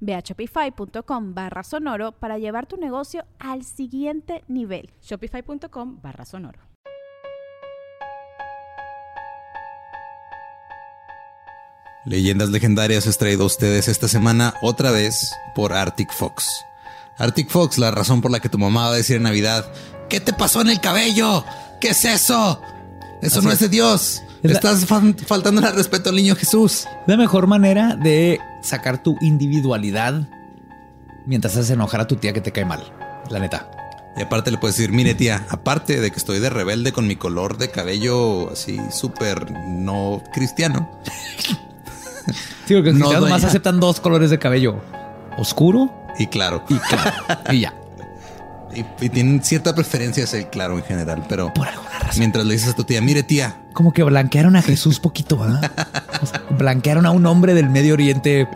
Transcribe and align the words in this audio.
Ve 0.00 0.14
a 0.14 0.20
shopify.com 0.20 1.34
barra 1.34 1.62
sonoro 1.62 2.12
para 2.12 2.38
llevar 2.38 2.66
tu 2.66 2.76
negocio 2.76 3.24
al 3.38 3.64
siguiente 3.64 4.44
nivel. 4.48 4.90
Shopify.com 5.02 6.00
barra 6.02 6.24
sonoro. 6.24 6.60
Leyendas 12.04 12.48
legendarias 12.50 13.06
es 13.06 13.18
traído 13.18 13.42
a 13.42 13.46
ustedes 13.46 13.88
esta 13.88 14.08
semana 14.08 14.54
otra 14.62 14.90
vez 14.90 15.32
por 15.54 15.72
Arctic 15.72 16.12
Fox. 16.12 16.46
Arctic 17.18 17.50
Fox, 17.50 17.78
la 17.78 17.90
razón 17.90 18.20
por 18.22 18.30
la 18.30 18.40
que 18.40 18.48
tu 18.48 18.58
mamá 18.58 18.86
va 18.86 18.92
a 18.94 18.96
decir 18.96 19.16
en 19.16 19.24
Navidad, 19.24 19.70
¿qué 20.08 20.20
te 20.20 20.32
pasó 20.32 20.60
en 20.60 20.70
el 20.70 20.80
cabello? 20.80 21.44
¿Qué 21.80 21.88
es 21.88 22.04
eso? 22.04 22.60
Eso 23.20 23.38
Así 23.40 23.46
no 23.46 23.52
es 23.52 23.58
de 23.58 23.68
Dios. 23.68 24.22
Es 24.42 24.52
la- 24.52 24.56
Estás 24.58 24.86
faltando 25.26 25.66
al 25.66 25.74
respeto 25.74 26.10
al 26.10 26.16
niño 26.16 26.36
Jesús. 26.36 26.86
La 27.06 27.16
mejor 27.16 27.46
manera 27.48 27.96
de 27.96 28.40
sacar 28.62 29.02
tu 29.02 29.16
individualidad 29.20 30.22
mientras 31.26 31.54
haces 31.56 31.70
enojar 31.70 32.00
a 32.00 32.06
tu 32.06 32.16
tía 32.16 32.32
que 32.32 32.40
te 32.40 32.52
cae 32.52 32.64
mal. 32.64 32.82
La 33.30 33.38
neta. 33.38 33.70
Y 34.16 34.22
aparte 34.22 34.50
le 34.50 34.58
puedes 34.58 34.76
decir, 34.76 34.90
mire 34.92 35.14
tía, 35.14 35.46
aparte 35.48 36.00
de 36.00 36.10
que 36.10 36.16
estoy 36.16 36.40
de 36.40 36.50
rebelde 36.50 36.92
con 36.92 37.06
mi 37.06 37.14
color 37.16 37.56
de 37.58 37.70
cabello 37.70 38.50
así 38.50 38.80
súper 38.90 39.50
no 39.52 40.22
cristiano, 40.32 40.90
Sí, 42.66 42.74
porque 42.74 42.90
los 42.90 42.98
No, 42.98 43.06
cristianos 43.06 43.30
más 43.30 43.44
aceptan 43.44 43.80
dos 43.80 44.00
colores 44.00 44.28
de 44.30 44.38
cabello. 44.38 44.82
Oscuro 45.38 45.90
y 46.18 46.26
claro, 46.26 46.64
y 46.68 46.74
claro. 46.74 47.10
y 47.52 47.60
ya. 47.60 47.72
y, 48.74 48.84
y 49.04 49.08
tienen 49.08 49.42
cierta 49.42 49.74
preferencia 49.74 50.24
hacia 50.24 50.40
el 50.40 50.48
claro 50.50 50.76
en 50.76 50.84
general, 50.84 51.24
pero 51.28 51.54
Por 51.54 51.68
alguna 51.68 51.98
razón. 52.00 52.18
mientras 52.18 52.44
le 52.44 52.54
dices 52.54 52.70
a 52.70 52.74
tu 52.74 52.84
tía, 52.84 53.00
mire 53.00 53.22
tía, 53.22 53.56
Como 53.78 53.92
que 53.92 54.02
blanquearon 54.02 54.56
a 54.56 54.62
Jesús 54.62 54.98
poquito. 54.98 55.38
O 56.20 56.26
sea, 56.26 56.42
blanquearon 56.50 57.06
a 57.06 57.12
un 57.12 57.24
hombre 57.26 57.54
del 57.54 57.70
Medio 57.70 57.94
Oriente 57.94 58.48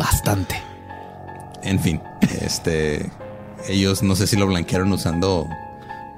bastante. 0.00 0.56
en 1.62 1.78
fin, 1.78 2.00
este, 2.40 3.08
ellos 3.68 4.02
no 4.02 4.16
sé 4.16 4.26
si 4.26 4.36
lo 4.36 4.48
blanquearon 4.48 4.90
usando 4.90 5.48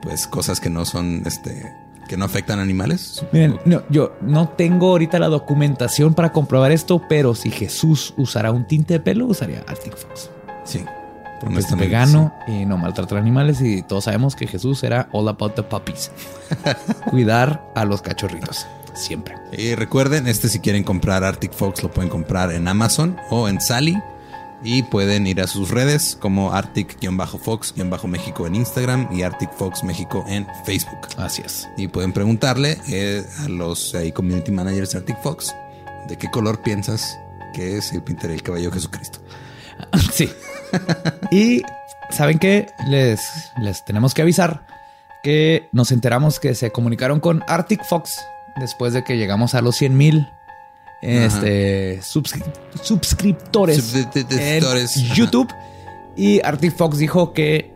pues 0.00 0.26
cosas 0.26 0.58
que 0.58 0.70
no 0.70 0.86
son, 0.86 1.22
este, 1.26 1.70
que 2.08 2.16
no 2.16 2.24
afectan 2.24 2.58
a 2.60 2.62
animales. 2.62 3.26
Miren, 3.30 3.60
no, 3.66 3.82
yo 3.90 4.16
no 4.22 4.48
tengo 4.48 4.88
ahorita 4.88 5.18
la 5.18 5.28
documentación 5.28 6.14
para 6.14 6.32
comprobar 6.32 6.72
esto, 6.72 7.02
pero 7.10 7.34
si 7.34 7.50
Jesús 7.50 8.14
usara 8.16 8.52
un 8.52 8.66
tinte 8.66 8.94
de 8.94 9.00
pelo, 9.00 9.26
usaría 9.26 9.62
Arctic 9.68 9.94
Fox. 9.98 10.30
Sí, 10.64 10.82
Porque 11.40 11.58
es 11.58 11.76
vegano 11.76 12.32
y 12.46 12.64
no 12.64 12.78
maltrata 12.78 13.16
a 13.16 13.18
animales 13.18 13.60
y 13.60 13.82
todos 13.82 14.04
sabemos 14.04 14.34
que 14.36 14.46
Jesús 14.46 14.82
era 14.82 15.08
all 15.12 15.28
about 15.28 15.54
the 15.54 15.62
puppies. 15.62 16.10
Cuidar 17.10 17.62
a 17.74 17.84
los 17.84 18.02
cachorritos. 18.02 18.66
Siempre. 18.94 19.34
Y 19.52 19.74
recuerden, 19.74 20.26
este 20.26 20.48
si 20.48 20.60
quieren 20.60 20.82
comprar 20.82 21.22
Arctic 21.22 21.52
Fox 21.52 21.82
lo 21.82 21.90
pueden 21.90 22.08
comprar 22.08 22.50
en 22.52 22.66
Amazon 22.66 23.16
o 23.30 23.48
en 23.48 23.60
Sally. 23.60 24.00
Y 24.62 24.84
pueden 24.84 25.26
ir 25.26 25.42
a 25.42 25.46
sus 25.46 25.70
redes 25.70 26.16
como 26.18 26.52
Arctic-Fox-México 26.54 28.46
en 28.46 28.54
Instagram 28.54 29.06
y 29.12 29.20
Arctic 29.20 29.52
Fox 29.52 29.84
México 29.84 30.24
en 30.26 30.46
Facebook. 30.64 31.08
Así 31.18 31.42
es. 31.44 31.68
Y 31.76 31.88
pueden 31.88 32.14
preguntarle 32.14 32.78
eh, 32.88 33.22
a 33.44 33.48
los 33.48 33.94
community 34.14 34.50
managers 34.50 34.92
de 34.92 34.98
Arctic 34.98 35.20
Fox 35.22 35.54
de 36.08 36.16
qué 36.16 36.30
color 36.30 36.62
piensas 36.62 37.18
que 37.52 37.82
se 37.82 38.00
pintaría 38.00 38.34
el 38.34 38.42
cabello 38.42 38.70
de 38.70 38.76
Jesucristo. 38.76 39.20
Sí. 40.12 40.30
Y 41.30 41.62
saben 42.10 42.38
que 42.38 42.66
les, 42.88 43.20
les 43.60 43.84
tenemos 43.84 44.14
que 44.14 44.22
avisar 44.22 44.66
que 45.22 45.68
nos 45.72 45.90
enteramos 45.92 46.38
que 46.40 46.54
se 46.54 46.70
comunicaron 46.70 47.20
con 47.20 47.42
Arctic 47.48 47.84
Fox 47.84 48.24
después 48.56 48.92
de 48.92 49.02
que 49.04 49.16
llegamos 49.16 49.54
a 49.54 49.60
los 49.60 49.76
100 49.76 49.96
mil 49.96 50.28
este, 51.02 52.00
subscri- 52.00 52.44
en 54.40 54.60
YouTube. 55.14 55.52
Y 56.16 56.40
Arctic 56.44 56.74
Fox 56.74 56.96
dijo 56.98 57.32
que 57.32 57.74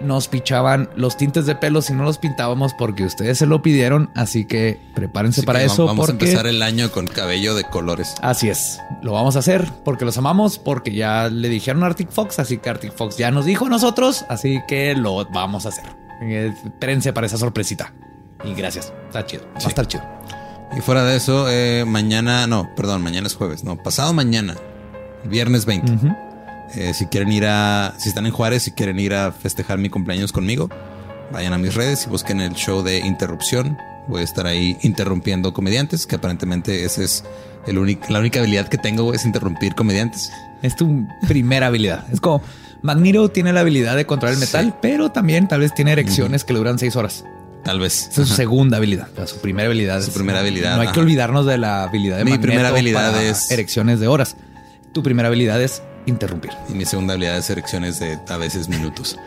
nos 0.00 0.28
pichaban 0.28 0.88
los 0.96 1.16
tintes 1.16 1.46
de 1.46 1.54
pelo 1.54 1.80
si 1.82 1.92
no 1.92 2.02
los 2.04 2.18
pintábamos 2.18 2.74
porque 2.74 3.04
ustedes 3.04 3.38
se 3.38 3.46
lo 3.46 3.62
pidieron. 3.62 4.10
Así 4.14 4.44
que 4.44 4.80
prepárense 4.94 5.40
Así 5.40 5.46
para 5.46 5.60
que 5.60 5.66
eso. 5.66 5.86
Vamos 5.86 6.06
porque 6.06 6.24
a 6.24 6.28
empezar 6.28 6.46
el 6.46 6.62
año 6.62 6.90
con 6.92 7.06
cabello 7.06 7.54
de 7.54 7.64
colores. 7.64 8.14
Así 8.22 8.48
es, 8.48 8.80
lo 9.02 9.12
vamos 9.12 9.36
a 9.36 9.40
hacer 9.40 9.66
porque 9.84 10.04
los 10.04 10.18
amamos, 10.18 10.58
porque 10.58 10.92
ya 10.92 11.28
le 11.28 11.48
dijeron 11.48 11.82
a 11.82 11.86
Arctic 11.86 12.10
Fox, 12.10 12.38
así 12.38 12.58
que 12.58 12.70
Arctic 12.70 12.92
Fox 12.94 13.16
ya 13.16 13.30
nos 13.30 13.44
dijo 13.44 13.66
a 13.66 13.68
nosotros, 13.68 14.24
así 14.28 14.60
que 14.68 14.94
lo 14.94 15.24
vamos 15.30 15.66
a 15.66 15.70
hacer. 15.70 15.84
Eh, 16.22 16.52
Espérense 16.64 17.12
para 17.12 17.26
esa 17.26 17.36
sorpresita. 17.38 17.92
Y 18.44 18.54
gracias, 18.54 18.92
está 19.06 19.24
chido, 19.24 19.44
va 19.54 19.60
Sí. 19.60 19.66
a 19.66 19.68
estar 19.68 19.86
chido. 19.88 20.04
Y 20.76 20.80
fuera 20.80 21.04
de 21.04 21.16
eso, 21.16 21.46
eh, 21.48 21.84
mañana, 21.86 22.46
no, 22.46 22.68
perdón, 22.74 23.02
mañana 23.02 23.26
es 23.26 23.34
jueves, 23.36 23.62
no, 23.64 23.76
pasado 23.82 24.12
mañana, 24.12 24.56
viernes 25.24 25.64
20. 25.66 25.92
Ujú. 25.92 26.14
Eh, 26.76 26.92
si 26.94 27.06
quieren 27.06 27.30
ir 27.32 27.46
a, 27.46 27.94
si 27.98 28.08
están 28.08 28.26
en 28.26 28.32
Juárez, 28.32 28.62
si 28.64 28.72
quieren 28.72 28.98
ir 28.98 29.14
a 29.14 29.32
festejar 29.32 29.78
mi 29.78 29.88
cumpleaños 29.90 30.32
conmigo, 30.32 30.68
vayan 31.32 31.52
a 31.52 31.58
mis 31.58 31.74
redes 31.74 32.04
y 32.06 32.10
busquen 32.10 32.40
el 32.40 32.54
show 32.54 32.82
de 32.82 32.98
interrupción. 32.98 33.76
Voy 34.08 34.20
a 34.20 34.24
estar 34.24 34.46
ahí 34.46 34.76
interrumpiendo 34.82 35.52
comediantes, 35.54 36.06
que 36.06 36.16
aparentemente 36.16 36.84
esa 36.84 37.02
es 37.02 37.24
el 37.66 37.78
único, 37.78 38.06
la 38.12 38.18
única 38.20 38.40
habilidad 38.40 38.68
que 38.68 38.76
tengo 38.78 39.14
es 39.14 39.24
interrumpir 39.24 39.74
comediantes. 39.74 40.30
Es 40.62 40.76
tu 40.76 41.06
primera 41.28 41.68
habilidad. 41.68 42.04
Es 42.12 42.20
como 42.20 42.42
Magneto 42.82 43.30
tiene 43.30 43.52
la 43.52 43.60
habilidad 43.60 43.96
de 43.96 44.04
controlar 44.04 44.34
el 44.34 44.40
metal, 44.40 44.66
Sí. 44.66 44.74
pero 44.82 45.10
también 45.10 45.48
tal 45.48 45.60
vez 45.60 45.72
tiene 45.74 45.92
erecciones 45.92 46.44
que 46.44 46.52
le 46.52 46.58
duran 46.58 46.78
seis 46.78 46.96
horas. 46.96 47.24
Tal 47.64 47.80
vez. 47.80 48.08
Esa 48.10 48.22
es 48.22 48.28
su 48.28 48.34
segunda 48.34 48.76
habilidad. 48.76 49.08
O 49.12 49.16
sea, 49.16 49.26
su 49.26 49.38
primera 49.38 49.66
habilidad. 49.68 50.02
Su 50.02 50.08
es- 50.10 50.14
primera 50.14 50.40
habilidad, 50.40 50.74
No 50.74 50.82
hay 50.82 50.86
ajá. 50.88 50.94
que 50.94 51.00
olvidarnos 51.00 51.46
de 51.46 51.56
la 51.56 51.84
habilidad 51.84 52.18
de 52.18 52.24
Mi 52.24 52.32
Magneto 52.32 52.46
primera 52.48 52.68
habilidad 52.68 53.12
para 53.12 53.22
es- 53.22 53.50
erecciones 53.50 54.00
de 54.00 54.06
horas. 54.08 54.36
Tu 54.92 55.02
primera 55.02 55.28
habilidad 55.28 55.62
es 55.62 55.80
interrumpir. 56.06 56.52
Y 56.68 56.72
mi 56.74 56.84
segunda 56.84 57.14
habilidad 57.14 57.38
es 57.38 57.50
erecciones 57.50 58.00
de 58.00 58.18
a 58.28 58.36
veces 58.36 58.68
minutos. 58.68 59.18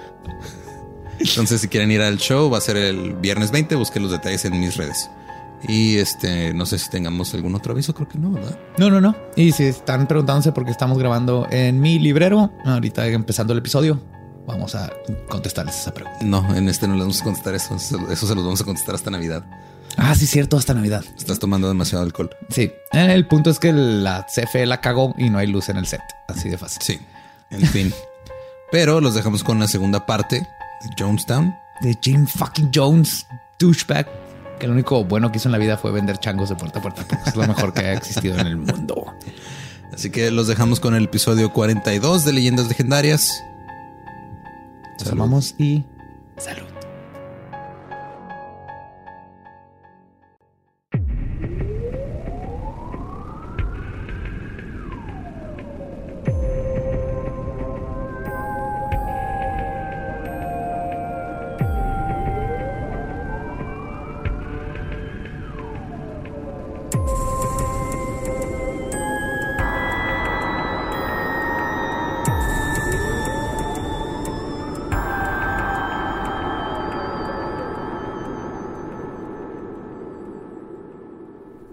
Entonces, 1.20 1.62
si 1.62 1.68
quieren 1.68 1.92
ir 1.92 2.02
al 2.02 2.18
show, 2.18 2.50
va 2.50 2.60
a 2.60 2.62
ser 2.62 2.78
el 2.78 3.14
viernes 3.16 3.52
20. 3.52 3.76
Busquen 3.76 4.04
los 4.04 4.12
detalles 4.12 4.46
en 4.46 4.60
mis 4.60 4.78
redes. 4.78 5.10
Y 5.68 5.98
este, 5.98 6.54
no 6.54 6.66
sé 6.66 6.78
si 6.78 6.90
tengamos 6.90 7.34
algún 7.34 7.56
otro 7.56 7.74
aviso, 7.74 7.94
creo 7.94 8.08
que 8.08 8.20
no, 8.20 8.32
¿verdad? 8.32 8.60
No, 8.78 8.92
no, 8.92 9.02
no. 9.02 9.16
Y 9.36 9.52
si 9.52 9.64
están 9.64 10.08
preguntándose 10.08 10.52
por 10.52 10.66
qué 10.66 10.72
estamos 10.72 11.00
grabando 11.00 11.48
en 11.50 11.82
mi 11.82 11.98
librero, 11.98 12.52
ahorita 12.64 13.08
empezando 13.08 13.54
el 13.54 13.60
episodio, 13.60 14.00
vamos 14.46 14.76
a 14.76 14.92
contestarles 15.28 15.76
esa 15.76 15.94
pregunta. 15.94 16.20
No, 16.24 16.56
en 16.56 16.70
este 16.70 16.88
no 16.88 16.94
les 16.94 17.02
vamos 17.02 17.22
a 17.22 17.24
contestar. 17.24 17.56
Eso 17.56 17.76
eso 17.76 18.28
se 18.28 18.36
los 18.36 18.44
vamos 18.44 18.62
a 18.62 18.66
contestar 18.66 18.94
hasta 18.94 19.10
Navidad. 19.10 19.44
Ah, 19.98 20.14
sí, 20.16 20.28
cierto, 20.28 20.58
hasta 20.58 20.74
Navidad. 20.74 21.04
Estás 21.18 21.40
tomando 21.40 21.68
demasiado 21.68 22.04
alcohol. 22.04 22.30
Sí, 22.50 22.72
el 22.92 23.28
punto 23.28 23.50
es 23.50 23.60
que 23.60 23.74
la 23.74 24.26
CFE 24.28 24.66
la 24.66 24.80
cagó 24.80 25.14
y 25.18 25.30
no 25.30 25.40
hay 25.40 25.48
luz 25.48 25.70
en 25.70 25.78
el 25.78 25.88
set. 25.88 26.02
Así 26.28 26.50
de 26.50 26.58
fácil. 26.58 26.82
Sí, 26.84 27.00
en 27.50 27.62
fin. 27.68 27.94
Pero 28.72 29.02
los 29.02 29.16
dejamos 29.16 29.44
con 29.44 29.60
la 29.60 29.68
segunda 29.68 30.06
parte 30.06 30.40
de 30.40 30.90
Jonestown. 30.98 31.56
De 31.82 31.98
Jim 32.02 32.28
fucking 32.28 32.70
Jones, 32.74 33.26
douchebag, 33.60 34.08
que 34.60 34.68
lo 34.68 34.74
único 34.74 35.04
bueno 35.04 35.32
que 35.32 35.38
hizo 35.38 35.48
en 35.48 35.54
la 35.54 35.58
vida 35.58 35.78
fue 35.78 35.92
vender 35.92 36.20
changos 36.20 36.50
de 36.50 36.56
puerta 36.56 36.80
a 36.80 36.82
puerta. 36.82 37.04
porque 37.08 37.30
es 37.30 37.36
lo 37.36 37.48
mejor 37.48 37.74
que 37.74 37.82
ha 37.82 37.94
existido 37.94 38.38
en 38.38 38.48
el 38.48 38.58
mundo. 38.58 39.14
Así 39.94 40.10
que 40.12 40.30
los 40.32 40.48
dejamos 40.48 40.80
con 40.80 40.96
el 40.96 41.06
episodio 41.06 41.52
42 41.54 42.24
de 42.24 42.34
Leyendas 42.34 42.68
Legendarias. 42.68 43.44
Nos 45.00 45.12
amamos 45.12 45.56
y 45.58 45.84
salud. 46.38 46.77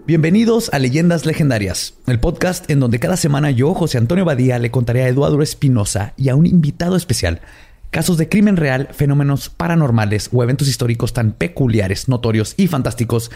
Bienvenidos 0.07 0.69
a 0.71 0.77
Leyendas 0.77 1.25
Legendarias, 1.25 1.95
el 2.05 2.19
podcast 2.19 2.69
en 2.69 2.79
donde 2.79 2.99
cada 2.99 3.17
semana 3.17 3.49
yo, 3.49 3.73
José 3.73 3.97
Antonio 3.97 4.23
Badía, 4.23 4.59
le 4.59 4.69
contaré 4.69 5.01
a 5.01 5.07
Eduardo 5.07 5.41
Espinosa 5.41 6.13
y 6.15 6.29
a 6.29 6.35
un 6.35 6.45
invitado 6.45 6.95
especial 6.95 7.41
casos 7.89 8.15
de 8.19 8.29
crimen 8.29 8.55
real, 8.55 8.89
fenómenos 8.91 9.49
paranormales 9.49 10.29
o 10.31 10.43
eventos 10.43 10.67
históricos 10.67 11.13
tan 11.13 11.31
peculiares, 11.31 12.07
notorios 12.07 12.53
y 12.55 12.67
fantásticos 12.67 13.31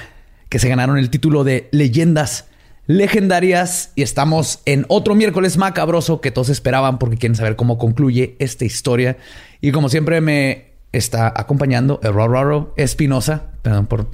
que 0.48 0.60
se 0.60 0.70
ganaron 0.70 1.00
el 1.00 1.10
título 1.10 1.44
de 1.44 1.70
Leyendas 1.72 2.46
Legendarias. 2.86 3.92
Y 3.96 4.04
estamos 4.04 4.60
en 4.66 4.86
otro 4.90 5.16
miércoles 5.16 5.58
macabroso 5.58 6.22
que 6.22 6.30
todos 6.30 6.50
esperaban 6.50 7.00
porque 7.00 7.18
quieren 7.18 7.36
saber 7.36 7.56
cómo 7.56 7.80
concluye 7.80 8.36
esta 8.38 8.66
historia. 8.66 9.18
Y 9.60 9.72
como 9.72 9.90
siempre 9.90 10.22
me 10.22 10.74
está 10.92 11.34
acompañando 11.36 12.00
Roro 12.04 12.76
Espinosa, 12.78 13.54
perdón 13.64 13.88
por 13.88 14.08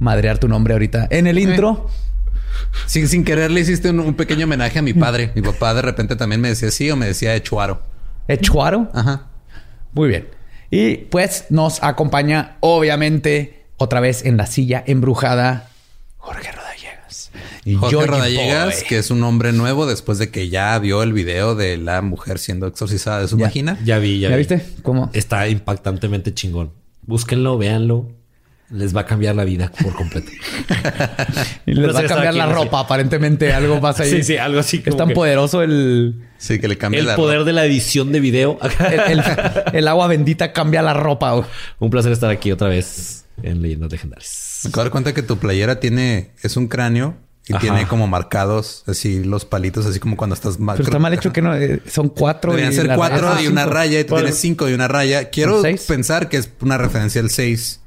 madrear 0.00 0.38
tu 0.38 0.48
nombre 0.48 0.72
ahorita 0.72 1.06
en 1.10 1.28
el 1.28 1.38
intro. 1.38 1.88
Sin, 2.86 3.06
sin 3.06 3.24
querer 3.24 3.50
le 3.50 3.60
hiciste 3.60 3.90
un, 3.90 4.14
pequeño 4.14 4.46
homenaje 4.46 4.80
a 4.80 4.82
mi 4.82 4.92
padre. 4.92 5.30
Mi 5.36 5.42
papá 5.42 5.72
de 5.74 5.82
repente 5.82 6.16
también 6.16 6.40
me 6.40 6.48
decía 6.48 6.70
sí 6.72 6.90
o 6.90 6.96
me 6.96 7.06
decía 7.06 7.36
Echuaro. 7.36 7.80
¿Echuaro? 8.26 8.90
Ajá. 8.92 9.28
Muy 9.92 10.08
bien. 10.08 10.28
Y 10.70 10.96
pues 10.96 11.46
nos 11.50 11.82
acompaña, 11.82 12.56
obviamente, 12.60 13.66
otra 13.76 14.00
vez 14.00 14.24
en 14.24 14.36
la 14.36 14.46
silla 14.46 14.82
embrujada, 14.86 15.70
Jorge 16.16 16.52
Rodallegas. 16.52 17.30
Y 17.64 17.74
Jorge 17.74 18.06
Rodallegas, 18.06 18.84
que 18.84 18.98
es 18.98 19.10
un 19.10 19.22
hombre 19.24 19.52
nuevo 19.52 19.86
después 19.86 20.18
de 20.18 20.30
que 20.30 20.48
ya 20.48 20.78
vio 20.78 21.02
el 21.02 21.12
video 21.12 21.54
de 21.54 21.76
la 21.76 22.02
mujer 22.02 22.38
siendo 22.38 22.66
exorcizada 22.66 23.20
de 23.20 23.28
su 23.28 23.36
vagina. 23.36 23.78
Ya 23.84 23.98
vi, 23.98 24.20
ya, 24.20 24.30
¿Ya 24.30 24.36
viste? 24.36 24.64
¿Cómo? 24.82 25.10
Está 25.12 25.48
impactantemente 25.48 26.32
chingón. 26.32 26.72
Búsquenlo, 27.02 27.58
véanlo 27.58 28.19
les 28.70 28.94
va 28.94 29.02
a 29.02 29.06
cambiar 29.06 29.34
la 29.34 29.44
vida 29.44 29.70
por 29.82 29.94
completo. 29.94 30.30
y 31.66 31.74
les 31.74 31.94
va 31.94 32.00
a 32.00 32.06
cambiar 32.06 32.34
la 32.34 32.46
ropa, 32.46 32.80
aparentemente 32.80 33.52
algo 33.52 33.80
pasa 33.80 34.04
ahí. 34.04 34.10
Sí, 34.20 34.22
sí, 34.22 34.36
algo 34.36 34.60
así. 34.60 34.82
Es 34.84 34.96
tan 34.96 35.10
poderoso 35.10 35.62
el... 35.62 36.28
Sí, 36.38 36.58
que 36.58 36.68
le 36.68 36.78
cambia 36.78 37.00
el 37.00 37.14
poder 37.16 37.44
de 37.44 37.52
la 37.52 37.64
edición 37.64 38.12
de 38.12 38.20
video. 38.20 38.58
el, 39.72 39.88
agua 39.88 40.06
bendita 40.06 40.52
cambia 40.52 40.82
la 40.82 40.94
ropa. 40.94 41.46
Un 41.78 41.90
placer 41.90 42.12
estar 42.12 42.30
aquí 42.30 42.50
otra 42.50 42.68
vez 42.68 43.26
en 43.42 43.60
Leyendas 43.60 43.90
Legendarias. 43.92 44.60
Me 44.64 44.68
acabo 44.68 44.82
de 44.82 44.84
dar 44.84 44.92
cuenta 44.92 45.14
que 45.14 45.22
tu 45.22 45.38
playera 45.38 45.80
tiene... 45.80 46.30
Es 46.42 46.56
un 46.56 46.68
cráneo 46.68 47.16
y 47.48 47.58
tiene 47.58 47.86
como 47.88 48.06
marcados 48.06 48.84
así 48.86 49.24
los 49.24 49.44
palitos, 49.44 49.84
así 49.86 49.98
como 49.98 50.16
cuando 50.16 50.34
estás 50.34 50.60
mal. 50.60 50.76
Pero 50.76 50.88
está 50.88 50.98
mal 50.98 51.12
hecho 51.12 51.32
que 51.32 51.42
no 51.42 51.54
eh, 51.56 51.82
son 51.86 52.08
cuatro. 52.08 52.52
Deberían 52.52 52.72
ser 52.72 52.94
cuatro 52.94 53.40
y 53.40 53.48
una 53.48 53.66
raya 53.66 53.98
y 53.98 54.04
tú 54.04 54.14
tienes 54.14 54.36
cinco 54.36 54.68
y 54.68 54.72
una 54.72 54.86
raya. 54.86 55.30
Quiero 55.30 55.62
pensar 55.88 56.28
que 56.28 56.36
es 56.36 56.50
una 56.60 56.78
referencia 56.78 57.20
al 57.20 57.30
seis. 57.30 57.80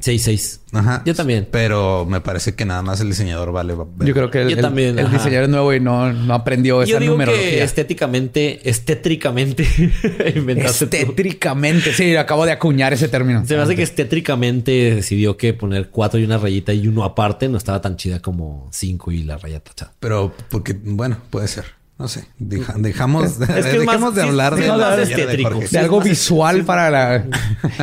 6-6. 0.00 0.60
Ajá. 0.72 1.02
Yo 1.04 1.14
también. 1.14 1.48
Pero 1.50 2.06
me 2.06 2.20
parece 2.20 2.54
que 2.54 2.64
nada 2.64 2.82
más 2.82 3.00
el 3.00 3.08
diseñador 3.08 3.52
vale. 3.52 3.74
Yo 3.74 4.14
creo 4.14 4.30
que 4.30 4.42
el, 4.42 4.60
también, 4.60 4.98
el, 4.98 5.10
diseñador 5.10 5.44
es 5.44 5.48
nuevo 5.48 5.74
y 5.74 5.80
no, 5.80 6.12
no 6.12 6.34
aprendió 6.34 6.82
esa 6.82 6.92
Yo 6.92 7.00
digo 7.00 7.16
Que 7.18 7.62
estéticamente, 7.62 8.68
estétricamente 8.68 9.66
inventaste. 10.34 10.84
Estétricamente. 10.84 11.92
Sí, 11.92 12.16
acabo 12.16 12.46
de 12.46 12.52
acuñar 12.52 12.92
ese 12.92 13.08
término. 13.08 13.44
Se 13.46 13.56
me 13.56 13.62
hace 13.62 13.76
que 13.76 13.82
estétricamente 13.82 14.94
decidió 14.94 15.36
que 15.36 15.54
poner 15.54 15.90
cuatro 15.90 16.18
y 16.20 16.24
una 16.24 16.38
rayita 16.38 16.72
y 16.72 16.86
uno 16.88 17.04
aparte 17.04 17.48
no 17.48 17.58
estaba 17.58 17.80
tan 17.80 17.96
chida 17.96 18.20
como 18.20 18.68
cinco 18.72 19.10
y 19.12 19.24
la 19.24 19.36
raya 19.36 19.60
tachada. 19.60 19.92
Pero 20.00 20.32
porque, 20.50 20.76
bueno, 20.82 21.18
puede 21.30 21.48
ser. 21.48 21.79
No 22.00 22.08
sé, 22.08 22.24
dejamos, 22.38 23.38
dejamos 23.38 24.14
de 24.14 24.22
hablar 24.22 24.56
de, 24.56 25.78
algo 25.78 26.00
visual 26.00 26.64
para 26.64 26.90
la, 26.90 27.26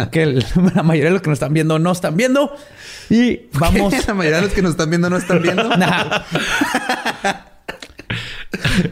que 0.11 0.25
la 0.73 0.81
mayoría 0.81 1.09
de 1.09 1.11
los 1.11 1.21
que 1.21 1.29
nos 1.29 1.35
están 1.35 1.53
viendo 1.53 1.77
no 1.77 1.91
están 1.91 2.17
viendo. 2.17 2.51
Y 3.11 3.41
vamos. 3.59 3.93
la 4.07 4.15
mayoría 4.15 4.37
de 4.37 4.45
los 4.47 4.53
que 4.53 4.63
nos 4.63 4.71
están 4.71 4.89
viendo 4.89 5.11
no 5.11 5.17
están 5.17 5.39
viendo. 5.43 5.69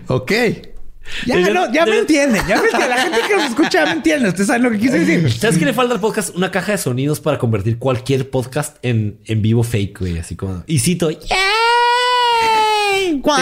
ok. 0.10 0.32
Ya, 1.26 1.40
no, 1.50 1.74
ya 1.74 1.88
me 1.88 1.98
entienden. 1.98 2.44
Ya 2.48 2.58
me 2.62 2.66
entienden. 2.66 2.90
La 2.90 2.98
gente 3.02 3.18
que 3.28 3.36
nos 3.36 3.50
escucha 3.50 3.86
me 3.88 3.92
entiende. 3.94 4.30
Ustedes 4.30 4.46
saben 4.46 4.62
lo 4.62 4.70
que 4.70 4.78
quise 4.78 5.00
decir. 5.00 5.32
¿Sabes 5.32 5.58
qué 5.58 5.66
le 5.66 5.74
falta 5.74 5.96
al 5.96 6.00
podcast? 6.00 6.36
Una 6.36 6.52
caja 6.52 6.74
de 6.74 6.78
sonidos 6.78 7.20
para 7.20 7.40
convertir 7.40 7.80
cualquier 7.80 8.30
podcast 8.30 8.78
en, 8.84 9.18
en 9.26 9.42
vivo 9.42 9.64
fake, 9.64 10.00
güey. 10.02 10.20
Así 10.20 10.36
como. 10.36 10.64
Y 10.68 10.78
cito. 10.78 11.10
¡Yeah! 11.10 11.55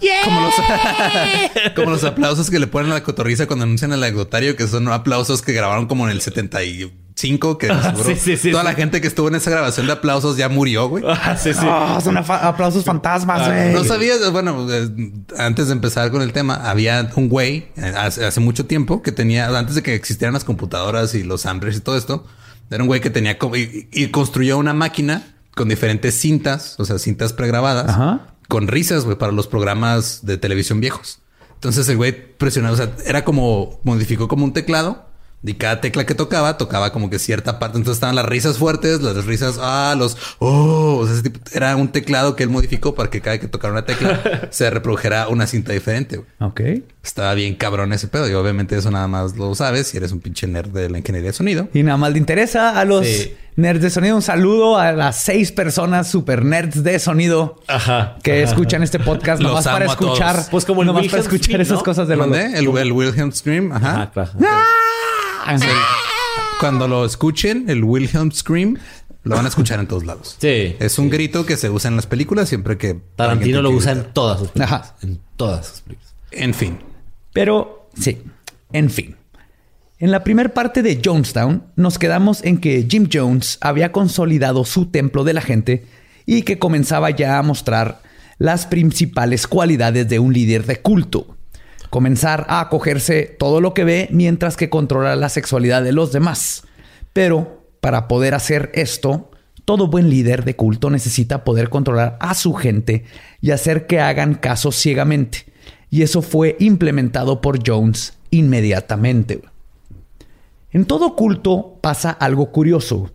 Como 1.74 1.90
los, 1.90 2.04
aplausos 2.04 2.50
que 2.50 2.58
le 2.58 2.66
ponen 2.66 2.92
a 2.92 2.94
la 2.94 3.02
cotorriza 3.02 3.46
cuando 3.46 3.64
anuncian 3.64 3.92
el 3.92 4.02
anecdotario, 4.02 4.56
que 4.56 4.66
son 4.66 4.88
aplausos 4.88 5.42
que 5.42 5.52
grabaron 5.52 5.86
como 5.86 6.06
en 6.06 6.12
el 6.12 6.20
75, 6.20 7.58
que 7.58 7.68
toda 8.50 8.62
la 8.62 8.74
gente 8.74 9.00
que 9.00 9.08
estuvo 9.08 9.28
en 9.28 9.34
esa 9.34 9.50
grabación 9.50 9.86
de 9.86 9.92
aplausos 9.92 10.36
ya 10.36 10.48
murió, 10.48 10.88
güey. 10.88 11.04
Ah, 11.06 11.36
ah, 11.36 12.00
son 12.02 12.16
aplausos 12.16 12.84
fantasmas, 12.84 13.42
ah, 13.42 13.52
güey. 13.52 13.72
no 13.72 13.84
sabías, 13.84 14.30
bueno, 14.30 14.66
eh, 14.70 14.88
antes 15.38 15.68
de 15.68 15.72
empezar 15.72 16.10
con 16.10 16.22
el 16.22 16.32
tema, 16.32 16.70
había 16.70 17.10
un 17.16 17.28
güey 17.28 17.68
eh, 17.76 17.92
hace, 17.96 18.40
mucho 18.40 18.66
tiempo 18.66 19.02
que 19.02 19.12
tenía, 19.12 19.46
antes 19.58 19.74
de 19.74 19.82
que 19.82 19.94
existieran 19.94 20.34
las 20.34 20.44
computadoras 20.44 21.14
y 21.14 21.22
los 21.22 21.46
hambres 21.46 21.76
y 21.76 21.80
todo 21.80 21.96
esto, 21.96 22.26
era 22.70 22.82
un 22.82 22.86
güey 22.86 23.00
que 23.00 23.10
tenía 23.10 23.36
y, 23.54 23.88
y 23.92 24.08
construyó 24.08 24.56
una 24.56 24.72
máquina 24.72 25.24
con 25.54 25.68
diferentes 25.68 26.14
cintas, 26.14 26.76
o 26.78 26.84
sea, 26.84 26.98
cintas 26.98 27.32
pregrabadas. 27.32 27.88
Ajá 27.88 28.30
con 28.50 28.66
risas, 28.66 29.04
güey, 29.04 29.16
para 29.16 29.32
los 29.32 29.46
programas 29.46 30.26
de 30.26 30.36
televisión 30.36 30.80
viejos. 30.80 31.20
Entonces 31.54 31.88
el 31.88 31.96
güey 31.96 32.36
presionaba, 32.36 32.74
o 32.74 32.76
sea, 32.76 32.92
era 33.06 33.24
como, 33.24 33.80
modificó 33.84 34.28
como 34.28 34.44
un 34.44 34.52
teclado 34.52 35.06
y 35.42 35.54
cada 35.54 35.80
tecla 35.80 36.04
que 36.04 36.14
tocaba, 36.14 36.58
tocaba 36.58 36.92
como 36.92 37.08
que 37.08 37.18
cierta 37.18 37.58
parte. 37.58 37.78
Entonces 37.78 37.96
estaban 37.96 38.14
las 38.14 38.26
risas 38.26 38.58
fuertes, 38.58 39.00
las 39.00 39.24
risas, 39.24 39.58
ah, 39.60 39.94
los, 39.96 40.16
oh, 40.38 40.98
o 41.00 41.04
sea, 41.06 41.14
ese 41.14 41.22
tipo, 41.22 41.40
era 41.54 41.74
un 41.76 41.88
teclado 41.88 42.36
que 42.36 42.42
él 42.42 42.50
modificó 42.50 42.94
para 42.94 43.08
que 43.08 43.20
cada 43.20 43.32
vez 43.32 43.40
que 43.40 43.48
tocara 43.48 43.72
una 43.72 43.86
tecla 43.86 44.48
se 44.50 44.68
reprodujera 44.68 45.28
una 45.28 45.46
cinta 45.46 45.72
diferente. 45.72 46.20
Ok. 46.40 46.60
Estaba 47.02 47.32
bien 47.32 47.54
cabrón 47.54 47.92
ese 47.94 48.08
pedo 48.08 48.28
y 48.28 48.34
obviamente 48.34 48.76
eso 48.76 48.90
nada 48.90 49.08
más 49.08 49.36
lo 49.36 49.54
sabes 49.54 49.86
si 49.86 49.96
eres 49.96 50.12
un 50.12 50.20
pinche 50.20 50.46
nerd 50.46 50.68
de 50.68 50.90
la 50.90 50.98
ingeniería 50.98 51.30
de 51.30 51.36
sonido. 51.36 51.68
Y 51.72 51.82
nada 51.82 51.96
más 51.96 52.12
le 52.12 52.18
interesa 52.18 52.78
a 52.78 52.84
los 52.84 53.06
nerds 53.56 53.80
de 53.80 53.88
sonido. 53.88 54.16
Un 54.16 54.22
saludo 54.22 54.78
a 54.78 54.92
las 54.92 55.16
seis 55.22 55.52
personas 55.52 56.08
super 56.08 56.44
nerds 56.44 56.82
de 56.82 56.98
sonido 56.98 57.62
que 58.22 58.42
escuchan 58.42 58.82
este 58.82 58.98
podcast 58.98 59.40
nomás 59.42 59.64
para 59.64 59.86
escuchar. 59.86 60.44
Pues 60.50 60.66
como 60.66 60.84
nomás 60.84 61.06
para 61.06 61.22
escuchar 61.22 61.62
esas 61.62 61.82
cosas 61.82 62.06
de 62.08 62.16
¿Dónde? 62.16 62.58
El, 62.58 62.76
el 62.76 62.92
Wilhelm 62.92 63.32
Scream. 63.32 63.72
Ajá. 63.72 64.12
Ajá 64.14 64.32
¡Ah! 64.42 64.66
Cuando 66.58 66.88
lo 66.88 67.04
escuchen, 67.04 67.64
el 67.68 67.84
Wilhelm 67.84 68.30
Scream, 68.32 68.78
lo 69.22 69.36
van 69.36 69.44
a 69.44 69.48
escuchar 69.48 69.80
en 69.80 69.86
todos 69.86 70.04
lados. 70.04 70.36
Sí. 70.38 70.76
Es 70.78 70.98
un 70.98 71.10
grito 71.10 71.44
que 71.44 71.56
se 71.56 71.70
usa 71.70 71.88
en 71.88 71.96
las 71.96 72.06
películas 72.06 72.48
siempre 72.48 72.78
que... 72.78 73.00
Tarantino 73.16 73.62
lo 73.62 73.70
usa 73.70 73.92
en 73.92 74.12
todas 74.12 74.40
sus 74.40 74.48
películas. 74.48 74.94
En 75.02 75.20
todas 75.36 75.66
sus 75.66 75.80
películas. 75.80 76.14
En 76.30 76.54
fin. 76.54 76.78
Pero, 77.32 77.88
sí. 77.98 78.22
En 78.72 78.90
fin. 78.90 79.16
En 79.98 80.10
la 80.10 80.24
primera 80.24 80.48
parte 80.54 80.82
de 80.82 81.00
Jonestown, 81.04 81.64
nos 81.76 81.98
quedamos 81.98 82.42
en 82.44 82.58
que 82.58 82.86
Jim 82.88 83.08
Jones 83.12 83.58
había 83.60 83.92
consolidado 83.92 84.64
su 84.64 84.86
templo 84.86 85.24
de 85.24 85.34
la 85.34 85.42
gente 85.42 85.86
y 86.24 86.42
que 86.42 86.58
comenzaba 86.58 87.10
ya 87.10 87.38
a 87.38 87.42
mostrar 87.42 88.00
las 88.38 88.66
principales 88.66 89.46
cualidades 89.46 90.08
de 90.08 90.18
un 90.18 90.32
líder 90.32 90.64
de 90.64 90.80
culto 90.80 91.36
comenzar 91.90 92.46
a 92.48 92.60
acogerse 92.60 93.36
todo 93.38 93.60
lo 93.60 93.74
que 93.74 93.84
ve 93.84 94.08
mientras 94.12 94.56
que 94.56 94.70
controla 94.70 95.16
la 95.16 95.28
sexualidad 95.28 95.82
de 95.82 95.92
los 95.92 96.12
demás. 96.12 96.64
Pero 97.12 97.64
para 97.80 98.08
poder 98.08 98.34
hacer 98.34 98.70
esto, 98.74 99.30
todo 99.64 99.88
buen 99.88 100.08
líder 100.08 100.44
de 100.44 100.56
culto 100.56 100.90
necesita 100.90 101.44
poder 101.44 101.68
controlar 101.68 102.16
a 102.20 102.34
su 102.34 102.54
gente 102.54 103.04
y 103.40 103.50
hacer 103.50 103.86
que 103.86 104.00
hagan 104.00 104.34
caso 104.34 104.72
ciegamente. 104.72 105.46
Y 105.90 106.02
eso 106.02 106.22
fue 106.22 106.56
implementado 106.60 107.40
por 107.40 107.58
Jones 107.66 108.14
inmediatamente. 108.30 109.42
En 110.70 110.84
todo 110.84 111.16
culto 111.16 111.78
pasa 111.80 112.10
algo 112.10 112.52
curioso. 112.52 113.10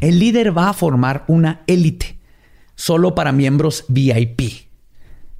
El 0.00 0.18
líder 0.18 0.56
va 0.56 0.68
a 0.68 0.74
formar 0.74 1.24
una 1.28 1.62
élite, 1.66 2.18
solo 2.74 3.14
para 3.14 3.32
miembros 3.32 3.86
VIP. 3.88 4.68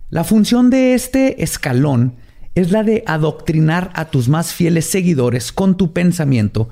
La 0.09 0.25
función 0.25 0.71
de 0.71 0.95
este 0.95 1.43
escalón 1.43 2.17
es 2.55 2.71
la 2.71 2.83
de 2.83 3.03
adoctrinar 3.07 3.91
a 3.95 4.07
tus 4.07 4.29
más 4.29 4.53
fieles 4.53 4.89
seguidores 4.89 5.53
con 5.53 5.77
tu 5.77 5.93
pensamiento 5.93 6.69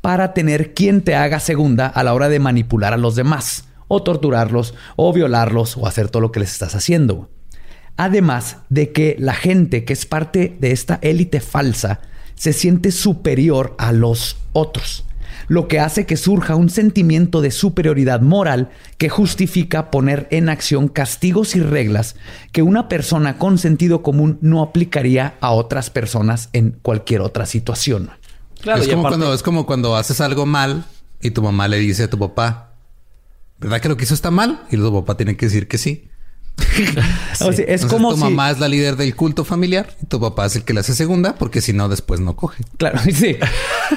para 0.00 0.34
tener 0.34 0.74
quien 0.74 1.02
te 1.02 1.14
haga 1.14 1.40
segunda 1.40 1.86
a 1.86 2.02
la 2.04 2.14
hora 2.14 2.28
de 2.28 2.38
manipular 2.38 2.92
a 2.92 2.96
los 2.96 3.16
demás, 3.16 3.64
o 3.88 4.02
torturarlos, 4.02 4.74
o 4.96 5.12
violarlos, 5.12 5.76
o 5.76 5.86
hacer 5.86 6.08
todo 6.08 6.20
lo 6.20 6.32
que 6.32 6.40
les 6.40 6.52
estás 6.52 6.74
haciendo. 6.74 7.30
Además 7.96 8.58
de 8.68 8.92
que 8.92 9.16
la 9.18 9.34
gente 9.34 9.84
que 9.84 9.92
es 9.92 10.06
parte 10.06 10.56
de 10.60 10.72
esta 10.72 10.98
élite 11.02 11.40
falsa 11.40 12.00
se 12.34 12.52
siente 12.52 12.92
superior 12.92 13.74
a 13.78 13.92
los 13.92 14.36
otros 14.52 15.05
lo 15.48 15.68
que 15.68 15.80
hace 15.80 16.06
que 16.06 16.16
surja 16.16 16.56
un 16.56 16.70
sentimiento 16.70 17.40
de 17.40 17.50
superioridad 17.50 18.20
moral 18.20 18.70
que 18.98 19.08
justifica 19.08 19.90
poner 19.90 20.26
en 20.30 20.48
acción 20.48 20.88
castigos 20.88 21.56
y 21.56 21.60
reglas 21.60 22.16
que 22.52 22.62
una 22.62 22.88
persona 22.88 23.38
con 23.38 23.58
sentido 23.58 24.02
común 24.02 24.38
no 24.40 24.62
aplicaría 24.62 25.34
a 25.40 25.50
otras 25.50 25.90
personas 25.90 26.48
en 26.52 26.72
cualquier 26.82 27.20
otra 27.20 27.46
situación. 27.46 28.10
Claro, 28.60 28.82
es, 28.82 28.88
como 28.88 29.02
cuando, 29.02 29.34
es 29.34 29.42
como 29.42 29.66
cuando 29.66 29.96
haces 29.96 30.20
algo 30.20 30.46
mal 30.46 30.84
y 31.20 31.30
tu 31.30 31.42
mamá 31.42 31.68
le 31.68 31.78
dice 31.78 32.04
a 32.04 32.10
tu 32.10 32.18
papá, 32.18 32.72
¿verdad 33.58 33.80
que 33.80 33.88
lo 33.88 33.96
que 33.96 34.04
hizo 34.04 34.14
está 34.14 34.30
mal? 34.30 34.62
Y 34.70 34.76
los 34.76 34.90
papás 34.90 35.16
tienen 35.16 35.36
que 35.36 35.46
decir 35.46 35.68
que 35.68 35.78
sí. 35.78 36.08
O 37.40 37.52
sea, 37.52 37.64
es 37.66 37.82
Entonces, 37.82 37.86
como 37.86 38.10
tu 38.10 38.16
si... 38.16 38.22
mamá 38.22 38.50
es 38.50 38.58
la 38.58 38.68
líder 38.68 38.96
del 38.96 39.14
culto 39.14 39.44
familiar 39.44 39.88
y 40.02 40.06
tu 40.06 40.18
papá 40.20 40.46
es 40.46 40.56
el 40.56 40.64
que 40.64 40.72
le 40.72 40.80
hace 40.80 40.94
segunda 40.94 41.34
porque 41.34 41.60
si 41.60 41.72
no 41.72 41.88
después 41.88 42.20
no 42.20 42.34
coge. 42.34 42.64
Claro, 42.78 42.98
sí. 43.12 43.36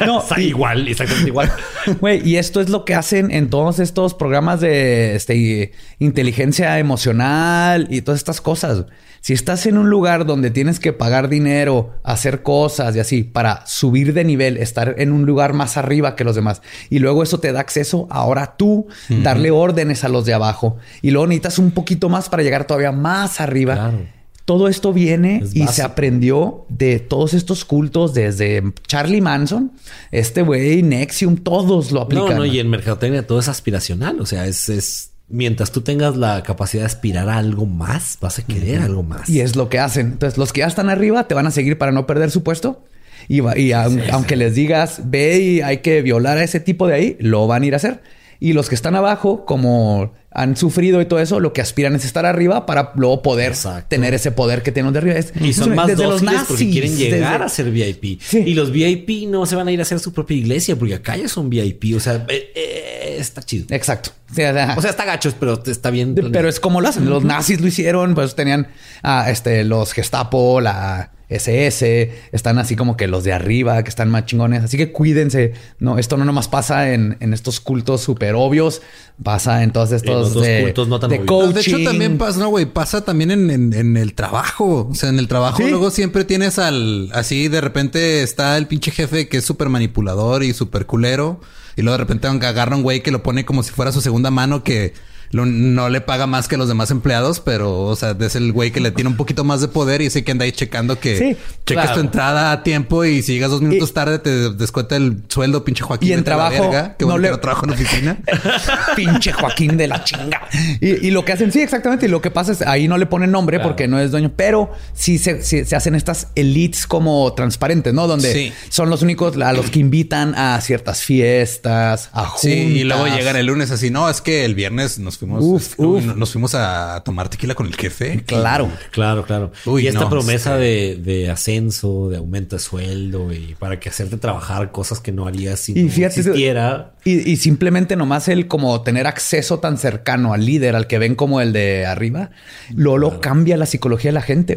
No, 0.06 0.22
Está 0.24 0.40
y- 0.42 0.48
igual, 0.48 0.88
exactamente 0.88 1.30
igual. 1.30 1.52
Güey, 2.00 2.28
y 2.28 2.36
esto 2.38 2.60
es 2.62 2.70
lo 2.70 2.84
que 2.86 2.96
hacen 2.96 3.32
en 3.32 3.50
todos 3.50 3.80
estos 3.80 4.14
programas 4.14 4.60
de 4.62 5.16
este, 5.16 5.72
inteligencia 6.00 6.78
emocional 6.80 7.88
y 7.90 8.02
todas 8.02 8.20
estas 8.20 8.42
cosas. 8.42 8.86
Si 9.22 9.34
estás 9.34 9.66
en 9.66 9.78
un 9.78 9.90
lugar 9.90 10.26
donde 10.26 10.52
tienes 10.52 10.80
que 10.80 10.94
pagar 10.94 11.30
dinero, 11.30 11.96
hacer 12.04 12.44
cosas 12.44 12.96
y 12.96 13.00
así 13.00 13.24
para 13.24 13.66
subir 13.68 14.14
de 14.14 14.24
nivel, 14.24 14.58
estar 14.58 14.96
en 14.98 15.12
un 15.12 15.26
lugar 15.26 15.54
más 15.54 15.78
arriba 15.78 16.16
que 16.16 16.24
los 16.24 16.36
demás, 16.36 16.62
y 16.90 17.00
luego 17.00 17.24
eso 17.24 17.40
te 17.40 17.52
da 17.52 17.60
acceso 17.60 18.08
a 18.10 18.20
ahora 18.20 18.56
tú 18.58 18.88
darle 19.10 19.52
órdenes 19.52 20.04
a 20.04 20.10
los 20.10 20.26
de 20.26 20.34
abajo, 20.34 20.78
y 21.02 21.12
luego 21.12 21.28
necesitas 21.28 21.60
un 21.60 21.72
poquito 21.72 22.10
más 22.10 22.30
para 22.30 22.44
llegar 22.44 22.66
todavía 22.66 22.92
más 22.92 23.42
arriba. 23.42 23.76
Claro. 23.76 24.20
Todo 24.46 24.68
esto 24.68 24.94
viene 24.94 25.42
Es 25.44 25.56
y 25.56 25.68
se 25.68 25.84
aprendió 25.84 26.66
de 26.70 27.00
todos 27.00 27.36
estos 27.36 27.66
cultos 27.66 28.16
desde 28.16 28.64
Charlie 28.88 29.22
Manson, 29.22 29.74
este 30.12 30.42
güey, 30.42 30.82
Nexium, 30.82 31.38
todos 31.38 31.92
lo 31.92 32.02
aplican. 32.02 32.30
No, 32.30 32.36
no, 32.38 32.46
y 32.46 32.58
en 32.60 32.68
mercadotecnia 32.68 33.28
todo 33.28 33.40
es 33.40 33.48
aspiracional. 33.48 34.20
O 34.20 34.26
sea, 34.26 34.48
es, 34.48 34.68
es 34.70 35.09
mientras 35.30 35.72
tú 35.72 35.82
tengas 35.82 36.16
la 36.18 36.44
capacidad 36.44 36.84
de 36.84 36.88
aspirar 36.88 37.30
a 37.30 37.38
algo 37.38 37.66
más, 37.66 38.18
vas 38.22 38.40
a 38.40 38.46
querer 38.46 38.82
algo 38.82 39.04
más. 39.04 39.30
Y 39.30 39.42
es 39.42 39.56
lo 39.56 39.70
que 39.70 39.80
hacen. 39.80 40.08
Entonces, 40.08 40.38
los 40.38 40.52
que 40.54 40.60
ya 40.62 40.68
están 40.68 40.90
arriba 40.90 41.28
te 41.28 41.36
van 41.36 41.48
a 41.48 41.52
seguir 41.52 41.78
para 41.78 41.92
no 41.92 42.06
perder 42.08 42.32
su 42.32 42.44
puesto. 42.44 42.84
Y, 43.28 43.42
va- 43.42 43.58
y 43.58 43.72
aun- 43.74 44.02
aunque 44.12 44.36
les 44.36 44.56
digas, 44.56 45.02
ve 45.06 45.40
y 45.40 45.62
hay 45.62 45.78
que 45.80 46.02
violar 46.02 46.38
a 46.38 46.44
ese 46.44 46.60
tipo 46.60 46.88
de 46.88 46.96
ahí, 46.96 47.18
lo 47.20 47.46
van 47.48 47.64
a 47.64 47.66
ir 47.66 47.74
a 47.74 47.78
hacer. 47.78 48.02
Y 48.42 48.54
los 48.54 48.70
que 48.70 48.76
están 48.76 48.96
abajo, 48.96 49.46
como 49.46 50.14
han 50.32 50.56
sufrido 50.56 51.02
y 51.02 51.06
todo 51.06 51.20
eso, 51.20 51.40
lo 51.42 51.52
que 51.52 51.60
aspiran 51.60 51.96
es 51.96 52.06
estar 52.06 52.26
arriba 52.26 52.66
para 52.66 52.94
luego 52.96 53.22
poder 53.22 53.52
Exacto. 53.52 53.88
tener 53.90 54.14
ese 54.14 54.32
poder 54.32 54.64
que 54.64 54.72
tienen 54.72 54.94
de 54.94 55.00
arriba. 55.00 55.16
Es- 55.16 55.34
Y 55.42 55.52
son 55.54 55.72
es- 55.72 55.76
más 55.76 55.88
desde 55.88 56.04
los 56.04 56.22
dóciles 56.22 56.44
porque 56.48 56.54
nazis, 56.66 56.72
quieren 56.72 56.96
llegar 56.98 57.32
desde- 57.34 57.46
a 57.46 57.50
ser 57.50 57.72
VIP. 57.72 58.20
Sí. 58.22 58.38
Y 58.46 58.54
los 58.54 58.72
VIP 58.72 59.26
no 59.28 59.46
se 59.46 59.56
van 59.58 59.68
a 59.68 59.72
ir 59.72 59.80
a 59.80 59.82
hacer 59.82 60.00
su 60.00 60.14
propia 60.14 60.38
iglesia 60.38 60.76
porque 60.78 60.96
acá 60.96 61.18
ya 61.18 61.28
son 61.28 61.50
VIP. 61.50 61.96
O 61.96 62.00
sea, 62.00 62.26
eh, 62.30 62.52
eh, 62.56 63.18
está 63.20 63.44
chido. 63.44 63.66
Exacto. 63.72 64.12
Sí, 64.34 64.44
o 64.44 64.54
sea, 64.54 64.76
O 64.78 64.82
sea, 64.82 64.92
está 64.92 65.04
gachos, 65.04 65.36
pero 65.38 65.62
está 65.66 65.90
bien. 65.90 66.16
Pero 66.32 66.48
es 66.48 66.60
como 66.62 66.80
lo 66.80 66.88
hacen. 66.88 67.10
Los 67.10 67.24
nazis 67.26 67.60
lo 67.60 67.68
hicieron, 67.68 68.16
pues 68.16 68.36
tenían 68.36 68.68
a 69.04 69.30
este, 69.32 69.64
los 69.66 69.92
Gestapo, 69.92 70.62
la 70.62 71.12
SS, 71.30 72.12
están 72.32 72.58
así 72.58 72.76
como 72.76 72.98
que 72.98 73.08
los 73.08 73.24
de 73.24 73.34
arriba, 73.34 73.82
que 73.84 73.90
están 73.90 74.10
más 74.10 74.26
chingones. 74.26 74.64
Así 74.64 74.78
que 74.78 74.92
cuídense. 74.92 75.54
No, 75.80 75.98
esto 75.98 76.18
no 76.18 76.26
nomás 76.26 76.48
pasa 76.48 76.94
en, 76.94 77.18
en 77.20 77.34
estos 77.34 77.60
cultos 77.60 78.02
súper 78.02 78.36
obvios, 78.36 78.82
pasa 79.24 79.64
en 79.64 79.72
todos 79.72 79.92
estos 79.92 80.34
de, 80.42 80.64
cultos 80.64 80.88
no 80.88 81.00
tan 81.00 81.10
de 81.12 81.18
obvios. 81.20 81.28
coaching. 81.28 81.54
de 81.54 81.62
hecho, 81.62 81.84
también 81.84 82.18
pasa, 82.18 82.40
no, 82.40 82.50
güey, 82.50 82.66
pasa 82.66 83.06
también 83.06 83.32
en, 83.32 83.50
en- 83.50 83.74
en 83.74 83.96
el 83.98 84.14
trabajo. 84.16 84.88
O 84.92 84.96
sea, 84.96 85.10
en 85.10 85.20
el 85.20 85.28
trabajo 85.28 85.58
Sí. 85.58 85.70
luego 85.70 85.92
siempre 85.92 86.24
tienes 86.26 86.58
al, 86.60 87.10
así 87.14 87.48
de 87.48 87.62
repente 87.62 88.24
está 88.24 88.58
el 88.58 88.68
pinche 88.68 88.92
jefe 88.92 89.28
que 89.30 89.38
es 89.38 89.46
súper 89.46 89.70
manipulador 89.70 90.44
y 90.44 90.54
súper 90.54 90.86
culero. 90.86 91.40
Y 91.76 91.82
luego 91.82 91.94
de 91.98 92.04
repente 92.04 92.28
agarra 92.28 92.76
un 92.76 92.84
güey 92.84 93.02
que 93.04 93.12
lo 93.12 93.24
pone 93.24 93.46
como 93.46 93.64
si 93.64 93.72
fuera 93.72 93.92
su 93.92 94.02
segunda 94.02 94.32
mano 94.32 94.64
que 94.64 94.94
lo- 95.32 95.46
no 95.46 95.90
le 95.90 96.02
paga 96.02 96.28
más 96.28 96.48
que 96.48 96.58
los 96.58 96.68
demás 96.68 96.92
empleados, 96.92 97.40
pero, 97.40 97.82
o 97.82 97.96
sea, 97.96 98.16
es 98.20 98.36
el 98.36 98.52
güey 98.52 98.72
que 98.72 98.80
le 98.80 98.92
tiene 98.92 99.10
un 99.10 99.18
poquito 99.18 99.44
más 99.44 99.62
de 99.62 99.68
poder 99.68 100.02
y 100.02 100.08
ese 100.08 100.24
que 100.24 100.32
anda 100.32 100.46
ahí 100.46 100.52
checando 100.52 101.00
que 101.00 101.18
Sí, 101.18 101.38
claro. 101.66 101.94
tu 101.94 102.00
entrada 102.00 102.52
a 102.52 102.64
tiempo 102.64 103.06
y 103.06 103.22
si 103.22 103.34
llegas 103.34 103.52
dos 103.52 103.62
minutos 103.62 103.90
Y- 103.90 103.94
tarde 103.94 104.20
te 104.20 104.50
descuenta 104.52 104.96
el 104.96 105.18
sueldo, 105.28 105.64
pinche 105.64 105.84
Joaquín. 105.84 106.10
Y 106.10 106.14
en 106.14 106.24
trabajo 106.24 106.64
verga. 106.70 106.96
Qué 106.98 107.06
no 107.06 107.18
le- 107.18 107.30
que 107.32 107.38
trabajo 107.38 107.66
en 107.66 107.72
oficina. 107.74 108.18
Pinche 108.96 109.32
Joaquín 109.34 109.78
de 109.78 109.88
la 109.88 110.04
chinga. 110.04 110.42
Y, 110.82 111.08
y 111.08 111.12
lo 111.12 111.24
que 111.26 111.34
hacen, 111.34 111.52
sí, 111.52 111.62
exactamente. 111.62 112.06
Y 112.06 112.10
lo 112.10 112.22
que 112.22 112.32
pasa 112.32 112.52
es 112.52 112.62
ahí 112.62 112.88
no 112.88 112.98
le 112.98 113.06
ponen 113.06 113.32
nombre 113.32 113.58
Claro. 113.58 113.70
porque 113.70 113.88
no 113.88 114.00
es 114.00 114.12
dueño, 114.12 114.32
pero 114.36 114.72
sí 114.94 115.18
se, 115.18 115.44
sí 115.44 115.66
se 115.66 115.76
hacen 115.76 115.96
estas 115.96 116.28
elites 116.36 116.88
como 116.88 117.32
transparentes, 117.34 117.94
¿no? 117.94 118.08
Donde 118.08 118.34
Sí. 118.34 118.54
son 118.70 118.90
los 118.90 119.02
únicos 119.02 119.38
a 119.42 119.54
los 119.54 119.70
que 119.70 119.80
invitan 119.80 120.36
a 120.36 120.60
ciertas 120.62 121.02
fiestas, 121.04 122.10
a 122.14 122.26
juntas. 122.26 122.42
Sí, 122.42 122.50
y 122.52 122.84
luego 122.84 123.08
llegan 123.08 123.36
el 123.36 123.46
lunes 123.48 123.72
así, 123.72 123.90
no, 123.90 124.10
es 124.10 124.22
que 124.22 124.46
el 124.46 124.56
viernes 124.56 125.00
nos 125.00 125.19
fuimos, 125.20 125.44
Uf, 125.44 125.74
uy, 125.80 126.00
uf. 126.00 126.06
no- 126.06 126.16
nos 126.16 126.32
fuimos 126.32 126.56
a 126.56 127.02
tomar 127.06 127.30
tequila 127.30 127.54
con 127.56 127.68
el 127.68 127.76
jefe. 127.76 128.24
Claro. 128.26 128.70
Claro, 128.92 129.24
claro. 129.26 129.52
Uy, 129.66 129.84
y 129.84 129.88
esta 129.88 130.02
no, 130.02 130.10
promesa 130.10 130.56
sí. 130.56 130.62
de, 130.64 131.00
de 131.04 131.30
ascenso, 131.30 132.10
de 132.10 132.18
aumento 132.18 132.56
de 132.56 132.62
sueldo 132.62 133.32
y 133.32 133.56
para 133.60 133.80
que 133.80 133.90
hacerte 133.90 134.18
trabajar 134.18 134.72
cosas 134.72 135.00
que 135.00 135.12
no 135.12 135.28
harías 135.28 135.60
si 135.60 135.74
Y 135.78 135.84
no 135.84 135.92
fíjate- 135.92 136.20
existiera. 136.22 136.94
Y, 137.06 137.30
y 137.32 137.38
simplemente 137.38 137.96
nomás 137.96 138.28
el 138.28 138.48
como 138.48 138.82
tener 138.82 139.06
acceso 139.08 139.60
tan 139.60 139.78
cercano 139.78 140.34
al 140.34 140.46
líder, 140.46 140.76
al 140.76 140.88
que 140.88 140.98
ven 141.00 141.16
como 141.16 141.42
el 141.42 141.54
de 141.54 141.86
arriba, 141.86 142.32
lo, 142.76 142.98
lo 142.98 143.22
cambia 143.22 143.58
la 143.58 143.66
psicología 143.66 144.10
de 144.10 144.14
la 144.14 144.22
gente. 144.22 144.54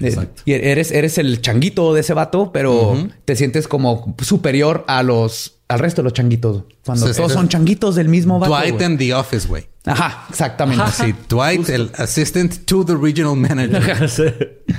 Eh, 0.00 0.06
Exacto. 0.08 0.42
Y 0.46 0.52
eres, 0.52 0.92
eres 0.92 1.18
el 1.18 1.42
changuito 1.42 1.92
de 1.94 2.00
ese 2.00 2.14
vato, 2.14 2.52
pero 2.52 3.06
te 3.26 3.36
sientes 3.36 3.68
como 3.68 4.16
superior 4.22 4.84
a 4.88 5.02
los 5.02 5.59
al 5.70 5.78
resto 5.78 6.02
de 6.02 6.04
los 6.04 6.12
changuitos. 6.12 6.64
Cuando 6.84 7.14
todos 7.14 7.32
son 7.32 7.48
changuitos 7.48 7.94
del 7.94 8.08
mismo 8.08 8.38
vato. 8.38 8.52
Dwight 8.52 8.74
güey. 8.74 8.84
en 8.84 8.98
The 8.98 9.14
Office, 9.14 9.46
güey. 9.46 9.66
Ajá, 9.86 10.26
exactamente. 10.28 10.84
Sí, 10.92 11.14
Dwight, 11.28 11.68
el 11.68 11.90
assistant 11.96 12.64
to 12.66 12.84
the 12.84 12.94
regional 12.94 13.36
manager. 13.36 14.64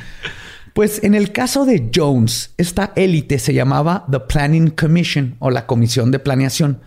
Pues 0.73 1.03
en 1.03 1.15
el 1.15 1.33
caso 1.33 1.65
de 1.65 1.91
Jones, 1.93 2.53
esta 2.55 2.93
élite 2.95 3.39
se 3.39 3.53
llamaba 3.53 4.05
The 4.09 4.21
Planning 4.21 4.69
Commission 4.69 5.35
o 5.39 5.49
la 5.49 5.67
Comisión 5.67 6.11
de 6.11 6.19
Planeación, 6.19 6.79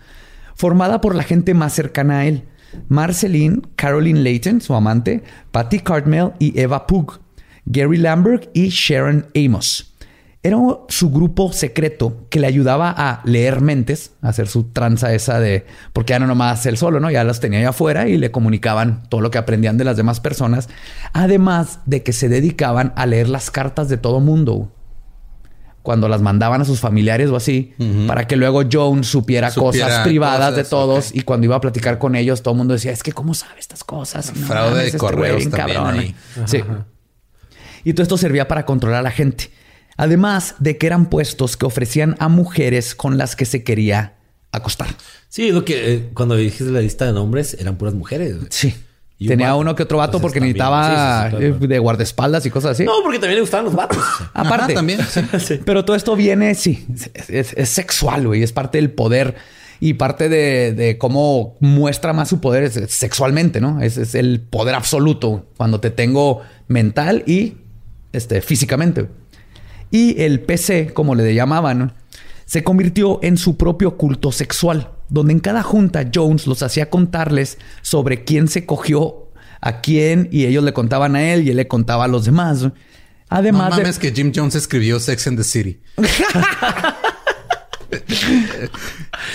formada 0.55 1.01
por 1.01 1.13
la 1.13 1.21
gente 1.21 1.53
más 1.53 1.73
cercana 1.73 2.19
a 2.19 2.25
él. 2.25 2.45
Marceline, 2.87 3.61
Caroline 3.75 4.21
Layton, 4.21 4.59
su 4.59 4.73
amante, 4.73 5.23
Patty 5.51 5.81
Cartmel 5.81 6.31
y 6.39 6.59
Eva 6.59 6.87
Pug, 6.87 7.19
Gary 7.65 7.97
Lambert 7.97 8.49
y 8.55 8.69
Sharon 8.69 9.27
Amos. 9.35 9.94
Era 10.45 10.59
su 10.89 11.09
grupo 11.09 11.51
secreto 11.51 12.27
que 12.29 12.39
le 12.39 12.45
ayudaba 12.45 12.93
a 12.95 13.21
leer 13.25 13.61
mentes, 13.61 14.11
a 14.21 14.29
hacer 14.29 14.47
su 14.47 14.65
tranza 14.65 15.11
esa 15.11 15.39
de... 15.39 15.65
Porque 15.91 16.11
ya 16.11 16.19
no 16.19 16.27
nomás 16.27 16.67
él 16.67 16.77
solo, 16.77 16.99
¿no? 16.99 17.09
Ya 17.09 17.23
las 17.23 17.39
tenía 17.39 17.57
allá 17.57 17.69
afuera 17.69 18.07
y 18.07 18.17
le 18.17 18.29
comunicaban 18.29 19.09
todo 19.09 19.21
lo 19.21 19.31
que 19.31 19.39
aprendían 19.39 19.79
de 19.79 19.85
las 19.85 19.97
demás 19.97 20.19
personas. 20.19 20.69
Además 21.13 21.79
de 21.87 22.03
que 22.03 22.13
se 22.13 22.29
dedicaban 22.29 22.93
a 22.95 23.07
leer 23.07 23.27
las 23.27 23.49
cartas 23.49 23.89
de 23.89 23.97
todo 23.97 24.19
mundo. 24.19 24.71
Cuando 25.81 26.07
las 26.09 26.21
mandaban 26.21 26.61
a 26.61 26.65
sus 26.65 26.79
familiares 26.79 27.31
o 27.31 27.35
así, 27.35 27.73
para 28.05 28.27
que 28.27 28.35
luego 28.35 28.61
Jones 28.71 29.07
supiera, 29.07 29.49
Supiera 29.49 29.87
cosas 29.87 30.03
privadas 30.03 30.55
de 30.55 30.63
todos. 30.63 31.09
Y 31.15 31.23
cuando 31.23 31.45
iba 31.45 31.55
a 31.55 31.61
platicar 31.61 31.97
con 31.97 32.15
ellos, 32.15 32.43
todo 32.43 32.53
el 32.53 32.59
mundo 32.59 32.75
decía, 32.75 32.91
es 32.91 33.01
que 33.01 33.13
¿cómo 33.13 33.33
sabe 33.33 33.59
estas 33.59 33.83
cosas? 33.83 34.31
No 34.35 34.45
Fraude 34.45 34.69
mames, 34.69 34.81
de 34.83 34.85
este 34.89 34.97
correos 34.99 35.49
también 35.49 35.77
cabrón". 35.79 35.99
ahí. 36.01 36.15
Sí. 36.45 36.61
Y 37.83 37.93
todo 37.93 38.03
esto 38.03 38.17
servía 38.19 38.47
para 38.47 38.63
controlar 38.63 38.99
a 38.99 39.03
la 39.03 39.11
gente. 39.11 39.49
Además 39.97 40.55
de 40.59 40.77
que 40.77 40.87
eran 40.87 41.09
puestos 41.09 41.57
que 41.57 41.65
ofrecían 41.65 42.15
a 42.19 42.27
mujeres 42.27 42.95
con 42.95 43.17
las 43.17 43.35
que 43.35 43.45
se 43.45 43.63
quería 43.63 44.15
acostar. 44.51 44.87
Sí, 45.29 45.51
lo 45.51 45.65
que 45.65 45.93
eh, 45.93 46.09
cuando 46.13 46.35
dijiste 46.35 46.65
la 46.65 46.81
lista 46.81 47.05
de 47.05 47.13
nombres 47.13 47.55
eran 47.59 47.77
puras 47.77 47.93
mujeres. 47.93 48.35
Sí. 48.49 48.73
Y 49.17 49.27
Tenía 49.29 49.55
uno 49.55 49.75
que 49.75 49.83
otro 49.83 49.97
vato 49.99 50.17
Entonces 50.17 50.21
porque 50.23 50.39
también. 50.39 50.57
necesitaba 50.57 51.29
Sí, 51.29 51.35
sí, 51.35 51.41
sí, 51.43 51.49
claro. 51.49 51.63
eh, 51.63 51.67
de 51.69 51.79
guardaespaldas 51.79 52.45
y 52.45 52.49
cosas 52.49 52.71
así. 52.71 52.83
No, 52.83 52.91
porque 53.01 53.17
también 53.19 53.35
le 53.35 53.41
gustaban 53.41 53.65
los 53.65 53.73
vatos. 53.73 54.03
Aparte. 54.33 54.65
Ajá, 54.65 54.73
también. 54.73 54.99
Pero 55.65 55.85
todo 55.85 55.95
esto 55.95 56.15
viene, 56.17 56.53
sí, 56.55 56.85
es, 57.13 57.29
es- 57.29 57.53
es 57.53 57.69
sexual, 57.69 58.27
güey. 58.27 58.43
Es 58.43 58.51
parte 58.51 58.77
del 58.77 58.91
poder 58.91 59.35
y 59.79 59.93
parte 59.93 60.27
de, 60.27 60.73
de 60.73 60.97
cómo 60.97 61.55
muestra 61.61 62.11
más 62.11 62.27
su 62.27 62.41
poder 62.41 62.63
es- 62.63 62.75
es 62.75 62.91
sexualmente, 62.91 63.61
¿no? 63.61 63.81
Es, 63.81 63.95
es 63.97 64.15
el 64.15 64.41
poder 64.41 64.75
absoluto 64.75 65.45
cuando 65.55 65.79
te 65.79 65.91
tengo 65.91 66.41
mental 66.67 67.23
y 67.25 67.53
este, 68.11 68.41
físicamente. 68.41 69.07
Y 69.91 70.21
el 70.21 70.41
PC, 70.41 70.93
como 70.93 71.15
le 71.15 71.33
llamaban, 71.33 71.93
se 72.45 72.63
convirtió 72.63 73.19
en 73.23 73.37
su 73.37 73.57
propio 73.57 73.97
culto 73.97 74.31
sexual, 74.31 74.91
donde 75.09 75.33
en 75.33 75.39
cada 75.39 75.63
junta 75.63 76.09
Jones 76.13 76.47
los 76.47 76.63
hacía 76.63 76.89
contarles 76.89 77.57
sobre 77.81 78.23
quién 78.23 78.47
se 78.47 78.65
cogió 78.65 79.29
a 79.61 79.81
quién 79.81 80.29
y 80.31 80.45
ellos 80.45 80.63
le 80.63 80.73
contaban 80.73 81.15
a 81.15 81.33
él 81.33 81.43
y 81.43 81.49
él 81.49 81.57
le 81.57 81.67
contaba 81.67 82.05
a 82.05 82.07
los 82.07 82.25
demás. 82.25 82.61
No 82.61 82.73
Además 83.29 83.75
de... 83.75 83.81
mames 83.81 83.97
que 83.97 84.11
Jim 84.11 84.31
Jones 84.33 84.55
escribió 84.55 84.99
Sex 84.99 85.27
and 85.27 85.37
the 85.37 85.43
City. 85.43 85.81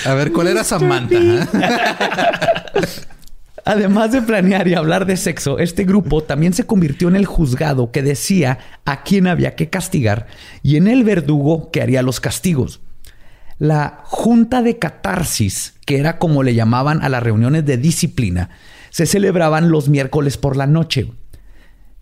A 0.05 0.15
ver, 0.15 0.33
¿cuál 0.33 0.49
era 0.49 0.65
Samantha? 0.65 1.17
Además 3.65 4.13
de 4.13 4.23
planear 4.23 4.69
y 4.69 4.75
hablar 4.75 5.07
de 5.07 5.17
sexo, 5.17 5.59
este 5.59 5.85
grupo 5.85 6.23
también 6.23 6.53
se 6.53 6.65
convirtió 6.65 7.09
en 7.09 7.17
el 7.17 7.27
juzgado 7.27 7.93
que 7.93 8.03
decía 8.03 8.59
a 8.85 9.03
quién 9.03 9.27
había 9.27 9.55
que 9.55 9.69
castigar 9.69 10.27
y 10.63 10.77
en 10.77 10.89
el 10.89 11.05
verdugo 11.05 11.71
que 11.71 11.83
haría 11.83 12.03
los 12.03 12.21
castigos. 12.21 12.81
La 13.59 14.01
junta 14.05 14.63
de 14.63 14.79
catarsis, 14.79 15.75
que 15.85 15.99
era 15.99 16.19
como 16.19 16.43
le 16.43 16.55
llamaban 16.55 17.03
a 17.03 17.11
las 17.11 17.23
reuniones 17.23 17.67
de 17.67 17.77
disciplina, 17.77 18.51
se 18.89 19.05
celebraban 19.05 19.71
los 19.71 19.89
miércoles 19.89 20.39
por 20.39 20.57
la 20.57 20.67
noche. 20.67 21.13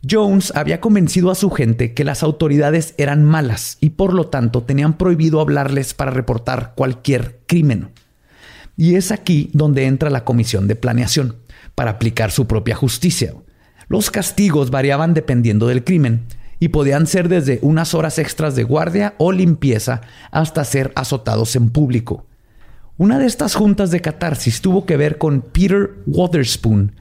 Jones 0.08 0.52
había 0.54 0.80
convencido 0.80 1.32
a 1.32 1.34
su 1.34 1.50
gente 1.50 1.92
que 1.92 2.04
las 2.04 2.22
autoridades 2.22 2.94
eran 2.98 3.24
malas 3.24 3.78
y 3.80 3.90
por 3.90 4.14
lo 4.14 4.28
tanto 4.28 4.62
tenían 4.62 4.96
prohibido 4.96 5.40
hablarles 5.40 5.92
para 5.92 6.12
reportar 6.12 6.74
cualquier 6.76 7.40
crimen. 7.46 7.90
Y 8.76 8.94
es 8.94 9.10
aquí 9.10 9.50
donde 9.52 9.86
entra 9.86 10.08
la 10.08 10.24
comisión 10.24 10.68
de 10.68 10.76
planeación 10.76 11.34
para 11.78 11.92
aplicar 11.92 12.32
su 12.32 12.48
propia 12.48 12.74
justicia. 12.74 13.34
Los 13.86 14.10
castigos 14.10 14.72
variaban 14.72 15.14
dependiendo 15.14 15.68
del 15.68 15.84
crimen 15.84 16.24
y 16.58 16.70
podían 16.70 17.06
ser 17.06 17.28
desde 17.28 17.60
unas 17.62 17.94
horas 17.94 18.18
extras 18.18 18.56
de 18.56 18.64
guardia 18.64 19.14
o 19.18 19.30
limpieza 19.30 20.00
hasta 20.32 20.64
ser 20.64 20.90
azotados 20.96 21.54
en 21.54 21.70
público. 21.70 22.26
Una 22.96 23.20
de 23.20 23.26
estas 23.26 23.54
juntas 23.54 23.92
de 23.92 24.00
catarsis 24.00 24.60
tuvo 24.60 24.86
que 24.86 24.96
ver 24.96 25.18
con 25.18 25.40
Peter 25.40 25.90
Waterspoon, 26.08 26.96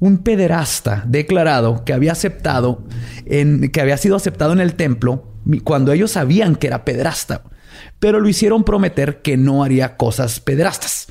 un 0.00 0.16
pederasta 0.16 1.04
declarado 1.06 1.84
que 1.84 1.92
había 1.92 2.12
aceptado 2.12 2.84
en, 3.26 3.70
que 3.70 3.82
había 3.82 3.98
sido 3.98 4.16
aceptado 4.16 4.54
en 4.54 4.60
el 4.60 4.76
templo 4.76 5.26
cuando 5.62 5.92
ellos 5.92 6.12
sabían 6.12 6.56
que 6.56 6.68
era 6.68 6.86
pederasta, 6.86 7.42
pero 8.00 8.18
lo 8.18 8.30
hicieron 8.30 8.64
prometer 8.64 9.20
que 9.20 9.36
no 9.36 9.62
haría 9.62 9.98
cosas 9.98 10.40
pederastas. 10.40 11.08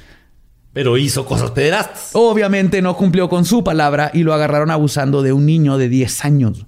Pero 0.73 0.97
hizo 0.97 1.25
cosas 1.25 1.51
pederastas. 1.51 2.11
Obviamente 2.13 2.81
no 2.81 2.95
cumplió 2.95 3.27
con 3.29 3.45
su 3.45 3.63
palabra 3.63 4.11
y 4.13 4.23
lo 4.23 4.33
agarraron 4.33 4.71
abusando 4.71 5.21
de 5.21 5.33
un 5.33 5.45
niño 5.45 5.77
de 5.77 5.89
10 5.89 6.25
años. 6.25 6.65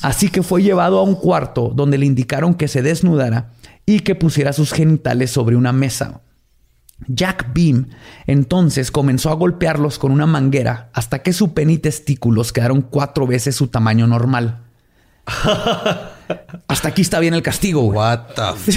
Así 0.00 0.30
que 0.30 0.42
fue 0.42 0.62
llevado 0.62 0.98
a 0.98 1.02
un 1.02 1.14
cuarto 1.14 1.72
donde 1.74 1.98
le 1.98 2.06
indicaron 2.06 2.54
que 2.54 2.68
se 2.68 2.82
desnudara 2.82 3.52
y 3.86 4.00
que 4.00 4.14
pusiera 4.14 4.52
sus 4.52 4.72
genitales 4.72 5.30
sobre 5.30 5.56
una 5.56 5.72
mesa. 5.72 6.22
Jack 7.08 7.52
Beam 7.52 7.88
entonces 8.26 8.90
comenzó 8.90 9.30
a 9.30 9.34
golpearlos 9.34 9.98
con 9.98 10.12
una 10.12 10.26
manguera 10.26 10.90
hasta 10.92 11.20
que 11.20 11.32
su 11.32 11.52
pene 11.52 11.74
y 11.74 11.78
testículos 11.78 12.52
quedaron 12.52 12.82
cuatro 12.82 13.26
veces 13.26 13.56
su 13.56 13.68
tamaño 13.68 14.06
normal. 14.06 14.62
hasta 16.68 16.88
aquí 16.88 17.02
está 17.02 17.20
bien 17.20 17.34
el 17.34 17.42
castigo. 17.42 17.82
What 17.82 18.34
the 18.34 18.72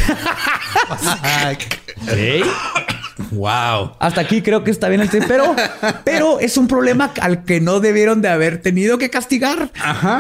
Wow. 3.36 3.92
Hasta 4.00 4.22
aquí 4.22 4.42
creo 4.42 4.64
que 4.64 4.72
está 4.72 4.90
bien 4.90 5.02
el 5.02 5.10
pero, 5.28 5.56
pero 6.04 6.40
es 6.40 6.58
un 6.58 6.68
problema 6.68 7.12
al 7.22 7.44
que 7.44 7.62
no 7.62 7.80
debieron 7.80 8.22
de 8.22 8.30
haber 8.30 8.62
tenido 8.62 8.98
que 8.98 9.10
castigar 9.10 9.72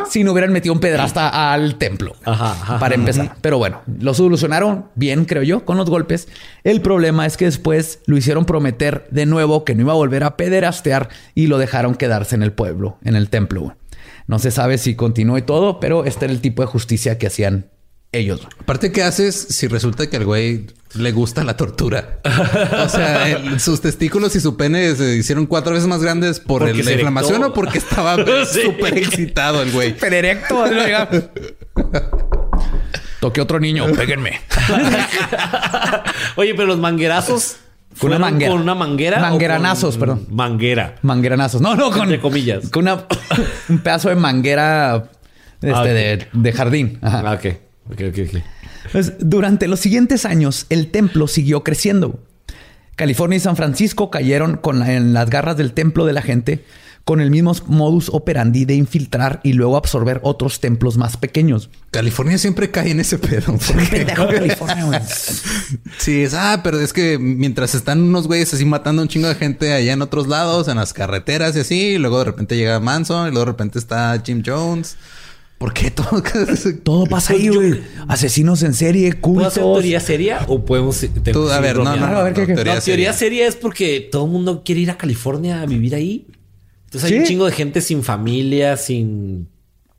si 0.10 0.24
no 0.24 0.32
hubieran 0.32 0.52
metido 0.52 0.74
un 0.74 0.80
pedrasta 0.80 1.54
al 1.54 1.76
templo. 1.76 2.16
para 2.24 2.96
empezar. 2.96 3.36
Pero 3.42 3.58
bueno, 3.58 3.82
lo 4.00 4.14
solucionaron 4.14 4.86
bien, 4.96 5.26
creo 5.26 5.44
yo, 5.44 5.66
con 5.66 5.78
los 5.78 5.90
golpes. 5.90 6.28
El 6.64 6.82
problema 6.82 7.26
es 7.26 7.38
que 7.38 7.46
después 7.46 8.00
lo 8.06 8.18
hicieron 8.18 8.46
prometer 8.46 9.08
de 9.12 9.26
nuevo 9.26 9.66
que 9.66 9.76
no 9.76 9.82
iba 9.82 9.94
a 9.94 9.96
volver 9.96 10.24
a 10.24 10.38
pederastear 10.38 11.10
y 11.34 11.48
lo 11.48 11.58
dejaron 11.58 11.96
quedarse 11.96 12.36
en 12.36 12.44
el 12.44 12.54
pueblo, 12.54 12.98
en 13.04 13.16
el 13.16 13.30
templo. 13.30 13.76
No 14.28 14.40
se 14.40 14.52
sabe 14.52 14.78
si 14.78 14.96
continuó 14.96 15.38
y 15.38 15.44
todo, 15.44 15.80
pero 15.80 16.06
este 16.06 16.26
era 16.26 16.34
el 16.34 16.42
tipo 16.42 16.62
de 16.64 16.68
justicia 16.68 17.18
que 17.18 17.28
hacían 17.28 17.70
ellos. 18.18 18.48
Aparte, 18.60 18.92
¿qué 18.92 19.04
haces 19.04 19.36
si 19.36 19.68
resulta 19.68 20.10
que 20.10 20.18
al 20.18 20.26
güey 20.26 20.68
le 20.96 21.12
gusta 21.12 21.44
la 21.44 21.58
tortura? 21.58 22.20
o 22.84 22.90
sea, 22.90 23.60
sus 23.60 23.82
testículos 23.82 24.36
y 24.36 24.40
su 24.40 24.58
pene 24.58 24.96
se 24.96 25.16
hicieron 25.16 25.46
cuatro 25.46 25.74
veces 25.74 25.88
más 25.88 26.02
grandes 26.02 26.40
por 26.40 26.64
la 26.64 26.92
inflamación 26.92 27.44
o 27.44 27.54
porque 27.54 27.78
estaba 27.78 28.16
súper 28.46 28.98
excitado 28.98 29.62
el 29.62 29.72
güey. 29.72 29.94
Súper 29.94 30.14
erecto. 30.14 30.64
Toque 33.20 33.42
otro 33.42 33.60
niño, 33.60 33.86
péguenme. 33.94 34.40
Oye, 36.36 36.54
pero 36.54 36.68
los 36.68 36.80
manguerazos 36.80 37.58
con 38.00 38.10
una 38.12 38.20
manguera. 38.20 38.52
Con 38.52 38.62
una 38.62 38.76
manguera. 38.76 39.20
Mangueranazos, 39.20 39.98
perdón. 39.98 40.28
Manguera. 40.30 40.96
Mangueranazos. 41.02 41.62
No, 41.62 41.76
no, 41.76 41.92
con. 41.92 42.04
Entre 42.04 42.20
comillas. 42.20 42.70
Con 42.70 42.88
un 42.88 43.80
pedazo 43.80 44.10
de 44.10 44.16
manguera 44.16 45.10
este, 45.62 46.20
ah, 46.22 46.28
de, 46.32 46.54
jardín. 46.54 47.00
Ah, 47.02 47.40
Pues, 48.92 49.14
durante 49.20 49.68
los 49.68 49.80
siguientes 49.80 50.26
años, 50.26 50.66
el 50.70 50.92
templo 50.92 51.28
siguió 51.28 51.64
creciendo. 51.64 52.20
California 52.96 53.38
y 53.38 53.42
San 53.42 53.56
Francisco 53.56 54.10
cayeron 54.10 54.58
con 54.58 54.82
en 54.84 55.14
las 55.14 55.30
garras 55.30 55.58
del 55.58 55.74
templo 55.74 56.06
de 56.06 56.14
la 56.14 56.22
gente 56.22 56.64
con 57.06 57.22
el 57.22 57.30
mismo 57.30 57.56
modus 57.68 58.10
operandi 58.10 58.66
de 58.66 58.74
infiltrar 58.74 59.40
y 59.44 59.54
luego 59.54 59.78
absorber 59.78 60.20
otros 60.24 60.60
templos 60.60 60.98
más 60.98 61.18
pequeños. 61.18 61.70
California 61.92 62.40
siempre 62.40 62.72
cae 62.72 62.90
en 62.90 63.00
ese 63.00 63.20
pedo. 63.20 63.56
sí, 66.00 66.24
es, 66.24 66.34
ah, 66.34 66.62
pero 66.64 66.80
es 66.80 66.94
que 66.94 67.20
mientras 67.20 67.76
están 67.76 68.02
unos 68.02 68.26
güeyes 68.26 68.52
así 68.56 68.66
matando 68.66 69.04
un 69.04 69.08
chingo 69.08 69.28
de 69.28 69.36
gente 69.36 69.72
allá 69.72 69.94
en 69.94 70.02
otros 70.02 70.28
lados, 70.28 70.68
en 70.68 70.78
las 70.78 70.94
carreteras 70.94 71.56
y 71.56 71.60
así, 71.60 71.82
y 71.90 71.98
luego 72.00 72.18
de 72.18 72.26
repente 72.26 72.58
llega 72.58 72.80
Manson 72.80 73.28
y 73.28 73.30
luego 73.30 73.46
de 73.46 73.52
repente 73.52 73.78
está 73.78 74.20
Jim 74.26 74.42
Jones. 74.44 74.98
¿Por 75.58 75.74
qué 75.74 75.90
todo, 75.90 76.22
todo 76.84 77.06
pasa 77.06 77.34
ahí, 77.34 77.48
güey? 77.48 77.82
Asesinos 78.08 78.62
en 78.64 78.74
serie, 78.74 79.14
cultos. 79.14 79.54
¿Puedo 79.54 79.74
hacer 79.74 79.82
teoría 79.82 80.00
seria 80.00 80.40
o 80.48 80.66
podemos... 80.66 81.02
a 81.04 81.60
ver, 81.60 81.78
no, 81.78 81.96
no, 81.96 82.06
a 82.06 82.24
ver, 82.24 82.34
¿qué, 82.34 82.46
teoría, 82.46 82.80
teoría 82.82 83.14
seria 83.14 83.48
es 83.48 83.56
porque 83.56 84.08
todo 84.12 84.26
el 84.26 84.32
mundo 84.32 84.64
quiere 84.66 84.82
ir 84.82 84.92
a 84.92 84.98
California 84.98 85.62
a 85.62 85.66
vivir 85.66 85.96
ahí. 85.96 86.28
Entonces 86.86 87.12
hay 87.12 87.20
un 87.20 87.26
chingo 87.26 87.46
de 87.46 87.52
gente 87.52 87.82
sin 87.82 88.04
familia, 88.04 88.76
sin 88.76 89.48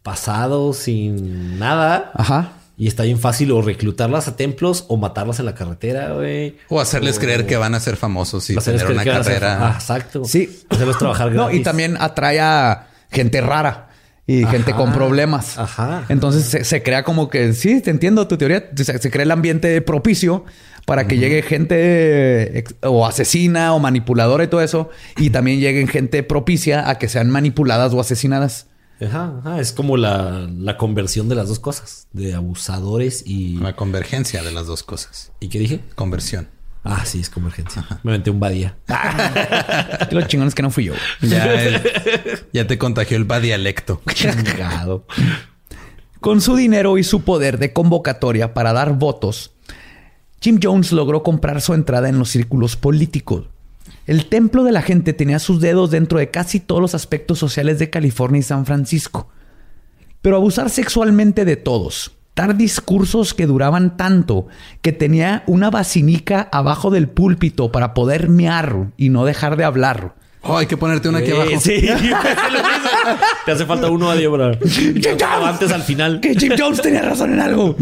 pasado, 0.03 0.73
sin 0.73 1.59
nada. 1.59 2.13
Ajá. 2.15 2.53
Y 2.79 2.89
está 2.89 3.05
bien 3.05 3.19
fácil 3.19 3.51
o 3.53 3.63
reclutarlas 3.63 4.29
a 4.29 4.37
templos 4.37 4.85
o 4.89 4.99
matarlas 4.99 5.39
en 5.39 5.47
la 5.47 5.55
carretera, 5.55 6.13
güey. 6.13 6.59
O 6.69 6.79
hacerles 6.79 7.19
creer 7.19 7.47
que 7.47 7.57
van 7.57 7.75
a 7.75 7.81
ser 7.81 7.97
famosos 7.97 8.49
y 8.51 8.57
tener 8.57 8.91
una 8.91 9.05
carrera. 9.05 9.69
Ah, 9.69 9.73
exacto. 9.75 10.25
Sí. 10.27 10.63
Hacerlos 10.69 10.99
trabajar 10.99 11.31
gratis. 11.33 11.55
No, 11.55 11.59
y 11.59 11.63
también 11.63 11.97
atrae 11.99 12.41
a 12.41 12.89
gente 13.11 13.41
rara 13.41 13.86
y 14.27 14.45
gente 14.45 14.73
con 14.73 14.93
problemas. 14.93 15.59
Ajá. 15.59 16.05
Entonces 16.09 16.67
se, 16.67 16.83
crea 16.83 17.05
como 17.05 17.31
que, 17.31 17.53
sí, 17.53 17.81
te 17.81 17.91
entiendo 17.91 18.27
tu 18.27 18.37
teoría, 18.37 18.71
se, 18.75 19.11
crea 19.11 19.23
el 19.23 19.31
ambiente 19.31 19.81
propicio 19.83 20.45
para 20.85 21.07
que 21.07 21.19
llegue 21.19 21.43
gente 21.43 22.65
o 22.83 23.07
asesina 23.07 23.75
o 23.75 23.79
manipuladora 23.79 24.45
y 24.45 24.49
todo 24.49 24.61
eso, 24.61 24.91
y 25.17 25.31
también 25.31 25.61
lleguen 25.61 25.89
gente 25.89 26.23
propicia 26.23 26.89
a 26.89 26.99
que 26.99 27.09
sean 27.09 27.31
manipuladas 27.31 27.93
o 27.93 28.01
asesinadas. 28.01 28.69
Ajá, 29.01 29.61
es 29.61 29.73
como 29.73 29.99
la, 29.99 30.49
la, 30.51 30.79
conversión 30.79 31.29
de 31.29 31.35
las 31.35 31.49
dos 31.49 31.59
cosas, 31.59 32.09
de 32.13 32.35
abusadores 32.35 33.25
y... 33.27 33.59
La 33.59 33.77
convergencia 33.77 34.43
de 34.43 34.53
las 34.53 34.67
dos 34.67 34.83
cosas. 34.83 35.33
¿Y 35.39 35.49
qué 35.49 35.59
dije? 35.59 35.81
Conversión. 35.95 36.49
Ah, 36.89 37.05
sí, 37.05 37.21
es 37.21 37.31
convergencia. 37.31 37.85
Me 38.03 38.13
metí 38.13 38.31
un 38.31 38.41
badía. 38.41 38.77
Lo 40.11 40.23
chingón 40.23 40.49
es 40.49 40.55
que 40.55 40.63
no 40.63 40.71
fui 40.71 40.85
yo. 40.85 40.95
Ya, 42.53 42.67
te 42.67 42.79
contagió 42.79 43.17
el 43.17 43.25
badialecto. 43.25 44.01
Chingado. 44.15 45.07
Con 46.21 46.41
su 46.41 46.57
dinero 46.57 46.99
y 46.99 47.05
su 47.05 47.23
poder 47.23 47.59
de 47.59 47.73
convocatoria 47.73 48.55
para 48.55 48.73
dar 48.73 48.95
votos, 48.95 49.53
Jim 50.41 50.59
Jones 50.63 50.93
logró 50.93 51.23
comprar 51.23 51.61
su 51.61 51.75
entrada 51.75 52.09
en 52.09 52.19
los 52.19 52.31
círculos 52.31 52.77
políticos. 52.77 53.47
El 54.07 54.27
templo 54.27 54.63
de 54.63 54.73
la 54.73 54.83
gente 54.83 55.13
tenía 55.13 55.39
sus 55.39 55.61
dedos 55.61 55.91
dentro 55.91 56.19
de 56.19 56.31
casi 56.31 56.61
todos 56.61 56.81
los 56.81 56.95
aspectos 56.95 57.39
sociales 57.39 57.79
de 57.79 57.91
California 57.91 58.39
y 58.39 58.43
San 58.43 58.65
Francisco. 58.65 59.29
Pero 60.23 60.37
abusar 60.37 60.71
sexualmente 60.71 61.45
de 61.45 61.57
todos, 61.57 62.13
dar 62.37 62.57
discursos 62.57 63.35
que 63.35 63.47
duraban 63.47 63.97
tanto 63.97 64.47
que 64.83 64.93
tenía 64.93 65.43
una 65.47 65.71
basinica 65.71 66.49
abajo 66.53 66.91
del 66.91 67.09
púlpito 67.09 67.73
para 67.73 67.95
poder 67.95 68.29
mear 68.29 68.93
y 68.97 69.09
no 69.09 69.25
dejar 69.25 69.57
de 69.57 69.65
hablar. 69.65 70.15
Oh, 70.43 70.59
hay 70.59 70.67
que 70.67 70.77
ponerte 70.77 71.09
una 71.09 71.19
aquí 71.19 71.33
abajo. 71.33 71.51
Sí, 71.59 71.81
te 73.47 73.53
hace 73.53 73.65
falta 73.65 73.91
uno 73.91 74.11
a 74.11 74.15
Dios, 74.15 74.39
Antes 75.45 75.73
al 75.73 75.83
final. 75.83 76.21
Que 76.21 76.35
Jim 76.35 76.53
Jones 76.57 76.83
tenía 76.83 77.03
razón 77.03 77.33
en 77.33 77.41
algo. 77.41 77.75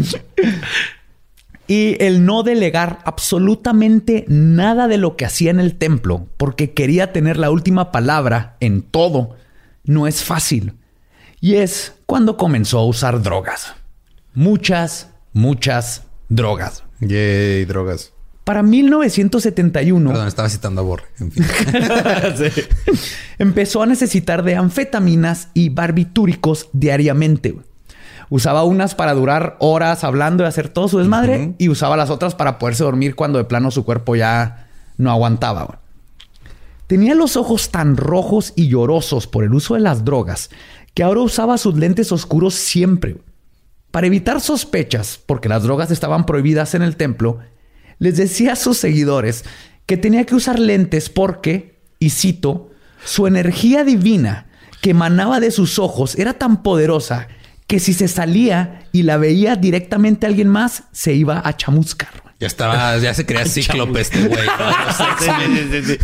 Y 1.67 2.01
el 2.01 2.25
no 2.25 2.41
delegar 2.41 2.99
absolutamente 3.05 4.23
nada 4.29 4.87
de 4.87 4.97
lo 4.97 5.17
que 5.17 5.25
hacía 5.25 5.51
en 5.51 5.59
el 5.59 5.75
templo, 5.75 6.27
porque 6.37 6.73
quería 6.73 7.11
tener 7.11 7.37
la 7.37 7.51
última 7.51 7.91
palabra 7.91 8.55
en 8.61 8.83
todo, 8.83 9.35
no 9.83 10.07
es 10.07 10.23
fácil. 10.23 10.75
Y 11.41 11.55
es 11.55 11.93
cuando 12.05 12.37
comenzó 12.37 12.79
a 12.79 12.85
usar 12.85 13.21
drogas 13.21 13.75
muchas, 14.35 15.09
muchas 15.33 16.03
drogas. 16.29 16.83
Yay, 16.99 17.65
drogas. 17.65 18.13
Para 18.43 18.61
1971. 18.61 20.09
Perdón, 20.09 20.27
estaba 20.27 20.49
citando 20.49 20.81
a 20.81 20.83
Borre. 20.83 21.05
Empezó 23.39 23.81
a 23.81 23.87
necesitar 23.87 24.43
de 24.43 24.55
anfetaminas 24.55 25.49
y 25.55 25.69
barbitúricos 25.69 26.69
diariamente. 26.71 27.55
Usaba 28.29 28.63
unas 28.63 28.93
para 28.93 29.13
durar 29.13 29.55
horas 29.59 30.03
hablando 30.03 30.43
y 30.43 30.47
hacer 30.47 30.69
todo 30.69 30.87
su 30.87 30.99
desmadre 30.99 31.53
y 31.57 31.69
usaba 31.69 31.97
las 31.97 32.09
otras 32.09 32.35
para 32.35 32.59
poderse 32.59 32.83
dormir 32.83 33.15
cuando 33.15 33.39
de 33.39 33.45
plano 33.45 33.71
su 33.71 33.83
cuerpo 33.83 34.15
ya 34.15 34.67
no 34.97 35.09
aguantaba. 35.09 35.79
Tenía 36.87 37.15
los 37.15 37.37
ojos 37.37 37.71
tan 37.71 37.97
rojos 37.97 38.53
y 38.55 38.67
llorosos 38.67 39.25
por 39.25 39.43
el 39.43 39.53
uso 39.53 39.73
de 39.73 39.79
las 39.79 40.05
drogas 40.05 40.51
que 40.93 41.03
ahora 41.03 41.21
usaba 41.21 41.57
sus 41.57 41.75
lentes 41.75 42.11
oscuros 42.11 42.53
siempre. 42.53 43.17
Para 43.95 44.07
evitar 44.07 44.41
sospechas, 44.41 45.21
porque 45.25 45.47
las 45.47 45.63
drogas 45.63 45.89
estaban 45.89 46.25
prohibidas 46.25 46.75
en 46.75 46.81
el 46.81 46.97
templo, 46.97 47.39
les 47.97 48.17
decía 48.17 48.51
a 48.51 48.55
sus 48.57 48.77
seguidores 48.77 49.45
que 49.85 49.95
tenía 49.95 50.25
que 50.25 50.35
usar 50.35 50.59
lentes 50.59 51.09
porque, 51.09 51.79
y 51.97 52.09
cito, 52.09 52.71
su 53.05 53.25
energía 53.25 53.85
divina 53.85 54.47
que 54.81 54.89
emanaba 54.89 55.39
de 55.39 55.49
sus 55.49 55.79
ojos 55.79 56.19
era 56.19 56.33
tan 56.33 56.61
poderosa 56.61 57.29
que 57.67 57.79
si 57.79 57.93
se 57.93 58.09
salía 58.09 58.85
y 58.91 59.03
la 59.03 59.15
veía 59.15 59.55
directamente 59.55 60.25
a 60.25 60.29
alguien 60.29 60.49
más, 60.49 60.83
se 60.91 61.13
iba 61.13 61.41
a 61.45 61.55
chamuscar. 61.55 62.24
Ya 62.39 62.47
estaba, 62.47 62.97
ya 62.97 63.13
se 63.13 63.25
creía 63.25 63.45
cíclope 63.45 64.01
este 64.01 64.27
güey. 64.27 64.47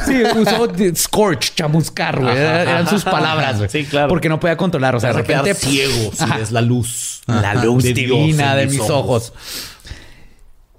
Sí, 0.05 0.23
usó 0.39 0.67
scorch, 0.95 1.55
chamuscar, 1.55 2.19
güey. 2.21 2.37
Eran 2.37 2.87
sus 2.87 3.03
palabras, 3.03 3.57
güey. 3.57 3.69
Sí, 3.69 3.83
claro. 3.85 4.07
Porque 4.07 4.29
no 4.29 4.39
podía 4.39 4.55
controlar. 4.55 4.95
O 4.95 4.99
sea, 4.99 5.11
de 5.11 5.17
repente... 5.17 5.53
ciego 5.53 6.11
si 6.13 6.23
Ajá. 6.23 6.37
ves 6.37 6.51
la 6.51 6.61
luz. 6.61 7.21
La 7.27 7.55
luz 7.55 7.83
de 7.83 7.93
divina 7.93 8.55
de 8.55 8.67
mis 8.67 8.79
ojos. 8.81 9.33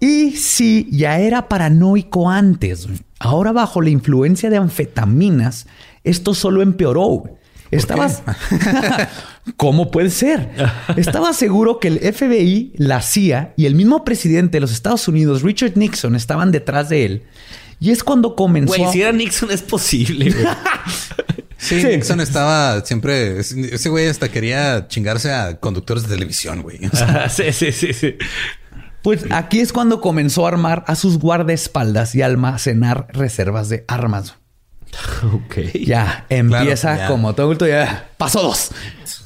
Y 0.00 0.32
si 0.32 0.88
ya 0.90 1.20
era 1.20 1.48
paranoico 1.48 2.28
antes, 2.28 2.88
ahora 3.20 3.52
bajo 3.52 3.80
la 3.80 3.90
influencia 3.90 4.50
de 4.50 4.56
anfetaminas, 4.56 5.66
esto 6.02 6.34
solo 6.34 6.62
empeoró. 6.62 7.22
Estabas. 7.72 8.22
¿Cómo 9.56 9.90
puede 9.90 10.10
ser? 10.10 10.48
Estaba 10.96 11.32
seguro 11.32 11.80
que 11.80 11.88
el 11.88 11.98
FBI, 12.14 12.74
la 12.76 13.02
CIA 13.02 13.54
y 13.56 13.66
el 13.66 13.74
mismo 13.74 14.04
presidente 14.04 14.56
de 14.58 14.60
los 14.60 14.72
Estados 14.72 15.08
Unidos, 15.08 15.42
Richard 15.42 15.72
Nixon, 15.76 16.14
estaban 16.14 16.52
detrás 16.52 16.88
de 16.88 17.04
él. 17.04 17.22
Y 17.80 17.90
es 17.90 18.04
cuando 18.04 18.36
comenzó. 18.36 18.68
Güey, 18.68 18.84
a- 18.84 18.92
si 18.92 19.02
era 19.02 19.10
Nixon 19.12 19.50
es 19.50 19.62
posible, 19.62 20.30
güey. 20.30 20.46
Sí, 21.58 21.80
Sí. 21.80 21.86
Nixon 21.86 22.20
estaba 22.20 22.84
siempre. 22.84 23.38
Ese 23.38 23.88
güey 23.88 24.08
hasta 24.08 24.28
quería 24.28 24.88
chingarse 24.88 25.32
a 25.32 25.60
conductores 25.60 26.02
de 26.02 26.08
televisión, 26.08 26.60
güey. 26.62 26.80
O 26.92 26.96
sea, 26.96 27.06
Ajá, 27.08 27.28
sí, 27.28 27.52
sí, 27.52 27.70
sí, 27.70 27.92
sí. 27.92 28.16
Pues 29.02 29.26
aquí 29.30 29.60
es 29.60 29.72
cuando 29.72 30.00
comenzó 30.00 30.44
a 30.44 30.48
armar 30.48 30.82
a 30.88 30.96
sus 30.96 31.18
guardaespaldas 31.20 32.16
y 32.16 32.22
almacenar 32.22 33.06
reservas 33.12 33.68
de 33.68 33.84
armas. 33.86 34.34
Ok. 35.34 35.56
Ya 35.84 36.26
empieza 36.28 36.96
ya. 36.96 37.06
como 37.08 37.34
todo 37.34 37.46
adulto, 37.46 37.66
ya 37.66 38.10
paso 38.16 38.42
dos. 38.42 38.70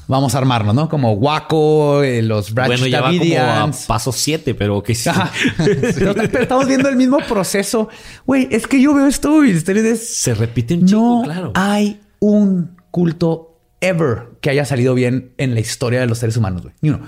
Vamos 0.07 0.35
a 0.35 0.37
armarnos, 0.37 0.73
¿no? 0.73 0.87
Como 0.87 1.13
Waco, 1.13 2.01
eh, 2.01 2.21
los 2.21 2.53
Brad 2.53 2.67
Bueno, 2.67 2.87
ya 2.87 3.01
va 3.01 3.09
como 3.09 3.35
a 3.35 3.71
paso 3.87 4.13
7, 4.13 4.55
pero 4.55 4.81
que 4.81 4.95
sí. 4.95 5.09
Ajá. 5.09 5.31
Pero 5.57 6.13
pero 6.15 6.39
estamos 6.43 6.65
viendo 6.67 6.87
el 6.87 6.95
mismo 6.95 7.17
proceso. 7.27 7.89
Güey, 8.25 8.47
es 8.49 8.67
que 8.67 8.81
yo 8.81 8.93
veo 8.93 9.05
esto 9.07 9.43
y 9.43 9.53
ustedes 9.53 9.83
es- 9.83 10.17
Se 10.17 10.33
repite 10.33 10.75
un 10.75 10.85
chingo, 10.85 11.17
no 11.17 11.23
claro. 11.23 11.51
hay 11.55 11.99
un 12.19 12.77
culto 12.89 13.59
ever 13.81 14.29
que 14.39 14.49
haya 14.49 14.63
salido 14.63 14.93
bien 14.93 15.33
en 15.37 15.53
la 15.53 15.59
historia 15.59 15.99
de 15.99 16.05
los 16.07 16.19
seres 16.19 16.37
humanos, 16.37 16.61
güey. 16.61 16.73
Ni 16.81 16.89
uno. 16.91 17.01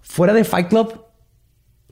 Fuera 0.00 0.32
de 0.32 0.42
Fight 0.42 0.66
Club, 0.68 1.04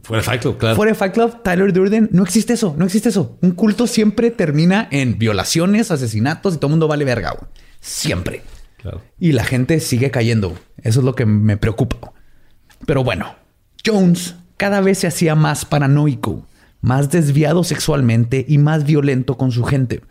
Fuera 0.03 0.21
de 0.21 0.27
Fight 0.27 0.43
Club, 0.43 0.59
claro. 0.59 0.77
Fuera 0.77 0.95
Fight 0.95 1.15
Club, 1.15 1.43
Tyler 1.43 1.73
Durden, 1.73 2.09
no 2.13 2.25
existe 2.25 2.55
eso, 2.55 2.75
no 2.77 2.85
existe 2.87 3.09
eso. 3.11 3.39
Un 3.41 3.53
culto 3.53 3.87
siempre 3.87 4.31
termina 4.31 4.89
en 4.91 5.19
violaciones, 5.19 5.91
asesinatos 5.91 6.55
y 6.55 6.57
todo 6.57 6.67
el 6.69 6.73
mundo 6.73 6.89
vale 6.89 7.05
verga, 7.05 7.31
güey. 7.33 7.51
Siempre. 7.81 8.43
Claro. 8.79 9.01
Y 9.21 9.33
la 9.33 9.45
gente 9.45 9.79
sigue 9.81 10.11
cayendo. 10.11 10.51
güey. 10.51 10.61
Eso 10.83 11.01
es 11.01 11.05
lo 11.05 11.15
que 11.15 11.25
me 11.25 11.57
preocupa. 11.57 12.13
Pero 12.85 13.05
bueno, 13.05 13.37
Jones 13.87 14.35
cada 14.57 14.81
vez 14.81 14.99
se 14.99 15.07
hacía 15.07 15.35
más 15.35 15.65
paranoico, 15.65 16.47
más 16.81 17.11
desviado 17.11 17.63
sexualmente 17.63 18.45
y 18.49 18.59
más 18.59 18.85
violento 18.85 19.37
con 19.37 19.53
su 19.53 19.63
gente. 19.65 20.03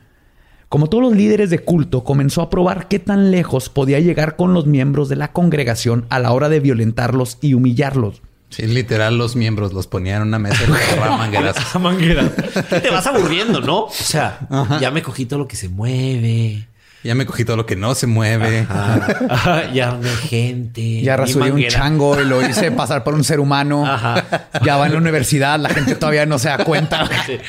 Como 0.69 0.87
todos 0.87 1.03
los 1.03 1.15
líderes 1.17 1.49
de 1.49 1.59
culto, 1.59 2.05
comenzó 2.05 2.41
a 2.41 2.49
probar 2.49 2.87
qué 2.87 2.97
tan 2.97 3.29
lejos 3.29 3.67
podía 3.67 3.99
llegar 3.99 4.37
con 4.37 4.53
los 4.53 4.67
miembros 4.67 5.09
de 5.09 5.17
la 5.17 5.33
congregación 5.33 6.05
a 6.09 6.19
la 6.19 6.31
hora 6.31 6.47
de 6.47 6.61
violentarlos 6.61 7.37
y 7.41 7.55
humillarlos. 7.55 8.21
Sí, 8.51 8.67
literal, 8.67 9.17
los 9.17 9.35
miembros 9.35 9.73
los 9.73 9.87
ponían 9.87 10.21
en 10.21 10.27
una 10.27 10.39
mesa 10.39 10.63
y 10.63 10.67
los 10.67 10.77
agarraban 10.77 11.19
manguerazos. 11.31 11.65
Ah, 11.73 11.79
manguera. 11.79 12.29
Te 12.29 12.89
vas 12.89 13.07
aburriendo, 13.07 13.61
¿no? 13.61 13.85
O 13.85 13.91
sea, 13.91 14.39
ya 14.79 14.91
me 14.91 15.01
cogí 15.01 15.25
todo 15.25 15.39
lo 15.39 15.47
que 15.47 15.55
se 15.55 15.69
mueve. 15.69 16.67
Ya 17.03 17.15
me 17.15 17.25
cogí 17.25 17.45
todo 17.45 17.57
lo 17.57 17.65
que 17.65 17.75
no 17.75 17.95
se 17.95 18.05
mueve. 18.05 18.67
Ajá. 18.69 19.17
Ajá, 19.27 19.71
ya 19.73 19.91
no 19.91 20.07
hay 20.07 20.15
gente. 20.17 21.01
Ya 21.01 21.17
rasuré 21.17 21.51
un 21.51 21.63
chango 21.67 22.21
y 22.21 22.25
lo 22.25 22.47
hice 22.47 22.71
pasar 22.71 23.03
por 23.03 23.15
un 23.15 23.23
ser 23.23 23.39
humano. 23.39 23.85
Ajá. 23.87 24.49
Ya 24.63 24.77
va 24.77 24.85
en 24.85 24.91
la 24.91 24.99
universidad, 24.99 25.59
la 25.59 25.69
gente 25.69 25.95
todavía 25.95 26.27
no 26.27 26.37
se 26.37 26.49
da 26.49 26.59
cuenta. 26.63 27.09
Sí. 27.25 27.39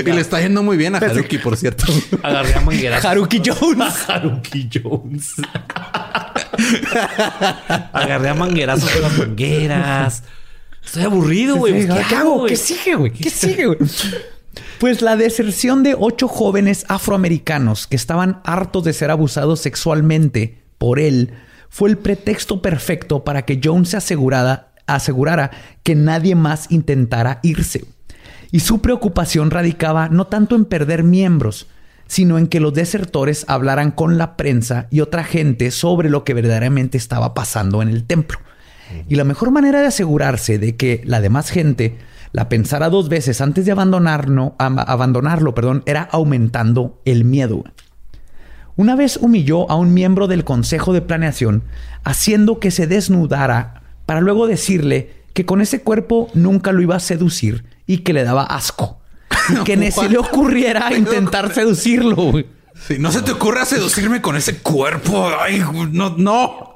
Y 0.00 0.10
le 0.10 0.20
está 0.20 0.40
yendo 0.40 0.62
muy 0.62 0.78
bien 0.78 0.94
a 0.94 0.98
Haruki, 0.98 1.36
por 1.36 1.56
cierto. 1.58 1.84
Agarré 2.22 2.54
a 2.54 2.60
mangueras. 2.60 3.04
Haruki 3.04 3.42
Jones. 3.44 4.08
Haruki 4.08 4.70
Jones. 4.72 5.34
Agarré 7.92 8.28
a 8.30 8.34
manguerazos 8.34 8.90
con 8.90 9.02
las 9.02 9.18
mangueras. 9.18 10.22
Estoy 10.84 11.04
aburrido, 11.04 11.56
güey. 11.56 11.82
Sí, 11.82 11.88
Pues, 11.88 12.06
¿Qué, 12.06 12.14
hago? 12.16 12.38
güey? 12.38 12.48
¿Qué 12.50 12.56
sigue, 12.56 12.94
güey? 12.94 13.12
¿Qué 13.12 13.30
sigue, 13.30 13.66
güey? 13.66 13.78
Pues 14.78 15.02
la 15.02 15.16
deserción 15.16 15.82
de 15.82 15.96
ocho 15.98 16.28
jóvenes 16.28 16.84
afroamericanos 16.88 17.86
que 17.86 17.96
estaban 17.96 18.40
hartos 18.44 18.84
de 18.84 18.92
ser 18.92 19.10
abusados 19.10 19.60
sexualmente 19.60 20.62
por 20.78 20.98
él 20.98 21.32
fue 21.70 21.90
el 21.90 21.98
pretexto 21.98 22.62
perfecto 22.62 23.24
para 23.24 23.42
que 23.42 23.60
Jones 23.62 23.88
se 23.90 23.96
asegurara, 23.96 24.72
asegurara 24.86 25.50
que 25.82 25.94
nadie 25.94 26.34
más 26.34 26.70
intentara 26.70 27.40
irse. 27.42 27.84
Y 28.52 28.60
su 28.60 28.80
preocupación 28.80 29.50
radicaba 29.50 30.08
no 30.08 30.26
tanto 30.26 30.54
en 30.54 30.64
perder 30.66 31.02
miembros, 31.02 31.66
sino 32.06 32.38
en 32.38 32.46
que 32.46 32.60
los 32.60 32.74
desertores 32.74 33.44
hablaran 33.48 33.90
con 33.90 34.18
la 34.18 34.36
prensa 34.36 34.86
y 34.90 35.00
otra 35.00 35.24
gente 35.24 35.70
sobre 35.70 36.10
lo 36.10 36.22
que 36.22 36.34
verdaderamente 36.34 36.98
estaba 36.98 37.34
pasando 37.34 37.82
en 37.82 37.88
el 37.88 38.04
templo. 38.04 38.38
Y 39.08 39.14
la 39.16 39.24
mejor 39.24 39.50
manera 39.50 39.80
de 39.80 39.88
asegurarse 39.88 40.58
de 40.58 40.76
que 40.76 41.02
la 41.04 41.20
demás 41.20 41.50
gente 41.50 41.98
la 42.32 42.48
pensara 42.48 42.90
dos 42.90 43.08
veces 43.08 43.40
antes 43.40 43.64
de 43.64 43.70
abandonarlo, 43.70 44.56
abandonarlo 44.58 45.54
perdón, 45.54 45.84
era 45.86 46.02
aumentando 46.02 47.00
el 47.04 47.24
miedo. 47.24 47.62
Una 48.76 48.96
vez 48.96 49.18
humilló 49.18 49.70
a 49.70 49.76
un 49.76 49.94
miembro 49.94 50.26
del 50.26 50.42
Consejo 50.42 50.92
de 50.92 51.00
Planeación, 51.00 51.62
haciendo 52.02 52.58
que 52.58 52.72
se 52.72 52.88
desnudara 52.88 53.82
para 54.04 54.20
luego 54.20 54.48
decirle 54.48 55.12
que 55.32 55.46
con 55.46 55.60
ese 55.60 55.82
cuerpo 55.82 56.28
nunca 56.34 56.72
lo 56.72 56.82
iba 56.82 56.96
a 56.96 57.00
seducir 57.00 57.64
y 57.86 57.98
que 57.98 58.12
le 58.12 58.24
daba 58.24 58.42
asco. 58.42 59.00
Y 59.50 59.62
que 59.62 59.76
ni 59.76 59.92
se 59.92 60.08
le 60.08 60.18
ocurriera 60.18 60.92
intentar 60.92 61.52
seducirlo. 61.52 62.32
Si 62.88 62.98
no 62.98 63.12
se 63.12 63.22
te 63.22 63.30
ocurra 63.30 63.64
seducirme 63.64 64.20
con 64.20 64.36
ese 64.36 64.58
cuerpo. 64.58 65.28
Ay, 65.38 65.62
no, 65.92 66.14
no. 66.16 66.73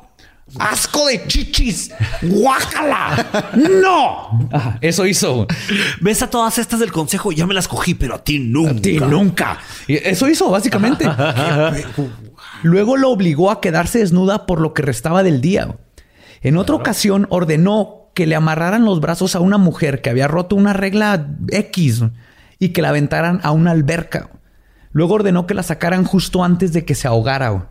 ¡Asco 0.59 1.07
de 1.07 1.27
chichis! 1.27 1.91
¡Guácala! 2.23 3.51
¡No! 3.83 4.49
Ajá, 4.51 4.79
eso 4.81 5.07
hizo. 5.07 5.47
Ves 6.01 6.23
a 6.23 6.31
todas 6.31 6.59
estas 6.59 6.81
del 6.81 6.91
consejo, 6.91 7.33
ya 7.33 7.47
me 7.47 7.55
las 7.55 7.69
cogí, 7.69 7.95
pero 7.95 8.15
a 8.15 8.25
ti 8.25 8.39
nunca. 8.39 8.71
A 8.71 8.81
ti 8.81 8.99
nunca. 8.99 9.59
Y 9.87 9.97
Eso 9.97 10.29
hizo, 10.29 10.51
básicamente. 10.51 11.09
Luego 12.63 12.97
lo 12.97 13.11
obligó 13.11 13.51
a 13.51 13.61
quedarse 13.61 13.99
desnuda 13.99 14.47
por 14.47 14.61
lo 14.61 14.73
que 14.75 14.83
restaba 14.83 15.23
del 15.23 15.41
día. 15.41 15.77
En 16.41 16.57
otra 16.57 16.77
ocasión 16.77 17.27
ordenó 17.31 18.11
que 18.15 18.27
le 18.27 18.35
amarraran 18.35 18.85
los 18.85 19.01
brazos 19.01 19.37
a 19.37 19.41
una 19.41 19.59
mujer 19.59 20.01
que 20.01 20.11
había 20.11 20.29
roto 20.29 20.57
una 20.57 20.73
regla 20.73 21.29
X 21.51 22.05
y 22.59 22.71
que 22.71 22.83
la 22.83 22.89
aventaran 22.89 23.41
a 23.43 23.53
una 23.53 23.71
alberca. 23.71 24.31
Luego 24.93 25.15
ordenó 25.15 25.47
que 25.47 25.55
la 25.55 25.63
sacaran 25.63 26.05
justo 26.05 26.43
antes 26.43 26.73
de 26.73 26.85
que 26.85 26.95
se 26.95 27.07
ahogara. 27.07 27.71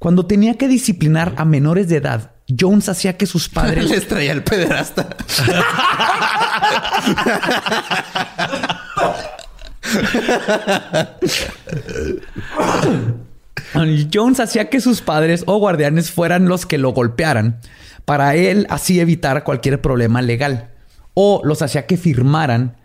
Cuando 0.00 0.24
tenía 0.26 0.56
que 0.56 0.66
disciplinar 0.66 1.34
a 1.36 1.44
menores 1.44 1.86
de 1.88 1.98
edad, 1.98 2.32
Jones 2.58 2.88
hacía 2.88 3.16
que 3.18 3.26
sus 3.26 3.48
padres 3.56 3.88
Les 3.88 4.08
traía 4.08 4.32
el 4.32 4.42
pederasta. 4.42 5.10
Jones 14.12 14.40
hacía 14.40 14.68
que 14.68 14.80
sus 14.80 15.00
padres 15.00 15.44
o 15.46 15.58
guardianes 15.58 16.10
fueran 16.10 16.48
los 16.48 16.66
que 16.66 16.78
lo 16.78 16.90
golpearan 16.92 17.60
para 18.04 18.34
él 18.34 18.66
así 18.70 18.98
evitar 19.00 19.44
cualquier 19.44 19.80
problema 19.80 20.22
legal 20.22 20.70
o 21.14 21.40
los 21.44 21.62
hacía 21.62 21.86
que 21.86 21.96
firmaran 21.96 22.76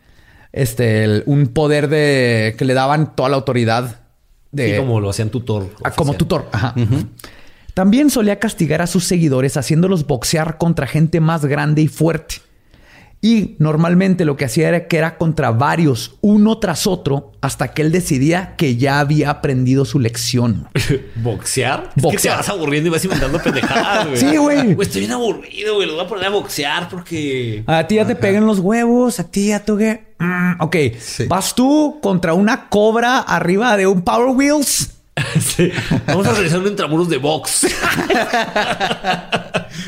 este 0.52 1.04
el- 1.04 1.24
un 1.26 1.48
poder 1.48 1.88
de 1.90 2.56
que 2.58 2.66
le 2.66 2.74
daban 2.74 3.16
toda 3.16 3.30
la 3.30 3.36
autoridad 3.38 4.00
de 4.56 4.72
Sí, 4.72 4.78
como 4.78 5.00
lo 5.00 5.10
hacían 5.10 5.30
tutor. 5.30 5.70
Ah, 5.84 5.92
como 5.92 6.14
tutor. 6.14 6.48
Ajá. 6.52 6.74
También 7.74 8.10
solía 8.10 8.40
castigar 8.40 8.82
a 8.82 8.88
sus 8.88 9.04
seguidores 9.04 9.58
haciéndolos 9.58 10.08
boxear 10.08 10.58
contra 10.58 10.88
gente 10.88 11.20
más 11.20 11.46
grande 11.46 11.82
y 11.82 11.88
fuerte. 11.88 12.36
Y 13.26 13.56
normalmente 13.58 14.24
lo 14.24 14.38
que 14.38 14.46
hacía 14.46 14.68
era 14.68 14.88
que 14.88 14.98
era 14.98 15.18
contra 15.18 15.50
varios, 15.50 16.16
uno 16.22 16.60
tras 16.60 16.86
otro, 16.86 17.32
hasta 17.42 17.70
que 17.74 17.82
él 17.82 17.92
decidía 17.92 18.56
que 18.56 18.76
ya 18.78 19.00
había 19.00 19.32
aprendido 19.32 19.84
su 19.84 19.98
lección. 20.00 20.68
¿Boxear? 21.16 21.86
Es 21.86 21.94
que 21.96 22.02
te 22.02 22.02
Boxear. 22.02 22.38
vas 22.38 22.50
aburriendo 22.50 22.88
y 22.90 22.92
vas 22.92 23.04
inventando 23.04 23.42
pendejadas, 23.42 24.06
güey. 24.10 24.18
Sí, 24.20 24.38
güey. 24.38 24.78
Estoy 24.80 25.02
bien 25.02 25.14
aburrido, 25.14 25.74
güey. 25.74 25.88
Los 25.88 25.96
voy 25.96 26.06
a 26.06 26.08
poner 26.08 26.26
a 26.26 26.30
boxear 26.30 26.88
porque... 26.88 27.64
A 27.66 27.88
ti 27.88 27.96
ya 27.96 28.06
te 28.06 28.16
pegan 28.16 28.46
los 28.46 28.60
huevos, 28.60 29.20
a 29.20 29.24
ti 29.24 29.48
ya 29.48 29.66
tú 29.66 29.76
qué. 29.76 30.14
Mm, 30.20 30.62
ok, 30.62 30.76
Sí. 31.00 31.26
vas 31.28 31.56
tú 31.56 31.98
contra 32.04 32.36
una 32.36 32.70
cobra 32.70 33.18
arriba 33.22 33.76
de 33.76 33.88
un 33.88 34.04
Power 34.04 34.36
Wheels. 34.36 34.92
Sí. 35.40 35.72
Vamos 36.08 36.28
a 36.28 36.34
realizar 36.34 36.60
un 36.60 36.68
intramuros 36.68 37.08
de 37.10 37.18
box. 37.18 37.68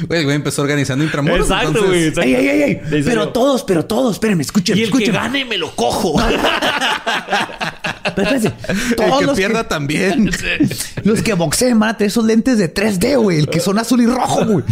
Güey, 0.08 0.20
el 0.20 0.26
güey 0.26 0.36
empezó 0.36 0.62
organizando 0.62 1.04
intramuros. 1.04 1.42
Exacto, 1.50 1.68
entonces- 1.70 1.90
güey. 1.90 2.04
exacto. 2.08 2.30
Ey, 2.30 2.36
ey, 2.36 2.48
ey, 2.48 2.62
ey. 2.64 2.72
En 2.84 2.90
serio. 2.90 3.06
Pero 3.06 3.30
todos, 3.30 3.64
pero 3.64 3.86
todos, 3.86 4.14
espérenme, 4.16 4.44
escuchen, 4.44 4.78
Y 4.78 4.82
el 4.84 4.92
que 4.92 4.98
escuchen. 4.98 5.14
gane 5.16 5.46
me 5.46 5.58
lo 5.58 5.72
cojo. 5.76 6.22
Pero 8.16 8.30
espérense, 8.30 8.54
El 8.68 8.96
todos 8.96 9.20
que 9.20 9.26
los 9.26 9.38
pierda 9.38 9.68
también. 9.68 10.30
Los 11.04 11.22
que 11.24 11.34
boxeen 11.34 11.80
van 11.80 11.90
a 11.92 11.98
tener 11.98 12.12
esos 12.12 12.26
lentes 12.26 12.58
de 12.58 12.72
3D, 12.74 13.18
güey. 13.18 13.40
El 13.40 13.50
que 13.50 13.60
son 13.60 13.80
azul 13.80 14.02
y 14.02 14.06
rojo, 14.06 14.46
güey. 14.46 14.64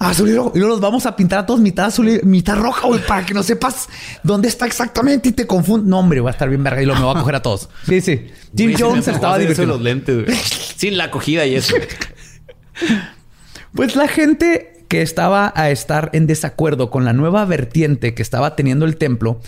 Azul 0.00 0.30
y 0.30 0.34
rojo. 0.34 0.52
Y 0.54 0.58
luego 0.58 0.74
los 0.74 0.80
vamos 0.80 1.04
a 1.04 1.14
pintar 1.14 1.40
a 1.40 1.46
todos 1.46 1.60
mitad 1.60 1.84
azul 1.84 2.08
y 2.08 2.20
mitad 2.22 2.56
roja, 2.56 2.86
güey, 2.86 3.04
para 3.06 3.24
que 3.26 3.34
no 3.34 3.42
sepas 3.42 3.86
dónde 4.22 4.48
está 4.48 4.64
exactamente 4.64 5.28
y 5.28 5.32
te 5.32 5.46
confundas. 5.46 5.86
No, 5.86 5.98
hombre, 5.98 6.20
va 6.20 6.30
a 6.30 6.32
estar 6.32 6.48
bien 6.48 6.64
verga 6.64 6.82
y 6.82 6.86
lo 6.86 6.94
me 6.94 7.02
voy 7.02 7.14
a 7.14 7.20
coger 7.20 7.34
a 7.34 7.42
todos. 7.42 7.68
Sí, 7.86 8.00
sí. 8.00 8.28
Jim 8.56 8.72
Güey, 8.72 8.82
Jones 8.82 9.06
estaba 9.06 9.38
divirtiendo. 9.38 9.74
los 9.74 9.82
lentes, 9.82 10.24
güey. 10.24 10.36
Sin 10.76 10.96
la 10.96 11.04
acogida 11.04 11.44
y 11.46 11.54
eso. 11.54 11.74
Pues 13.72 13.94
la 13.94 14.08
gente 14.08 14.84
que 14.88 15.02
estaba 15.02 15.52
a 15.54 15.70
estar 15.70 16.10
en 16.12 16.26
desacuerdo 16.26 16.90
con 16.90 17.04
la 17.04 17.12
nueva 17.12 17.44
vertiente 17.44 18.14
que 18.14 18.22
estaba 18.22 18.56
teniendo 18.56 18.84
el 18.86 18.96
templo, 18.96 19.40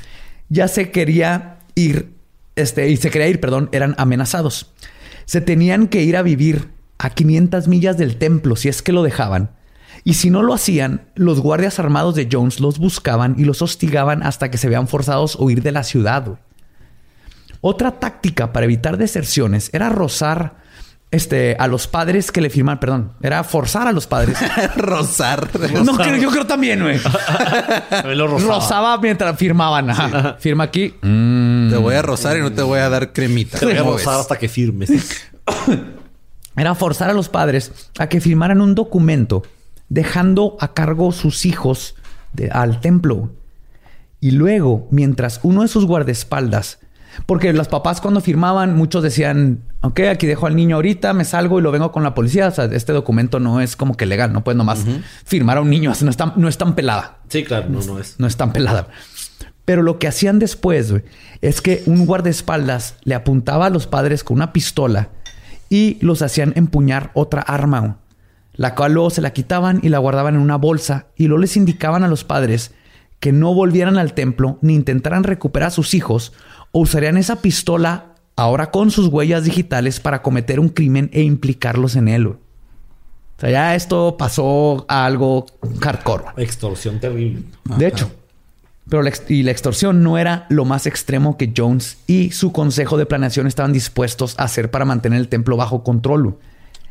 ya 0.48 0.68
se 0.68 0.92
quería 0.92 1.58
ir, 1.74 2.10
este, 2.54 2.88
y 2.90 2.96
se 2.98 3.10
quería 3.10 3.26
ir, 3.26 3.40
perdón, 3.40 3.68
eran 3.72 3.96
amenazados. 3.98 4.70
Se 5.24 5.40
tenían 5.40 5.88
que 5.88 6.02
ir 6.02 6.16
a 6.16 6.22
vivir 6.22 6.68
a 6.98 7.10
500 7.10 7.66
millas 7.66 7.96
del 7.98 8.16
templo 8.16 8.54
si 8.54 8.68
es 8.68 8.82
que 8.82 8.92
lo 8.92 9.02
dejaban. 9.02 9.50
Y 10.04 10.14
si 10.14 10.30
no 10.30 10.42
lo 10.42 10.52
hacían, 10.54 11.02
los 11.14 11.40
guardias 11.40 11.78
armados 11.78 12.14
de 12.16 12.28
Jones 12.30 12.58
los 12.60 12.78
buscaban 12.78 13.36
y 13.38 13.44
los 13.44 13.62
hostigaban 13.62 14.22
hasta 14.22 14.50
que 14.50 14.58
se 14.58 14.68
vean 14.68 14.88
forzados 14.88 15.36
a 15.36 15.42
huir 15.42 15.62
de 15.62 15.70
la 15.72 15.84
ciudad. 15.84 16.38
Otra 17.60 17.92
táctica 17.92 18.52
para 18.52 18.64
evitar 18.64 18.96
deserciones 18.96 19.70
era 19.72 19.88
rozar 19.90 20.60
este, 21.12 21.54
a 21.60 21.68
los 21.68 21.86
padres 21.86 22.32
que 22.32 22.40
le 22.40 22.50
firman, 22.50 22.80
perdón, 22.80 23.12
era 23.22 23.44
forzar 23.44 23.86
a 23.86 23.92
los 23.92 24.08
padres. 24.08 24.36
Rosar. 24.76 25.48
no, 25.84 25.96
creo- 25.96 26.16
yo 26.16 26.30
creo 26.30 26.46
también, 26.46 26.80
güey. 26.82 26.98
Rozaba. 28.02 28.38
Rozaba 28.54 28.98
mientras 28.98 29.36
firmaban. 29.38 29.90
Ajá. 29.90 30.36
Firma 30.40 30.64
aquí. 30.64 30.94
Mm. 31.02 31.70
Te 31.70 31.76
voy 31.76 31.94
a 31.94 32.02
rozar 32.02 32.38
y 32.38 32.40
no 32.40 32.50
te 32.50 32.62
voy 32.62 32.80
a 32.80 32.88
dar 32.88 33.12
cremita. 33.12 33.58
Te 33.60 33.66
voy 33.66 33.74
a 33.76 33.78
¿Cómo 33.80 33.92
rozar 33.92 34.18
hasta 34.18 34.36
que 34.36 34.48
firmes. 34.48 34.90
Era 36.56 36.74
forzar 36.74 37.10
a 37.10 37.12
los 37.14 37.28
padres 37.28 37.72
a 37.98 38.08
que 38.08 38.20
firmaran 38.20 38.60
un 38.60 38.74
documento 38.74 39.42
dejando 39.92 40.56
a 40.58 40.72
cargo 40.72 41.12
sus 41.12 41.44
hijos 41.44 41.94
de- 42.32 42.48
al 42.50 42.80
templo. 42.80 43.30
Y 44.20 44.30
luego, 44.30 44.88
mientras 44.90 45.40
uno 45.42 45.62
de 45.62 45.68
sus 45.68 45.84
guardaespaldas, 45.84 46.78
porque 47.26 47.52
los 47.52 47.68
papás 47.68 48.00
cuando 48.00 48.22
firmaban, 48.22 48.74
muchos 48.74 49.02
decían, 49.02 49.64
ok, 49.82 50.00
aquí 50.12 50.26
dejo 50.26 50.46
al 50.46 50.56
niño 50.56 50.76
ahorita, 50.76 51.12
me 51.12 51.26
salgo 51.26 51.58
y 51.58 51.62
lo 51.62 51.70
vengo 51.70 51.92
con 51.92 52.02
la 52.02 52.14
policía. 52.14 52.48
O 52.48 52.50
sea, 52.50 52.64
este 52.66 52.94
documento 52.94 53.38
no 53.38 53.60
es 53.60 53.76
como 53.76 53.96
que 53.98 54.06
legal, 54.06 54.32
no 54.32 54.42
puedes 54.44 54.56
nomás 54.56 54.82
firmar 55.26 55.58
a 55.58 55.60
un 55.60 55.68
niño, 55.68 55.92
no 56.00 56.10
es 56.10 56.16
tan, 56.16 56.32
no 56.36 56.48
es 56.48 56.56
tan 56.56 56.74
pelada. 56.74 57.18
Sí, 57.28 57.44
claro, 57.44 57.68
no, 57.68 57.82
no 57.82 57.98
es. 57.98 58.14
No 58.18 58.26
es 58.26 58.36
tan 58.38 58.52
pelada. 58.54 58.88
Pero 59.66 59.82
lo 59.82 59.98
que 59.98 60.08
hacían 60.08 60.38
después, 60.38 60.94
es 61.42 61.60
que 61.60 61.82
un 61.86 62.06
guardaespaldas 62.06 62.94
le 63.04 63.14
apuntaba 63.14 63.66
a 63.66 63.70
los 63.70 63.86
padres 63.86 64.24
con 64.24 64.36
una 64.36 64.52
pistola 64.54 65.10
y 65.68 65.98
los 66.00 66.22
hacían 66.22 66.52
empuñar 66.56 67.10
otra 67.14 67.42
arma, 67.42 67.98
la 68.54 68.74
cual 68.74 68.94
luego 68.94 69.10
se 69.10 69.20
la 69.20 69.32
quitaban 69.32 69.80
y 69.82 69.88
la 69.88 69.98
guardaban 69.98 70.34
en 70.34 70.40
una 70.40 70.56
bolsa 70.56 71.06
y 71.16 71.26
luego 71.26 71.40
les 71.42 71.56
indicaban 71.56 72.04
a 72.04 72.08
los 72.08 72.24
padres 72.24 72.72
que 73.20 73.32
no 73.32 73.54
volvieran 73.54 73.98
al 73.98 74.14
templo 74.14 74.58
ni 74.62 74.74
intentaran 74.74 75.24
recuperar 75.24 75.68
a 75.68 75.70
sus 75.70 75.94
hijos 75.94 76.32
o 76.72 76.80
usarían 76.80 77.16
esa 77.16 77.36
pistola 77.36 78.16
ahora 78.36 78.70
con 78.70 78.90
sus 78.90 79.08
huellas 79.08 79.44
digitales 79.44 80.00
para 80.00 80.22
cometer 80.22 80.58
un 80.60 80.68
crimen 80.68 81.10
e 81.12 81.22
implicarlos 81.22 81.96
en 81.96 82.08
él. 82.08 82.26
O 82.26 82.38
sea, 83.38 83.50
ya 83.50 83.74
esto 83.74 84.16
pasó 84.16 84.84
a 84.88 85.04
algo 85.06 85.46
hardcore. 85.80 86.24
Extorsión 86.36 87.00
terrible. 87.00 87.44
De 87.76 87.86
hecho. 87.86 88.10
Pero 88.88 89.02
la, 89.02 89.12
y 89.28 89.44
la 89.44 89.52
extorsión 89.52 90.02
no 90.02 90.18
era 90.18 90.44
lo 90.48 90.64
más 90.64 90.86
extremo 90.86 91.36
que 91.38 91.52
Jones 91.56 91.98
y 92.08 92.32
su 92.32 92.50
consejo 92.50 92.96
de 92.96 93.06
planeación 93.06 93.46
estaban 93.46 93.72
dispuestos 93.72 94.34
a 94.38 94.44
hacer 94.44 94.70
para 94.72 94.84
mantener 94.84 95.20
el 95.20 95.28
templo 95.28 95.56
bajo 95.56 95.84
control. 95.84 96.36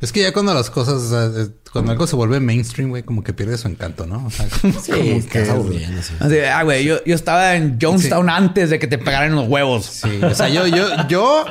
Es 0.01 0.11
que 0.11 0.21
ya 0.21 0.33
cuando 0.33 0.53
las 0.53 0.69
cosas, 0.71 0.95
o 0.95 1.09
sea, 1.09 1.43
eh, 1.43 1.47
cuando 1.71 1.91
algo 1.91 2.07
se 2.07 2.15
vuelve 2.15 2.39
mainstream, 2.39 2.89
güey, 2.89 3.03
como 3.03 3.23
que 3.23 3.33
pierde 3.33 3.57
su 3.57 3.67
encanto, 3.67 4.07
¿no? 4.07 4.25
O 4.25 4.29
sea, 4.31 4.47
como, 4.61 4.79
Sí, 4.81 4.91
como 4.91 5.71
sí. 5.71 5.85
Así 6.19 6.33
de, 6.33 6.49
ah, 6.49 6.63
güey, 6.63 6.83
yo, 6.83 7.03
yo 7.05 7.13
estaba 7.13 7.55
en 7.55 7.77
Jonestown 7.79 8.29
antes 8.29 8.71
de 8.71 8.79
que 8.79 8.87
te 8.87 8.97
pegaran 8.97 9.35
los 9.35 9.47
huevos. 9.47 9.85
Sí, 9.85 10.19
o 10.23 10.33
sea, 10.33 10.49
yo, 10.49 10.65
yo, 10.65 10.87
yo, 11.07 11.45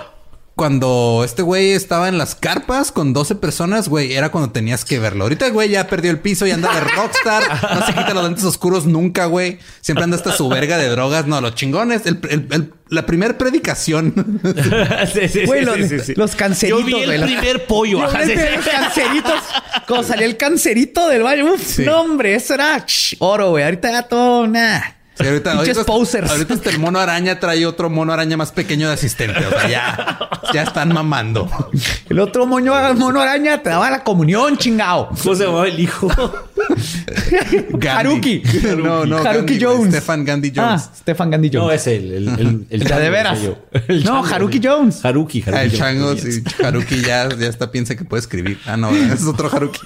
cuando 0.60 1.22
este 1.24 1.40
güey 1.40 1.70
estaba 1.72 2.06
en 2.10 2.18
las 2.18 2.34
carpas 2.34 2.92
con 2.92 3.14
12 3.14 3.34
personas, 3.36 3.88
güey, 3.88 4.12
era 4.12 4.30
cuando 4.30 4.50
tenías 4.52 4.84
que 4.84 4.98
verlo. 4.98 5.24
Ahorita 5.24 5.46
el 5.46 5.52
güey 5.54 5.70
ya 5.70 5.86
perdió 5.86 6.10
el 6.10 6.18
piso 6.18 6.46
y 6.46 6.50
anda 6.50 6.70
de 6.74 6.80
rockstar. 6.80 7.42
No 7.74 7.86
se 7.86 7.94
quita 7.94 8.12
los 8.12 8.24
lentes 8.24 8.44
oscuros 8.44 8.84
nunca, 8.84 9.24
güey. 9.24 9.58
Siempre 9.80 10.04
anda 10.04 10.18
hasta 10.18 10.32
su 10.36 10.50
verga 10.50 10.76
de 10.76 10.88
drogas. 10.90 11.26
No, 11.26 11.40
los 11.40 11.54
chingones. 11.54 12.04
El, 12.04 12.20
el- 12.28 12.46
el- 12.50 12.74
la 12.90 13.06
primer 13.06 13.38
predicación. 13.38 14.12
sí, 15.14 15.28
sí, 15.28 15.46
Güey, 15.46 15.60
sí, 15.60 15.64
los, 15.66 15.88
sí, 15.88 15.98
sí. 16.00 16.14
los 16.14 16.36
canceritos. 16.36 16.80
Yo 16.80 16.86
vi 16.86 17.02
el 17.04 17.20
güey, 17.20 17.36
primer 17.36 17.64
pollo. 17.64 18.02
Ajá, 18.04 18.18
vi 18.18 18.26
sí, 18.26 18.36
sí. 18.36 18.56
los 18.56 18.66
canceritos. 18.66 19.40
Cuando 19.88 20.06
salía 20.08 20.26
el 20.26 20.36
cancerito 20.36 21.08
del 21.08 21.22
baño. 21.22 21.54
Uf, 21.54 21.62
Sí. 21.64 21.84
no, 21.86 22.02
hombre, 22.02 22.34
eso 22.34 22.52
era 22.52 22.84
oro, 23.20 23.48
güey. 23.50 23.64
Ahorita 23.64 23.90
ya 23.92 24.02
todo, 24.02 24.46
nah. 24.46 24.80
Sí, 25.18 25.26
ahorita, 25.26 25.52
Pinches 25.52 25.76
ahorita, 25.76 25.84
posers. 25.92 26.30
ahorita 26.30 26.54
hasta 26.54 26.70
el 26.70 26.78
mono 26.78 26.98
araña 26.98 27.38
trae 27.38 27.66
otro 27.66 27.90
mono 27.90 28.12
araña 28.12 28.36
más 28.38 28.52
pequeño 28.52 28.88
de 28.88 28.94
asistente. 28.94 29.38
O 29.44 29.50
sea, 29.50 29.68
ya, 29.68 30.18
ya 30.54 30.62
están 30.62 30.94
mamando. 30.94 31.48
El 32.08 32.18
otro 32.20 32.46
moño, 32.46 32.72
mono 32.94 33.20
araña 33.20 33.62
te 33.62 33.68
daba 33.68 33.90
la 33.90 34.02
comunión, 34.02 34.56
chingao. 34.56 35.10
¿Cómo 35.22 35.34
se 35.34 35.44
llamaba 35.44 35.68
el 35.68 35.78
hijo? 35.78 36.08
Gandhi. 37.70 37.88
Haruki. 37.88 38.42
No, 38.82 39.04
no. 39.04 39.18
Haruki 39.18 39.58
Gandhi. 39.58 39.64
Jones. 39.64 39.88
Stefan 39.94 40.24
Gandhi 40.24 40.52
Jones. 40.54 40.82
Ah, 40.86 40.92
Stefan 40.96 41.30
Gandhi 41.30 41.50
Jones. 41.52 41.66
No, 41.66 41.72
es 41.72 41.86
el. 41.86 42.12
El, 42.14 42.28
el, 42.28 42.38
el, 42.40 42.66
El 42.70 42.84
de 42.84 43.10
veras. 43.10 43.38
El 43.88 44.04
No, 44.04 44.22
chango, 44.22 44.26
Haruki. 44.34 44.60
Jones. 44.62 45.04
Haruki, 45.04 45.42
Haruki. 45.42 45.58
Ah, 45.58 45.62
el 45.64 45.70
Jones. 45.70 45.78
chango, 45.78 46.16
sí. 46.16 46.42
Haruki 46.64 47.02
ya, 47.02 47.28
ya 47.36 47.48
hasta 47.48 47.70
piensa 47.70 47.94
que 47.96 48.04
puede 48.04 48.20
escribir. 48.22 48.58
Ah, 48.66 48.76
no, 48.76 48.90
ese 48.90 49.14
es 49.14 49.24
otro 49.26 49.50
Haruki. 49.52 49.80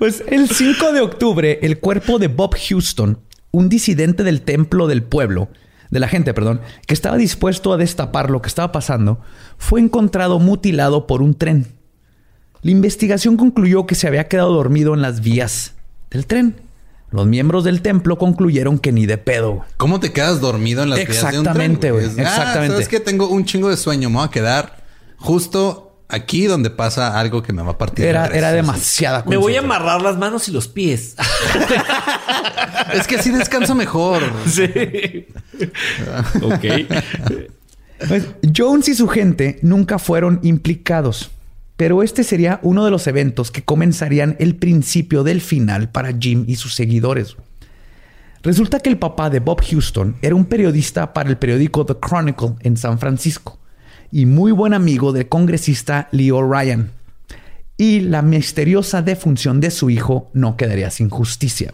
Pues 0.00 0.24
el 0.28 0.48
5 0.48 0.94
de 0.94 1.02
octubre, 1.02 1.58
el 1.60 1.78
cuerpo 1.78 2.18
de 2.18 2.28
Bob 2.28 2.56
Houston, 2.56 3.18
un 3.50 3.68
disidente 3.68 4.22
del 4.22 4.40
templo 4.40 4.86
del 4.86 5.02
pueblo, 5.02 5.50
de 5.90 6.00
la 6.00 6.08
gente, 6.08 6.32
perdón, 6.32 6.62
que 6.86 6.94
estaba 6.94 7.18
dispuesto 7.18 7.70
a 7.70 7.76
destapar 7.76 8.30
lo 8.30 8.40
que 8.40 8.48
estaba 8.48 8.72
pasando, 8.72 9.20
fue 9.58 9.78
encontrado 9.78 10.38
mutilado 10.38 11.06
por 11.06 11.20
un 11.20 11.34
tren. 11.34 11.66
La 12.62 12.70
investigación 12.70 13.36
concluyó 13.36 13.86
que 13.86 13.94
se 13.94 14.08
había 14.08 14.26
quedado 14.26 14.54
dormido 14.54 14.94
en 14.94 15.02
las 15.02 15.20
vías 15.20 15.74
del 16.10 16.26
tren. 16.26 16.56
Los 17.10 17.26
miembros 17.26 17.64
del 17.64 17.82
templo 17.82 18.16
concluyeron 18.16 18.78
que 18.78 18.92
ni 18.92 19.04
de 19.04 19.18
pedo. 19.18 19.66
¿Cómo 19.76 20.00
te 20.00 20.14
quedas 20.14 20.40
dormido 20.40 20.82
en 20.82 20.88
las 20.88 21.06
vías 21.06 21.30
de 21.30 21.40
un 21.40 21.44
tren? 21.44 21.72
Exactamente, 21.72 21.90
güey. 21.90 22.06
Es, 22.06 22.16
Exactamente. 22.16 22.72
Ah, 22.72 22.76
sabes 22.76 22.88
que 22.88 23.00
tengo 23.00 23.28
un 23.28 23.44
chingo 23.44 23.68
de 23.68 23.76
sueño. 23.76 24.08
Me 24.08 24.16
voy 24.16 24.24
a 24.24 24.30
quedar 24.30 24.82
justo 25.18 25.89
aquí 26.10 26.46
donde 26.46 26.70
pasa 26.70 27.18
algo 27.18 27.42
que 27.42 27.52
me 27.52 27.62
va 27.62 27.72
a 27.72 27.78
partir. 27.78 28.04
Era, 28.04 28.26
era 28.26 28.52
demasiada 28.52 29.24
Me 29.26 29.36
voy 29.36 29.56
a 29.56 29.60
amarrar 29.60 30.02
las 30.02 30.16
manos 30.16 30.48
y 30.48 30.52
los 30.52 30.68
pies. 30.68 31.16
Es 32.92 33.06
que 33.06 33.16
así 33.16 33.30
descanso 33.30 33.74
mejor. 33.76 34.20
sí. 34.46 35.26
ok. 36.42 36.64
Pues, 38.08 38.26
Jones 38.56 38.88
y 38.88 38.94
su 38.94 39.06
gente 39.06 39.58
nunca 39.62 39.98
fueron 39.98 40.40
implicados, 40.42 41.30
pero 41.76 42.02
este 42.02 42.24
sería 42.24 42.58
uno 42.62 42.84
de 42.84 42.90
los 42.90 43.06
eventos 43.06 43.50
que 43.52 43.62
comenzarían 43.62 44.36
el 44.40 44.56
principio 44.56 45.22
del 45.22 45.40
final 45.40 45.90
para 45.90 46.12
Jim 46.18 46.44
y 46.48 46.56
sus 46.56 46.74
seguidores. 46.74 47.36
Resulta 48.42 48.80
que 48.80 48.88
el 48.88 48.98
papá 48.98 49.30
de 49.30 49.38
Bob 49.38 49.62
Houston 49.70 50.16
era 50.22 50.34
un 50.34 50.46
periodista 50.46 51.12
para 51.12 51.28
el 51.28 51.36
periódico 51.36 51.84
The 51.86 51.96
Chronicle 52.00 52.54
en 52.60 52.76
San 52.76 52.98
Francisco 52.98 53.59
y 54.12 54.26
muy 54.26 54.52
buen 54.52 54.74
amigo 54.74 55.12
del 55.12 55.28
congresista 55.28 56.08
Leo 56.12 56.42
Ryan. 56.48 56.90
Y 57.76 58.00
la 58.00 58.22
misteriosa 58.22 59.02
defunción 59.02 59.60
de 59.60 59.70
su 59.70 59.88
hijo 59.90 60.30
no 60.34 60.56
quedaría 60.56 60.90
sin 60.90 61.08
justicia. 61.08 61.72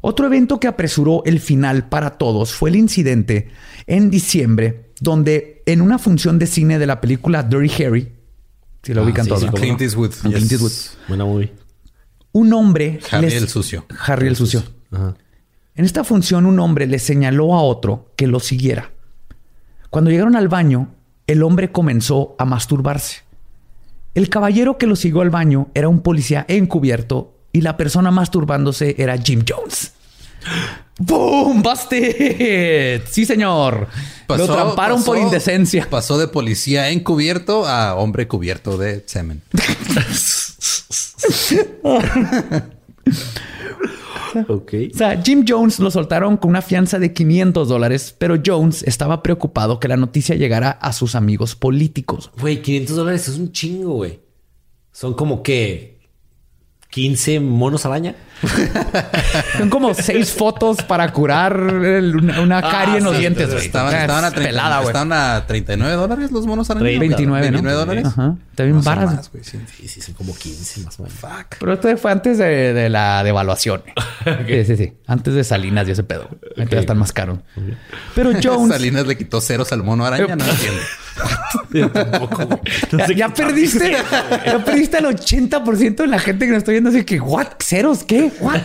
Otro 0.00 0.26
evento 0.26 0.60
que 0.60 0.68
apresuró 0.68 1.22
el 1.24 1.40
final 1.40 1.88
para 1.88 2.10
todos 2.18 2.52
fue 2.54 2.70
el 2.70 2.76
incidente 2.76 3.48
en 3.88 4.10
diciembre, 4.10 4.90
donde 5.00 5.62
en 5.66 5.80
una 5.80 5.98
función 5.98 6.38
de 6.38 6.46
cine 6.46 6.78
de 6.78 6.86
la 6.86 7.00
película 7.00 7.42
Dirty 7.42 7.82
Harry, 7.84 8.12
si 8.82 8.94
lo 8.94 9.00
Ah, 9.00 9.04
ubican 9.04 9.24
sí, 9.24 9.28
todos, 9.30 9.42
sí, 9.42 9.48
Clint 9.48 9.80
Eastwood. 9.80 10.12
Clint 10.22 10.52
Eastwood. 10.52 10.72
Buena 11.08 11.24
movie. 11.24 11.52
un 12.32 12.52
hombre... 12.52 13.00
Harry 13.10 13.30
les- 13.30 13.42
el 13.42 13.48
sucio. 13.48 13.86
Harry 14.06 14.28
el 14.28 14.36
sucio. 14.36 14.62
Ajá. 14.92 15.16
En 15.74 15.84
esta 15.84 16.04
función 16.04 16.46
un 16.46 16.60
hombre 16.60 16.86
le 16.86 16.98
señaló 17.00 17.54
a 17.54 17.62
otro 17.62 18.12
que 18.16 18.26
lo 18.28 18.38
siguiera. 18.40 18.92
Cuando 19.90 20.10
llegaron 20.10 20.36
al 20.36 20.48
baño, 20.48 20.94
el 21.26 21.42
hombre 21.42 21.72
comenzó 21.72 22.34
a 22.38 22.44
masturbarse. 22.44 23.22
El 24.14 24.30
caballero 24.30 24.78
que 24.78 24.86
lo 24.86 24.96
siguió 24.96 25.20
al 25.20 25.30
baño 25.30 25.68
era 25.74 25.88
un 25.88 26.00
policía 26.00 26.44
encubierto 26.48 27.34
y 27.52 27.60
la 27.60 27.76
persona 27.76 28.10
masturbándose 28.10 28.94
era 28.98 29.18
Jim 29.18 29.44
Jones. 29.46 29.92
¡Boom! 30.98 31.62
¡Busted! 31.62 33.02
Sí, 33.10 33.26
señor. 33.26 33.88
lo 34.28 34.46
tramparon 34.46 35.04
por 35.04 35.18
indecencia. 35.18 35.86
Pasó 35.90 36.18
de 36.18 36.28
policía 36.28 36.90
encubierto 36.90 37.66
a 37.66 37.94
hombre 37.96 38.26
cubierto 38.26 38.78
de 38.78 39.04
semen. 39.06 39.42
Ok. 44.48 44.74
O 44.92 44.96
sea, 44.96 45.22
Jim 45.22 45.44
Jones 45.46 45.78
lo 45.78 45.90
soltaron 45.90 46.36
con 46.36 46.50
una 46.50 46.62
fianza 46.62 46.98
de 46.98 47.12
500 47.12 47.68
dólares, 47.68 48.14
pero 48.18 48.36
Jones 48.44 48.82
estaba 48.82 49.22
preocupado 49.22 49.80
que 49.80 49.88
la 49.88 49.96
noticia 49.96 50.36
llegara 50.36 50.70
a 50.70 50.92
sus 50.92 51.14
amigos 51.14 51.54
políticos. 51.54 52.30
Güey, 52.40 52.62
500 52.62 52.96
dólares 52.96 53.28
es 53.28 53.38
un 53.38 53.52
chingo, 53.52 53.94
güey. 53.94 54.20
Son 54.92 55.14
como 55.14 55.42
que 55.42 55.95
15 56.96 57.40
monos 57.40 57.84
araña. 57.84 58.14
Son 59.58 59.68
como 59.68 59.92
seis 59.92 60.32
fotos 60.32 60.78
para 60.82 61.12
curar 61.12 61.54
el- 61.84 62.16
una, 62.16 62.40
una 62.40 62.58
Ah, 62.58 62.70
carie 62.70 62.96
en 62.98 63.04
los 63.04 63.12
sí, 63.14 63.20
dientes. 63.20 63.52
güey. 63.52 63.66
Estaban, 63.66 63.94
Es 63.94 64.00
estaban 64.00 64.24
a 64.24 64.30
30, 64.30 64.48
pelada, 64.48 64.76
güey. 64.78 64.86
estaban 64.88 65.12
a 65.12 65.46
39 65.46 65.94
dólares 65.94 66.30
los 66.32 66.46
monos 66.46 66.70
araña. 66.70 66.84
29, 66.98 67.26
¿no? 67.26 67.52
29 67.52 67.76
dólares. 67.78 68.06
Ajá. 68.06 68.36
Bien 68.56 68.72
No 68.76 68.80
barato. 68.80 69.10
más, 69.12 69.30
güey, 69.30 69.44
sí. 69.44 69.58
Sí, 69.86 70.00
son 70.00 70.14
como 70.14 70.34
15 70.34 70.80
más 70.80 70.98
o 70.98 71.02
menos. 71.02 71.18
Fuck. 71.18 71.56
Pero 71.60 71.74
esto 71.74 71.96
fue 71.98 72.12
antes 72.12 72.38
de, 72.38 72.72
de 72.72 72.88
la 72.88 73.22
devaluación. 73.24 73.82
Sí, 74.46 74.64
sí, 74.64 74.76
sí. 74.78 74.92
Antes 75.06 75.34
de 75.34 75.44
Salinas 75.44 75.86
y 75.86 75.90
ese 75.90 76.02
pedo. 76.02 76.28
Entonces 76.42 76.70
ya 76.70 76.80
están 76.80 76.98
más 76.98 77.12
caros. 77.12 77.40
Pero 78.14 78.30
Jones... 78.42 78.72
Salinas 78.72 79.06
le 79.06 79.16
quitó 79.18 79.42
ceros 79.42 79.70
al 79.72 79.82
mono 79.82 80.04
araña. 80.06 80.34
No 80.34 80.44
entiendo. 80.46 80.80
Yo 81.72 81.90
tampoco, 81.90 82.46
güey. 82.46 82.60
No 82.92 82.98
ya, 82.98 83.06
sé 83.06 83.14
ya 83.14 83.28
qué- 83.32 83.42
perdiste. 83.42 83.92
ya 84.46 84.64
perdiste 84.64 84.98
el 84.98 85.04
80% 85.06 85.96
de 85.96 86.06
la 86.06 86.18
gente 86.18 86.46
que 86.46 86.52
nos 86.52 86.58
está 86.58 86.72
viendo. 86.72 86.90
Así 86.90 87.04
que, 87.04 87.20
¿what? 87.20 87.46
¿Ceros? 87.62 88.04
¿Qué? 88.04 88.30
¿What? 88.40 88.60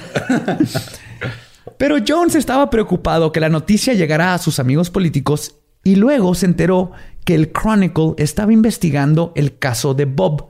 Pero 1.78 1.98
Jones 2.06 2.36
estaba 2.36 2.70
preocupado 2.70 3.32
que 3.32 3.40
la 3.40 3.50
noticia 3.50 3.94
llegara 3.94 4.34
a 4.34 4.38
sus 4.38 4.60
amigos 4.60 4.90
políticos 4.90 5.56
y 5.84 5.96
luego 5.96 6.36
se 6.36 6.46
enteró 6.46 6.92
que 7.26 7.34
el 7.36 7.52
Chronicle 7.52 8.14
estaba 8.18 8.54
investigando 8.54 9.32
el 9.36 9.58
caso 9.58 9.94
de 9.94 10.06
Bob 10.06 10.50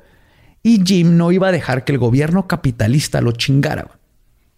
y 0.64 0.82
Jim 0.86 1.18
no 1.18 1.32
iba 1.32 1.48
a 1.48 1.52
dejar 1.52 1.86
que 1.86 1.94
el 1.94 1.98
gobierno 2.00 2.48
capitalista 2.48 3.22
lo 3.22 3.32
chingara. 3.32 3.88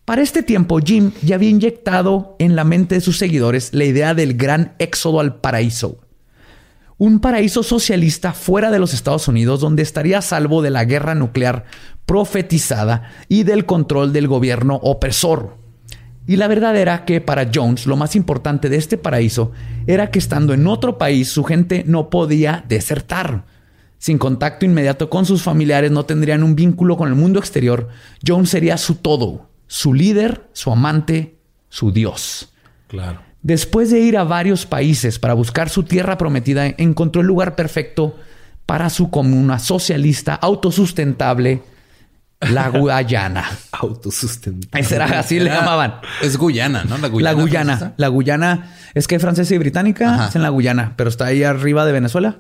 Para 0.06 0.22
este 0.22 0.44
tiempo, 0.44 0.80
Jim 0.84 1.12
ya 1.22 1.36
había 1.36 1.50
inyectado 1.50 2.36
en 2.40 2.56
la 2.56 2.64
mente 2.66 2.96
de 2.96 3.02
sus 3.02 3.18
seguidores 3.18 3.70
la 3.74 3.86
idea 3.86 4.14
del 4.14 4.34
gran 4.36 4.74
éxodo 4.80 5.20
al 5.22 5.36
paraíso. 5.40 6.00
Un 6.98 7.20
paraíso 7.20 7.64
socialista 7.64 8.34
fuera 8.34 8.72
de 8.72 8.80
los 8.80 8.94
Estados 8.94 9.28
Unidos 9.28 9.60
donde 9.60 9.82
estaría 9.82 10.20
a 10.20 10.22
salvo 10.22 10.62
de 10.62 10.70
la 10.70 10.86
guerra 10.86 11.16
nuclear 11.16 11.66
profetizada 12.06 13.10
y 13.28 13.44
del 13.44 13.66
control 13.66 14.14
del 14.14 14.28
gobierno 14.28 14.76
opresor. 14.76 15.58
Y 16.26 16.38
la 16.38 16.48
verdad 16.48 16.76
era 16.78 17.04
que 17.04 17.20
para 17.20 17.50
Jones 17.54 17.86
lo 17.86 17.98
más 17.98 18.16
importante 18.16 18.70
de 18.70 18.78
este 18.78 18.98
paraíso 18.98 19.52
era 19.88 20.10
que 20.12 20.20
estando 20.20 20.54
en 20.54 20.68
otro 20.68 20.98
país 20.98 21.30
su 21.30 21.44
gente 21.44 21.84
no 21.86 22.10
podía 22.10 22.64
desertar. 22.68 23.46
Sin 23.98 24.18
contacto 24.18 24.66
inmediato 24.66 25.10
con 25.10 25.26
sus 25.26 25.42
familiares 25.42 25.92
no 25.92 26.06
tendrían 26.06 26.44
un 26.44 26.56
vínculo 26.56 26.98
con 26.98 27.10
el 27.10 27.16
mundo 27.16 27.40
exterior. 27.40 27.90
Jones 28.26 28.50
sería 28.50 28.78
su 28.78 28.96
todo, 28.96 29.50
su 29.68 29.94
líder, 29.94 30.48
su 30.54 30.72
amante, 30.72 31.38
su 31.70 31.92
Dios. 31.92 32.54
Claro. 32.88 33.22
Después 33.44 33.92
de 33.92 34.00
ir 34.00 34.18
a 34.18 34.24
varios 34.24 34.66
países 34.66 35.20
para 35.20 35.34
buscar 35.34 35.70
su 35.70 35.84
tierra 35.84 36.18
prometida, 36.18 36.66
encontró 36.66 37.22
el 37.22 37.28
lugar 37.28 37.56
perfecto 37.56 38.18
para 38.66 38.90
su 38.90 39.10
comuna 39.10 39.60
socialista 39.60 40.34
autosustentable, 40.36 41.62
la 42.40 42.70
Guyana. 42.70 43.46
Autosustentable. 43.72 44.88
Era 44.96 45.20
así 45.20 45.40
le 45.40 45.50
llamaban. 45.50 45.96
Es 46.22 46.38
Guyana, 46.38 46.84
¿no? 46.86 46.98
La 46.98 47.08
Guyana. 47.10 47.32
La 47.34 47.42
Guyana. 47.42 47.78
francesa. 47.78 47.94
La 47.98 48.08
Guyana 48.08 48.76
es 48.94 49.08
que 49.08 49.16
es 49.16 49.22
francesa 49.22 49.54
y 49.54 49.58
británica, 49.58 50.14
Ajá. 50.14 50.28
es 50.30 50.36
en 50.36 50.42
la 50.42 50.50
Guyana, 50.50 50.94
pero 50.96 51.10
está 51.10 51.26
ahí 51.26 51.44
arriba 51.44 51.86
de 51.86 51.92
Venezuela. 51.92 52.40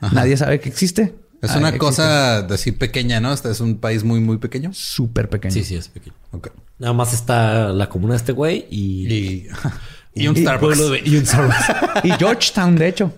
Ajá. 0.00 0.14
Nadie 0.14 0.36
sabe 0.36 0.60
que 0.60 0.68
existe. 0.68 1.14
Es 1.40 1.50
Ah, 1.50 1.58
una 1.58 1.68
existe. 1.68 1.78
cosa 1.78 2.42
de 2.42 2.54
así 2.54 2.72
pequeña, 2.72 3.20
¿no? 3.20 3.32
Este 3.32 3.50
es 3.50 3.60
un 3.60 3.78
país 3.78 4.04
muy, 4.04 4.20
muy 4.20 4.38
pequeño. 4.38 4.70
súper 4.74 5.28
pequeño. 5.28 5.52
Sí, 5.52 5.64
sí, 5.64 5.76
es 5.76 5.88
pequeño. 5.88 6.14
Ok. 6.30 6.48
Nada 6.78 6.92
más 6.92 7.12
está 7.12 7.72
la 7.72 7.88
comuna 7.88 8.12
de 8.14 8.18
este 8.18 8.32
güey 8.32 8.66
y... 8.70 9.12
Y, 9.12 9.46
y 10.14 10.28
un 10.28 10.36
y 10.36 10.42
Starbucks. 10.42 10.78
un 10.80 11.26
Starbucks. 11.26 12.04
Y 12.04 12.10
Georgetown, 12.12 12.76
de 12.76 12.88
hecho. 12.88 13.12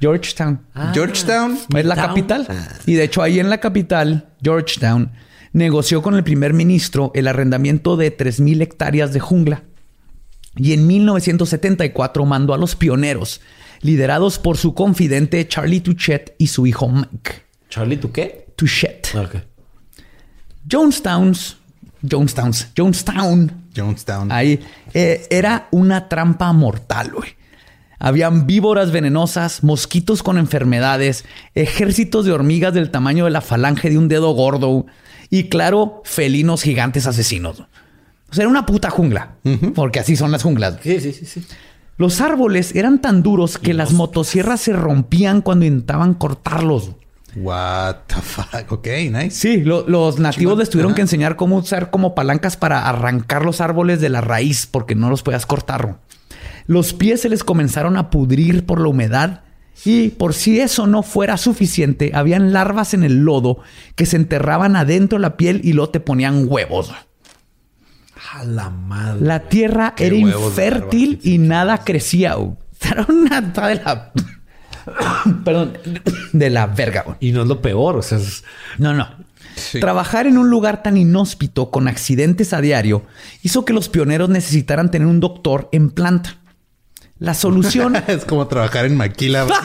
Georgetown. 0.00 0.60
Georgetown. 0.94 1.58
Es 1.76 1.84
la 1.84 1.96
capital. 1.96 2.46
Y 2.86 2.94
de 2.94 3.04
hecho, 3.04 3.22
ahí 3.22 3.40
en 3.40 3.50
la 3.50 3.58
capital, 3.58 4.28
Georgetown, 4.42 5.10
negoció 5.52 6.02
con 6.02 6.14
el 6.14 6.22
primer 6.24 6.52
ministro 6.54 7.10
el 7.14 7.26
arrendamiento 7.28 7.96
de 7.96 8.16
3.000 8.16 8.62
hectáreas 8.62 9.12
de 9.12 9.20
jungla. 9.20 9.62
Y 10.56 10.72
en 10.72 10.86
1974 10.86 12.24
mandó 12.24 12.54
a 12.54 12.58
los 12.58 12.74
pioneros, 12.76 13.40
liderados 13.80 14.38
por 14.38 14.56
su 14.56 14.74
confidente 14.74 15.46
Charlie 15.48 15.80
Touchet 15.80 16.34
y 16.38 16.48
su 16.48 16.66
hijo 16.66 16.88
Mike. 16.88 17.42
Charlie, 17.68 17.96
¿tú 17.96 18.10
qué? 18.12 18.46
Touchet. 18.56 19.08
Ah, 19.14 19.20
Ok. 19.22 19.36
Jonestowns, 20.70 21.56
Jonestowns, 22.02 22.68
Jonestown, 22.76 23.52
Jonestown. 23.76 24.32
Ahí 24.32 24.60
eh, 24.94 25.26
era 25.30 25.68
una 25.70 26.08
trampa 26.08 26.52
mortal, 26.52 27.12
güey. 27.12 27.30
Habían 27.98 28.46
víboras 28.46 28.92
venenosas, 28.92 29.62
mosquitos 29.62 30.22
con 30.22 30.38
enfermedades, 30.38 31.26
ejércitos 31.54 32.24
de 32.24 32.32
hormigas 32.32 32.72
del 32.72 32.90
tamaño 32.90 33.26
de 33.26 33.30
la 33.30 33.42
falange 33.42 33.90
de 33.90 33.98
un 33.98 34.08
dedo 34.08 34.32
gordo 34.32 34.86
y, 35.28 35.50
claro, 35.50 36.00
felinos 36.04 36.62
gigantes 36.62 37.06
asesinos. 37.06 37.60
O 37.60 38.34
sea, 38.34 38.42
era 38.42 38.48
una 38.48 38.64
puta 38.64 38.88
jungla, 38.88 39.32
porque 39.74 40.00
así 40.00 40.16
son 40.16 40.30
las 40.30 40.42
junglas. 40.42 40.78
Sí, 40.82 40.98
sí, 41.00 41.12
sí, 41.12 41.26
sí. 41.26 41.44
Los 41.98 42.22
árboles 42.22 42.74
eran 42.74 43.02
tan 43.02 43.22
duros 43.22 43.58
que 43.58 43.74
las 43.74 43.92
motosierras 43.92 44.62
se 44.62 44.72
rompían 44.72 45.42
cuando 45.42 45.66
intentaban 45.66 46.14
cortarlos. 46.14 46.92
What 47.36 47.96
the 48.08 48.16
fuck. 48.20 48.72
Ok, 48.72 48.86
nice. 49.10 49.30
Sí, 49.30 49.58
lo- 49.58 49.86
los 49.88 50.18
nativos 50.18 50.58
les 50.58 50.68
tuvieron 50.70 50.94
que 50.94 51.00
enseñar 51.02 51.36
cómo 51.36 51.56
usar 51.58 51.90
como 51.90 52.14
palancas 52.14 52.56
para 52.56 52.88
arrancar 52.88 53.44
los 53.44 53.60
árboles 53.60 54.00
de 54.00 54.08
la 54.08 54.20
raíz 54.20 54.66
porque 54.66 54.94
no 54.94 55.10
los 55.10 55.22
podías 55.22 55.46
cortar. 55.46 55.98
Los 56.66 56.92
pies 56.92 57.20
se 57.20 57.28
les 57.28 57.44
comenzaron 57.44 57.96
a 57.96 58.10
pudrir 58.10 58.66
por 58.66 58.80
la 58.80 58.88
humedad 58.88 59.42
y 59.84 60.08
por 60.10 60.34
si 60.34 60.60
eso 60.60 60.86
no 60.86 61.02
fuera 61.02 61.36
suficiente, 61.36 62.10
habían 62.14 62.52
larvas 62.52 62.92
en 62.94 63.02
el 63.02 63.24
lodo 63.24 63.58
que 63.94 64.06
se 64.06 64.16
enterraban 64.16 64.76
adentro 64.76 65.18
de 65.18 65.22
la 65.22 65.36
piel 65.36 65.60
y 65.64 65.72
luego 65.72 65.90
te 65.90 66.00
ponían 66.00 66.44
huevos. 66.48 66.92
A 68.32 68.44
la 68.44 68.70
madre. 68.70 69.24
La 69.26 69.40
tierra 69.48 69.94
era 69.98 70.14
infértil 70.14 71.18
y 71.22 71.38
nada 71.38 71.78
crecía. 71.84 72.36
Era 72.82 73.06
una 73.08 73.40
de 73.40 73.74
la... 73.76 74.12
Perdón, 75.44 75.78
de 76.32 76.50
la 76.50 76.66
verga. 76.66 77.02
güey. 77.02 77.16
Y 77.20 77.32
no 77.32 77.42
es 77.42 77.48
lo 77.48 77.60
peor, 77.62 77.96
o 77.96 78.02
sea, 78.02 78.18
es- 78.18 78.44
No, 78.78 78.94
no. 78.94 79.08
Sí. 79.56 79.80
Trabajar 79.80 80.26
en 80.26 80.38
un 80.38 80.48
lugar 80.48 80.82
tan 80.82 80.96
inhóspito 80.96 81.70
con 81.70 81.88
accidentes 81.88 82.52
a 82.52 82.60
diario 82.60 83.02
hizo 83.42 83.64
que 83.64 83.72
los 83.72 83.88
pioneros 83.88 84.28
necesitaran 84.30 84.90
tener 84.90 85.06
un 85.08 85.20
doctor 85.20 85.68
en 85.72 85.90
planta. 85.90 86.36
La 87.20 87.34
solución 87.34 87.96
es 88.08 88.24
como 88.24 88.46
trabajar 88.48 88.86
en 88.86 88.96
Maquila. 88.96 89.46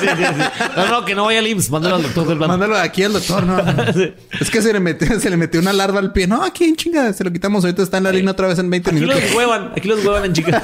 Sí, 0.00 0.06
sí, 0.06 0.24
sí. 0.24 0.42
No, 0.76 0.88
no, 0.88 1.04
que 1.04 1.14
no 1.14 1.24
vaya 1.24 1.38
al 1.40 1.46
IMSS. 1.46 1.70
Mándalo 1.70 1.96
al 1.96 2.02
doctor 2.02 2.26
del 2.26 2.38
plan. 2.38 2.50
Mándalo 2.50 2.76
aquí 2.76 3.02
al 3.02 3.12
doctor, 3.12 3.44
no. 3.44 3.58
Es 4.40 4.50
que 4.50 4.62
se 4.62 4.72
le 4.72 4.80
metió, 4.80 5.18
se 5.20 5.30
le 5.30 5.36
metió 5.36 5.60
una 5.60 5.72
larva 5.72 5.98
al 6.00 6.12
pie. 6.12 6.26
No, 6.26 6.42
aquí 6.42 6.64
en 6.64 6.76
chinga, 6.76 7.12
se 7.12 7.24
lo 7.24 7.32
quitamos. 7.32 7.64
Ahorita 7.64 7.82
está 7.82 7.98
en 7.98 8.04
la 8.04 8.12
línea 8.12 8.32
otra 8.32 8.46
vez 8.48 8.58
en 8.58 8.70
20 8.70 8.90
Aquí 8.90 9.00
minutos. 9.00 9.22
los 9.22 9.34
huevan. 9.34 9.72
Aquí 9.76 9.88
los 9.88 10.04
huevan 10.04 10.24
en 10.26 10.32
chicas. 10.32 10.62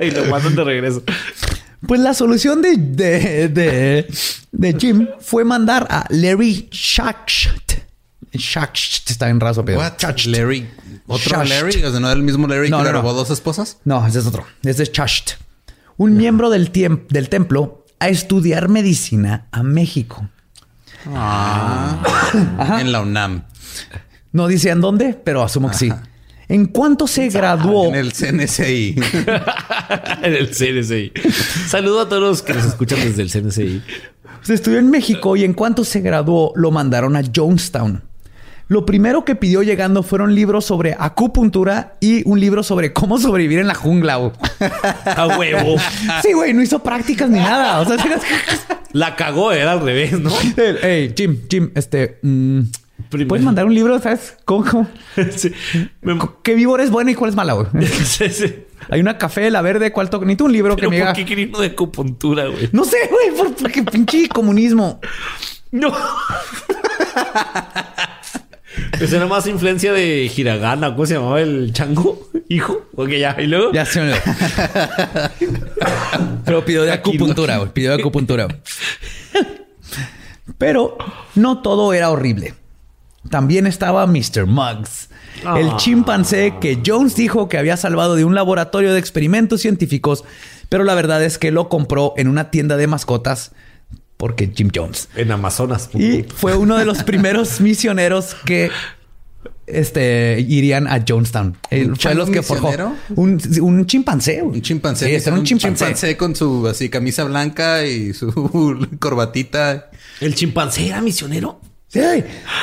y 0.00 0.10
lo 0.10 0.24
mandan 0.26 0.56
de 0.56 0.64
regreso. 0.64 1.02
Pues 1.86 2.00
la 2.00 2.14
solución 2.14 2.62
de, 2.62 2.76
de, 2.76 3.48
de, 3.48 4.06
de 4.52 4.76
Jim 4.78 5.08
fue 5.20 5.44
mandar 5.44 5.86
a 5.90 6.06
Larry 6.10 6.68
Schacht. 6.72 7.50
Schacht 8.36 9.10
está 9.10 9.28
en 9.28 9.40
raso, 9.40 9.64
pero. 9.64 9.80
Larry. 10.26 10.68
¿Otro. 11.10 11.42
Larry? 11.44 11.82
O 11.84 11.90
sea, 11.90 12.00
¿no 12.00 12.08
era 12.08 12.16
el 12.16 12.22
mismo 12.22 12.46
Larry 12.46 12.70
No, 12.70 12.78
que 12.78 12.84
no, 12.84 12.88
le 12.88 12.92
no. 12.92 13.02
robó 13.02 13.12
dos 13.14 13.30
esposas? 13.30 13.78
No, 13.84 14.06
ese 14.06 14.20
es 14.20 14.26
otro. 14.26 14.46
Ese 14.62 14.84
es 14.84 14.90
Schacht. 14.90 15.32
Un 15.96 16.16
miembro 16.16 16.50
del, 16.50 16.70
del 17.08 17.28
templo 17.28 17.84
a 17.98 18.08
estudiar 18.08 18.68
medicina 18.68 19.46
a 19.50 19.62
México. 19.62 20.28
Ah. 21.08 22.78
En 22.80 22.92
la 22.92 23.00
UNAM. 23.00 23.44
No 24.32 24.46
dice 24.46 24.70
en 24.70 24.80
dónde, 24.80 25.18
pero 25.24 25.42
asumo 25.42 25.70
que 25.70 25.76
sí. 25.76 25.92
En 26.48 26.66
cuanto 26.66 27.06
se 27.06 27.28
graduó. 27.28 27.86
En 27.88 27.94
el 27.94 28.12
CNCI. 28.12 28.96
en 30.22 30.34
el 30.34 30.50
CNCI. 30.50 31.12
Saludo 31.68 32.00
a 32.00 32.08
todos 32.08 32.22
los 32.22 32.42
que 32.42 32.54
nos 32.54 32.64
escuchan 32.64 32.98
desde 33.00 33.22
el 33.22 33.30
CNCI. 33.30 33.82
Se 34.42 34.54
estudió 34.54 34.78
en 34.78 34.90
México 34.90 35.36
y 35.36 35.44
en 35.44 35.52
cuanto 35.54 35.84
se 35.84 36.00
graduó 36.00 36.52
lo 36.56 36.70
mandaron 36.70 37.16
a 37.16 37.22
Jonestown. 37.34 38.02
Lo 38.70 38.86
primero 38.86 39.24
que 39.24 39.34
pidió 39.34 39.64
llegando 39.64 40.04
fueron 40.04 40.32
libros 40.36 40.64
sobre 40.64 40.94
acupuntura 40.96 41.96
y 41.98 42.22
un 42.24 42.38
libro 42.38 42.62
sobre 42.62 42.92
cómo 42.92 43.18
sobrevivir 43.18 43.58
en 43.58 43.66
la 43.66 43.74
jungla. 43.74 44.14
güey. 44.14 44.30
A 45.04 45.26
huevo. 45.36 45.74
Sí, 46.22 46.32
güey, 46.34 46.54
no 46.54 46.62
hizo 46.62 46.80
prácticas 46.80 47.28
ni 47.28 47.40
nada. 47.40 47.80
O 47.80 47.84
sea, 47.84 47.96
La 48.92 49.16
cagó, 49.16 49.50
era 49.50 49.72
al 49.72 49.80
revés, 49.80 50.12
¿no? 50.20 50.30
hey, 50.82 51.12
Jim, 51.16 51.40
Jim, 51.50 51.72
este, 51.74 52.20
mm, 52.22 52.60
puedes 53.26 53.44
mandar 53.44 53.66
un 53.66 53.74
libro, 53.74 53.98
¿sabes? 53.98 54.36
¿Cómo, 54.44 54.64
cómo- 54.64 54.88
Sí. 55.36 55.52
¿Qué 56.44 56.54
víbora 56.54 56.84
es 56.84 56.92
buena 56.92 57.10
y 57.10 57.16
cuál 57.16 57.30
es 57.30 57.34
mala, 57.36 57.54
güey? 57.54 57.66
Sí, 58.04 58.28
sí. 58.30 58.54
Hay 58.88 59.00
una 59.00 59.18
café, 59.18 59.50
la 59.50 59.62
verde, 59.62 59.90
¿cuál 59.90 60.10
toca? 60.10 60.24
Necesito 60.24 60.44
un 60.44 60.52
libro 60.52 60.76
que 60.76 60.82
Pero 60.82 60.90
me 60.92 61.04
¿por 61.04 61.12
qué 61.14 61.24
quería 61.24 61.46
uno 61.48 61.58
de 61.58 61.66
acupuntura, 61.66 62.46
güey? 62.46 62.68
No 62.70 62.84
sé, 62.84 62.98
güey, 63.10 63.36
por- 63.36 63.52
porque 63.56 63.82
pinche 63.82 64.28
comunismo. 64.28 65.00
No. 65.72 65.92
Esa 69.00 69.16
era 69.16 69.26
más 69.26 69.46
influencia 69.46 69.92
de 69.92 70.30
Hiragana. 70.34 70.94
¿Cómo 70.94 71.06
se 71.06 71.14
llamaba 71.14 71.40
el 71.40 71.72
chango? 71.72 72.28
¿Hijo? 72.48 72.86
Ok, 72.96 73.10
ya. 73.10 73.36
¿Y 73.38 73.46
luego? 73.46 73.72
Ya 73.72 73.84
se 73.84 74.00
me 74.00 74.12
olvidó. 74.12 74.24
Pero 76.44 76.64
pidió 76.64 76.82
de 76.82 76.92
acupuntura, 76.92 77.58
güey. 77.58 77.72
Pidió 77.72 77.94
de 77.96 78.00
acupuntura. 78.00 78.48
Pero 80.58 80.98
no 81.34 81.62
todo 81.62 81.92
era 81.92 82.10
horrible. 82.10 82.54
También 83.30 83.66
estaba 83.66 84.06
Mr. 84.06 84.46
Muggs, 84.46 85.08
el 85.56 85.70
Ah. 85.70 85.76
chimpancé 85.76 86.54
que 86.60 86.80
Jones 86.84 87.14
dijo 87.14 87.48
que 87.48 87.58
había 87.58 87.76
salvado 87.76 88.16
de 88.16 88.24
un 88.24 88.34
laboratorio 88.34 88.92
de 88.92 88.98
experimentos 88.98 89.60
científicos, 89.60 90.24
pero 90.70 90.84
la 90.84 90.94
verdad 90.94 91.22
es 91.22 91.38
que 91.38 91.50
lo 91.50 91.68
compró 91.68 92.14
en 92.16 92.28
una 92.28 92.50
tienda 92.50 92.76
de 92.76 92.86
mascotas 92.86 93.52
porque 94.20 94.52
Jim 94.54 94.70
Jones. 94.72 95.08
En 95.16 95.32
Amazonas. 95.32 95.88
Y 95.94 96.24
fue 96.24 96.54
uno 96.54 96.76
de 96.76 96.84
los 96.84 97.02
primeros 97.04 97.58
misioneros 97.62 98.36
que 98.44 98.70
este, 99.66 100.44
irían 100.46 100.86
a 100.86 101.02
Jonestown. 101.08 101.56
Él 101.70 101.88
¿Un 101.92 101.96
fue 101.96 102.14
los 102.14 102.28
que 102.28 102.42
forjó. 102.42 102.70
Un, 103.16 103.40
un 103.62 103.86
chimpancé. 103.86 104.42
Un 104.42 104.60
chimpancé. 104.60 105.06
Sí, 105.06 105.14
este 105.14 105.30
era 105.30 105.38
un 105.38 105.44
chimpancé. 105.46 106.18
con 106.18 106.36
su 106.36 106.68
así 106.68 106.90
camisa 106.90 107.24
blanca 107.24 107.86
y 107.86 108.12
su 108.12 108.30
corbatita. 109.00 109.90
¿El 110.20 110.34
chimpancé 110.34 110.88
era 110.88 111.00
misionero? 111.00 111.58
Sí. 111.88 112.00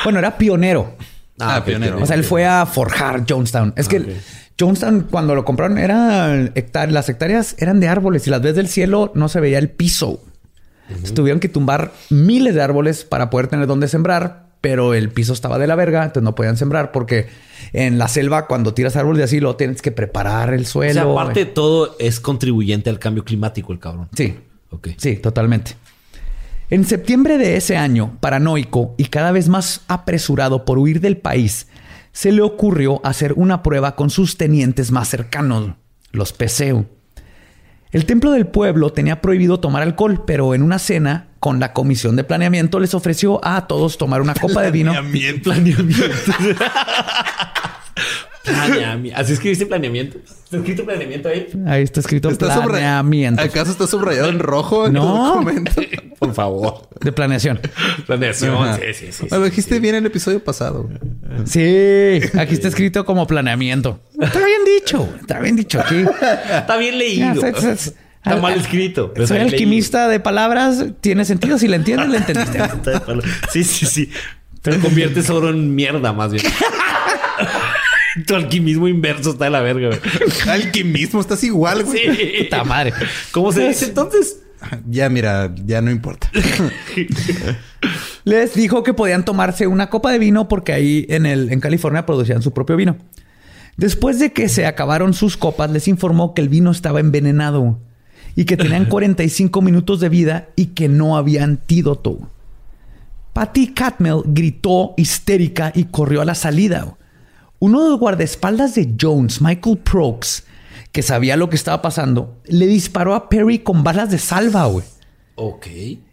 Bueno, 0.04 0.20
era 0.20 0.38
pionero. 0.38 0.94
Ah, 1.40 1.64
pionero. 1.64 2.00
O 2.00 2.06
sea, 2.06 2.14
él 2.14 2.22
fue 2.22 2.46
a 2.46 2.66
forjar 2.66 3.24
Jonestown. 3.28 3.72
Es 3.76 3.88
que 3.88 4.16
Jonestown, 4.58 5.08
cuando 5.10 5.34
lo 5.34 5.44
compraron, 5.44 5.76
era 5.76 6.36
hectáreas. 6.54 6.92
Las 6.92 7.08
hectáreas 7.08 7.56
eran 7.58 7.80
de 7.80 7.88
árboles 7.88 8.28
y 8.28 8.30
las 8.30 8.42
ves 8.42 8.54
del 8.54 8.68
cielo 8.68 9.10
no 9.16 9.28
se 9.28 9.40
veía 9.40 9.58
el 9.58 9.70
piso. 9.70 10.22
Tuvieron 11.14 11.40
que 11.40 11.48
tumbar 11.48 11.92
miles 12.10 12.54
de 12.54 12.62
árboles 12.62 13.04
para 13.04 13.30
poder 13.30 13.48
tener 13.48 13.66
dónde 13.66 13.88
sembrar, 13.88 14.46
pero 14.60 14.94
el 14.94 15.10
piso 15.10 15.32
estaba 15.32 15.58
de 15.58 15.66
la 15.66 15.74
verga, 15.76 16.02
entonces 16.02 16.22
no 16.22 16.34
podían 16.34 16.56
sembrar 16.56 16.90
porque 16.92 17.28
en 17.72 17.98
la 17.98 18.08
selva, 18.08 18.46
cuando 18.46 18.74
tiras 18.74 18.96
árboles 18.96 19.18
de 19.18 19.24
así, 19.24 19.40
lo 19.40 19.56
tienes 19.56 19.82
que 19.82 19.92
preparar 19.92 20.52
el 20.54 20.62
O 20.62 20.66
suelo. 20.66 20.92
sea, 20.94 21.02
aparte 21.02 21.40
de 21.40 21.46
todo, 21.46 21.96
es 21.98 22.20
contribuyente 22.20 22.90
al 22.90 22.98
cambio 22.98 23.24
climático 23.24 23.72
el 23.72 23.78
cabrón. 23.78 24.08
Sí. 24.16 24.36
Ok. 24.70 24.88
Sí, 24.96 25.16
totalmente. 25.16 25.76
En 26.70 26.84
septiembre 26.84 27.38
de 27.38 27.56
ese 27.56 27.76
año, 27.76 28.18
paranoico 28.20 28.94
y 28.98 29.04
cada 29.06 29.32
vez 29.32 29.48
más 29.48 29.82
apresurado 29.88 30.64
por 30.64 30.78
huir 30.78 31.00
del 31.00 31.16
país, 31.16 31.68
se 32.12 32.32
le 32.32 32.42
ocurrió 32.42 33.00
hacer 33.06 33.32
una 33.34 33.62
prueba 33.62 33.94
con 33.96 34.10
sus 34.10 34.36
tenientes 34.36 34.90
más 34.90 35.08
cercanos, 35.08 35.74
los 36.12 36.32
Peseu. 36.32 36.86
El 37.90 38.04
templo 38.04 38.32
del 38.32 38.46
pueblo 38.46 38.90
tenía 38.90 39.20
prohibido 39.22 39.60
tomar 39.60 39.82
alcohol, 39.82 40.24
pero 40.26 40.54
en 40.54 40.62
una 40.62 40.78
cena 40.78 41.28
con 41.40 41.58
la 41.58 41.72
comisión 41.72 42.16
de 42.16 42.24
planeamiento 42.24 42.80
les 42.80 42.92
ofreció 42.94 43.40
a 43.42 43.66
todos 43.66 43.96
tomar 43.96 44.20
una 44.20 44.34
copa 44.40 44.62
de 44.62 44.70
vino. 44.70 44.92
Planeamiento. 44.92 45.50
Planeamiento. 45.50 46.02
Así 49.14 49.32
escribiste 49.32 49.66
planeamiento. 49.66 50.18
¿Está 50.18 50.56
escrito 50.58 50.84
planeamiento 50.84 51.28
ahí? 51.28 51.46
Ahí 51.66 51.82
está 51.82 52.00
escrito 52.00 52.30
Está 52.30 52.62
planeamiento 52.62 53.42
¿Acaso 53.42 53.70
está 53.70 53.86
subrayado 53.86 54.28
en 54.28 54.38
rojo 54.38 54.86
en 54.86 54.94
No. 54.94 55.34
documento? 55.34 55.72
Por 56.18 56.34
favor. 56.34 56.88
de 57.00 57.12
planeación. 57.12 57.60
Planeación. 58.06 58.54
Ajá. 58.56 58.76
Sí, 58.78 59.06
sí, 59.06 59.12
sí. 59.12 59.26
Lo 59.30 59.44
dijiste 59.44 59.78
bien 59.78 59.94
en 59.94 60.04
el 60.04 60.06
episodio 60.06 60.42
pasado. 60.42 60.88
Sí, 61.44 62.20
aquí 62.38 62.54
está 62.54 62.68
escrito 62.68 63.04
como 63.04 63.26
planeamiento. 63.26 64.00
Está 64.20 64.38
bien 64.44 64.60
dicho, 64.64 65.08
está 65.20 65.38
bien 65.38 65.54
dicho 65.54 65.78
aquí. 65.80 66.04
Está 66.50 66.76
bien 66.76 66.98
leído. 66.98 67.40
Ya, 67.40 67.48
es- 67.48 67.64
es- 67.64 67.94
Está 68.24 68.36
mal 68.42 68.54
escrito. 68.58 69.12
pero 69.14 69.28
Soy 69.28 69.38
bien 69.38 69.48
alquimista 69.48 70.08
de 70.08 70.18
palabras. 70.18 70.84
Tiene 71.00 71.24
sentido. 71.24 71.56
Si 71.56 71.68
le 71.68 71.76
entiendes, 71.76 72.08
le 72.08 72.16
entendiste. 72.18 72.58
Sí, 73.52 73.62
sí, 73.62 73.86
sí. 73.86 74.10
Te 74.60 74.76
conviertes 74.80 75.30
oro 75.30 75.50
en 75.50 75.72
mierda, 75.74 76.12
más 76.12 76.32
bien. 76.32 76.44
tu 78.26 78.34
alquimismo 78.34 78.88
inverso 78.88 79.30
está 79.30 79.44
de 79.44 79.50
la 79.50 79.60
verga, 79.60 79.88
güey. 79.88 80.00
Alquimismo, 80.48 81.20
estás 81.20 81.42
igual, 81.44 81.84
güey. 81.84 82.16
Sí. 82.16 82.32
Puta 82.44 82.64
madre. 82.64 82.92
¿Cómo 83.32 83.52
se 83.52 83.68
dice 83.68 83.86
entonces? 83.86 84.40
Ya, 84.88 85.08
mira, 85.08 85.54
ya 85.64 85.80
no 85.80 85.90
importa. 85.90 86.30
Les 88.24 88.54
dijo 88.54 88.82
que 88.82 88.92
podían 88.92 89.24
tomarse 89.24 89.66
una 89.66 89.88
copa 89.88 90.10
de 90.10 90.18
vino 90.18 90.48
porque 90.48 90.72
ahí 90.72 91.06
en, 91.08 91.26
el, 91.26 91.52
en 91.52 91.60
California 91.60 92.06
producían 92.06 92.42
su 92.42 92.52
propio 92.52 92.76
vino. 92.76 92.96
Después 93.76 94.18
de 94.18 94.32
que 94.32 94.48
se 94.48 94.66
acabaron 94.66 95.14
sus 95.14 95.36
copas, 95.36 95.70
les 95.70 95.86
informó 95.86 96.34
que 96.34 96.42
el 96.42 96.48
vino 96.48 96.72
estaba 96.72 96.98
envenenado 96.98 97.78
y 98.34 98.44
que 98.44 98.56
tenían 98.56 98.86
45 98.86 99.62
minutos 99.62 100.00
de 100.00 100.08
vida 100.08 100.48
y 100.56 100.66
que 100.66 100.88
no 100.88 101.16
había 101.16 101.44
antídoto. 101.44 102.18
Patty 103.32 103.68
Catmel 103.68 104.22
gritó 104.26 104.94
histérica 104.96 105.70
y 105.72 105.84
corrió 105.84 106.22
a 106.22 106.24
la 106.24 106.34
salida. 106.34 106.97
Uno 107.60 107.82
de 107.82 107.90
los 107.90 107.98
guardaespaldas 107.98 108.76
de 108.76 108.94
Jones, 109.00 109.42
Michael 109.42 109.78
Prokes, 109.78 110.44
que 110.92 111.02
sabía 111.02 111.36
lo 111.36 111.50
que 111.50 111.56
estaba 111.56 111.82
pasando, 111.82 112.36
le 112.46 112.68
disparó 112.68 113.14
a 113.14 113.28
Perry 113.28 113.58
con 113.58 113.82
balas 113.82 114.10
de 114.10 114.18
salva, 114.18 114.66
güey. 114.66 114.84
Ok. 115.34 115.66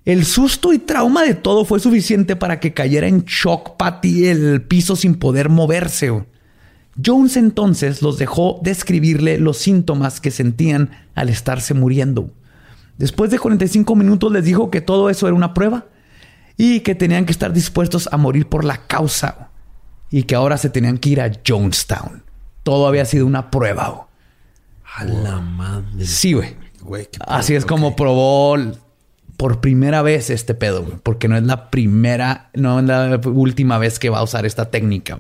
El 0.06 0.26
susto 0.26 0.74
y 0.74 0.80
trauma 0.80 1.24
de 1.24 1.36
todo 1.36 1.64
fue 1.66 1.80
suficiente 1.80 2.36
para 2.36 2.60
que 2.60 2.74
cayera 2.74 3.08
en 3.08 3.26
shock 3.26 3.78
Patty 3.78 4.26
el 4.26 4.64
piso 4.64 4.96
sin 4.96 5.16
poder 5.16 5.50
moverse. 5.50 6.10
güey. 6.10 6.26
Jones 7.04 7.38
entonces 7.38 8.02
los 8.02 8.18
dejó 8.18 8.60
describirle 8.64 9.38
los 9.38 9.58
síntomas 9.58 10.22
que 10.22 10.32
sentían 10.32 10.92
al 11.14 11.30
estarse 11.30 11.74
muriendo. 11.74 12.32
Después 12.98 13.30
de 13.30 13.38
45 13.38 13.96
minutos 13.96 14.32
les 14.32 14.46
dijo 14.46 14.72
que 14.72 14.82
todo 14.82 15.12
eso 15.12 15.28
era 15.28 15.36
una 15.36 15.54
prueba 15.54 15.86
y 16.58 16.80
que 16.80 16.96
tenían 16.96 17.26
que 17.26 17.34
estar 17.34 17.54
dispuestos 17.54 18.10
a 18.12 18.18
morir 18.18 18.48
por 18.48 18.64
la 18.64 18.88
causa 18.88 19.50
y 20.16 20.24
que 20.24 20.34
ahora 20.36 20.58
se 20.58 20.70
tenían 20.70 20.98
que 20.98 21.10
ir 21.10 21.20
a 21.20 21.30
Jonestown. 21.46 22.24
Todo 22.64 22.88
había 22.88 23.04
sido 23.04 23.26
una 23.26 23.52
prueba. 23.52 23.90
güey. 23.90 24.08
A 24.96 25.04
la 25.04 25.42
madre. 25.42 26.06
Sí, 26.06 26.32
güey. 26.32 27.10
Así 27.28 27.54
es 27.54 27.66
como 27.66 27.98
probó 27.98 28.56
por 29.36 29.60
primera 29.60 30.02
vez 30.04 30.30
este 30.30 30.54
pedo, 30.54 30.86
güey. 30.86 30.96
Porque 31.04 31.28
no 31.28 31.36
es 31.36 31.44
la 31.44 31.70
primera, 31.70 32.50
no 32.54 32.80
es 32.80 32.86
la 32.86 33.20
última 33.26 33.78
vez 33.78 34.00
que 34.00 34.10
va 34.10 34.20
a 34.20 34.24
usar 34.24 34.46
esta 34.46 34.72
técnica. 34.72 35.20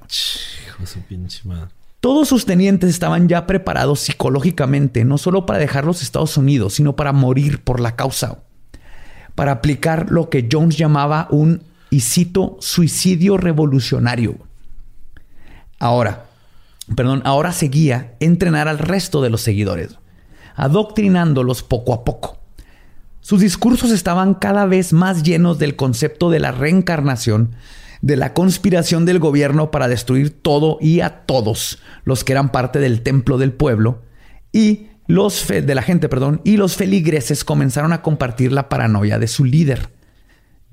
Hijo 0.65 0.85
su 0.85 1.01
pinche 1.01 1.41
madre. 1.43 1.71
Todos 1.99 2.29
sus 2.29 2.45
tenientes 2.45 2.89
estaban 2.89 3.27
ya 3.27 3.45
preparados 3.47 3.99
psicológicamente, 3.99 5.03
no 5.03 5.17
solo 5.17 5.45
para 5.45 5.59
dejar 5.59 5.83
los 5.83 6.01
Estados 6.01 6.37
Unidos, 6.37 6.75
sino 6.75 6.95
para 6.95 7.11
morir 7.11 7.61
por 7.61 7.81
la 7.81 7.97
causa. 7.97 8.39
Para 9.35 9.51
aplicar 9.51 10.09
lo 10.09 10.29
que 10.29 10.47
Jones 10.49 10.77
llamaba 10.77 11.27
un, 11.31 11.63
y 11.89 11.99
cito, 11.99 12.55
suicidio 12.61 13.35
revolucionario. 13.35 14.37
Ahora, 15.79 16.25
perdón, 16.95 17.21
ahora 17.25 17.51
seguía 17.51 18.15
entrenar 18.19 18.67
al 18.67 18.79
resto 18.79 19.21
de 19.21 19.29
los 19.29 19.41
seguidores, 19.41 19.97
adoctrinándolos 20.55 21.63
poco 21.63 21.93
a 21.93 22.03
poco. 22.03 22.39
Sus 23.21 23.41
discursos 23.41 23.91
estaban 23.91 24.35
cada 24.35 24.65
vez 24.65 24.93
más 24.93 25.23
llenos 25.23 25.57
del 25.57 25.75
concepto 25.75 26.29
de 26.29 26.39
la 26.39 26.51
reencarnación, 26.51 27.55
de 28.01 28.17
la 28.17 28.33
conspiración 28.33 29.05
del 29.05 29.17
gobierno 29.19 29.71
para 29.71 29.87
destruir 29.87 30.29
todo 30.29 30.77
y 30.79 31.01
a 31.01 31.25
todos 31.25 31.79
los 32.03 32.23
que 32.23 32.33
eran 32.33 32.51
parte 32.51 32.79
del 32.79 33.01
templo 33.01 33.39
del 33.39 33.51
pueblo 33.51 34.03
y 34.51 34.87
los 35.07 35.47
de 35.47 35.75
la 35.75 35.81
gente, 35.81 36.09
perdón, 36.09 36.41
y 36.43 36.57
los 36.57 36.75
feligreses 36.75 37.43
comenzaron 37.43 37.93
a 37.93 38.01
compartir 38.01 38.51
la 38.51 38.69
paranoia 38.69 39.19
de 39.19 39.27
su 39.27 39.43
líder. 39.43 39.89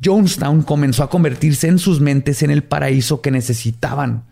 Jonestown 0.05 0.63
comenzó 0.63 1.05
a 1.05 1.11
convertirse 1.11 1.69
en 1.69 1.79
sus 1.79 2.01
mentes 2.01 2.43
en 2.43 2.51
el 2.51 2.65
paraíso 2.65 3.21
que 3.21 3.31
necesitaban, 3.31 4.25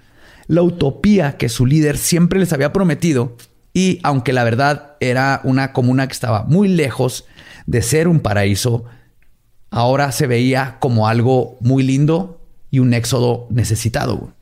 la 0.51 0.63
utopía 0.63 1.37
que 1.37 1.49
su 1.49 1.65
líder 1.65 1.97
siempre 1.97 2.41
les 2.41 2.53
había 2.53 2.73
prometido 2.73 3.37
y 3.73 4.01
aunque 4.03 4.33
la 4.33 4.43
verdad 4.43 4.97
era 4.99 5.41
una 5.45 5.73
comuna 5.73 6.09
que 6.09 6.13
estaba 6.13 6.43
muy 6.43 6.67
lejos 6.67 7.25
de 7.67 7.83
ser 7.83 8.09
un 8.09 8.19
paraíso, 8.19 8.85
ahora 9.71 10.11
se 10.11 10.27
veía 10.27 10.79
como 10.81 11.07
algo 11.07 11.57
muy 11.61 11.85
lindo 11.85 12.41
y 12.69 12.81
un 12.81 12.95
éxodo 12.95 13.47
necesitado. 13.51 14.33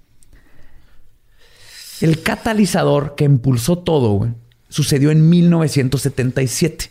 El 2.01 2.23
catalizador 2.23 3.15
que 3.15 3.25
impulsó 3.25 3.77
todo 3.77 4.35
sucedió 4.71 5.11
en 5.11 5.29
1977, 5.29 6.91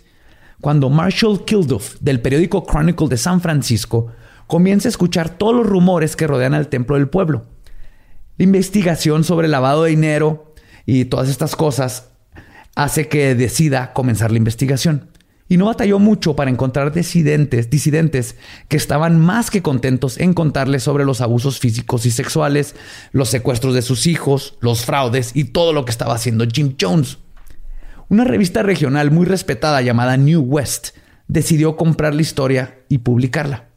cuando 0.62 0.92
Marshall 0.92 1.44
Kilduff 1.44 1.96
del 2.02 2.22
periódico 2.22 2.68
Chronicle 2.68 3.08
de 3.08 3.18
San 3.18 3.42
Francisco 3.42 4.12
comienza 4.46 4.88
a 4.88 4.92
escuchar 4.92 5.30
todos 5.32 5.56
los 5.56 5.66
rumores 5.66 6.16
que 6.16 6.28
rodean 6.28 6.54
al 6.54 6.68
templo 6.68 6.98
del 6.98 7.10
pueblo. 7.10 7.57
Investigación 8.38 9.24
sobre 9.24 9.48
lavado 9.48 9.84
de 9.84 9.90
dinero 9.90 10.54
y 10.86 11.06
todas 11.06 11.30
estas 11.30 11.56
cosas 11.56 12.10
hace 12.76 13.08
que 13.08 13.34
decida 13.34 13.94
comenzar 13.94 14.32
la 14.32 14.38
investigación. 14.38 15.10
Y 15.50 15.58
no 15.58 15.66
batalló 15.66 15.98
mucho 15.98 16.36
para 16.36 16.52
encontrar 16.52 16.92
disidentes, 16.92 17.70
disidentes 17.70 18.36
que 18.68 18.78
estaban 18.78 19.20
más 19.20 19.50
que 19.50 19.62
contentos 19.62 20.20
en 20.20 20.34
contarle 20.34 20.80
sobre 20.80 21.06
los 21.06 21.22
abusos 21.22 21.60
físicos 21.60 22.06
y 22.06 22.12
sexuales, 22.12 22.76
los 23.14 23.30
secuestros 23.30 23.74
de 23.74 23.82
sus 23.82 24.08
hijos, 24.08 24.58
los 24.60 24.86
fraudes 24.86 25.32
y 25.34 25.46
todo 25.46 25.74
lo 25.74 25.86
que 25.86 25.92
estaba 25.92 26.14
haciendo 26.14 26.46
Jim 26.52 26.76
Jones. 26.80 27.18
Una 28.10 28.26
revista 28.26 28.62
regional 28.62 29.10
muy 29.10 29.26
respetada 29.26 29.82
llamada 29.82 30.18
New 30.18 30.42
West 30.42 30.90
decidió 31.28 31.76
comprar 31.76 32.14
la 32.14 32.22
historia 32.22 32.80
y 32.90 33.00
publicarla. 33.00 33.70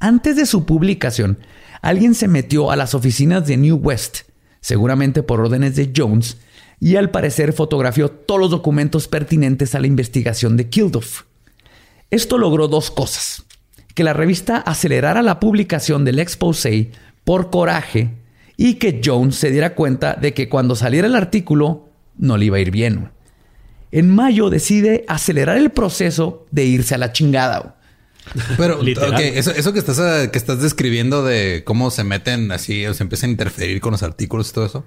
Antes 0.00 0.36
de 0.36 0.46
su 0.46 0.66
publicación, 0.66 1.38
alguien 1.84 2.14
se 2.14 2.28
metió 2.28 2.70
a 2.70 2.76
las 2.76 2.94
oficinas 2.94 3.46
de 3.46 3.58
New 3.58 3.76
West, 3.76 4.20
seguramente 4.60 5.22
por 5.22 5.40
órdenes 5.40 5.76
de 5.76 5.92
Jones, 5.94 6.38
y 6.80 6.96
al 6.96 7.10
parecer 7.10 7.52
fotografió 7.52 8.10
todos 8.10 8.40
los 8.40 8.50
documentos 8.50 9.06
pertinentes 9.06 9.74
a 9.74 9.80
la 9.80 9.86
investigación 9.86 10.56
de 10.56 10.70
Kilduff. 10.70 11.24
Esto 12.10 12.38
logró 12.38 12.68
dos 12.68 12.90
cosas. 12.90 13.44
que 13.94 14.02
la 14.02 14.12
revista 14.12 14.56
acelerara 14.56 15.22
la 15.22 15.38
publicación 15.38 16.04
del 16.04 16.18
exposé 16.18 16.90
por 17.22 17.50
coraje 17.50 18.10
y 18.56 18.74
que 18.74 19.00
Jones 19.04 19.36
se 19.36 19.52
diera 19.52 19.76
cuenta 19.76 20.14
de 20.14 20.34
que 20.34 20.48
cuando 20.48 20.74
saliera 20.74 21.06
el 21.06 21.14
artículo 21.14 21.90
no 22.16 22.36
le 22.36 22.46
iba 22.46 22.56
a 22.56 22.60
ir 22.60 22.72
bien. 22.72 23.10
En 23.92 24.12
mayo 24.12 24.50
decide 24.50 25.04
acelerar 25.06 25.58
el 25.58 25.70
proceso 25.70 26.44
de 26.50 26.64
irse 26.64 26.96
a 26.96 26.98
la 26.98 27.12
chingada. 27.12 27.76
Pero 28.56 28.80
eso, 28.82 29.50
eso, 29.50 29.72
que 29.72 29.78
estás 29.78 30.28
que 30.28 30.38
estás 30.38 30.60
describiendo 30.60 31.24
de 31.24 31.62
cómo 31.64 31.90
se 31.90 32.04
meten 32.04 32.50
así 32.52 32.86
o 32.86 32.94
se 32.94 33.02
empiezan 33.02 33.30
a 33.30 33.32
interferir 33.32 33.80
con 33.80 33.92
los 33.92 34.02
artículos 34.02 34.50
y 34.50 34.52
todo 34.52 34.66
eso. 34.66 34.84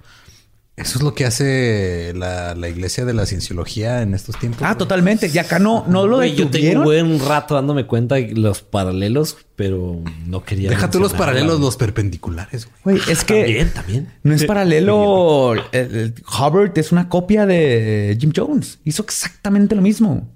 Eso 0.78 0.98
es 0.98 1.02
lo 1.02 1.12
que 1.12 1.24
hace 1.24 2.12
la, 2.14 2.54
iglesia 2.68 3.04
de 3.04 3.12
la 3.12 3.26
cienciología 3.26 4.00
en 4.02 4.14
estos 4.14 4.38
tiempos. 4.38 4.62
Ah, 4.64 4.78
totalmente. 4.78 5.28
Y 5.32 5.36
acá 5.38 5.58
no, 5.58 5.84
no 5.88 6.06
lo 6.06 6.24
Yo 6.24 6.48
tengo 6.50 6.78
un 6.78 6.84
buen 6.84 7.18
rato 7.18 7.56
dándome 7.56 7.86
cuenta 7.86 8.14
de 8.14 8.32
los 8.34 8.62
paralelos, 8.62 9.38
pero 9.56 10.00
no 10.24 10.44
quería. 10.44 10.70
Deja 10.70 10.88
tú 10.88 11.00
los 11.00 11.14
paralelos, 11.14 11.58
los 11.58 11.76
perpendiculares. 11.76 12.68
Güey, 12.84 13.00
es 13.08 13.24
que. 13.24 13.42
También, 13.42 13.70
también. 13.72 14.12
No 14.22 14.34
es 14.34 14.44
paralelo. 14.44 15.50
Hubbard 15.50 16.78
es 16.78 16.92
una 16.92 17.08
copia 17.08 17.44
de 17.44 18.16
Jim 18.20 18.30
Jones. 18.34 18.78
Hizo 18.84 19.02
exactamente 19.02 19.74
lo 19.74 19.82
mismo, 19.82 20.28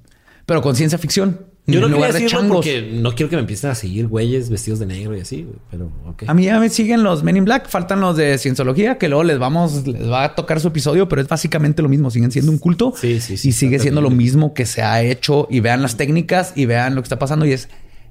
pero 0.44 0.60
con 0.60 0.74
ciencia 0.74 0.98
ficción. 0.98 1.51
Yo 1.66 1.80
no 1.80 1.88
quería 1.88 2.12
decirlo 2.12 2.48
porque 2.48 2.90
no 2.92 3.14
quiero 3.14 3.30
que 3.30 3.36
me 3.36 3.40
empiecen 3.40 3.70
a 3.70 3.76
seguir 3.76 4.08
güeyes 4.08 4.50
vestidos 4.50 4.80
de 4.80 4.86
negro 4.86 5.16
y 5.16 5.20
así, 5.20 5.46
pero 5.70 5.92
ok. 6.06 6.24
A 6.26 6.34
mí 6.34 6.44
ya 6.44 6.58
me 6.58 6.68
siguen 6.68 7.04
los 7.04 7.22
Men 7.22 7.36
in 7.36 7.44
Black, 7.44 7.68
faltan 7.68 8.00
los 8.00 8.16
de 8.16 8.36
Cienciología, 8.38 8.98
que 8.98 9.08
luego 9.08 9.22
les 9.22 9.38
vamos, 9.38 9.86
les 9.86 10.10
va 10.10 10.24
a 10.24 10.34
tocar 10.34 10.58
su 10.58 10.68
episodio, 10.68 11.08
pero 11.08 11.22
es 11.22 11.28
básicamente 11.28 11.80
lo 11.80 11.88
mismo, 11.88 12.10
siguen 12.10 12.32
siendo 12.32 12.50
un 12.50 12.58
culto. 12.58 12.92
Sí, 12.96 13.20
sí, 13.20 13.36
sí. 13.36 13.50
Y 13.50 13.52
sigue 13.52 13.78
siendo 13.78 14.00
lo 14.00 14.10
mismo 14.10 14.54
que 14.54 14.66
se 14.66 14.82
ha 14.82 15.02
hecho 15.02 15.46
y 15.50 15.60
vean 15.60 15.82
las 15.82 15.96
técnicas 15.96 16.52
y 16.56 16.66
vean 16.66 16.96
lo 16.96 17.02
que 17.02 17.06
está 17.06 17.20
pasando 17.20 17.46
y 17.46 17.52
es 17.52 17.68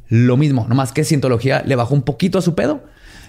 lo 0.07 0.37
mismo, 0.37 0.65
nomás 0.69 0.93
que 0.93 1.03
Cienciología 1.03 1.61
le 1.65 1.75
bajó 1.75 1.93
un 1.93 2.03
poquito 2.03 2.39
a 2.39 2.41
su 2.41 2.55
pedo, 2.55 2.85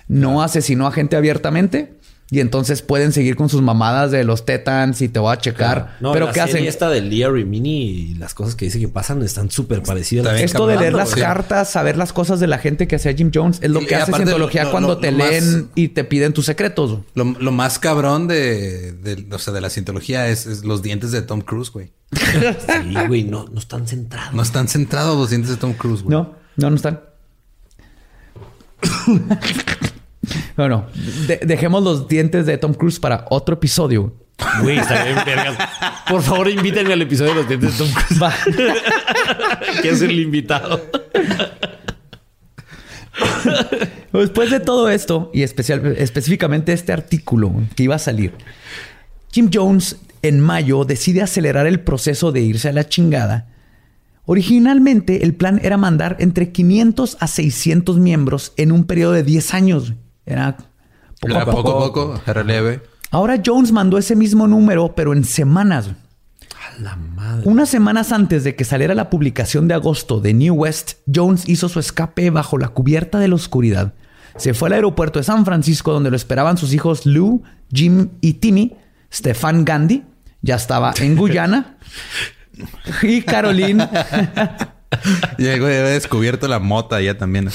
no 0.06 0.42
asesinó 0.42 0.86
a 0.86 0.92
gente 0.92 1.16
abiertamente 1.16 1.94
y 2.32 2.40
entonces 2.40 2.80
pueden 2.80 3.12
seguir 3.12 3.36
con 3.36 3.50
sus 3.50 3.60
mamadas 3.60 4.10
de 4.10 4.24
los 4.24 4.46
tetans 4.46 5.02
y 5.02 5.10
te 5.10 5.18
voy 5.18 5.34
a 5.34 5.38
checar. 5.38 5.98
No, 6.00 6.14
pero 6.14 6.26
la 6.28 6.32
¿qué 6.32 6.40
hacen? 6.40 6.64
Esta 6.64 6.88
del 6.88 7.10
Lia 7.10 7.28
Rimini 7.28 7.82
y 7.82 8.14
las 8.14 8.32
cosas 8.32 8.54
que 8.54 8.64
dice 8.64 8.80
que 8.80 8.88
pasan 8.88 9.20
están 9.20 9.50
súper 9.50 9.82
parecidas. 9.82 10.40
Esto 10.40 10.66
de 10.66 10.78
leer 10.78 10.94
las 10.94 11.14
cartas, 11.14 11.70
saber 11.70 11.98
las 11.98 12.14
cosas 12.14 12.40
de 12.40 12.46
la 12.46 12.56
gente 12.56 12.88
que 12.88 12.96
hacía 12.96 13.12
Jim 13.12 13.30
Jones, 13.32 13.58
es 13.60 13.70
lo 13.70 13.80
que 13.80 13.96
hace 13.96 14.14
Cientología 14.14 14.70
cuando 14.70 14.96
te 14.96 15.12
leen 15.12 15.68
y 15.74 15.88
te 15.88 16.04
piden 16.04 16.32
tus 16.32 16.46
secretos. 16.46 17.00
Lo, 17.12 17.52
más 17.52 17.78
cabrón 17.78 18.28
de, 18.28 19.26
o 19.30 19.38
sea, 19.38 19.52
de 19.52 19.60
la 19.60 19.68
cientología 19.68 20.28
es, 20.28 20.64
los 20.64 20.80
dientes 20.80 21.12
de 21.12 21.20
Tom 21.20 21.42
Cruise, 21.42 21.70
güey. 21.70 21.92
sí, 22.12 22.94
güey, 23.08 23.24
no, 23.24 23.44
no 23.44 23.58
están 23.58 23.86
centrados. 23.86 24.32
No 24.32 24.40
están 24.40 24.68
centrados 24.68 25.18
los 25.18 25.28
dientes 25.28 25.50
de 25.50 25.58
Tom 25.58 25.74
Cruise, 25.74 26.02
güey. 26.02 26.16
No, 26.16 26.34
no, 26.56 26.70
no 26.70 26.76
están. 26.76 27.02
Bueno, 30.56 30.86
dejemos 31.42 31.82
los 31.82 32.08
dientes 32.08 32.46
de 32.46 32.58
Tom 32.58 32.74
Cruise 32.74 33.00
para 33.00 33.26
otro 33.30 33.54
episodio. 33.54 34.14
Güey, 34.62 34.78
está 34.78 35.04
bien 35.04 35.16
Por 36.08 36.22
favor, 36.22 36.48
invítenme 36.48 36.92
al 36.92 37.02
episodio 37.02 37.30
de 37.30 37.36
los 37.36 37.48
dientes 37.48 37.72
de 37.72 37.84
Tom 37.84 37.92
Cruise. 37.92 38.22
Va. 38.22 38.34
Quiero 39.82 39.96
ser 39.96 40.10
el 40.10 40.20
invitado. 40.20 40.82
Después 44.12 44.50
de 44.50 44.60
todo 44.60 44.88
esto, 44.88 45.30
y 45.32 45.42
especial, 45.42 45.94
específicamente 45.98 46.72
este 46.72 46.92
artículo 46.92 47.52
que 47.74 47.84
iba 47.84 47.94
a 47.94 47.98
salir, 47.98 48.34
Jim 49.30 49.48
Jones 49.52 49.96
en 50.22 50.40
mayo 50.40 50.84
decide 50.84 51.22
acelerar 51.22 51.66
el 51.66 51.80
proceso 51.80 52.32
de 52.32 52.42
irse 52.42 52.68
a 52.68 52.72
la 52.72 52.88
chingada. 52.88 53.48
Originalmente 54.24 55.24
el 55.24 55.34
plan 55.34 55.60
era 55.62 55.76
mandar 55.76 56.16
entre 56.20 56.52
500 56.52 57.16
a 57.20 57.26
600 57.26 57.98
miembros 57.98 58.52
en 58.56 58.70
un 58.70 58.84
periodo 58.84 59.12
de 59.12 59.24
10 59.24 59.54
años. 59.54 59.94
Era 60.26 60.56
poco 61.20 61.36
a 61.38 61.44
poco, 61.44 61.78
poco, 61.78 62.20
era 62.26 62.42
leve. 62.42 62.82
Ahora 63.10 63.40
Jones 63.44 63.72
mandó 63.72 63.98
ese 63.98 64.16
mismo 64.16 64.46
número, 64.46 64.94
pero 64.94 65.12
en 65.12 65.24
semanas. 65.24 65.88
A 65.88 66.80
la 66.80 66.96
madre. 66.96 67.42
Unas 67.44 67.68
semanas 67.68 68.12
antes 68.12 68.44
de 68.44 68.56
que 68.56 68.64
saliera 68.64 68.94
la 68.94 69.10
publicación 69.10 69.68
de 69.68 69.74
agosto 69.74 70.20
de 70.20 70.32
New 70.34 70.54
West, 70.54 70.94
Jones 71.12 71.48
hizo 71.48 71.68
su 71.68 71.78
escape 71.80 72.30
bajo 72.30 72.56
la 72.58 72.68
cubierta 72.68 73.18
de 73.18 73.28
la 73.28 73.34
oscuridad. 73.34 73.92
Se 74.36 74.54
fue 74.54 74.68
al 74.68 74.74
aeropuerto 74.74 75.18
de 75.18 75.24
San 75.24 75.44
Francisco 75.44 75.92
donde 75.92 76.10
lo 76.10 76.16
esperaban 76.16 76.56
sus 76.56 76.72
hijos 76.72 77.04
Lou, 77.04 77.42
Jim 77.70 78.08
y 78.20 78.34
Timmy. 78.34 78.74
Stefan 79.12 79.64
Gandhi 79.66 80.04
ya 80.40 80.54
estaba 80.56 80.94
en 81.00 81.16
Guyana. 81.18 81.76
y 83.02 83.20
Caroline. 83.22 83.86
y 85.38 85.46
el 85.46 85.60
güey 85.60 85.76
había 85.76 85.90
descubierto 85.90 86.48
la 86.48 86.58
mota 86.58 87.00
ya 87.00 87.16
también. 87.18 87.50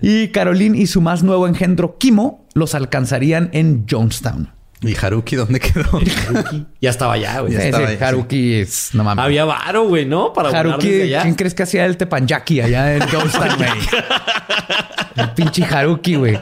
Y 0.00 0.28
Caroline 0.28 0.78
y 0.78 0.86
su 0.86 1.00
más 1.00 1.22
nuevo 1.22 1.46
engendro, 1.46 1.98
Kimo, 1.98 2.46
los 2.54 2.74
alcanzarían 2.74 3.50
en 3.52 3.86
Jonestown. 3.88 4.50
¿Y 4.82 4.94
Haruki 4.94 5.36
dónde 5.36 5.58
quedó? 5.58 5.88
Haruki. 6.28 6.66
Ya 6.80 6.90
estaba 6.90 7.14
allá, 7.14 7.40
güey. 7.40 7.56
Haruki 8.00 8.54
es... 8.54 8.90
No 8.92 9.04
mames. 9.04 9.24
Había 9.24 9.44
varo, 9.46 9.84
güey, 9.88 10.04
¿no? 10.04 10.32
Para 10.34 10.50
Haruki, 10.50 11.10
¿quién 11.22 11.34
crees 11.34 11.54
que 11.54 11.62
hacía 11.62 11.86
el 11.86 11.96
tepanyaki 11.96 12.60
allá 12.60 12.94
en 12.96 13.08
Jonestown, 13.08 13.56
güey? 13.56 13.70
El 15.16 15.30
pinche 15.30 15.64
Haruki, 15.64 16.16
güey. 16.16 16.40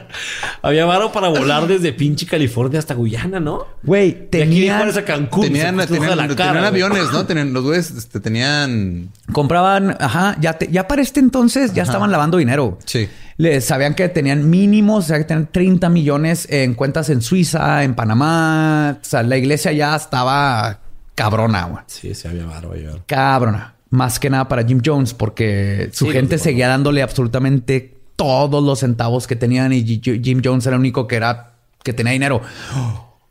Había 0.61 0.85
varo 0.85 1.11
para 1.11 1.29
volar 1.29 1.67
desde 1.67 1.93
pinche 1.93 2.25
California 2.25 2.79
hasta 2.79 2.93
Guyana, 2.93 3.39
¿no? 3.39 3.65
Güey, 3.83 4.29
tenían... 4.29 4.89
a 4.89 5.01
Cancún. 5.03 5.43
Tenían, 5.43 5.79
aviones, 5.79 7.11
¿no? 7.11 7.25
Tenían, 7.25 7.53
los 7.53 7.63
güeyes 7.63 7.91
este, 7.91 8.19
tenían... 8.19 9.09
Compraban... 9.31 9.95
Ajá. 9.99 10.35
Ya, 10.39 10.57
ya 10.59 10.87
para 10.87 11.01
este 11.01 11.19
entonces 11.19 11.73
ya 11.73 11.83
estaban 11.83 12.11
lavando 12.11 12.37
dinero. 12.37 12.77
Sí 12.85 13.07
les 13.37 13.65
sabían 13.65 13.95
que 13.95 14.07
tenían 14.09 14.49
mínimos, 14.49 15.05
o 15.05 15.07
sea, 15.09 15.17
que 15.17 15.25
tenían 15.25 15.49
30 15.51 15.89
millones 15.89 16.47
en 16.49 16.73
cuentas 16.73 17.09
en 17.09 17.21
Suiza, 17.21 17.83
en 17.83 17.93
Panamá. 17.93 18.97
O 19.01 19.03
sea, 19.03 19.23
la 19.23 19.37
iglesia 19.37 19.71
ya 19.73 19.95
estaba 19.95 20.79
cabrona, 21.15 21.65
güey. 21.65 21.83
Sí, 21.87 22.13
se 22.13 22.27
había 22.27 22.45
barba, 22.45 22.75
Cabrona. 23.05 23.73
Más 23.89 24.19
que 24.19 24.29
nada 24.29 24.47
para 24.47 24.65
Jim 24.65 24.81
Jones, 24.83 25.13
porque 25.13 25.89
su 25.93 26.09
gente 26.09 26.37
seguía 26.37 26.67
dándole 26.67 27.01
absolutamente 27.01 27.94
todos 28.15 28.63
los 28.63 28.79
centavos 28.79 29.27
que 29.27 29.35
tenían 29.35 29.73
y 29.73 29.83
Jim 30.01 30.41
Jones 30.43 30.65
era 30.65 30.75
el 30.75 30.79
único 30.79 31.07
que 31.07 31.15
era 31.15 31.53
que 31.83 31.93
tenía 31.93 32.13
dinero. 32.13 32.41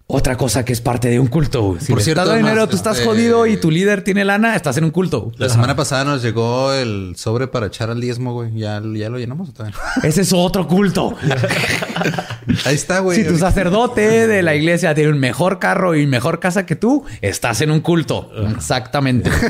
Otra 0.06 0.36
cosa 0.36 0.66
que 0.66 0.74
es 0.74 0.82
parte 0.82 1.08
de 1.08 1.18
un 1.18 1.28
culto. 1.28 1.76
Si 1.80 1.90
Por 1.90 2.02
cierto, 2.02 2.34
dinero, 2.34 2.68
tú 2.68 2.76
estás 2.76 2.98
este, 2.98 3.08
jodido 3.08 3.46
y 3.46 3.56
tu 3.56 3.70
líder 3.70 4.04
tiene 4.04 4.22
lana, 4.22 4.54
estás 4.54 4.76
en 4.76 4.84
un 4.84 4.90
culto. 4.90 5.32
La 5.38 5.48
semana 5.48 5.74
pasada 5.74 6.04
nos 6.04 6.22
llegó 6.22 6.74
el 6.74 7.14
sobre 7.16 7.48
para 7.48 7.66
echar 7.66 7.88
al 7.88 8.02
diezmo, 8.02 8.34
güey. 8.34 8.52
¿Ya, 8.54 8.82
ya 8.94 9.08
lo 9.08 9.18
llenamos 9.18 9.48
Ese 10.02 10.20
es 10.20 10.32
otro 10.34 10.68
culto. 10.68 11.16
Ahí 12.66 12.74
está, 12.74 12.98
güey. 12.98 13.22
Si 13.22 13.26
tu 13.26 13.38
sacerdote 13.38 14.26
de 14.26 14.42
la 14.42 14.54
iglesia 14.54 14.94
tiene 14.94 15.10
un 15.10 15.18
mejor 15.18 15.58
carro 15.58 15.96
y 15.96 16.06
mejor 16.06 16.38
casa 16.38 16.66
que 16.66 16.76
tú, 16.76 17.04
estás 17.22 17.62
en 17.62 17.70
un 17.70 17.80
culto. 17.80 18.30
Exactamente. 18.54 19.30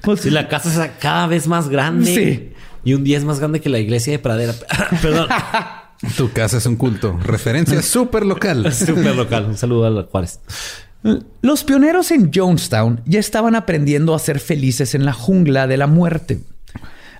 Pues, 0.00 0.20
si 0.20 0.30
la 0.30 0.46
casa 0.46 0.84
es 0.84 0.90
cada 1.00 1.26
vez 1.26 1.48
más 1.48 1.68
grande. 1.68 2.14
Sí. 2.14 2.54
Y 2.84 2.94
un 2.94 3.04
día 3.04 3.18
es 3.18 3.24
más 3.24 3.38
grande 3.38 3.60
que 3.60 3.68
la 3.68 3.78
iglesia 3.78 4.12
de 4.12 4.18
Pradera. 4.18 4.54
Perdón. 5.02 5.28
Tu 6.16 6.30
casa 6.32 6.58
es 6.58 6.66
un 6.66 6.76
culto. 6.76 7.18
Referencia 7.24 7.82
súper 7.82 8.24
local. 8.24 8.72
Súper 8.72 9.16
local. 9.16 9.46
Un 9.46 9.56
saludo 9.56 9.98
a 9.98 10.04
Juárez. 10.04 10.40
Los 11.42 11.64
pioneros 11.64 12.10
en 12.12 12.30
Jonestown 12.32 13.00
ya 13.04 13.18
estaban 13.18 13.56
aprendiendo 13.56 14.14
a 14.14 14.18
ser 14.18 14.38
felices 14.38 14.94
en 14.94 15.04
la 15.04 15.12
jungla 15.12 15.66
de 15.66 15.76
la 15.76 15.86
muerte. 15.88 16.40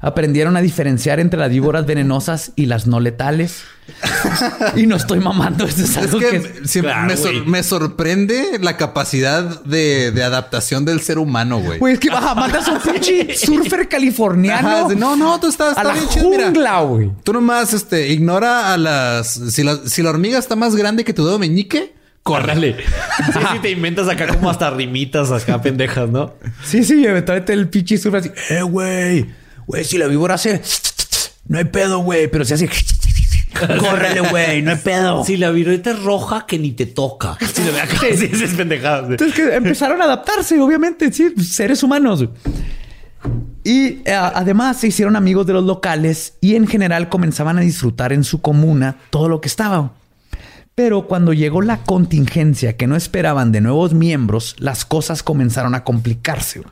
Aprendieron 0.00 0.56
a 0.56 0.60
diferenciar 0.60 1.18
entre 1.20 1.38
las 1.40 1.50
víboras 1.50 1.86
venenosas 1.86 2.52
y 2.56 2.66
las 2.66 2.86
no 2.86 3.00
letales. 3.00 3.64
y 4.76 4.86
no 4.86 4.96
estoy 4.96 5.18
mamando. 5.18 5.64
Esto 5.64 5.82
es, 5.82 5.96
algo 5.96 6.18
que, 6.18 7.44
me, 7.46 7.62
sorprende 7.62 8.58
la 8.60 8.76
capacidad 8.76 9.62
de, 9.64 10.12
adaptación 10.22 10.84
del 10.84 11.00
ser 11.00 11.18
humano, 11.18 11.60
güey. 11.60 11.78
Güey, 11.78 11.94
es 11.94 12.00
que 12.00 12.10
baja, 12.10 12.34
mandas 12.34 12.68
a 12.68 12.72
un 12.72 12.80
pinche 12.80 13.34
surfer 13.36 13.88
californiano. 13.88 14.88
no, 14.90 15.16
no, 15.16 15.40
tú 15.40 15.48
estás, 15.48 15.76
a 15.76 15.84
la 15.84 15.94
jungla, 15.94 16.80
güey. 16.80 17.10
Tú 17.24 17.32
nomás 17.32 17.72
este, 17.72 18.08
ignora 18.08 18.72
a 18.72 18.76
las. 18.76 19.28
Si 19.28 19.62
la, 19.62 19.78
si 19.84 20.02
la 20.02 20.10
hormiga 20.10 20.38
está 20.38 20.54
más 20.54 20.76
grande 20.76 21.04
que 21.04 21.12
tu 21.12 21.24
dedo 21.24 21.38
meñique, 21.38 21.94
córrele. 22.22 22.76
Sí, 23.32 23.40
sí, 23.52 23.58
te 23.60 23.70
inventas 23.70 24.08
acá 24.08 24.28
como 24.28 24.48
hasta 24.48 24.70
rimitas 24.70 25.32
acá 25.32 25.60
pendejas, 25.60 26.08
¿no? 26.08 26.34
Sí, 26.62 26.84
sí, 26.84 27.04
eventualmente 27.04 27.52
el 27.52 27.68
pinche 27.68 27.98
surfer 27.98 28.20
así. 28.20 28.30
Eh, 28.50 28.62
güey. 28.62 29.26
Güey, 29.68 29.84
si 29.84 29.98
la 29.98 30.06
víbora 30.06 30.34
hace. 30.34 30.62
No 31.46 31.58
hay 31.58 31.64
pedo, 31.64 31.98
güey. 31.98 32.28
Pero 32.28 32.44
si 32.46 32.54
hace. 32.54 32.70
Córrele, 33.78 34.20
güey, 34.20 34.62
no 34.62 34.70
hay 34.70 34.76
pedo. 34.78 35.24
Si 35.24 35.36
la 35.36 35.50
violeta 35.50 35.90
es 35.90 36.02
roja, 36.02 36.46
que 36.46 36.58
ni 36.58 36.72
te 36.72 36.86
toca. 36.86 37.36
Si 37.52 37.62
lo 37.62 37.76
acá, 37.76 37.98
sí, 38.16 38.30
es 38.32 38.54
pendejada. 38.54 39.06
Entonces 39.08 39.34
que 39.34 39.54
empezaron 39.54 40.00
a 40.00 40.04
adaptarse, 40.04 40.58
obviamente, 40.58 41.12
sí, 41.12 41.34
seres 41.44 41.82
humanos. 41.82 42.24
Y 43.62 44.00
eh, 44.04 44.14
además 44.14 44.78
se 44.78 44.86
hicieron 44.86 45.16
amigos 45.16 45.46
de 45.46 45.52
los 45.52 45.64
locales 45.64 46.34
y 46.40 46.54
en 46.54 46.66
general 46.66 47.10
comenzaban 47.10 47.58
a 47.58 47.60
disfrutar 47.60 48.14
en 48.14 48.24
su 48.24 48.40
comuna 48.40 48.96
todo 49.10 49.28
lo 49.28 49.40
que 49.42 49.48
estaba. 49.48 49.92
Pero 50.74 51.06
cuando 51.08 51.34
llegó 51.34 51.60
la 51.60 51.82
contingencia 51.82 52.76
que 52.76 52.86
no 52.86 52.96
esperaban 52.96 53.52
de 53.52 53.60
nuevos 53.60 53.92
miembros, 53.92 54.56
las 54.58 54.84
cosas 54.86 55.22
comenzaron 55.22 55.74
a 55.74 55.84
complicarse. 55.84 56.62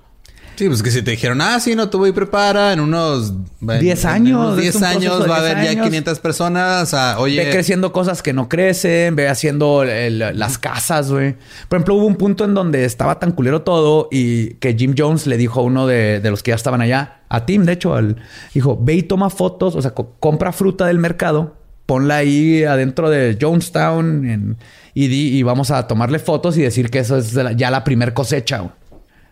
Sí, 0.56 0.68
pues 0.68 0.82
que 0.82 0.90
si 0.90 1.02
te 1.02 1.10
dijeron, 1.10 1.40
ah, 1.42 1.60
sí, 1.60 1.74
no, 1.74 1.90
tú 1.90 1.98
voy 1.98 2.10
y 2.10 2.12
prepara 2.12 2.72
en 2.72 2.80
unos... 2.80 3.32
en- 3.60 3.78
10 3.80 4.04
en 4.04 4.10
años, 4.10 4.40
unos 4.40 4.56
es 4.56 4.62
10 4.62 4.74
un 4.76 4.80
proceso 4.80 4.98
años 4.98 5.30
va 5.30 5.36
a 5.36 5.40
10 5.40 5.50
haber 5.52 5.64
ya 5.64 5.70
años. 5.72 5.84
500 5.86 6.18
personas. 6.20 6.94
ah, 6.94 7.16
oye, 7.18 7.44
Ve 7.44 7.50
creciendo 7.50 7.92
cosas 7.92 8.22
que 8.22 8.32
no 8.32 8.48
crecen, 8.48 9.14
ve 9.16 9.28
haciendo 9.28 9.82
el- 9.82 10.18
las 10.38 10.56
casas, 10.58 11.12
güey. 11.12 11.34
Por 11.68 11.76
ejemplo, 11.76 11.94
hubo 11.96 12.06
un 12.06 12.16
punto 12.16 12.44
en 12.44 12.54
donde 12.54 12.84
estaba 12.86 13.18
tan 13.18 13.32
culero 13.32 13.62
todo 13.62 14.08
y 14.10 14.54
que 14.54 14.74
Jim 14.74 14.94
Jones 14.96 15.26
le 15.26 15.36
dijo 15.36 15.60
a 15.60 15.62
uno 15.62 15.86
de, 15.86 16.20
de 16.20 16.30
los 16.30 16.42
que 16.42 16.52
ya 16.52 16.54
estaban 16.56 16.80
allá, 16.80 17.20
a 17.28 17.44
Tim, 17.44 17.64
de 17.64 17.72
hecho, 17.72 17.94
al, 17.94 18.16
dijo, 18.54 18.78
ve 18.80 18.94
y 18.94 19.02
toma 19.02 19.28
fotos, 19.30 19.74
o 19.76 19.82
sea, 19.82 19.90
co- 19.92 20.14
compra 20.20 20.52
fruta 20.52 20.86
del 20.86 20.98
mercado, 20.98 21.54
ponla 21.84 22.16
ahí 22.16 22.64
adentro 22.64 23.10
de 23.10 23.36
Jonestown 23.40 24.28
en- 24.28 24.56
y, 24.94 25.08
di- 25.08 25.36
y 25.36 25.42
vamos 25.42 25.70
a 25.70 25.86
tomarle 25.86 26.18
fotos 26.18 26.56
y 26.56 26.62
decir 26.62 26.88
que 26.88 27.00
eso 27.00 27.18
es 27.18 27.34
la- 27.34 27.52
ya 27.52 27.70
la 27.70 27.84
primer 27.84 28.14
cosecha, 28.14 28.58
güey. 28.60 28.70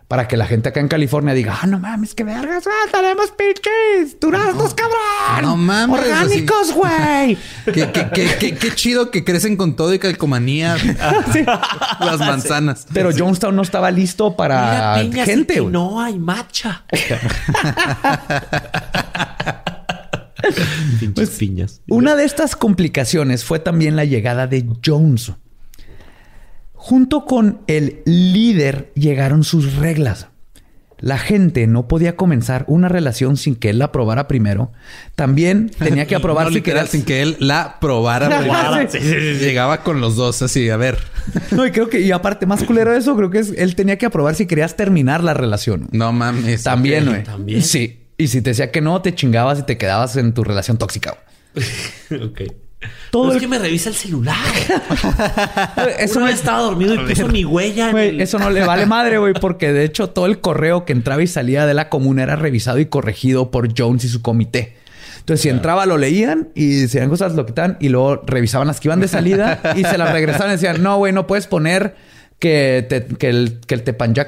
Para 0.09 0.29
que 0.29 0.37
la 0.37 0.47
gente 0.47 0.69
acá 0.69 0.81
en 0.81 0.89
California 0.89 1.33
diga, 1.33 1.59
ah, 1.63 1.67
no 1.67 1.79
mames, 1.79 2.15
qué 2.15 2.25
vergas, 2.25 2.65
güey, 2.65 2.77
tenemos 2.93 3.31
pinches 3.31 4.21
duraznos, 4.21 4.75
cabrón. 4.75 5.43
no 5.43 5.57
mames, 5.57 5.99
Orgánicos, 6.01 6.73
güey. 6.75 7.39
qué, 7.65 7.91
qué- 7.91 8.11
qué- 8.13 8.37
qué- 8.39 8.55
qué 8.55 8.75
chido 8.75 9.11
que 9.11 9.25
crecen 9.25 9.57
con 9.57 9.77
todo 9.77 9.95
y 9.95 9.99
calcomanía. 9.99 10.77
Las 12.01 12.19
manzanas. 12.19 12.87
Pero 12.93 13.11
Jonestown 13.17 13.57
no 13.57 13.63
estaba 13.63 13.91
listo 13.91 14.37
para 14.37 15.03
Mira, 15.03 15.25
gente, 15.25 15.61
no 15.63 15.99
hay 16.01 16.19
matcha. 16.19 16.85
Pinches 21.01 21.31
piñas. 21.31 21.81
Una 21.89 22.15
de 22.15 22.25
estas 22.25 22.57
complicaciones 22.57 23.45
fue 23.45 23.59
también 23.59 23.97
la 23.97 24.05
llegada 24.05 24.47
de 24.47 24.67
Jones. 24.85 25.33
Junto 26.85 27.25
con 27.25 27.63
el 27.67 28.03
líder 28.05 28.93
llegaron 28.95 29.43
sus 29.43 29.77
reglas. 29.77 30.27
La 30.99 31.17
gente 31.17 31.67
no 31.67 31.89
podía 31.89 32.15
comenzar 32.15 32.67
una 32.69 32.91
relación 32.91 33.39
sin 33.39 33.57
que 33.57 33.71
él 33.71 33.79
la 33.79 33.87
aprobara 33.87 34.29
primero. 34.29 34.71
También 35.15 35.71
tenía 35.79 36.07
que 36.07 36.15
aprobar 36.17 36.45
No, 36.45 36.51
si 36.51 36.57
literal, 36.57 36.87
sin 36.87 37.03
que 37.03 37.23
él 37.23 37.39
la 37.41 37.79
probara. 37.81 38.29
primero. 38.39 38.91
Sí, 38.91 38.99
Llegaba 38.99 39.83
con 39.83 40.03
los 40.03 40.17
dos 40.17 40.43
así, 40.43 40.69
a 40.69 40.77
ver. 40.77 40.99
No, 41.53 41.67
y 41.67 41.71
creo 41.71 41.89
que, 41.89 42.03
y 42.03 42.13
aparte, 42.13 42.45
más 42.45 42.63
culero 42.65 42.93
de 42.93 42.99
eso, 42.99 43.17
creo 43.17 43.31
que 43.31 43.39
es, 43.39 43.55
él 43.57 43.77
tenía 43.77 43.97
que 43.97 44.05
aprobar 44.05 44.35
si 44.35 44.45
querías 44.45 44.77
terminar 44.77 45.25
la 45.25 45.33
relación. 45.33 45.89
No 45.91 46.13
mames. 46.13 46.65
También, 46.65 47.07
güey. 47.07 47.23
también. 47.23 47.63
Sí. 47.63 48.09
Y 48.19 48.29
si 48.29 48.43
te 48.43 48.51
decía 48.51 48.71
que 48.71 48.83
no, 48.83 49.01
te 49.01 49.15
chingabas 49.15 49.59
y 49.59 49.63
te 49.63 49.79
quedabas 49.79 50.17
en 50.17 50.35
tu 50.35 50.45
relación 50.45 50.77
tóxica. 50.77 51.17
ok. 52.11 52.43
Todo 53.11 53.31
el- 53.31 53.37
es 53.37 53.43
que 53.43 53.49
me 53.49 53.59
revisa 53.59 53.89
el 53.89 53.95
celular. 53.95 54.37
Eso 55.99 56.21
no 56.21 56.29
estaba 56.29 56.59
dormido 56.61 56.95
y 56.95 56.99
puso 57.09 57.29
mi 57.29 57.45
huella. 57.45 57.87
en 57.87 57.93
Güey, 57.93 58.09
el- 58.11 58.21
eso 58.21 58.39
no 58.39 58.51
le 58.51 58.65
vale 58.65 58.87
madre, 58.87 59.19
güey, 59.19 59.35
porque 59.35 59.73
de 59.73 59.85
hecho 59.85 60.11
todo 60.11 60.27
el 60.27 60.41
correo 60.41 60.85
que 60.85 60.93
entraba 60.93 61.23
y 61.23 61.27
salía 61.27 61.67
de 61.67 61.75
la 61.75 61.89
comuna 61.89 62.23
era 62.23 62.37
revisado 62.37 62.79
y 62.79 62.87
corregido 62.87 63.51
por 63.51 63.69
Jones 63.77 64.05
y 64.05 64.09
su 64.09 64.23
comité. 64.23 64.77
Entonces, 65.21 65.41
si 65.43 65.49
entraba, 65.49 65.87
lo 65.87 65.97
leían 65.97 66.49
y 66.55 66.87
si 66.89 66.99
eran 66.99 67.09
cosas, 67.09 67.35
lo 67.35 67.47
quitan 67.47 67.79
y 67.81 67.89
luego 67.89 68.23
revisaban 68.27 68.67
las 68.69 68.79
que 68.81 68.89
iban 68.89 69.01
de 69.01 69.09
salida 69.09 69.59
y 69.75 69.83
se 69.85 69.97
las 69.97 70.13
regresaban 70.13 70.49
y 70.49 70.53
decían, 70.53 70.83
no, 70.83 70.99
güey, 70.99 71.15
no 71.15 71.27
puedes 71.27 71.47
poner 71.47 71.95
que, 72.39 72.85
te- 72.91 73.07
que 73.07 73.31
el, 73.31 73.61
que 73.67 73.75
el 73.75 73.85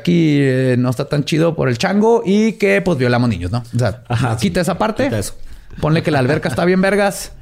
eh, 0.06 0.76
no 0.78 0.88
está 0.88 1.06
tan 1.06 1.24
chido 1.24 1.54
por 1.54 1.68
el 1.68 1.76
chango 1.76 2.22
y 2.24 2.52
que 2.52 2.80
pues 2.80 2.96
violamos 2.96 3.28
niños, 3.28 3.50
¿no? 3.50 3.62
O 3.74 3.78
sea, 3.78 4.04
Ajá, 4.08 4.38
quita 4.38 4.60
sí. 4.60 4.62
esa 4.62 4.78
parte, 4.78 5.04
Quita 5.04 5.18
eso. 5.18 5.34
ponle 5.82 6.02
que 6.02 6.10
la 6.10 6.20
alberca 6.20 6.48
está 6.48 6.64
bien 6.64 6.80
vergas 6.80 7.32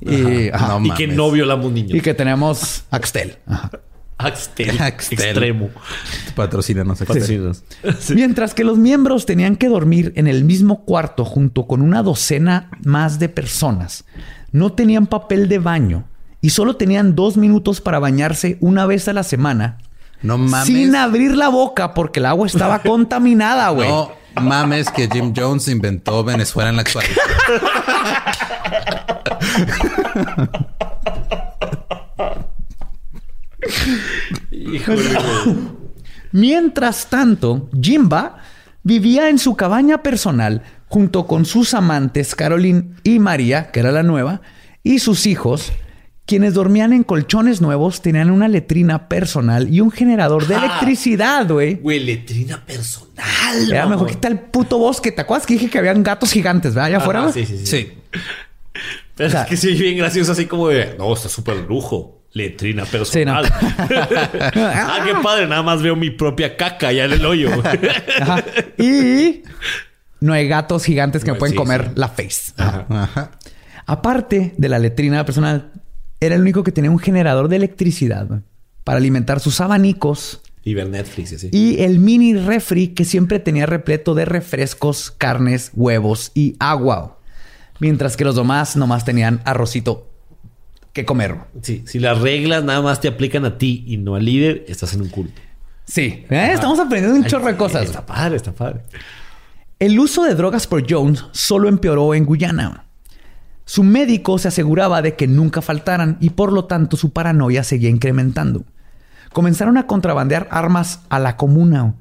y, 0.00 0.48
ajá, 0.50 0.78
No 0.78 0.86
y 0.86 0.90
que 0.90 1.04
mames. 1.06 1.16
no 1.16 1.30
violamos 1.30 1.72
niños. 1.72 1.94
y 1.94 2.00
que 2.00 2.14
tenemos 2.14 2.84
Axtel. 2.90 3.36
Ajá. 3.46 3.70
Axtel. 4.18 4.76
Axtel. 4.80 5.20
Extremo. 5.20 5.70
Patrocínanos. 6.34 7.00
Axel. 7.02 7.16
Patrocinas. 7.20 7.64
Mientras 8.14 8.54
que 8.54 8.64
los 8.64 8.78
miembros 8.78 9.26
tenían 9.26 9.56
que 9.56 9.68
dormir 9.68 10.12
en 10.16 10.26
el 10.26 10.44
mismo 10.44 10.84
cuarto 10.84 11.24
junto 11.24 11.66
con 11.66 11.82
una 11.82 12.02
docena 12.02 12.70
más 12.84 13.18
de 13.18 13.28
personas, 13.28 14.04
no 14.52 14.72
tenían 14.72 15.06
papel 15.06 15.48
de 15.48 15.58
baño 15.58 16.04
y 16.40 16.50
solo 16.50 16.76
tenían 16.76 17.14
dos 17.14 17.36
minutos 17.36 17.80
para 17.80 17.98
bañarse 17.98 18.56
una 18.60 18.86
vez 18.86 19.08
a 19.08 19.12
la 19.14 19.22
semana 19.22 19.78
No 20.22 20.38
mames. 20.38 20.66
sin 20.66 20.94
abrir 20.94 21.36
la 21.36 21.48
boca 21.48 21.94
porque 21.94 22.20
el 22.20 22.26
agua 22.26 22.46
estaba 22.46 22.78
contaminada, 22.82 23.70
güey. 23.70 23.88
No 23.88 24.12
mames 24.40 24.90
que 24.90 25.08
Jim 25.10 25.32
Jones 25.36 25.68
inventó 25.68 26.24
Venezuela 26.24 26.70
en 26.70 26.76
la 26.76 26.82
actualidad. 26.82 27.22
Híjole. 34.50 35.02
Mientras 36.32 37.06
tanto, 37.08 37.68
Jimba 37.80 38.38
vivía 38.82 39.28
en 39.28 39.38
su 39.38 39.56
cabaña 39.56 40.02
personal 40.02 40.62
junto 40.88 41.26
con 41.26 41.44
sus 41.44 41.74
amantes 41.74 42.34
Caroline 42.34 42.94
y 43.02 43.18
María, 43.18 43.70
que 43.70 43.80
era 43.80 43.90
la 43.92 44.02
nueva, 44.02 44.42
y 44.82 44.98
sus 45.00 45.26
hijos, 45.26 45.72
quienes 46.26 46.54
dormían 46.54 46.92
en 46.92 47.02
colchones 47.04 47.60
nuevos, 47.60 48.00
tenían 48.00 48.30
una 48.30 48.48
letrina 48.48 49.08
personal 49.08 49.72
y 49.72 49.80
un 49.80 49.90
generador 49.90 50.46
de 50.46 50.54
Ah. 50.54 50.58
electricidad, 50.64 51.46
güey. 51.48 51.74
Güey, 51.74 52.00
letrina 52.00 52.64
personal. 52.64 53.70
Era 53.70 53.86
mejor 53.86 54.06
que 54.06 54.12
está 54.14 54.28
el 54.28 54.38
puto 54.38 54.78
bosque. 54.78 55.12
¿Te 55.12 55.20
acuerdas 55.20 55.46
que 55.46 55.54
dije 55.54 55.68
que 55.68 55.78
habían 55.78 56.02
gatos 56.02 56.32
gigantes, 56.32 56.74
¿verdad? 56.74 56.86
Allá 56.88 56.96
afuera. 56.98 57.30
sí, 57.32 57.44
sí, 57.44 57.58
sí. 57.58 57.66
Sí. 57.66 57.92
Pero 59.16 59.28
O 59.28 59.30
sea- 59.30 59.42
es 59.42 59.48
que 59.48 59.56
sí, 59.56 59.72
bien 59.74 59.96
gracioso, 59.98 60.32
así 60.32 60.46
como 60.46 60.68
de, 60.68 60.96
no, 60.98 61.12
está 61.12 61.28
súper 61.28 61.56
lujo. 61.68 62.20
Letrina 62.32 62.84
personal. 62.84 63.44
ah, 64.56 64.98
qué 65.04 65.14
padre. 65.22 65.46
Nada 65.46 65.62
más 65.62 65.82
veo 65.82 65.94
mi 65.94 66.10
propia 66.10 66.56
caca 66.56 66.88
allá 66.88 67.04
en 67.04 67.12
el 67.12 67.24
hoyo. 67.26 67.48
Ajá. 68.20 68.42
Y 68.76 69.42
no 70.18 70.32
hay 70.32 70.48
gatos 70.48 70.84
gigantes 70.84 71.22
que 71.22 71.30
me 71.30 71.38
pueden 71.38 71.52
sí, 71.52 71.56
comer 71.56 71.84
sí. 71.84 71.90
la 71.94 72.08
face. 72.08 72.52
Ajá. 72.56 72.86
Ajá. 72.88 73.30
Aparte 73.86 74.52
de 74.56 74.68
la 74.68 74.80
letrina 74.80 75.24
personal, 75.24 75.70
era 76.26 76.34
el 76.34 76.40
único 76.40 76.62
que 76.64 76.72
tenía 76.72 76.90
un 76.90 76.98
generador 76.98 77.48
de 77.48 77.56
electricidad 77.56 78.42
para 78.84 78.98
alimentar 78.98 79.40
sus 79.40 79.60
abanicos 79.60 80.40
Y 80.64 80.74
ver 80.74 80.88
Netflix 80.88 81.32
y 81.32 81.34
así. 81.36 81.48
y 81.52 81.82
el 81.82 81.98
mini 81.98 82.34
refri 82.34 82.88
que 82.88 83.04
siempre 83.04 83.38
tenía 83.38 83.66
repleto 83.66 84.14
de 84.14 84.24
refrescos, 84.24 85.10
carnes, 85.10 85.70
huevos 85.74 86.30
y 86.34 86.56
agua. 86.58 87.18
Mientras 87.80 88.16
que 88.16 88.24
los 88.24 88.36
demás 88.36 88.76
nomás 88.76 89.04
tenían 89.04 89.40
arrocito 89.44 90.08
que 90.92 91.04
comer. 91.04 91.36
Sí, 91.60 91.82
si 91.86 91.98
las 91.98 92.20
reglas 92.20 92.62
nada 92.62 92.80
más 92.80 93.00
te 93.00 93.08
aplican 93.08 93.44
a 93.44 93.58
ti 93.58 93.84
y 93.86 93.96
no 93.96 94.14
al 94.14 94.24
líder, 94.24 94.64
estás 94.68 94.94
en 94.94 95.02
un 95.02 95.08
culto. 95.08 95.40
Sí, 95.86 96.24
¿eh? 96.30 96.50
estamos 96.54 96.78
aprendiendo 96.78 97.18
un 97.18 97.26
chorro 97.26 97.46
de 97.46 97.56
cosas. 97.56 97.82
Está 97.84 98.06
padre, 98.06 98.36
está 98.36 98.52
padre. 98.52 98.80
El 99.78 99.98
uso 99.98 100.22
de 100.22 100.34
drogas 100.34 100.66
por 100.66 100.88
Jones 100.88 101.24
solo 101.32 101.68
empeoró 101.68 102.14
en 102.14 102.24
Guyana. 102.24 102.84
Su 103.64 103.82
médico 103.82 104.38
se 104.38 104.48
aseguraba 104.48 105.00
de 105.00 105.14
que 105.14 105.26
nunca 105.26 105.62
faltaran 105.62 106.18
y 106.20 106.30
por 106.30 106.52
lo 106.52 106.66
tanto 106.66 106.96
su 106.96 107.12
paranoia 107.12 107.64
seguía 107.64 107.88
incrementando. 107.88 108.64
Comenzaron 109.32 109.78
a 109.78 109.86
contrabandear 109.86 110.48
armas 110.50 111.00
a 111.08 111.18
la 111.18 111.36
comuna, 111.36 111.94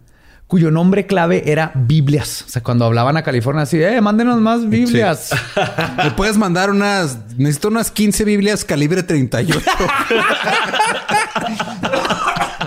cuyo 0.47 0.72
nombre 0.72 1.07
clave 1.07 1.51
era 1.51 1.72
Biblias. 1.74 2.43
O 2.45 2.49
sea, 2.49 2.61
cuando 2.61 2.86
hablaban 2.86 3.18
a 3.18 3.24
California 3.24 3.64
así, 3.64 3.82
eh, 3.82 4.01
mándenos 4.01 4.39
más 4.39 4.70
Biblias. 4.70 5.32
Me 5.97 6.11
puedes 6.11 6.38
mandar 6.38 6.70
unas. 6.70 7.18
Necesito 7.38 7.70
unas 7.70 7.91
15 7.91 8.26
Biblias 8.26 8.66
calibre 8.66 9.01
38. 9.01 9.59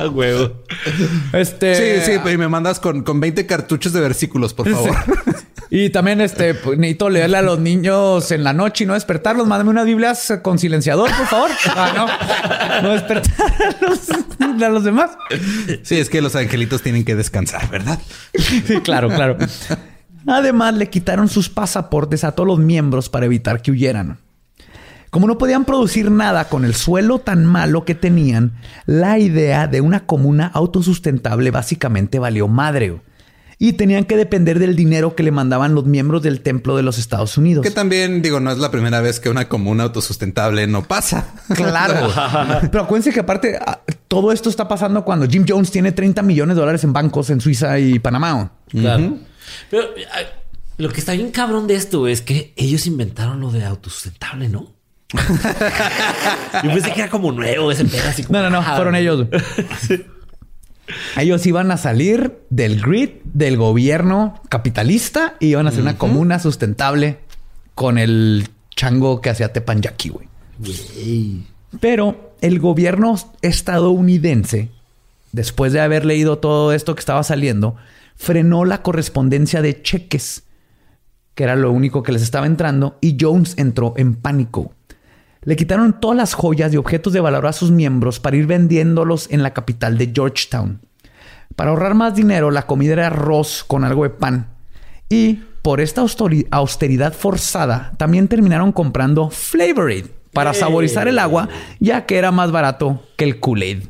Huevo. 0.12 0.62
Este, 1.32 2.00
Sí, 2.02 2.12
sí, 2.12 2.30
y 2.30 2.36
me 2.36 2.48
mandas 2.48 2.80
con, 2.80 3.02
con 3.02 3.20
20 3.20 3.46
cartuchos 3.46 3.92
de 3.92 4.00
versículos, 4.00 4.54
por 4.54 4.68
favor. 4.68 4.96
Y 5.70 5.90
también 5.90 6.20
este 6.20 6.54
pues, 6.54 6.78
necesito 6.78 7.10
leerle 7.10 7.38
a 7.38 7.42
los 7.42 7.58
niños 7.58 8.30
en 8.30 8.44
la 8.44 8.52
noche 8.52 8.84
y 8.84 8.86
no 8.86 8.94
despertarlos. 8.94 9.46
Mándame 9.46 9.70
unas 9.70 9.86
Biblias 9.86 10.34
con 10.42 10.58
silenciador, 10.58 11.10
por 11.16 11.26
favor. 11.26 11.50
Ah, 11.74 11.92
no. 12.80 12.88
No 12.88 12.92
despertar 12.92 13.52
a 13.62 13.84
los, 13.84 14.10
a 14.62 14.68
los 14.68 14.84
demás. 14.84 15.10
Sí, 15.82 15.98
es 15.98 16.08
que 16.08 16.22
los 16.22 16.36
angelitos 16.36 16.82
tienen 16.82 17.04
que 17.04 17.14
descansar, 17.16 17.68
¿verdad? 17.70 17.98
Sí, 18.34 18.62
claro, 18.82 19.08
claro. 19.08 19.36
Además, 20.26 20.74
le 20.74 20.88
quitaron 20.88 21.28
sus 21.28 21.48
pasaportes 21.48 22.24
a 22.24 22.32
todos 22.32 22.46
los 22.46 22.58
miembros 22.58 23.08
para 23.08 23.26
evitar 23.26 23.62
que 23.62 23.70
huyeran. 23.70 24.18
Como 25.16 25.28
no 25.28 25.38
podían 25.38 25.64
producir 25.64 26.10
nada 26.10 26.50
con 26.50 26.66
el 26.66 26.74
suelo 26.74 27.20
tan 27.20 27.46
malo 27.46 27.86
que 27.86 27.94
tenían, 27.94 28.52
la 28.84 29.18
idea 29.18 29.66
de 29.66 29.80
una 29.80 30.04
comuna 30.04 30.50
autosustentable 30.52 31.50
básicamente 31.50 32.18
valió 32.18 32.48
madre. 32.48 33.00
Y 33.58 33.72
tenían 33.72 34.04
que 34.04 34.18
depender 34.18 34.58
del 34.58 34.76
dinero 34.76 35.16
que 35.16 35.22
le 35.22 35.30
mandaban 35.30 35.74
los 35.74 35.86
miembros 35.86 36.20
del 36.20 36.42
templo 36.42 36.76
de 36.76 36.82
los 36.82 36.98
Estados 36.98 37.38
Unidos. 37.38 37.64
Que 37.64 37.70
también, 37.70 38.20
digo, 38.20 38.40
no 38.40 38.52
es 38.52 38.58
la 38.58 38.70
primera 38.70 39.00
vez 39.00 39.18
que 39.18 39.30
una 39.30 39.48
comuna 39.48 39.84
autosustentable 39.84 40.66
no 40.66 40.82
pasa. 40.82 41.32
Claro. 41.54 42.12
Pero 42.70 42.84
acuérdense 42.84 43.10
que 43.10 43.20
aparte 43.20 43.58
ah, 43.58 43.80
todo 44.08 44.32
esto 44.32 44.50
está 44.50 44.68
pasando 44.68 45.02
cuando 45.02 45.26
Jim 45.26 45.46
Jones 45.48 45.70
tiene 45.70 45.92
30 45.92 46.20
millones 46.24 46.56
de 46.56 46.60
dólares 46.60 46.84
en 46.84 46.92
bancos 46.92 47.30
en 47.30 47.40
Suiza 47.40 47.78
y 47.78 47.98
Panamá. 48.00 48.52
Claro. 48.68 49.16
Pero 49.70 49.84
lo 50.76 50.90
que 50.90 51.00
está 51.00 51.12
bien 51.12 51.30
cabrón 51.30 51.66
de 51.66 51.76
esto 51.76 52.06
es 52.06 52.20
que 52.20 52.52
ellos 52.54 52.86
inventaron 52.86 53.40
lo 53.40 53.50
de 53.50 53.64
autosustentable, 53.64 54.50
¿no? 54.50 54.75
Yo 56.64 56.70
pensé 56.72 56.92
que 56.92 57.00
era 57.00 57.10
como 57.10 57.30
nuevo 57.32 57.70
ese 57.70 57.84
pedo 57.84 58.08
así 58.08 58.24
como, 58.24 58.38
No, 58.38 58.50
no, 58.50 58.60
no, 58.60 58.76
fueron 58.76 58.94
ellos. 58.94 59.26
Ellos 61.16 61.44
iban 61.46 61.70
a 61.70 61.76
salir 61.76 62.38
del 62.50 62.80
grid 62.80 63.10
del 63.24 63.56
gobierno 63.56 64.40
capitalista 64.48 65.34
y 65.40 65.48
iban 65.48 65.66
a 65.66 65.70
hacer 65.70 65.82
una 65.82 65.98
comuna 65.98 66.38
sustentable 66.38 67.18
con 67.74 67.98
el 67.98 68.48
chango 68.74 69.20
que 69.20 69.30
hacía 69.30 69.52
Tepanyaki, 69.52 70.10
güey. 70.10 70.28
Pero 71.80 72.34
el 72.40 72.60
gobierno 72.60 73.16
estadounidense, 73.42 74.70
después 75.32 75.72
de 75.72 75.80
haber 75.80 76.04
leído 76.04 76.38
todo 76.38 76.72
esto 76.72 76.94
que 76.94 77.00
estaba 77.00 77.22
saliendo, 77.22 77.76
frenó 78.14 78.64
la 78.64 78.82
correspondencia 78.82 79.62
de 79.62 79.82
cheques, 79.82 80.44
que 81.34 81.44
era 81.44 81.56
lo 81.56 81.72
único 81.72 82.02
que 82.02 82.12
les 82.12 82.22
estaba 82.22 82.46
entrando, 82.46 82.96
y 83.00 83.16
Jones 83.20 83.54
entró 83.58 83.94
en 83.96 84.14
pánico. 84.14 84.75
Le 85.46 85.54
quitaron 85.54 86.00
todas 86.00 86.16
las 86.16 86.34
joyas 86.34 86.74
y 86.74 86.76
objetos 86.76 87.12
de 87.12 87.20
valor 87.20 87.46
a 87.46 87.52
sus 87.52 87.70
miembros 87.70 88.18
para 88.18 88.36
ir 88.36 88.46
vendiéndolos 88.46 89.28
en 89.30 89.44
la 89.44 89.54
capital 89.54 89.96
de 89.96 90.10
Georgetown. 90.12 90.80
Para 91.54 91.70
ahorrar 91.70 91.94
más 91.94 92.16
dinero, 92.16 92.50
la 92.50 92.66
comida 92.66 92.94
era 92.94 93.06
arroz 93.06 93.62
con 93.64 93.84
algo 93.84 94.02
de 94.02 94.10
pan. 94.10 94.48
Y 95.08 95.34
por 95.62 95.80
esta 95.80 96.02
austeridad 96.50 97.12
forzada, 97.12 97.92
también 97.96 98.26
terminaron 98.26 98.72
comprando 98.72 99.30
Flavorade 99.30 100.06
para 100.32 100.52
saborizar 100.52 101.06
el 101.06 101.20
agua, 101.20 101.48
ya 101.78 102.06
que 102.06 102.18
era 102.18 102.32
más 102.32 102.50
barato 102.50 103.04
que 103.16 103.24
el 103.24 103.38
Kool-Aid. 103.38 103.84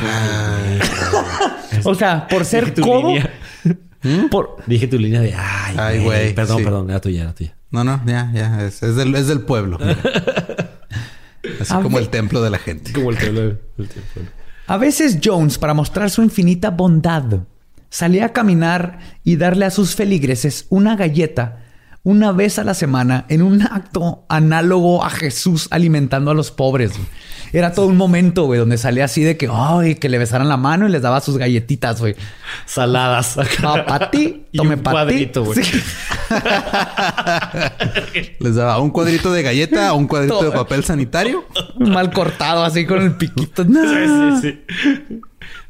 o 1.84 1.94
sea, 1.96 2.28
por 2.28 2.44
ser 2.44 2.72
codo, 2.80 3.14
por, 4.30 4.58
Dije 4.66 4.86
tu 4.86 4.96
línea 4.98 5.20
de 5.20 5.34
ay, 5.34 5.74
Ay, 5.76 5.96
güey. 5.98 6.04
güey, 6.04 6.34
Perdón, 6.34 6.58
sí. 6.58 6.64
perdón, 6.64 6.90
era 6.90 7.00
tuya, 7.00 7.22
era 7.22 7.34
tuya. 7.34 7.57
No, 7.70 7.84
no, 7.84 8.00
ya, 8.06 8.30
ya. 8.32 8.64
Es, 8.64 8.82
es 8.82 8.96
del, 8.96 9.14
es 9.14 9.26
del 9.26 9.42
pueblo. 9.42 9.78
Así 11.60 11.72
A 11.72 11.80
como 11.80 11.98
el 11.98 12.08
templo 12.08 12.42
de 12.42 12.50
la 12.50 12.58
gente. 12.58 12.92
Como 12.92 13.10
el 13.10 13.16
pueblo. 13.16 13.42
el 13.78 13.88
tiempo. 13.88 14.20
A 14.66 14.76
veces 14.76 15.18
Jones, 15.22 15.58
para 15.58 15.74
mostrar 15.74 16.10
su 16.10 16.22
infinita 16.22 16.70
bondad, 16.70 17.40
salía 17.88 18.26
a 18.26 18.32
caminar 18.32 18.98
y 19.24 19.36
darle 19.36 19.64
a 19.64 19.70
sus 19.70 19.94
feligreses 19.94 20.66
una 20.68 20.94
galleta 20.96 21.64
una 22.08 22.32
vez 22.32 22.58
a 22.58 22.64
la 22.64 22.72
semana 22.72 23.26
en 23.28 23.42
un 23.42 23.60
acto 23.60 24.24
análogo 24.30 25.04
a 25.04 25.10
Jesús 25.10 25.68
alimentando 25.70 26.30
a 26.30 26.34
los 26.34 26.50
pobres. 26.50 26.92
güey. 26.92 27.04
Era 27.52 27.74
todo 27.74 27.86
un 27.86 27.98
momento, 27.98 28.46
güey, 28.46 28.58
donde 28.58 28.78
salía 28.78 29.04
así 29.04 29.22
de 29.22 29.36
que, 29.36 29.46
ay, 29.52 29.96
que 29.96 30.08
le 30.08 30.16
besaran 30.16 30.48
la 30.48 30.56
mano 30.56 30.88
y 30.88 30.90
les 30.90 31.02
daba 31.02 31.20
sus 31.20 31.36
galletitas, 31.36 32.00
güey. 32.00 32.16
Saladas. 32.64 33.36
Ah, 33.62 33.84
pa' 33.86 34.10
ti, 34.10 34.46
tome 34.54 34.76
un 34.76 34.82
pa' 34.82 34.90
ti. 34.90 34.94
cuadrito, 34.94 35.44
güey. 35.44 35.62
Sí. 35.62 35.82
Les 38.40 38.54
daba 38.54 38.80
un 38.80 38.90
cuadrito 38.90 39.30
de 39.30 39.42
galleta, 39.42 39.92
un 39.92 40.06
cuadrito 40.06 40.42
de 40.42 40.50
papel 40.50 40.84
sanitario. 40.84 41.44
Mal 41.78 42.10
cortado, 42.10 42.64
así 42.64 42.86
con 42.86 43.02
el 43.02 43.16
piquito. 43.16 43.64
Sí, 43.64 44.40
sí, 44.40 44.40
sí. 44.40 45.20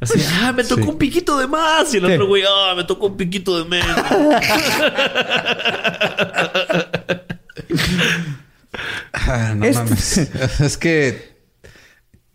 Así, 0.00 0.20
ah, 0.40 0.52
me 0.52 0.62
tocó 0.64 0.82
Sí. 0.82 0.88
un 0.88 0.98
piquito 0.98 1.38
de 1.38 1.46
más. 1.48 1.92
Y 1.92 1.96
el 1.98 2.06
Sí. 2.06 2.12
otro 2.12 2.26
güey, 2.28 2.42
ah, 2.48 2.74
me 2.76 2.84
tocó 2.84 3.06
un 3.06 3.16
piquito 3.16 3.58
de 3.62 3.68
menos. 3.68 3.96
Ah, 9.12 9.54
no 9.56 9.64
Este- 9.64 9.82
mames. 9.84 10.18
Es 10.60 10.76
que 10.76 11.36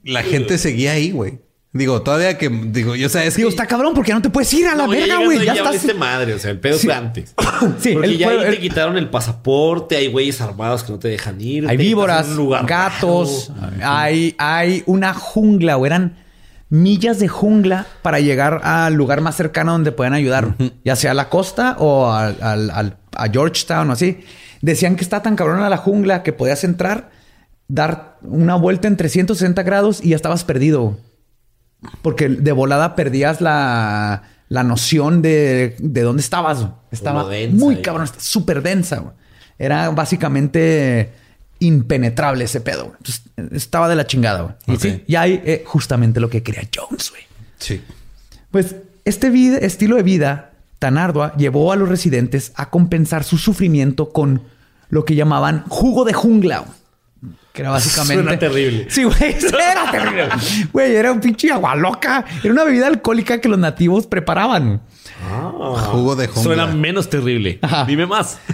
la 0.03 0.23
gente 0.23 0.57
seguía 0.57 0.93
ahí, 0.93 1.11
güey. 1.11 1.39
Digo, 1.75 2.03
todavía 2.03 2.37
que 2.37 2.49
digo, 2.49 2.95
yo 2.95 3.09
sabes 3.09 3.35
Digo, 3.35 3.49
que 3.49 3.53
está 3.55 3.65
cabrón 3.65 3.95
porque 3.95 4.13
no 4.13 4.21
te 4.21 4.29
puedes 4.29 4.53
ir 4.53 4.67
a 4.67 4.75
la 4.75 4.83
No, 4.83 4.89
verga, 4.91 5.17
güey. 5.23 5.39
Ya 5.39 5.45
ya 5.45 5.51
estás. 5.53 5.65
valiste 5.67 5.93
madre. 5.95 6.33
O 6.35 6.39
sea, 6.39 6.51
el 6.51 6.59
pedo 6.59 6.77
Sí. 6.77 6.85
fue 6.85 6.93
antes. 6.95 7.33
Sí, 7.79 7.93
Porque 7.93 8.09
el 8.09 8.17
ya 8.19 8.29
ahí 8.29 8.37
el- 8.43 8.51
te 8.55 8.59
quitaron 8.59 8.97
el 8.97 9.09
pasaporte. 9.09 9.95
Hay 9.95 10.07
güeyes 10.07 10.39
armados 10.41 10.83
que 10.83 10.91
no 10.91 10.99
te 10.99 11.07
dejan 11.07 11.41
ir. 11.41 11.67
Hay 11.67 11.77
víboras, 11.77 12.27
gatos, 12.67 13.51
hay, 13.81 14.35
hay 14.37 14.83
una 14.85 15.13
jungla, 15.15 15.77
o 15.77 15.85
eran 15.85 16.22
millas 16.73 17.19
de 17.19 17.27
jungla 17.27 17.85
para 18.01 18.19
llegar 18.19 18.61
al 18.63 18.95
lugar 18.95 19.21
más 19.21 19.35
cercano 19.35 19.73
donde 19.73 19.91
puedan 19.91 20.13
ayudar, 20.13 20.55
ya 20.83 20.95
sea 20.95 21.11
a 21.11 21.13
la 21.13 21.29
costa 21.29 21.75
o 21.77 22.11
al- 22.11 22.97
a 23.15 23.27
Georgetown 23.31 23.89
o 23.91 23.93
así. 23.93 24.25
Decían 24.61 24.95
que 24.95 25.03
está 25.03 25.21
tan 25.21 25.35
cabrona 25.35 25.69
la 25.69 25.77
jungla 25.77 26.23
que 26.23 26.33
podías 26.33 26.63
entrar, 26.63 27.11
dar 27.67 28.17
una 28.23 28.55
vuelta 28.55 28.87
en 28.87 28.97
360 28.97 29.61
grados 29.61 30.03
y 30.03 30.09
ya 30.09 30.15
estabas 30.15 30.43
perdido. 30.43 30.97
Porque 32.01 32.27
de 32.27 32.51
volada 32.53 32.95
perdías 32.95 33.39
la, 33.39 34.23
la 34.49 34.63
noción 34.63 35.21
de, 35.21 35.75
de 35.77 36.01
dónde 36.01 36.21
estabas. 36.21 36.65
Estaba 36.91 37.27
densa 37.29 37.55
muy 37.63 37.75
ahí. 37.75 37.81
cabrón, 37.83 38.07
súper 38.17 38.63
densa. 38.63 39.13
Era 39.59 39.89
básicamente 39.91 41.11
impenetrable 41.63 42.43
ese 42.45 42.61
pedo. 42.61 42.85
güey. 42.85 42.95
Entonces, 42.97 43.21
estaba 43.53 43.87
de 43.89 43.95
la 43.95 44.07
chingada. 44.07 44.41
güey. 44.43 44.55
Y 44.67 44.71
Ok. 44.75 44.81
sí, 44.81 45.03
y 45.07 45.15
hay 45.15 45.41
eh, 45.45 45.63
justamente 45.65 46.19
lo 46.19 46.29
que 46.29 46.43
quería 46.43 46.63
Jones, 46.75 47.09
güey. 47.11 47.23
Sí. 47.57 47.81
Pues 48.51 48.75
este 49.05 49.31
vid- 49.31 49.59
estilo 49.61 49.95
de 49.95 50.03
vida 50.03 50.51
tan 50.79 50.97
ardua 50.97 51.35
llevó 51.37 51.71
a 51.71 51.75
los 51.75 51.89
residentes 51.89 52.51
a 52.55 52.69
compensar 52.69 53.23
su 53.23 53.37
sufrimiento 53.37 54.11
con 54.11 54.43
lo 54.89 55.05
que 55.05 55.15
llamaban 55.15 55.63
jugo 55.69 56.03
de 56.05 56.13
jungla. 56.13 56.59
güey. 56.59 56.71
Que 57.53 57.61
era 57.61 57.71
básicamente... 57.71 58.23
Suena 58.23 58.39
terrible. 58.39 58.87
Sí, 58.89 59.03
güey. 59.03 59.15
Era 59.53 59.91
terrible. 59.91 60.29
Güey, 60.73 60.95
era 60.95 61.11
un 61.11 61.19
pinche 61.19 61.51
agua 61.51 61.75
loca. 61.75 62.25
Era 62.43 62.51
una 62.51 62.63
bebida 62.63 62.87
alcohólica 62.87 63.39
que 63.39 63.47
los 63.47 63.59
nativos 63.59 64.07
preparaban. 64.07 64.81
Jugo 65.91 66.15
de 66.15 66.25
jungla. 66.27 66.41
Ah. 66.41 66.43
Suena 66.43 66.65
menos 66.67 67.09
terrible. 67.11 67.59
Ajá. 67.61 67.85
Dime 67.85 68.07
más. 68.07 68.39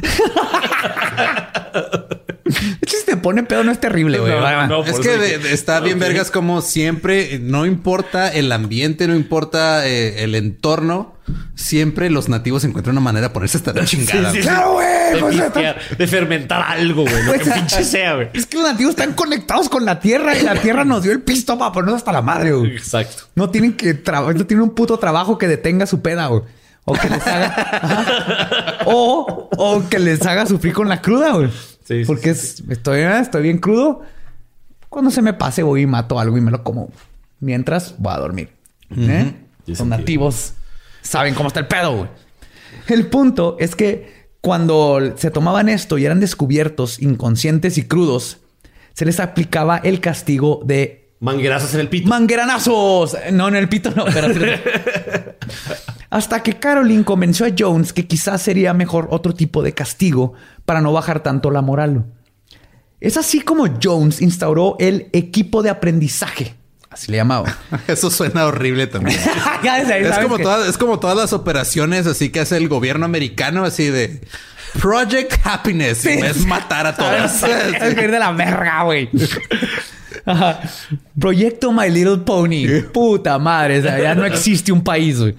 De 2.49 2.77
hecho, 2.81 2.97
si 2.97 3.05
te 3.05 3.17
pone 3.17 3.43
pedo 3.43 3.63
no 3.63 3.71
es 3.71 3.79
terrible, 3.79 4.19
güey. 4.19 4.31
No, 4.31 4.67
no. 4.67 4.83
Es 4.83 4.99
que 4.99 5.17
de- 5.17 5.37
de- 5.37 5.53
está 5.53 5.79
bien 5.79 5.99
vergas 5.99 6.31
como 6.31 6.61
siempre, 6.61 7.39
no 7.41 7.65
importa 7.65 8.29
el 8.33 8.51
ambiente, 8.51 9.07
no 9.07 9.15
importa 9.15 9.85
eh, 9.87 10.23
el 10.23 10.35
entorno, 10.35 11.15
siempre 11.55 12.09
los 12.09 12.27
nativos 12.29 12.63
encuentran 12.63 12.95
una 12.95 13.01
manera 13.03 13.27
de 13.27 13.33
ponerse 13.33 13.57
hasta 13.57 13.73
la 13.73 13.85
chingada. 13.85 14.31
Sí, 14.31 14.37
sí. 14.37 14.41
Claro, 14.43 14.73
güey. 14.73 14.87
De, 15.13 15.17
pues, 15.19 15.35
pistear, 15.41 15.79
de 15.97 16.07
fermentar 16.07 16.61
algo, 16.61 17.03
güey. 17.03 17.23
Lo 17.23 17.33
que 17.43 17.49
pinche 17.51 17.83
sea, 17.83 18.15
güey. 18.15 18.29
Es 18.33 18.45
que 18.45 18.57
los 18.57 18.65
nativos 18.71 18.91
están 18.91 19.13
conectados 19.13 19.69
con 19.69 19.85
la 19.85 19.99
tierra 19.99 20.37
y 20.37 20.41
la 20.43 20.55
tierra 20.55 20.85
nos 20.85 21.03
dio 21.03 21.11
el 21.11 21.21
pisto 21.21 21.57
para 21.57 21.71
ponernos 21.71 21.97
hasta 21.97 22.11
la 22.11 22.21
madre, 22.21 22.51
güey. 22.53 22.71
Exacto. 22.75 23.23
No 23.35 23.49
tienen 23.49 23.73
que 23.73 23.93
traba- 23.93 24.33
no 24.33 24.45
tienen 24.45 24.63
un 24.63 24.75
puto 24.75 24.97
trabajo 24.99 25.37
que 25.37 25.47
detenga 25.47 25.85
su 25.85 26.01
peda, 26.01 26.27
güey. 26.27 26.41
O 26.85 26.93
que 26.93 27.09
les 27.09 27.25
haga. 27.27 28.79
O, 28.85 29.49
o 29.57 29.89
que 29.89 29.99
les 29.99 30.25
haga 30.25 30.45
sufrir 30.45 30.73
con 30.73 30.89
la 30.89 31.01
cruda, 31.01 31.33
güey. 31.33 31.49
Sí, 31.89 32.01
sí, 32.01 32.05
Porque 32.05 32.29
es- 32.29 32.63
estoy, 32.69 32.99
estoy 33.01 33.41
bien 33.43 33.57
crudo. 33.57 34.01
Cuando 34.89 35.09
se 35.11 35.21
me 35.23 35.33
pase, 35.33 35.63
voy 35.63 35.81
y 35.81 35.85
mato 35.87 36.19
algo 36.19 36.37
y 36.37 36.41
me 36.41 36.51
lo 36.51 36.63
como. 36.63 36.89
Mientras 37.39 37.95
voy 37.97 38.13
a 38.13 38.17
dormir. 38.17 38.49
¿Eh? 38.95 39.33
Sentido. 39.65 39.85
nativos 39.85 40.53
saben 41.01 41.33
cómo 41.33 41.47
está 41.47 41.59
el 41.61 41.67
pedo, 41.67 41.95
güey. 41.97 42.09
El 42.87 43.07
punto 43.07 43.57
es 43.59 43.75
que 43.75 44.29
cuando 44.41 45.13
se 45.17 45.31
tomaban 45.31 45.67
esto 45.67 45.97
y 45.97 46.05
eran 46.05 46.19
descubiertos 46.19 47.01
inconscientes 47.01 47.77
y 47.79 47.83
crudos, 47.87 48.37
se 48.93 49.05
les 49.05 49.19
aplicaba 49.19 49.77
el 49.77 49.99
castigo 49.99 50.61
de 50.65 50.98
Manguerazos 51.19 51.73
en 51.73 51.81
el 51.81 51.89
pito. 51.89 52.07
¡Mangueranazos! 52.07 53.17
No, 53.33 53.47
en 53.49 53.55
el 53.55 53.67
pito 53.67 53.91
no, 53.91 54.05
pero. 54.05 54.27
Hasta 56.09 56.41
que 56.41 56.57
Caroline 56.57 57.03
convenció 57.03 57.45
a 57.45 57.49
Jones 57.57 57.93
que 57.93 58.07
quizás 58.07 58.41
sería 58.41 58.73
mejor 58.73 59.07
otro 59.11 59.33
tipo 59.33 59.61
de 59.61 59.73
castigo 59.73 60.33
para 60.65 60.81
no 60.81 60.91
bajar 60.93 61.21
tanto 61.21 61.51
la 61.51 61.61
moral. 61.61 62.05
Es 62.99 63.17
así 63.17 63.41
como 63.41 63.65
Jones 63.81 64.21
instauró 64.21 64.75
el 64.79 65.09
equipo 65.13 65.61
de 65.61 65.69
aprendizaje. 65.69 66.55
Así 66.89 67.11
le 67.11 67.17
llamaba. 67.17 67.55
Eso 67.87 68.09
suena 68.09 68.45
horrible 68.45 68.87
también. 68.87 69.19
Ya 69.63 69.79
desde 69.79 69.93
ahí 69.95 70.05
es, 70.05 70.17
como 70.19 70.37
que- 70.37 70.43
todas, 70.43 70.67
es 70.67 70.77
como 70.77 70.99
todas 70.99 71.17
las 71.17 71.33
operaciones 71.33 72.07
así 72.07 72.29
que 72.29 72.39
hace 72.39 72.57
el 72.57 72.67
gobierno 72.69 73.05
americano, 73.05 73.63
así 73.65 73.89
de 73.89 74.21
Project 74.79 75.33
Happiness. 75.43 75.99
Sí. 75.99 76.09
Es 76.09 76.45
matar 76.45 76.87
a 76.87 76.95
todos. 76.95 77.43
Es 77.43 77.93
que 77.95 78.03
ir 78.03 78.11
de 78.11 78.19
la 78.19 78.31
verga, 78.31 78.83
güey. 78.83 79.09
Ajá. 80.25 80.59
Proyecto 81.19 81.71
My 81.71 81.89
Little 81.89 82.19
Pony. 82.19 82.65
Puta 82.93 83.37
madre. 83.39 83.79
o 83.79 83.81
sea, 83.81 83.99
ya 84.01 84.15
no 84.15 84.25
existe 84.25 84.71
un 84.71 84.83
país, 84.83 85.19
güey. 85.19 85.35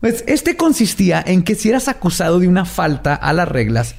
Pues 0.00 0.22
este 0.28 0.56
consistía 0.56 1.22
en 1.26 1.42
que 1.42 1.54
si 1.54 1.68
eras 1.70 1.88
acusado 1.88 2.38
de 2.38 2.46
una 2.48 2.64
falta 2.64 3.14
a 3.14 3.32
las 3.32 3.48
reglas, 3.48 3.94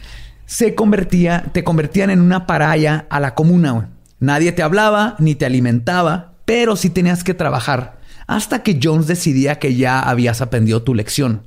se 0.46 0.74
convertía, 0.74 1.46
te 1.52 1.64
convertían 1.64 2.10
en 2.10 2.22
una 2.22 2.48
paraya 2.48 3.06
a 3.10 3.20
la 3.20 3.36
comuna, 3.36 3.72
güey. 3.72 3.86
Nadie 4.20 4.52
te 4.52 4.64
hablaba 4.64 5.16
ni 5.20 5.36
te 5.36 5.46
alimentaba, 5.46 6.34
pero 6.46 6.76
sí 6.76 6.90
tenías 6.90 7.24
que 7.24 7.34
trabajar 7.34 8.00
hasta 8.28 8.64
que 8.64 8.80
Jones 8.82 9.08
decidía 9.08 9.60
que 9.60 9.76
ya 9.76 10.00
habías 10.00 10.42
aprendido 10.42 10.84
tu 10.84 10.94
lección. 10.94 11.44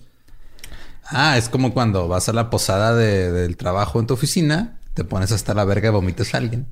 Ah, 1.04 1.36
es 1.36 1.48
como 1.48 1.72
cuando 1.74 2.08
vas 2.08 2.28
a 2.28 2.32
la 2.32 2.48
posada 2.50 2.94
de- 2.94 3.30
del 3.32 3.56
trabajo 3.56 4.00
en 4.00 4.06
tu 4.06 4.14
oficina 4.14 4.78
te 4.94 5.04
pones 5.04 5.32
hasta 5.32 5.54
la 5.54 5.64
verga 5.64 5.88
y 5.88 5.92
vomitas 5.92 6.34
a 6.34 6.38
alguien. 6.38 6.66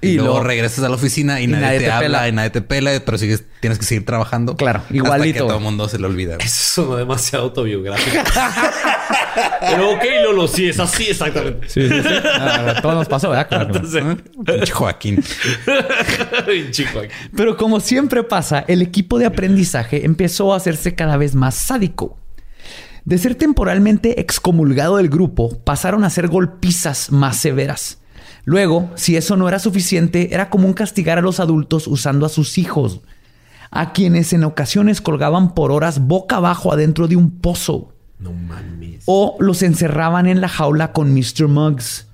Y, 0.00 0.08
y 0.08 0.14
luego 0.16 0.42
regresas 0.42 0.82
a 0.84 0.88
la 0.88 0.94
oficina 0.94 1.40
y, 1.40 1.44
y 1.44 1.46
nadie, 1.46 1.64
nadie 1.66 1.78
te, 1.80 1.84
te 1.84 1.90
habla 1.90 2.06
pela. 2.06 2.28
y 2.28 2.32
nadie 2.32 2.50
te 2.50 2.62
pela, 2.62 2.90
pero 3.04 3.18
sigues, 3.18 3.44
tienes 3.60 3.78
que 3.78 3.84
seguir 3.84 4.06
trabajando. 4.06 4.56
Claro, 4.56 4.80
Hasta 4.80 4.94
igualito, 4.96 5.34
que 5.34 5.48
todo 5.48 5.58
el 5.58 5.62
mundo 5.62 5.88
se 5.88 5.98
le 5.98 6.06
olvida. 6.06 6.36
Eso 6.40 6.82
sonó 6.82 6.96
demasiado 6.96 7.44
autobiográfico. 7.44 8.16
Pero 9.60 9.90
ok, 9.90 10.04
Lolo, 10.24 10.48
sí, 10.48 10.68
es 10.68 10.80
así 10.80 11.08
exactamente. 11.10 11.68
Sí, 11.68 11.86
sí, 11.88 12.02
sí. 12.02 12.08
A 12.08 12.80
todos 12.80 12.94
nos 12.94 13.08
pasó, 13.08 13.28
¿verdad? 13.30 13.48
Claro. 13.48 13.66
Entonces, 13.74 14.02
Pinche 14.46 14.72
Joaquín. 14.72 15.22
Pero 17.36 17.56
como 17.56 17.80
siempre 17.80 18.22
pasa, 18.22 18.64
el 18.68 18.82
equipo 18.82 19.18
de 19.18 19.26
aprendizaje 19.26 20.04
empezó 20.04 20.54
a 20.54 20.56
hacerse 20.56 20.94
cada 20.94 21.16
vez 21.16 21.34
más 21.34 21.54
sádico. 21.54 22.18
De 23.06 23.16
ser 23.18 23.34
temporalmente 23.36 24.20
excomulgado 24.20 24.98
del 24.98 25.08
grupo, 25.08 25.58
pasaron 25.64 26.04
a 26.04 26.10
ser 26.10 26.28
golpizas 26.28 27.10
más 27.10 27.36
severas. 27.38 27.98
Luego, 28.44 28.90
si 28.96 29.16
eso 29.16 29.36
no 29.36 29.48
era 29.48 29.58
suficiente, 29.60 30.34
era 30.34 30.50
común 30.50 30.72
castigar 30.74 31.16
a 31.16 31.22
los 31.22 31.40
adultos 31.40 31.86
usando 31.86 32.26
a 32.26 32.28
sus 32.28 32.58
hijos, 32.58 33.00
a 33.70 33.92
quienes 33.92 34.32
en 34.32 34.44
ocasiones 34.44 35.00
colgaban 35.00 35.54
por 35.54 35.72
horas 35.72 36.00
boca 36.00 36.36
abajo 36.36 36.72
adentro 36.72 37.08
de 37.08 37.16
un 37.16 37.30
pozo 37.30 37.92
No 38.18 38.32
mames. 38.32 39.02
o 39.06 39.36
los 39.40 39.62
encerraban 39.62 40.26
en 40.26 40.40
la 40.40 40.48
jaula 40.48 40.92
con 40.92 41.12
Mr. 41.14 41.48
Muggs. 41.48 42.06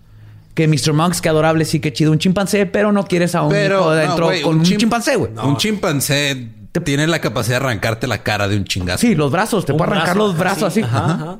Que 0.54 0.68
Mr. 0.68 0.92
Muggs, 0.92 1.22
qué 1.22 1.30
adorable, 1.30 1.64
sí, 1.64 1.80
qué 1.80 1.94
chido, 1.94 2.12
un 2.12 2.18
chimpancé, 2.18 2.66
pero 2.66 2.92
no 2.92 3.04
quieres 3.06 3.34
a 3.34 3.40
un 3.42 3.48
Pero, 3.50 3.76
hijo 3.76 3.84
no, 3.86 3.90
adentro 3.92 4.26
con 4.42 4.54
un 4.54 4.60
un, 4.60 4.64
chim- 4.66 4.76
chimpancé, 4.78 5.16
güey. 5.16 5.32
Un 5.42 5.56
chimpancé 5.56 6.48
tiene 6.80 7.06
la 7.06 7.20
capacidad 7.20 7.60
de 7.60 7.66
arrancarte 7.66 8.06
la 8.06 8.22
cara 8.22 8.48
de 8.48 8.56
un 8.56 8.64
chingazo. 8.64 8.98
Sí, 8.98 9.14
los 9.14 9.30
brazos, 9.30 9.64
te 9.66 9.74
puede 9.74 9.90
arrancar 9.92 10.14
brazo, 10.14 10.26
los 10.28 10.38
brazos 10.38 10.62
así. 10.64 10.80
Ajá, 10.82 10.98
Ajá. 11.04 11.12
ajá. 11.14 11.38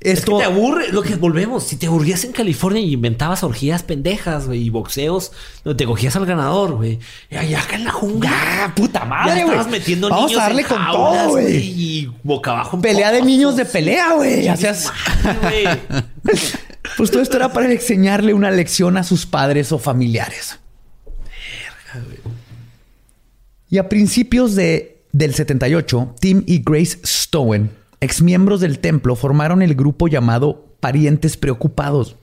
Es 0.00 0.18
Esto 0.18 0.32
que 0.32 0.38
te 0.38 0.50
aburre, 0.50 0.88
lo 0.92 1.00
que 1.02 1.14
volvemos. 1.14 1.62
Si 1.62 1.76
te 1.76 1.86
aburrías 1.86 2.24
en 2.24 2.32
California 2.32 2.82
y 2.82 2.92
inventabas 2.92 3.44
orgías 3.44 3.84
pendejas, 3.84 4.46
güey, 4.46 4.62
y 4.62 4.68
boxeos, 4.68 5.30
donde 5.62 5.78
te 5.78 5.86
cogías 5.86 6.16
al 6.16 6.26
ganador, 6.26 6.72
güey. 6.72 6.98
Y 7.30 7.36
allá 7.36 7.60
acá 7.62 7.76
en 7.76 7.84
la 7.84 7.92
jungla. 7.92 8.28
Ya, 8.30 8.72
puta 8.74 8.98
ya 9.00 9.04
madre, 9.04 9.32
güey. 9.34 9.44
estabas 9.44 9.68
metiendo 9.68 10.08
Vamos 10.08 10.26
niños 10.26 10.40
a 10.40 10.44
darle 10.46 10.62
en 10.62 10.68
con 10.68 10.78
jaulas, 10.78 11.22
todo, 11.22 11.30
güey. 11.30 11.56
Y 11.56 12.12
boca 12.24 12.50
abajo. 12.50 12.76
en 12.78 12.82
pelea 12.82 13.12
de 13.12 13.22
niños 13.22 13.54
de 13.56 13.64
pelea, 13.64 14.14
güey. 14.14 14.48
Hacías- 14.48 14.90
Madre, 15.24 15.38
güey. 15.40 16.02
Pues 16.96 17.12
todo 17.12 17.22
esto 17.22 17.36
era 17.36 17.52
para 17.52 17.70
enseñarle 17.72 18.34
una 18.34 18.50
lección 18.50 18.96
a 18.96 19.04
sus 19.04 19.24
padres 19.24 19.70
o 19.70 19.78
familiares. 19.78 20.58
Y 23.72 23.78
a 23.78 23.88
principios 23.88 24.54
de, 24.54 24.98
del 25.12 25.32
78, 25.34 26.14
Tim 26.20 26.42
y 26.46 26.62
Grace 26.62 26.98
Stowen, 27.04 27.70
exmiembros 28.00 28.60
del 28.60 28.78
templo, 28.80 29.16
formaron 29.16 29.62
el 29.62 29.74
grupo 29.74 30.08
llamado 30.08 30.66
Parientes 30.80 31.38
Preocupados, 31.38 32.16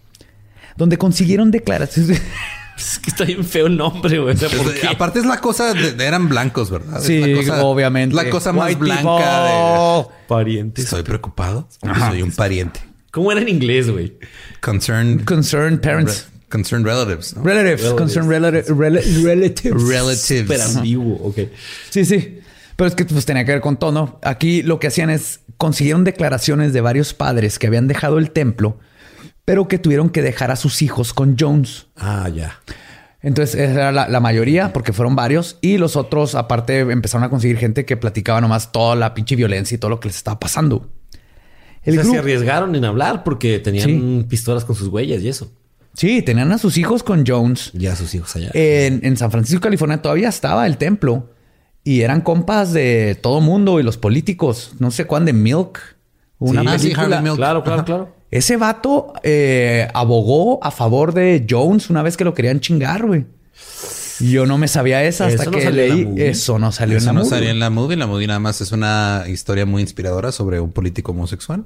donde 0.77 0.97
consiguieron 0.99 1.49
declaraciones. 1.51 2.21
Es 2.79 2.97
que 2.97 3.09
está 3.09 3.25
bien 3.25 3.43
feo 3.43 3.65
el 3.67 3.75
nombre, 3.75 4.19
güey. 4.19 4.33
O 4.35 4.37
sea, 4.37 4.47
¿por 4.47 4.73
Es- 4.73 4.79
qué? 4.79 4.87
Aparte 4.87 5.19
es 5.19 5.25
la 5.25 5.41
cosa 5.41 5.73
de, 5.73 5.91
de- 5.91 6.05
eran 6.05 6.29
blancos, 6.29 6.69
¿verdad? 6.71 7.01
Sí, 7.01 7.19
la 7.19 7.35
cosa- 7.45 7.65
obviamente. 7.65 8.15
La 8.15 8.29
cosa 8.29 8.53
más 8.53 8.67
White 8.69 8.79
blanca 8.79 9.01
people. 9.17 10.13
de 10.13 10.27
Parientes. 10.29 10.85
estoy 10.85 11.03
preocupado. 11.03 11.67
Soy 12.09 12.21
un 12.21 12.31
pariente. 12.31 12.79
¿Cómo 13.11 13.33
era 13.33 13.41
en 13.41 13.49
inglés, 13.49 13.89
güey? 13.91 14.17
Concerned 14.61 15.25
Concerned 15.25 15.81
parents. 15.81 16.29
Concerned 16.49 16.85
relatives. 16.85 17.35
¿no? 17.35 17.43
Relatives. 17.43 17.81
Relatives. 17.81 17.93
Concerned 17.99 18.29
relati- 18.29 18.65
rela- 18.67 19.23
relatives. 19.23 19.83
Relatives. 19.83 20.45
Pero 20.47 20.63
ambiguo, 20.63 21.15
ok. 21.27 21.37
Sí, 21.89 22.05
sí. 22.05 22.39
Pero 22.75 22.87
es 22.87 22.95
que 22.95 23.05
pues 23.05 23.25
tenía 23.25 23.45
que 23.45 23.51
ver 23.51 23.61
con 23.61 23.77
todo, 23.77 23.91
¿no? 23.91 24.19
Aquí 24.23 24.61
lo 24.63 24.79
que 24.79 24.87
hacían 24.87 25.09
es 25.09 25.41
consiguieron 25.57 26.03
declaraciones 26.05 26.71
de 26.73 26.81
varios 26.81 27.13
padres 27.13 27.59
que 27.59 27.67
habían 27.67 27.87
dejado 27.87 28.17
el 28.17 28.31
templo, 28.31 28.79
pero 29.45 29.67
que 29.67 29.77
tuvieron 29.79 30.09
que 30.09 30.21
dejar 30.21 30.51
a 30.51 30.55
sus 30.55 30.81
hijos 30.81 31.13
con 31.13 31.35
Jones. 31.37 31.87
Ah, 31.97 32.29
ya. 32.33 32.59
Entonces, 33.21 33.55
esa 33.55 33.71
era 33.73 33.91
la, 33.91 34.07
la 34.07 34.21
mayoría, 34.21 34.71
porque 34.71 34.93
fueron 34.93 35.13
varios, 35.17 35.57
y 35.59 35.77
los 35.77 35.97
otros, 35.97 36.35
aparte, 36.35 36.79
empezaron 36.79 37.25
a 37.25 37.29
conseguir 37.29 37.57
gente 37.57 37.83
que 37.83 37.97
platicaba 37.97 38.39
nomás 38.39 38.71
toda 38.71 38.95
la 38.95 39.13
pinche 39.13 39.35
violencia 39.35 39.75
y 39.75 39.77
todo 39.77 39.89
lo 39.89 39.99
que 39.99 40.07
les 40.07 40.15
estaba 40.15 40.39
pasando. 40.39 40.89
El 41.83 41.93
o 41.93 41.95
sea, 41.95 42.03
se 42.03 42.09
grupo- 42.11 42.19
arriesgaron 42.21 42.75
en 42.75 42.85
hablar 42.85 43.25
porque 43.25 43.59
tenían 43.59 43.89
Sí. 43.89 44.25
pistolas 44.29 44.63
con 44.63 44.77
sus 44.77 44.87
huellas 44.87 45.21
y 45.21 45.27
eso. 45.27 45.51
Sí, 45.93 46.21
tenían 46.21 46.51
a 46.51 46.57
sus 46.57 46.77
hijos 46.77 47.03
con 47.03 47.23
Jones. 47.25 47.71
Ya 47.73 47.95
sus 47.95 48.13
hijos 48.15 48.35
allá. 48.35 48.49
En, 48.53 48.99
en 49.03 49.17
San 49.17 49.31
Francisco, 49.31 49.61
California, 49.61 50.01
todavía 50.01 50.29
estaba 50.29 50.65
el 50.67 50.77
templo. 50.77 51.31
Y 51.83 52.01
eran 52.01 52.21
compas 52.21 52.73
de 52.73 53.17
todo 53.21 53.41
mundo 53.41 53.79
y 53.79 53.83
los 53.83 53.97
políticos. 53.97 54.73
No 54.79 54.91
sé 54.91 55.05
cuándo 55.05 55.27
de 55.27 55.33
Milk. 55.33 55.79
Una 56.37 56.61
Sí. 56.61 56.67
Ah, 56.69 56.79
sí, 56.79 56.87
película. 56.89 57.21
Milk. 57.21 57.35
claro, 57.37 57.63
claro, 57.63 57.77
Ajá. 57.79 57.85
claro. 57.85 58.15
Ese 58.31 58.57
vato 58.57 59.13
eh, 59.23 59.87
abogó 59.93 60.63
a 60.63 60.71
favor 60.71 61.13
de 61.13 61.45
Jones 61.49 61.89
una 61.89 62.03
vez 62.03 62.15
que 62.15 62.23
lo 62.25 62.33
querían 62.33 62.59
chingar, 62.59 63.05
güey. 63.05 63.25
Yo 64.19 64.45
no 64.45 64.57
me 64.57 64.67
sabía 64.67 65.03
esa 65.03 65.27
hasta 65.27 65.43
Eso 65.43 65.51
que 65.51 65.71
leí. 65.71 66.07
Eso 66.17 66.59
no 66.59 66.71
salió 66.71 66.97
Eso 66.97 67.03
en 67.03 67.05
la 67.07 67.13
no 67.13 67.19
movie. 67.25 67.29
salió 67.29 67.49
en 67.49 67.59
la 67.59 67.69
movie. 67.69 67.97
La 67.97 68.07
movie 68.07 68.27
nada 68.27 68.39
más 68.39 68.59
es 68.61 68.71
una 68.71 69.23
historia 69.27 69.65
muy 69.65 69.81
inspiradora 69.81 70.31
sobre 70.31 70.59
un 70.59 70.71
político 70.71 71.11
homosexual. 71.13 71.63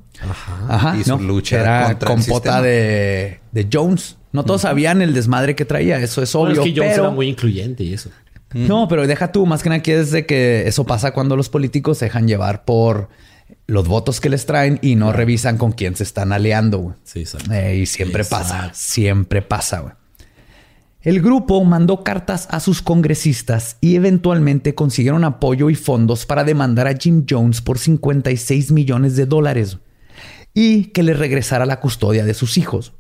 Ajá, 0.68 0.96
y 1.00 1.04
su 1.04 1.18
no, 1.18 1.20
lucha 1.24 1.62
era 1.62 1.86
contra 1.88 2.10
el 2.10 2.16
compota 2.16 2.36
sistema. 2.36 2.62
de, 2.62 3.40
de 3.52 3.68
Jones. 3.72 4.18
No 4.32 4.44
todos 4.46 4.62
sabían 4.62 5.02
el 5.02 5.14
desmadre 5.14 5.56
que 5.56 5.66
traía, 5.66 5.98
eso 6.00 6.22
es 6.22 6.34
Bueno, 6.34 6.50
obvio. 6.52 6.62
es 6.64 6.68
que 6.74 6.76
Jones 6.80 6.92
pero... 6.94 7.04
era 7.06 7.12
muy 7.14 7.28
incluyente 7.28 7.84
y 7.84 7.94
eso. 7.94 8.10
No, 8.54 8.88
pero 8.88 9.08
deja 9.08 9.32
tú, 9.32 9.48
más 9.48 9.64
que 9.64 9.70
nada 9.70 9.80
aquí 9.80 9.92
es 9.92 10.12
de 10.12 10.28
que 10.28 10.68
eso 10.68 10.86
pasa 10.86 11.12
cuando 11.12 11.36
los 11.36 11.50
políticos 11.50 11.98
se 11.98 12.06
dejan 12.06 12.28
llevar 12.28 12.66
por 12.66 13.10
los 13.66 13.88
votos 13.88 14.20
que 14.22 14.30
les 14.30 14.46
traen 14.46 14.78
y 14.84 14.96
no 14.96 15.12
revisan 15.12 15.58
con 15.58 15.72
quién 15.72 15.96
se 15.96 16.04
están 16.04 16.32
aliando. 16.32 16.78
güey. 16.78 16.96
Sí, 17.04 17.22
exacto. 17.22 17.52
Eh, 17.52 17.78
y 17.78 17.86
siempre 17.88 18.24
pasa, 18.24 18.70
siempre 18.76 19.42
pasa. 19.42 19.80
güey. 19.80 19.94
El 21.04 21.22
grupo 21.22 21.62
mandó 21.66 22.02
cartas 22.02 22.48
a 22.50 22.62
sus 22.62 22.82
congresistas 22.82 23.76
y 23.82 23.98
eventualmente 23.98 24.74
consiguieron 24.74 25.26
apoyo 25.26 25.70
y 25.70 25.76
fondos 25.76 26.26
para 26.26 26.46
demandar 26.46 26.88
a 26.88 26.96
Jim 26.96 27.26
Jones 27.30 27.60
por 27.60 27.78
56 27.78 28.72
millones 28.72 29.18
de 29.18 29.26
dólares 29.26 29.80
y 30.54 30.86
que 30.86 31.04
le 31.04 31.14
regresara 31.14 31.66
la 31.66 31.82
custodia 31.82 32.24
de 32.24 32.34
sus 32.34 32.58
hijos. 32.58 32.94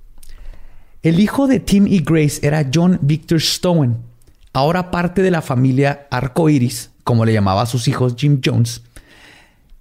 El 1.02 1.22
hijo 1.22 1.48
de 1.48 1.62
Tim 1.62 1.88
y 1.88 2.02
Grace 2.02 2.46
era 2.46 2.70
John 2.74 3.00
Victor 3.02 3.40
Stowen, 3.40 3.96
ahora 4.52 4.92
parte 4.92 5.22
de 5.22 5.32
la 5.32 5.42
familia 5.42 6.08
Arcoiris, 6.12 6.92
como 7.06 7.24
le 7.24 7.32
llamaba 7.32 7.62
a 7.62 7.68
sus 7.68 7.88
hijos 7.88 8.16
Jim 8.18 8.42
Jones. 8.44 8.84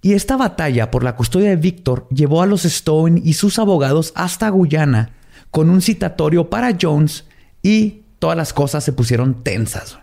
Y 0.01 0.13
esta 0.13 0.37
batalla 0.37 0.91
por 0.91 1.03
la 1.03 1.17
custodia 1.17 1.49
de 1.49 1.57
Victor 1.57 2.07
llevó 2.09 2.41
a 2.41 2.45
los 2.45 2.63
Stowen 2.63 3.21
y 3.21 3.33
sus 3.33 3.59
abogados 3.59 4.13
hasta 4.15 4.47
Guyana 4.47 5.11
con 5.51 5.69
un 5.69 5.81
citatorio 5.81 6.49
para 6.49 6.77
Jones 6.81 7.25
y 7.61 8.02
todas 8.23 8.37
las 8.37 8.53
cosas 8.53 8.85
se 8.85 8.93
pusieron 8.93 9.43
tensas. 9.43 9.99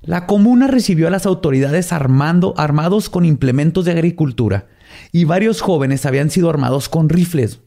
La 0.00 0.26
comuna 0.28 0.68
recibió 0.68 1.08
a 1.08 1.10
las 1.10 1.26
autoridades 1.26 1.92
armando, 1.92 2.54
armados 2.56 3.10
con 3.10 3.24
implementos 3.24 3.84
de 3.84 3.90
agricultura 3.90 4.68
y 5.10 5.24
varios 5.24 5.60
jóvenes 5.60 6.06
habían 6.06 6.30
sido 6.30 6.48
armados 6.50 6.88
con 6.88 7.08
rifles. 7.08 7.58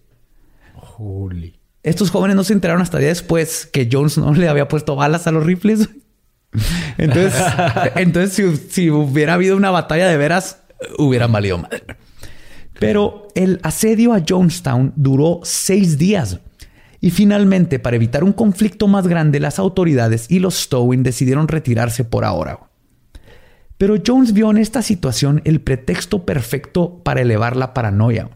Holy. 0.97 1.59
Estos 1.83 2.09
jóvenes 2.09 2.37
no 2.37 2.45
se 2.45 2.53
enteraron 2.53 2.81
hasta 2.81 2.99
día 2.99 3.09
después 3.09 3.65
que 3.65 3.89
Jones 3.91 4.17
no 4.17 4.33
le 4.33 4.47
había 4.47 4.69
puesto 4.69 4.95
balas 4.95 5.27
a 5.27 5.33
los 5.33 5.45
rifles. 5.45 5.89
Entonces, 6.97 7.33
entonces 7.97 8.31
si, 8.31 8.55
si 8.71 8.89
hubiera 8.89 9.33
habido 9.33 9.57
una 9.57 9.71
batalla 9.71 10.07
de 10.07 10.15
veras, 10.15 10.61
hubieran 10.97 11.33
valido 11.33 11.57
madre. 11.57 11.83
Pero 12.79 13.27
el 13.35 13.59
asedio 13.61 14.13
a 14.13 14.23
Jonestown 14.25 14.93
duró 14.95 15.41
seis 15.43 15.97
días. 15.97 16.39
Y 17.05 17.11
finalmente, 17.11 17.77
para 17.77 17.97
evitar 17.97 18.23
un 18.23 18.33
conflicto 18.33 18.87
más 18.87 19.07
grande, 19.07 19.39
las 19.39 19.59
autoridades 19.59 20.25
y 20.27 20.39
los 20.39 20.63
Stowin 20.63 21.03
decidieron 21.03 21.47
retirarse 21.47 22.03
por 22.03 22.25
ahora. 22.25 22.71
Pero 23.77 23.97
Jones 24.03 24.33
vio 24.33 24.49
en 24.49 24.57
esta 24.57 24.81
situación 24.81 25.43
el 25.45 25.61
pretexto 25.61 26.25
perfecto 26.25 27.03
para 27.03 27.21
elevar 27.21 27.57
la 27.57 27.75
paranoia. 27.75 28.31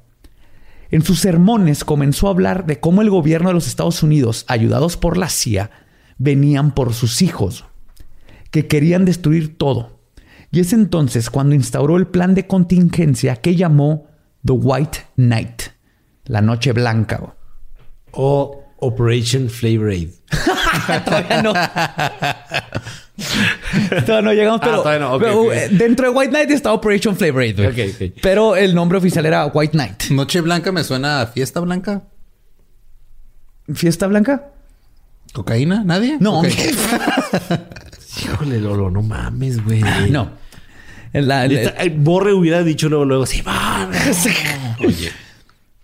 En 0.92 1.02
sus 1.02 1.20
sermones 1.20 1.84
comenzó 1.84 2.28
a 2.28 2.30
hablar 2.30 2.68
de 2.68 2.80
cómo 2.80 3.02
el 3.02 3.10
gobierno 3.10 3.50
de 3.50 3.56
los 3.56 3.66
Estados 3.66 4.04
Unidos, 4.04 4.46
ayudados 4.48 4.98
por 4.98 5.18
la 5.18 5.30
CIA, 5.30 5.72
venían 6.20 6.76
por 6.76 6.94
sus 6.94 7.24
hijos, 7.24 7.66
que 8.52 8.68
querían 8.68 9.04
destruir 9.04 9.58
todo. 9.58 10.00
Y 10.52 10.60
es 10.60 10.74
entonces 10.74 11.32
cuando 11.32 11.56
instauró 11.56 11.98
el 11.98 12.06
plan 12.06 12.36
de 12.36 12.46
contingencia 12.46 13.38
que 13.38 13.56
llamó 13.56 14.06
The 14.46 14.54
White 14.54 15.00
Night, 15.16 15.62
la 16.26 16.42
Noche 16.42 16.72
Blanca. 16.72 17.34
O 18.12 18.64
Operation 18.78 19.50
Flavor 19.50 19.90
Aid. 19.90 20.10
Todavía 21.06 21.42
no. 21.42 21.54
Todavía 24.06 24.22
no 24.22 24.34
llegamos, 24.34 24.60
Ah, 24.62 24.66
pero, 24.66 24.78
todavía 24.82 25.00
no, 25.08 25.14
ok, 25.16 25.22
pero, 25.22 25.54
eh, 25.54 25.70
dentro 25.72 26.10
de 26.12 26.18
White 26.18 26.32
Night 26.32 26.52
está 26.52 26.72
Operation 26.74 27.16
Flavor 27.18 27.42
Aid, 27.42 27.56
güey. 27.58 27.68
Ok, 27.68 27.78
ok. 27.96 28.14
Pero 28.22 28.56
el 28.56 28.74
nombre 28.74 28.98
oficial 28.98 29.26
era 29.26 29.46
White 29.48 29.78
Night. 29.78 30.04
Noche 30.12 30.42
Blanca 30.42 30.72
me 30.72 30.84
suena 30.84 31.22
a 31.22 31.28
fiesta 31.28 31.60
blanca. 31.60 32.04
¿Fiesta 33.74 34.08
Blanca? 34.08 34.52
¿Cocaína? 35.34 35.84
¿Nadie? 35.84 36.18
No. 36.20 36.42
Híjole, 38.24 38.60
Lolo, 38.60 38.90
no 38.90 39.02
mames, 39.04 39.64
güey. 39.64 39.82
no. 40.10 40.32
La- 41.14 41.22
la- 41.22 41.48
Neta, 41.48 41.84
eh, 41.84 41.94
Borre 41.96 42.34
hubiera 42.34 42.64
dicho 42.64 42.90
luego, 42.90 43.06
luego, 43.06 43.26
sí, 43.26 43.42
va. 43.42 43.90
Oye. 44.86 45.12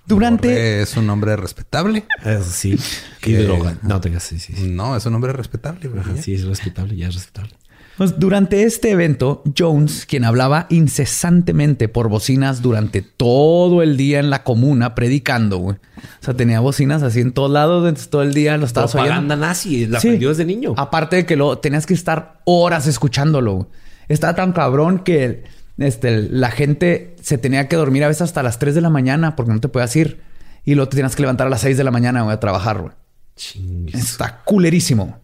Durante... 0.08 0.47
Borre 0.49 0.82
es 0.82 0.97
un 0.97 1.10
hombre 1.10 1.36
respetable. 1.36 2.06
Eso 2.24 2.43
sí. 2.51 2.78
Que- 3.22 3.32
Y 3.32 3.34
droga. 3.36 3.78
No, 3.82 3.99
te 4.01 4.18
sí, 4.20 4.39
sí. 4.39 4.53
sí. 4.56 4.68
No, 4.70 4.95
es 4.95 5.06
un 5.06 5.16
hombre 5.16 5.34
respetable. 5.34 5.89
Ajá, 5.99 6.12
sí, 6.22 6.34
es 6.36 6.43
respetable, 6.43 6.95
ya 6.95 7.08
es 7.08 7.16
respetable. 7.16 7.53
Pues 7.97 8.20
durante 8.20 8.64
este 8.64 8.91
evento, 8.91 9.41
Jones, 9.58 10.06
quien 10.06 10.26
hablaba 10.26 10.68
incesantemente 10.70 11.88
por 11.88 12.10
bocinas 12.10 12.62
durante 12.62 13.01
todo 13.01 13.82
el 13.82 13.95
día 13.95 14.20
en 14.20 14.30
la 14.30 14.43
comuna 14.43 14.95
predicando, 14.95 15.60
güey. 15.60 15.78
O 15.78 16.26
sea, 16.26 16.34
tenía 16.34 16.60
bocinas 16.60 17.03
así 17.03 17.22
en 17.22 17.32
todos 17.32 17.49
lados, 17.49 18.10
todo 18.10 18.22
el 18.22 18.34
día 18.34 18.58
lo 18.58 18.66
estabas 18.66 18.93
oyendo. 18.95 19.12
Propaganda 19.12 19.36
nazi, 19.38 19.88
la 19.88 20.01
Sí. 20.01 20.10
aprendió 20.10 20.30
desde 20.30 20.43
niño. 20.43 20.74
Aparte 20.76 21.16
de 21.16 21.26
que 21.26 21.38
lo 21.38 21.58
tenías 21.60 21.86
que 21.86 21.93
estar 21.93 22.41
horas 22.43 22.86
escuchándolo. 22.86 23.53
güey. 23.53 23.68
Estaba 24.10 24.36
tan 24.36 24.51
cabrón 24.51 24.99
que 24.99 25.45
este, 25.78 26.21
la 26.30 26.51
gente 26.51 27.15
se 27.21 27.38
tenía 27.38 27.67
que 27.67 27.76
dormir 27.76 28.03
a 28.03 28.07
veces 28.07 28.23
hasta 28.23 28.43
las 28.43 28.59
3 28.59 28.76
de 28.76 28.82
la 28.82 28.89
mañana 28.89 29.36
porque 29.36 29.51
no 29.51 29.59
te 29.59 29.67
podías 29.67 29.95
ir. 29.95 30.21
Y 30.63 30.76
luego 30.76 30.89
te 30.89 30.97
tenías 30.97 31.15
que 31.15 31.21
levantar 31.21 31.47
a 31.47 31.49
las 31.49 31.61
6 31.61 31.78
de 31.78 31.84
la 31.84 31.91
mañana 31.91 32.23
güey, 32.23 32.36
a 32.36 32.39
trabajar. 32.39 32.82
güey. 32.82 32.93
Chingues. 33.36 33.95
Está 33.95 34.41
culerísimo. 34.43 35.19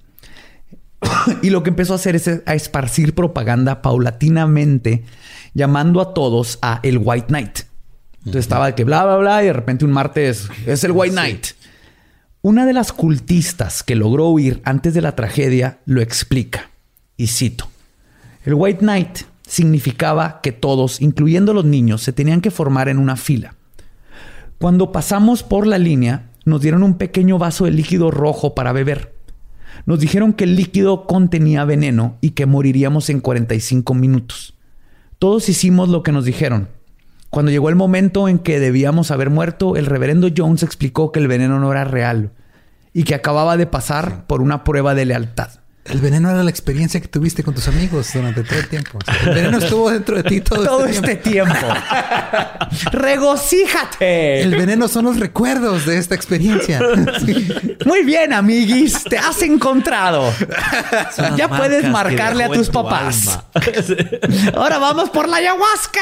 y 1.41 1.49
lo 1.49 1.63
que 1.63 1.69
empezó 1.69 1.93
a 1.93 1.95
hacer 1.95 2.15
es 2.15 2.27
a 2.27 2.53
esparcir 2.53 3.15
propaganda 3.15 3.81
paulatinamente, 3.81 5.03
llamando 5.53 6.01
a 6.01 6.13
todos 6.13 6.59
a 6.61 6.79
el 6.83 6.99
White 6.99 7.27
Knight. 7.27 7.59
Entonces 8.19 8.41
estaba 8.41 8.67
de 8.67 8.75
que 8.75 8.83
bla, 8.83 9.03
bla, 9.03 9.17
bla, 9.17 9.43
y 9.43 9.47
de 9.47 9.53
repente 9.53 9.83
un 9.83 9.91
martes 9.91 10.47
es 10.67 10.83
el 10.83 10.91
White 10.91 11.13
Knight. 11.13 11.47
Una 12.43 12.65
de 12.65 12.73
las 12.73 12.91
cultistas 12.91 13.83
que 13.83 13.95
logró 13.95 14.27
huir 14.29 14.61
antes 14.63 14.93
de 14.93 15.01
la 15.01 15.15
tragedia 15.15 15.79
lo 15.85 16.01
explica. 16.01 16.69
Y 17.17 17.27
cito: 17.27 17.69
El 18.45 18.55
White 18.55 18.79
Knight 18.79 19.21
significaba 19.51 20.39
que 20.41 20.53
todos, 20.53 21.01
incluyendo 21.01 21.53
los 21.53 21.65
niños, 21.65 22.01
se 22.01 22.13
tenían 22.13 22.39
que 22.39 22.51
formar 22.51 22.87
en 22.87 22.97
una 22.97 23.17
fila. 23.17 23.55
Cuando 24.59 24.93
pasamos 24.93 25.43
por 25.43 25.67
la 25.67 25.77
línea, 25.77 26.29
nos 26.45 26.61
dieron 26.61 26.83
un 26.83 26.93
pequeño 26.93 27.37
vaso 27.37 27.65
de 27.65 27.71
líquido 27.71 28.11
rojo 28.11 28.55
para 28.55 28.71
beber. 28.71 29.13
Nos 29.85 29.99
dijeron 29.99 30.31
que 30.31 30.45
el 30.45 30.55
líquido 30.55 31.05
contenía 31.05 31.65
veneno 31.65 32.17
y 32.21 32.29
que 32.29 32.45
moriríamos 32.45 33.09
en 33.09 33.19
45 33.19 33.93
minutos. 33.93 34.53
Todos 35.19 35.49
hicimos 35.49 35.89
lo 35.89 36.01
que 36.01 36.13
nos 36.13 36.23
dijeron. 36.23 36.69
Cuando 37.29 37.51
llegó 37.51 37.67
el 37.67 37.75
momento 37.75 38.29
en 38.29 38.39
que 38.39 38.57
debíamos 38.57 39.11
haber 39.11 39.29
muerto, 39.29 39.75
el 39.75 39.85
reverendo 39.85 40.29
Jones 40.35 40.63
explicó 40.63 41.11
que 41.11 41.19
el 41.19 41.27
veneno 41.27 41.59
no 41.59 41.73
era 41.73 41.83
real 41.83 42.31
y 42.93 43.03
que 43.03 43.15
acababa 43.15 43.57
de 43.57 43.67
pasar 43.67 44.27
por 44.27 44.41
una 44.41 44.63
prueba 44.63 44.95
de 44.95 45.07
lealtad. 45.07 45.60
El 45.85 45.99
veneno 45.99 46.29
era 46.29 46.43
la 46.43 46.49
experiencia 46.51 47.01
que 47.01 47.07
tuviste 47.07 47.43
con 47.43 47.55
tus 47.55 47.67
amigos 47.67 48.11
durante 48.13 48.43
todo 48.43 48.59
el 48.59 48.67
tiempo. 48.67 48.99
O 49.01 49.03
sea, 49.05 49.15
el 49.23 49.33
veneno 49.33 49.57
estuvo 49.57 49.89
dentro 49.89 50.15
de 50.15 50.23
ti 50.23 50.39
todo, 50.41 50.63
Todo 50.63 50.85
este 50.85 51.13
este 51.13 51.29
tiempo. 51.31 51.53
tiempo. 51.53 51.73
¡Regocíjate! 52.91 54.41
El 54.41 54.51
veneno 54.55 54.87
son 54.87 55.05
los 55.05 55.19
recuerdos 55.19 55.85
de 55.87 55.97
esta 55.97 56.13
experiencia. 56.13 56.79
Muy 57.85 58.03
bien, 58.03 58.31
amiguis, 58.31 59.03
te 59.05 59.17
has 59.17 59.41
encontrado. 59.41 60.31
Ya 61.35 61.49
puedes 61.49 61.89
marcarle 61.89 62.43
a 62.43 62.49
tus 62.49 62.67
tu 62.67 62.73
papás. 62.73 63.27
alma. 63.27 63.45
Ahora 64.55 64.77
vamos 64.77 65.09
por 65.09 65.27
la 65.27 65.37
ayahuasca. 65.37 66.01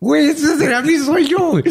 Güey, 0.00 0.28
ese 0.28 0.56
será 0.58 0.80
mi 0.82 0.96
sueño. 0.98 1.50
güey. 1.50 1.64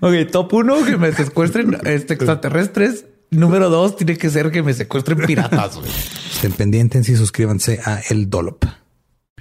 Ok, 0.00 0.30
top 0.30 0.52
uno, 0.54 0.84
que 0.84 0.96
me 0.96 1.12
secuestren 1.12 1.76
este, 1.84 2.14
extraterrestres. 2.14 3.06
Número 3.30 3.68
dos, 3.68 3.96
tiene 3.96 4.16
que 4.16 4.30
ser 4.30 4.50
que 4.50 4.62
me 4.62 4.72
secuestren 4.74 5.18
piratas. 5.26 5.76
güey. 5.76 5.90
Estén 6.32 6.52
pendientes 6.52 7.08
y 7.08 7.16
suscríbanse 7.16 7.80
a 7.84 8.00
El 8.10 8.30
Dolop. 8.30 8.64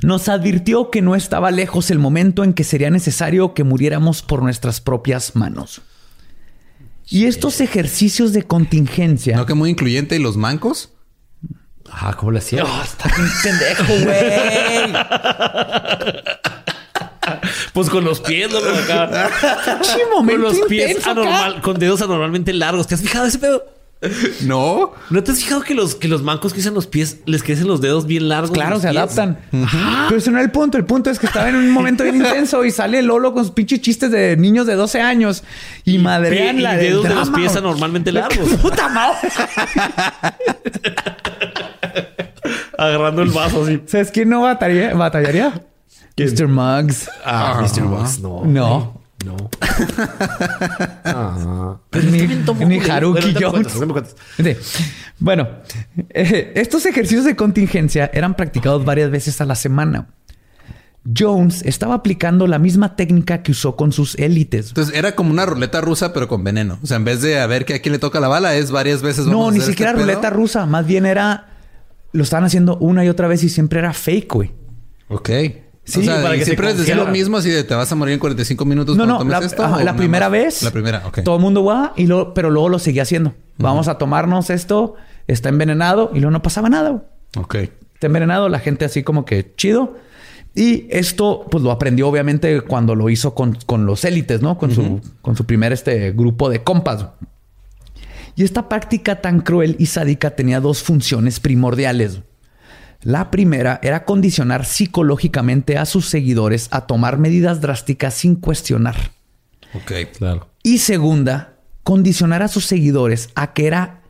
Nos 0.03 0.29
advirtió 0.29 0.91
que 0.91 1.01
no 1.01 1.15
estaba 1.15 1.49
lejos 1.51 1.89
el 1.89 1.97
momento 1.99 2.43
en 2.43 2.53
que 2.53 2.63
sería 2.63 2.89
necesario 2.91 3.53
que 3.53 3.63
muriéramos 3.63 4.21
por 4.21 4.43
nuestras 4.43 4.81
propias 4.81 5.35
manos. 5.35 5.81
Y 7.09 7.25
estos 7.25 7.61
ejercicios 7.61 8.33
de 8.33 8.43
contingencia. 8.43 9.37
¿No 9.37 9.45
que 9.45 9.53
muy 9.53 9.69
incluyente 9.69 10.15
y 10.15 10.19
los 10.19 10.37
mancos? 10.37 10.91
Ah, 11.89 12.15
¿cómo 12.19 12.31
le 12.33 12.39
hacía? 12.39 12.63
está 12.83 13.09
bien 13.15 13.29
pendejo, 13.41 13.93
güey. 14.03 14.93
Pues 17.73 17.89
con 17.89 18.03
los 18.03 18.19
pies, 18.21 18.49
¿no? 18.51 18.57
Acá. 18.57 19.29
Con 20.13 20.41
los 20.41 20.59
pies 20.67 20.97
acá. 20.99 21.11
anormal, 21.11 21.61
con 21.61 21.79
dedos 21.79 22.01
anormalmente 22.01 22.53
largos. 22.53 22.87
¿Te 22.87 22.95
has 22.95 23.01
fijado 23.01 23.25
ese 23.25 23.39
pedo? 23.39 23.63
No. 24.41 24.93
¿No 25.09 25.23
te 25.23 25.31
has 25.31 25.39
fijado 25.39 25.61
que 25.61 25.73
los, 25.73 25.95
que 25.95 26.07
los 26.07 26.21
mancos 26.21 26.53
que 26.53 26.59
usan 26.59 26.75
los 26.75 26.85
pies 26.85 27.21
les 27.25 27.41
crecen 27.41 27.67
los 27.67 27.81
dedos 27.81 28.05
bien 28.05 28.29
largos? 28.29 28.51
Claro, 28.51 28.79
se 28.79 28.89
pies? 28.89 28.97
adaptan. 28.97 29.39
Pero 29.51 30.17
ese 30.17 30.29
no 30.29 30.37
era 30.37 30.45
el 30.45 30.51
punto. 30.51 30.77
El 30.77 30.85
punto 30.85 31.09
es 31.09 31.17
que 31.17 31.25
estaba 31.25 31.49
en 31.49 31.55
un 31.55 31.71
momento 31.71 32.03
bien 32.03 32.17
intenso 32.17 32.63
y 32.63 32.69
sale 32.71 33.01
Lolo 33.01 33.33
con 33.33 33.43
sus 33.43 33.53
pinches 33.53 33.81
chistes 33.81 34.11
de 34.11 34.37
niños 34.37 34.67
de 34.67 34.75
12 34.75 35.01
años 35.01 35.43
y, 35.83 35.97
madrean 35.97 36.59
y 36.59 36.61
la 36.61 36.75
del 36.75 36.89
dedos 36.89 37.07
de 37.07 37.15
los 37.15 37.29
pies 37.31 37.55
anormalmente 37.55 38.11
largos. 38.11 38.49
¡Puta 38.61 38.87
madre! 38.89 39.29
Agarrando 42.77 43.23
el 43.23 43.31
vaso 43.31 43.63
así. 43.63 43.81
¿Sabes 43.87 44.11
quién 44.11 44.29
no 44.29 44.41
batallaría? 44.41 44.93
batallaría? 44.93 45.53
Mr. 46.17 46.47
Muggs. 46.47 47.09
Ah, 47.23 47.61
Mr. 47.61 47.83
Box, 47.83 48.19
no. 48.19 48.43
No. 48.45 49.01
No. 49.25 49.35
ah. 51.05 51.77
Ni, 51.93 52.65
ni 52.65 52.79
Haruki 52.79 53.33
Jones. 53.39 53.73
Bueno, 55.19 55.47
eh, 56.09 56.53
estos 56.55 56.85
ejercicios 56.85 57.25
de 57.25 57.35
contingencia 57.35 58.09
eran 58.13 58.35
practicados 58.35 58.85
varias 58.85 59.09
veces 59.11 59.41
a 59.41 59.45
la 59.45 59.55
semana. 59.55 60.09
Jones 61.17 61.61
estaba 61.63 61.95
aplicando 61.95 62.47
la 62.47 62.59
misma 62.59 62.95
técnica 62.97 63.41
que 63.41 63.51
usó 63.51 63.75
con 63.75 63.91
sus 63.93 64.15
élites. 64.15 64.69
Entonces 64.69 64.93
era 64.93 65.15
como 65.15 65.31
una 65.31 65.45
ruleta 65.45 65.79
rusa, 65.81 66.13
pero 66.13 66.27
con 66.27 66.43
veneno. 66.43 66.79
O 66.83 66.87
sea, 66.87 66.97
en 66.97 67.05
vez 67.05 67.21
de 67.21 67.39
a 67.39 67.47
ver 67.47 67.63
que 67.65 67.75
a 67.75 67.81
quién 67.81 67.93
le 67.93 67.99
toca 67.99 68.19
la 68.19 68.27
bala, 68.27 68.55
es 68.55 68.71
varias 68.71 69.01
veces. 69.01 69.25
vamos 69.25 69.39
No, 69.39 69.47
a 69.47 69.51
ni 69.51 69.61
siquiera 69.61 69.91
este 69.91 70.03
pedo. 70.03 70.13
ruleta 70.15 70.29
rusa. 70.29 70.65
Más 70.65 70.85
bien 70.85 71.05
era... 71.05 71.53
Lo 72.11 72.23
estaban 72.23 72.43
haciendo 72.45 72.77
una 72.77 73.05
y 73.05 73.09
otra 73.09 73.27
vez 73.27 73.43
y 73.43 73.49
siempre 73.49 73.79
era 73.79 73.93
fake, 73.93 74.33
güey. 74.33 74.51
Ok. 75.07 75.29
Sí, 75.87 76.01
o 76.01 76.03
sea, 76.03 76.21
para 76.21 76.33
que 76.33 76.39
se 76.41 76.45
siempre 76.45 76.67
les 76.67 76.77
decía 76.79 76.95
lo 76.95 77.07
mismo 77.07 77.37
así 77.37 77.49
de 77.49 77.63
te 77.63 77.73
vas 77.73 77.89
a 77.91 77.95
morir 77.95 78.13
en 78.13 78.19
45 78.19 78.65
minutos 78.65 78.97
No, 78.97 79.05
no, 79.05 79.19
tomes 79.19 79.39
la, 79.39 79.45
esto. 79.45 79.63
ajá, 79.63 79.83
la 79.83 79.95
primera 79.95 80.25
más? 80.27 80.31
vez. 80.31 80.63
La 80.63 80.71
primera. 80.71 81.01
Todo 81.23 81.37
el 81.37 81.41
mundo 81.41 81.63
va, 81.63 81.93
y 81.95 82.07
luego, 82.07 82.33
pero 82.33 82.49
luego 82.49 82.67
lo 82.67 82.77
seguía 82.79 83.03
haciendo. 83.03 83.33
Vamos 83.57 83.87
a 83.87 83.97
tomarnos 83.97 84.49
esto, 84.49 84.95
está 85.27 85.49
envenenado 85.49 86.11
y 86.13 86.19
luego 86.19 86.31
no 86.31 86.41
pasaba 86.41 86.67
nada. 86.69 87.05
Ok. 87.37 87.55
Está 87.55 88.07
envenenado, 88.07 88.49
la 88.49 88.59
gente 88.59 88.83
así 88.85 89.01
como 89.03 89.23
que 89.25 89.53
chido. 89.55 89.95
Y 90.53 90.87
esto, 90.89 91.45
pues 91.49 91.63
lo 91.63 91.71
aprendió 91.71 92.07
obviamente 92.07 92.61
cuando 92.61 92.93
lo 92.95 93.09
hizo 93.09 93.33
con, 93.33 93.57
con 93.65 93.85
los 93.85 94.03
élites, 94.03 94.41
¿no? 94.41 94.57
Con, 94.57 94.71
su, 94.71 95.01
con 95.21 95.35
su 95.37 95.45
primer 95.45 95.71
este, 95.71 96.11
grupo 96.11 96.49
de 96.49 96.63
compas. 96.63 97.05
Y 98.35 98.43
esta 98.43 98.67
práctica 98.67 99.21
tan 99.21 99.41
cruel 99.41 99.75
y 99.79 99.85
sádica 99.87 100.31
tenía 100.31 100.59
dos 100.59 100.83
funciones 100.83 101.39
primordiales. 101.39 102.21
La 103.07 103.31
primera 103.31 103.79
era 103.83 104.03
condicionar 104.03 104.65
psicológicamente 104.65 105.77
a 105.77 105.85
sus 105.85 106.09
seguidores 106.09 106.67
a 106.71 106.87
tomar 106.87 107.17
medidas 107.17 107.61
drásticas 107.61 108.15
sin 108.15 108.35
cuestionar. 108.35 109.11
Ok. 109.73 109.93
Claro. 110.17 110.49
Y 110.61 110.79
segunda, 110.79 111.53
condicionar 111.83 112.43
a 112.43 112.49
sus 112.49 112.65
seguidores 112.65 113.29
a 113.33 113.53
que 113.53 113.65
era, 113.65 114.01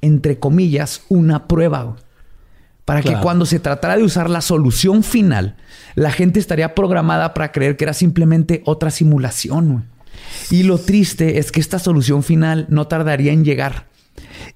entre 0.00 0.38
comillas, 0.38 1.02
una 1.08 1.48
prueba. 1.48 1.96
Para 2.84 3.02
que 3.02 3.16
cuando 3.16 3.46
se 3.46 3.58
tratara 3.58 3.96
de 3.96 4.04
usar 4.04 4.30
la 4.30 4.42
solución 4.42 5.02
final, 5.02 5.56
la 5.96 6.12
gente 6.12 6.38
estaría 6.38 6.76
programada 6.76 7.34
para 7.34 7.50
creer 7.50 7.76
que 7.76 7.82
era 7.82 7.94
simplemente 7.94 8.62
otra 8.64 8.92
simulación. 8.92 9.86
Y 10.52 10.62
lo 10.62 10.78
triste 10.78 11.40
es 11.40 11.50
que 11.50 11.58
esta 11.58 11.80
solución 11.80 12.22
final 12.22 12.66
no 12.68 12.86
tardaría 12.86 13.32
en 13.32 13.44
llegar. 13.44 13.88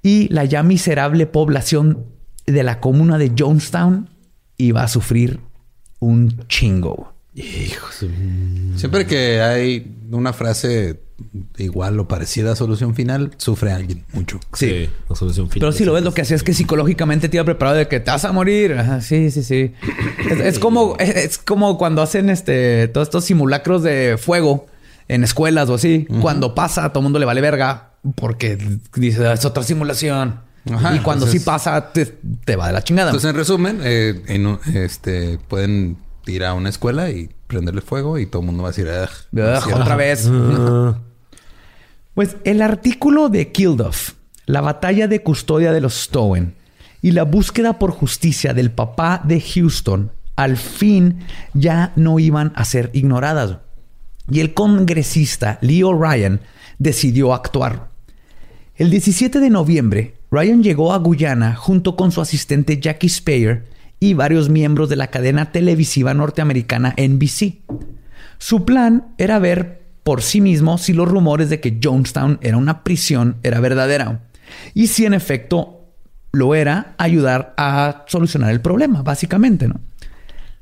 Y 0.00 0.28
la 0.28 0.44
ya 0.44 0.62
miserable 0.62 1.26
población 1.26 2.13
de 2.46 2.62
la 2.62 2.80
comuna 2.80 3.18
de 3.18 3.32
Jonestown 3.36 4.08
iba 4.56 4.82
a 4.82 4.88
sufrir 4.88 5.40
un 6.00 6.46
chingo. 6.48 7.12
Siempre 8.76 9.06
que 9.06 9.40
hay 9.40 9.96
una 10.10 10.32
frase 10.32 11.00
igual 11.58 11.98
o 11.98 12.08
parecida 12.08 12.52
a 12.52 12.56
solución 12.56 12.94
final, 12.94 13.32
sufre 13.36 13.72
alguien 13.72 14.04
mucho. 14.12 14.38
Sí. 14.52 14.88
la 15.08 15.16
solución 15.16 15.48
final. 15.48 15.68
Pero 15.68 15.72
si 15.72 15.84
lo 15.84 15.92
ves, 15.92 16.04
lo 16.04 16.14
que 16.14 16.22
hacía 16.22 16.36
es 16.36 16.42
que 16.42 16.54
psicológicamente 16.54 17.28
te 17.28 17.36
iba 17.36 17.44
preparado 17.44 17.76
de 17.78 17.88
que 17.88 18.00
te 18.00 18.10
vas 18.10 18.24
a 18.24 18.32
morir. 18.32 18.74
Ajá, 18.74 19.00
sí, 19.00 19.30
sí, 19.30 19.42
sí. 19.42 19.72
Es, 20.30 20.40
es 20.40 20.58
como, 20.58 20.96
es, 20.98 21.10
es 21.16 21.38
como 21.38 21.78
cuando 21.78 22.02
hacen 22.02 22.30
este 22.30 22.88
todos 22.88 23.08
estos 23.08 23.24
simulacros 23.24 23.82
de 23.82 24.16
fuego 24.18 24.66
en 25.08 25.24
escuelas 25.24 25.68
o 25.70 25.74
así. 25.74 26.06
Cuando 26.20 26.54
pasa, 26.54 26.84
a 26.84 26.88
todo 26.90 27.00
el 27.00 27.04
mundo 27.04 27.18
le 27.18 27.26
vale 27.26 27.40
verga 27.40 27.90
porque 28.14 28.58
dice 28.94 29.32
es 29.32 29.44
otra 29.44 29.62
simulación. 29.62 30.40
Ajá, 30.70 30.96
y 30.96 31.00
cuando 31.00 31.24
entonces- 31.26 31.42
sí 31.42 31.44
pasa, 31.44 31.92
te, 31.92 32.06
te 32.06 32.56
va 32.56 32.68
de 32.68 32.72
la 32.72 32.82
chingada. 32.82 33.10
Entonces, 33.10 33.30
en 33.30 33.36
resumen, 33.36 33.80
eh, 33.82 34.22
en 34.28 34.58
este, 34.74 35.38
pueden 35.48 35.98
ir 36.26 36.44
a 36.44 36.54
una 36.54 36.70
escuela 36.70 37.10
y 37.10 37.28
prenderle 37.46 37.82
fuego 37.82 38.18
y 38.18 38.26
todo 38.26 38.40
el 38.40 38.46
mundo 38.46 38.62
va 38.62 38.70
a 38.70 38.72
decir, 38.72 38.86
"Ugh, 38.88 39.40
Ugh, 39.40 39.62
sí, 39.64 39.72
otra 39.72 39.96
vez. 39.96 40.26
Ah, 40.30 40.98
Pues 42.14 42.36
el 42.44 42.62
artículo 42.62 43.28
de 43.28 43.50
Kilduff, 43.50 44.12
la 44.46 44.60
batalla 44.60 45.08
de 45.08 45.22
custodia 45.22 45.72
de 45.72 45.80
los 45.80 45.94
Stowen 45.94 46.54
y 47.02 47.10
la 47.10 47.24
búsqueda 47.24 47.78
por 47.78 47.90
justicia 47.90 48.54
del 48.54 48.70
papá 48.70 49.20
de 49.24 49.40
Houston, 49.40 50.12
al 50.36 50.56
fin 50.56 51.24
ya 51.54 51.92
no 51.96 52.18
iban 52.18 52.52
a 52.54 52.64
ser 52.64 52.90
ignoradas. 52.94 53.58
Y 54.30 54.40
el 54.40 54.54
congresista 54.54 55.58
Leo 55.60 55.92
Ryan 55.92 56.40
decidió 56.78 57.34
actuar. 57.34 57.88
El 58.76 58.90
17 58.90 59.40
de 59.40 59.50
noviembre, 59.50 60.13
Ryan 60.34 60.64
llegó 60.64 60.92
a 60.92 60.98
Guyana 60.98 61.54
junto 61.54 61.94
con 61.94 62.10
su 62.10 62.20
asistente 62.20 62.80
Jackie 62.80 63.08
Speyer 63.08 63.66
y 64.00 64.14
varios 64.14 64.48
miembros 64.48 64.88
de 64.88 64.96
la 64.96 65.06
cadena 65.06 65.52
televisiva 65.52 66.12
norteamericana 66.12 66.92
NBC. 66.98 67.60
Su 68.38 68.64
plan 68.64 69.14
era 69.16 69.38
ver 69.38 69.84
por 70.02 70.22
sí 70.22 70.40
mismo 70.40 70.76
si 70.76 70.92
los 70.92 71.08
rumores 71.08 71.50
de 71.50 71.60
que 71.60 71.78
Jonestown 71.80 72.40
era 72.42 72.56
una 72.56 72.82
prisión 72.82 73.36
era 73.44 73.60
verdadera. 73.60 74.22
Y 74.74 74.88
si 74.88 75.06
en 75.06 75.14
efecto 75.14 75.84
lo 76.32 76.56
era, 76.56 76.96
ayudar 76.98 77.54
a 77.56 78.04
solucionar 78.08 78.50
el 78.50 78.60
problema, 78.60 79.02
básicamente, 79.02 79.68
¿no? 79.68 79.80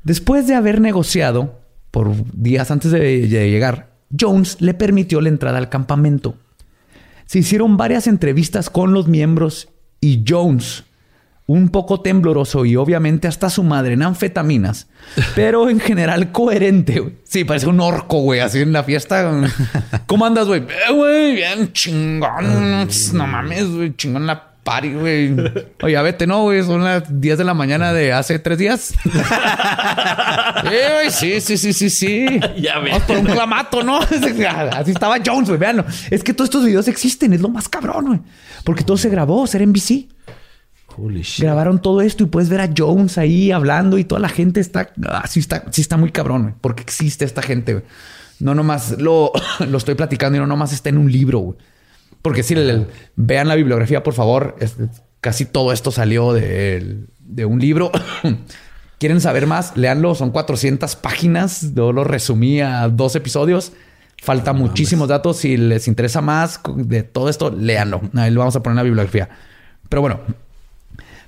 Después 0.03 0.45
de 0.45 0.53
haber 0.53 0.81
negociado 0.81 1.61
por 1.89 2.13
días 2.31 2.69
antes 2.69 2.91
de, 2.91 3.27
de 3.27 3.49
llegar, 3.49 3.89
Jones 4.15 4.57
le 4.59 4.75
permitió 4.75 5.19
la 5.19 5.29
entrada 5.29 5.57
al 5.57 5.69
campamento. 5.69 6.35
Se 7.33 7.39
hicieron 7.39 7.77
varias 7.77 8.05
entrevistas 8.05 8.69
con 8.69 8.93
los 8.93 9.07
miembros 9.07 9.69
y 9.99 10.23
Jones, 10.27 10.83
un 11.47 11.69
poco 11.69 11.99
tembloroso 11.99 12.63
y 12.63 12.75
obviamente 12.75 13.27
hasta 13.27 13.49
su 13.49 13.63
madre 13.63 13.93
en 13.93 14.03
anfetaminas, 14.03 14.85
pero 15.35 15.67
en 15.67 15.79
general 15.79 16.31
coherente. 16.31 17.21
Sí, 17.23 17.43
parece 17.43 17.65
un 17.65 17.79
orco, 17.79 18.19
güey, 18.19 18.39
así 18.39 18.59
en 18.59 18.71
la 18.71 18.83
fiesta. 18.83 19.49
¿Cómo 20.05 20.27
andas, 20.27 20.45
güey? 20.45 20.61
Eh, 20.61 20.93
güey, 20.93 21.33
bien 21.33 21.73
chingón. 21.73 22.87
No 23.13 23.25
mames, 23.25 23.67
güey, 23.67 23.95
chingón 23.95 24.27
la 24.27 24.52
party, 24.63 24.93
güey. 24.93 25.35
Oye, 25.81 26.01
vete, 26.01 26.25
no, 26.25 26.43
güey, 26.43 26.63
son 26.63 26.83
las 26.83 27.03
10 27.21 27.37
de 27.37 27.43
la 27.43 27.53
mañana 27.53 27.93
de 27.93 28.13
hace 28.13 28.39
tres 28.39 28.57
días. 28.57 28.93
Eh, 30.65 31.09
sí, 31.11 31.41
sí, 31.41 31.57
sí, 31.57 31.73
sí, 31.73 31.89
sí. 31.89 32.25
Ya 32.57 32.79
ves. 32.79 32.91
Vamos 32.91 33.03
por 33.03 33.17
un 33.17 33.25
clamato, 33.25 33.83
¿no? 33.83 33.99
Así 34.71 34.91
estaba 34.91 35.17
Jones, 35.23 35.49
güey, 35.49 35.59
véanlo. 35.59 35.85
Es 36.09 36.23
que 36.23 36.33
todos 36.33 36.47
estos 36.47 36.65
videos 36.65 36.87
existen, 36.87 37.33
es 37.33 37.41
lo 37.41 37.49
más 37.49 37.67
cabrón, 37.67 38.05
güey. 38.05 38.19
Porque 38.63 38.83
todo 38.83 38.97
se 38.97 39.09
grabó, 39.09 39.45
ser 39.45 39.67
NBC. 39.67 40.07
Holy 40.95 41.21
shit. 41.21 41.43
Grabaron 41.43 41.81
todo 41.81 42.01
esto 42.01 42.23
y 42.23 42.27
puedes 42.27 42.49
ver 42.49 42.61
a 42.61 42.69
Jones 42.75 43.17
ahí 43.17 43.51
hablando 43.51 43.97
y 43.97 44.05
toda 44.05 44.21
la 44.21 44.29
gente 44.29 44.61
está... 44.61 44.89
Ah, 45.05 45.27
sí 45.27 45.41
está, 45.41 45.65
sí 45.71 45.81
está 45.81 45.97
muy 45.97 46.11
cabrón, 46.11 46.43
güey. 46.43 46.53
Porque 46.61 46.81
existe 46.81 47.25
esta 47.25 47.41
gente, 47.41 47.73
güey. 47.73 47.85
No 48.39 48.55
nomás 48.55 48.97
lo, 48.99 49.31
lo 49.67 49.77
estoy 49.77 49.95
platicando 49.95 50.37
y 50.37 50.39
no 50.39 50.47
nomás 50.47 50.71
está 50.71 50.89
en 50.89 50.97
un 50.97 51.11
libro, 51.11 51.39
güey. 51.39 51.57
Porque 52.23 52.41
si 52.41 52.55
vean 53.15 53.47
la 53.47 53.55
bibliografía, 53.55 54.01
por 54.01 54.15
favor. 54.15 54.55
Es- 54.59 54.75
casi 55.21 55.45
todo 55.45 55.71
esto 55.71 55.91
salió 55.91 56.33
de, 56.33 57.05
de 57.19 57.45
un 57.45 57.59
libro. 57.59 57.91
¿Quieren 58.97 59.21
saber 59.21 59.45
más? 59.45 59.77
Leanlo. 59.77 60.15
Son 60.15 60.31
400 60.31 60.95
páginas. 60.95 61.73
Yo 61.75 61.91
lo 61.93 62.03
resumí 62.03 62.61
a 62.61 62.87
dos 62.89 63.15
episodios. 63.15 63.73
Falta 64.21 64.53
muchísimos 64.53 65.09
datos. 65.09 65.37
Si 65.37 65.57
les 65.57 65.87
interesa 65.87 66.21
más 66.21 66.59
de 66.75 67.03
todo 67.03 67.29
esto, 67.29 67.51
léanlo. 67.51 68.01
Ahí 68.15 68.31
lo 68.31 68.39
vamos 68.39 68.55
a 68.55 68.63
poner 68.63 68.73
en 68.73 68.77
la 68.77 68.83
bibliografía. 68.83 69.29
Pero 69.89 70.01
bueno, 70.01 70.21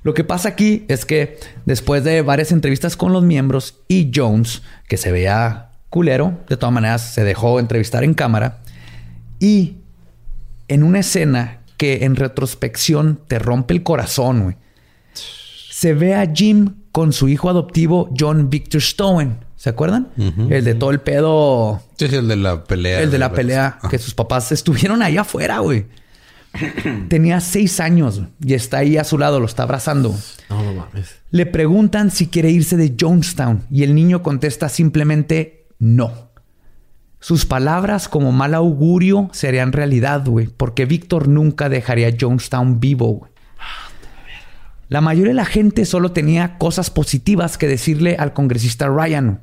lo 0.03 0.13
que 0.13 0.23
pasa 0.23 0.49
aquí 0.49 0.85
es 0.87 1.05
que 1.05 1.37
después 1.65 2.03
de 2.05 2.21
varias 2.21 2.51
entrevistas 2.53 2.95
con 2.95 3.11
los 3.11 3.23
miembros 3.23 3.79
y 3.89 4.11
Jones, 4.15 4.61
que 4.87 4.95
se 4.97 5.11
veía 5.11 5.71
culero, 5.89 6.39
de 6.47 6.55
todas 6.57 6.73
maneras 6.73 7.01
se 7.01 7.23
dejó 7.25 7.59
entrevistar 7.59 8.03
en 8.05 8.13
cámara 8.13 8.59
y 9.39 9.77
en 10.67 10.83
una 10.83 10.99
escena 10.99 11.61
que 11.77 12.05
en 12.05 12.15
retrospección 12.15 13.19
te 13.27 13.39
rompe 13.39 13.73
el 13.73 13.83
corazón, 13.83 14.43
güey. 14.43 14.55
Se 15.13 15.93
ve 15.93 16.15
a 16.15 16.31
Jim 16.33 16.75
con 16.91 17.11
su 17.11 17.27
hijo 17.27 17.49
adoptivo 17.49 18.09
John 18.17 18.49
Victor 18.49 18.81
Stowen. 18.81 19.39
¿Se 19.57 19.69
acuerdan? 19.69 20.09
El 20.49 20.63
de 20.63 20.75
todo 20.75 20.91
el 20.91 20.99
pedo 21.01 21.81
Sí, 21.97 22.07
sí, 22.07 22.15
el 22.15 22.27
de 22.27 22.35
la 22.35 22.63
pelea. 22.63 23.01
el 23.01 23.09
de 23.09 23.17
la 23.17 23.31
pelea, 23.31 23.79
que 23.89 23.97
sus 23.97 24.13
papás 24.13 24.51
estuvieron 24.51 25.01
ahí 25.01 25.17
afuera, 25.17 25.59
güey. 25.59 25.85
Tenía 27.09 27.41
seis 27.41 27.79
años 27.79 28.21
y 28.43 28.53
está 28.53 28.77
ahí 28.79 28.97
a 28.97 29.03
su 29.03 29.17
lado, 29.17 29.39
lo 29.39 29.45
está 29.45 29.63
abrazando. 29.63 30.15
No, 30.49 30.63
no 30.63 30.73
mames. 30.73 31.15
Le 31.31 31.45
preguntan 31.45 32.11
si 32.11 32.27
quiere 32.27 32.49
irse 32.51 32.77
de 32.77 32.95
Jonestown 32.99 33.63
y 33.71 33.83
el 33.83 33.95
niño 33.95 34.23
contesta 34.23 34.69
simplemente 34.69 35.67
no. 35.79 36.24
Sus 37.25 37.47
palabras 37.47 38.07
como 38.07 38.31
mal 38.31 38.53
augurio 38.53 39.31
serían 39.33 39.71
realidad, 39.71 40.23
güey, 40.27 40.45
porque 40.45 40.85
Víctor 40.85 41.27
nunca 41.27 41.69
dejaría 41.69 42.15
Jonestown 42.21 42.79
vivo, 42.79 43.07
güey. 43.13 43.31
La 44.89 45.01
mayoría 45.01 45.31
de 45.31 45.37
la 45.37 45.45
gente 45.45 45.85
solo 45.85 46.11
tenía 46.11 46.59
cosas 46.59 46.91
positivas 46.91 47.57
que 47.57 47.67
decirle 47.67 48.15
al 48.19 48.33
congresista 48.33 48.89
Ryan. 48.89 49.41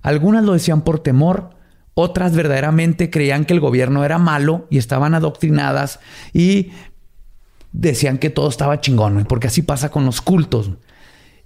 Algunas 0.00 0.42
lo 0.42 0.54
decían 0.54 0.80
por 0.80 1.00
temor, 1.00 1.50
otras 1.92 2.34
verdaderamente 2.34 3.10
creían 3.10 3.44
que 3.44 3.52
el 3.52 3.60
gobierno 3.60 4.06
era 4.06 4.16
malo 4.16 4.66
y 4.70 4.78
estaban 4.78 5.12
adoctrinadas 5.14 6.00
y 6.32 6.70
decían 7.72 8.16
que 8.16 8.30
todo 8.30 8.48
estaba 8.48 8.80
chingón, 8.80 9.26
porque 9.28 9.48
así 9.48 9.60
pasa 9.60 9.90
con 9.90 10.06
los 10.06 10.22
cultos. 10.22 10.70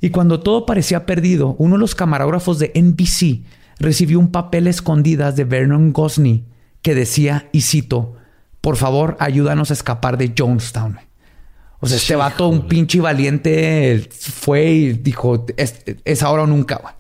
Y 0.01 0.11
cuando 0.11 0.39
todo 0.39 0.64
parecía 0.64 1.07
perdido, 1.07 1.57
uno 1.59 1.75
de 1.75 1.81
los 1.81 1.97
camarógrafos 1.97 2.61
de 2.61 2.71
NBC 2.73 3.43
recibió 3.79 4.18
un 4.18 4.31
papel 4.31 4.66
escondidas 4.66 5.37
de 5.37 5.45
Vernon 5.45 5.93
Gosney 5.93 6.45
que 6.83 6.95
decía, 6.95 7.49
y 7.53 7.62
cito, 7.62 8.16
por 8.61 8.77
favor, 8.77 9.16
ayúdanos 9.20 9.70
a 9.70 9.74
escapar 9.74 10.18
de 10.18 10.35
Jonestown. 10.37 10.99
O 11.81 11.87
sea, 11.87 11.97
este 11.97 12.16
vato, 12.16 12.49
un 12.49 12.68
pinche 12.68 13.01
valiente, 13.01 14.09
fue 14.11 14.70
y 14.70 14.93
dijo, 14.93 15.47
es, 15.57 15.83
es 16.05 16.22
ahora 16.22 16.45
o 16.45 16.47
nunca. 16.47 16.77
güey". 16.77 16.95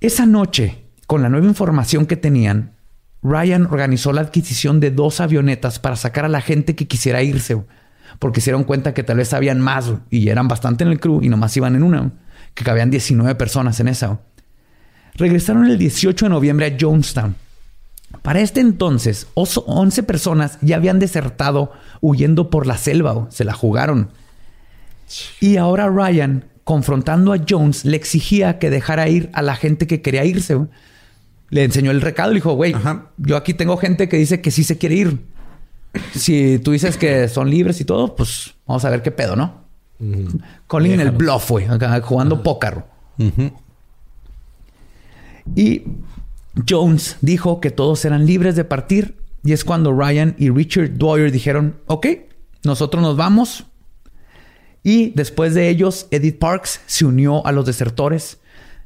Esa 0.00 0.24
noche, 0.24 0.84
con 1.06 1.22
la 1.22 1.28
nueva 1.28 1.46
información 1.46 2.06
que 2.06 2.16
tenían, 2.16 2.76
Ryan 3.22 3.66
organizó 3.66 4.12
la 4.12 4.22
adquisición 4.22 4.80
de 4.80 4.90
dos 4.90 5.20
avionetas 5.20 5.78
para 5.78 5.96
sacar 5.96 6.24
a 6.24 6.28
la 6.28 6.40
gente 6.40 6.74
que 6.74 6.86
quisiera 6.86 7.22
irse, 7.22 7.54
güey. 7.54 7.66
porque 8.18 8.40
se 8.40 8.50
dieron 8.50 8.64
cuenta 8.64 8.94
que 8.94 9.02
tal 9.02 9.18
vez 9.18 9.32
habían 9.34 9.60
más 9.60 9.88
güey, 9.88 10.00
y 10.10 10.28
eran 10.28 10.48
bastante 10.48 10.84
en 10.84 10.90
el 10.90 11.00
crew 11.00 11.20
y 11.22 11.28
nomás 11.28 11.56
iban 11.56 11.76
en 11.76 11.82
una, 11.82 12.12
que 12.54 12.64
cabían 12.64 12.90
19 12.90 13.34
personas 13.34 13.78
en 13.80 13.88
esa. 13.88 14.20
Regresaron 15.14 15.66
el 15.66 15.78
18 15.78 16.26
de 16.26 16.30
noviembre 16.30 16.66
a 16.66 16.76
Jonestown. 16.80 17.36
Para 18.22 18.40
este 18.40 18.60
entonces, 18.60 19.28
oso- 19.34 19.64
11 19.66 20.02
personas 20.02 20.58
ya 20.62 20.76
habían 20.76 20.98
desertado 20.98 21.72
huyendo 22.00 22.50
por 22.50 22.66
la 22.66 22.76
selva, 22.76 23.26
se 23.30 23.44
la 23.44 23.52
jugaron. 23.52 24.10
Y 25.40 25.56
ahora 25.56 25.88
Ryan, 25.88 26.44
confrontando 26.64 27.32
a 27.32 27.38
Jones, 27.48 27.84
le 27.84 27.96
exigía 27.96 28.58
que 28.58 28.70
dejara 28.70 29.08
ir 29.08 29.30
a 29.32 29.42
la 29.42 29.56
gente 29.56 29.86
que 29.86 30.02
quería 30.02 30.24
irse. 30.24 30.56
Le 31.50 31.64
enseñó 31.64 31.90
el 31.90 32.00
recado 32.00 32.30
y 32.30 32.34
le 32.34 32.38
dijo, 32.38 32.52
güey, 32.54 32.74
yo 33.18 33.36
aquí 33.36 33.54
tengo 33.54 33.76
gente 33.76 34.08
que 34.08 34.16
dice 34.16 34.40
que 34.40 34.50
sí 34.50 34.64
se 34.64 34.78
quiere 34.78 34.94
ir. 34.96 35.20
Si 36.14 36.60
tú 36.60 36.70
dices 36.72 36.96
que 36.96 37.28
son 37.28 37.50
libres 37.50 37.80
y 37.80 37.84
todo, 37.84 38.14
pues 38.14 38.54
vamos 38.66 38.84
a 38.84 38.90
ver 38.90 39.02
qué 39.02 39.10
pedo, 39.10 39.34
¿no? 39.34 39.64
Colin 40.68 41.00
el 41.00 41.10
bluff, 41.10 41.50
güey, 41.50 41.66
jugando 42.02 42.42
póker. 42.42 42.84
Ujú. 43.18 43.50
Y 45.54 45.84
Jones 46.68 47.16
dijo 47.20 47.60
que 47.60 47.70
todos 47.70 48.04
eran 48.04 48.26
libres 48.26 48.56
de 48.56 48.64
partir. 48.64 49.16
Y 49.42 49.52
es 49.52 49.64
cuando 49.64 49.92
Ryan 49.92 50.34
y 50.38 50.50
Richard 50.50 50.98
Dwyer 50.98 51.32
dijeron, 51.32 51.76
ok, 51.86 52.06
nosotros 52.64 53.02
nos 53.02 53.16
vamos. 53.16 53.64
Y 54.82 55.10
después 55.10 55.54
de 55.54 55.68
ellos, 55.68 56.06
Edith 56.10 56.38
Parks 56.38 56.80
se 56.86 57.04
unió 57.04 57.46
a 57.46 57.52
los 57.52 57.66
desertores. 57.66 58.38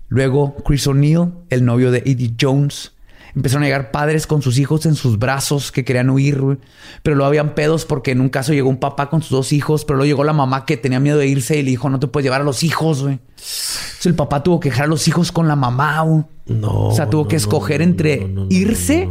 Luego 0.09 0.57
Chris 0.65 0.87
O'Neill, 0.87 1.33
el 1.51 1.65
novio 1.65 1.91
de 1.91 2.03
Edith 2.07 2.37
Jones. 2.41 2.93
Empezaron 3.35 3.65
a 3.65 3.67
llegar 3.67 3.91
padres 3.91 4.27
con 4.29 4.43
sus 4.43 4.59
hijos 4.59 4.87
en 4.87 4.95
sus 4.95 5.19
brazos 5.19 5.73
que 5.73 5.85
querían 5.85 6.09
huir, 6.11 6.41
güey. 6.41 6.59
Pero 7.03 7.17
luego 7.17 7.29
habían 7.29 7.55
pedos 7.55 7.85
porque 7.85 8.13
en 8.13 8.21
un 8.21 8.29
caso 8.29 8.53
llegó 8.53 8.69
un 8.69 8.79
papá 8.79 9.11
con 9.11 9.23
sus 9.23 9.31
dos 9.31 9.53
hijos, 9.53 9.85
pero 9.85 9.97
luego 9.97 10.09
llegó 10.09 10.25
la 10.25 10.33
mamá 10.33 10.67
que 10.67 10.77
tenía 10.77 11.01
miedo 11.01 11.19
de 11.19 11.27
irse 11.27 11.59
y 11.59 11.63
le 11.63 11.71
dijo, 11.71 11.91
no 11.91 11.99
te 11.99 12.07
puedes 12.07 12.25
llevar 12.25 12.43
a 12.43 12.45
los 12.45 12.63
hijos, 12.63 13.03
güey. 13.03 13.15
Entonces 13.15 14.07
el 14.07 14.15
papá 14.15 14.43
tuvo 14.43 14.61
que 14.61 14.71
dejar 14.71 14.85
a 14.85 14.89
los 14.89 15.09
hijos 15.09 15.33
con 15.33 15.49
la 15.49 15.57
mamá, 15.57 16.01
güey. 16.03 16.25
No. 16.47 16.89
O 16.89 16.95
sea, 16.95 17.11
tuvo 17.11 17.25
no, 17.25 17.29
que 17.29 17.37
escoger 17.37 17.81
no, 17.81 17.85
entre 17.85 18.29
no, 18.29 18.47
irse. 18.51 19.09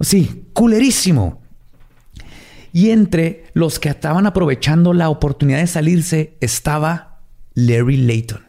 Sí, 0.00 0.46
culerísimo. 0.54 1.42
Y 2.72 2.90
entre 2.90 3.44
los 3.52 3.78
que 3.78 3.90
estaban 3.90 4.26
aprovechando 4.26 4.94
la 4.94 5.10
oportunidad 5.10 5.58
de 5.58 5.66
salirse 5.66 6.36
estaba 6.40 7.20
Larry 7.54 7.96
Layton. 7.96 8.47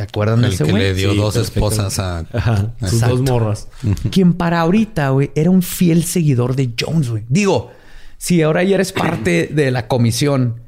¿Se 0.00 0.04
acuerdan 0.04 0.40
de 0.40 0.46
El 0.46 0.54
ese 0.54 0.64
que 0.64 0.70
güey? 0.70 0.82
le 0.82 0.94
dio 0.94 1.10
Sí, 1.10 1.16
dos 1.18 1.36
esposas 1.36 1.98
a... 1.98 2.20
Ajá. 2.32 2.72
Sus 2.88 3.00
dos 3.02 3.20
morras. 3.20 3.68
Quien 4.10 4.32
para 4.32 4.60
ahorita, 4.60 5.10
güey, 5.10 5.30
era 5.34 5.50
un 5.50 5.60
fiel 5.60 6.04
seguidor 6.04 6.56
de 6.56 6.70
Jones, 6.80 7.10
güey. 7.10 7.24
Digo, 7.28 7.70
si 8.16 8.40
ahora 8.40 8.64
ya 8.64 8.76
eres 8.76 8.92
parte 8.92 9.46
de 9.52 9.70
la 9.70 9.88
comisión 9.88 10.62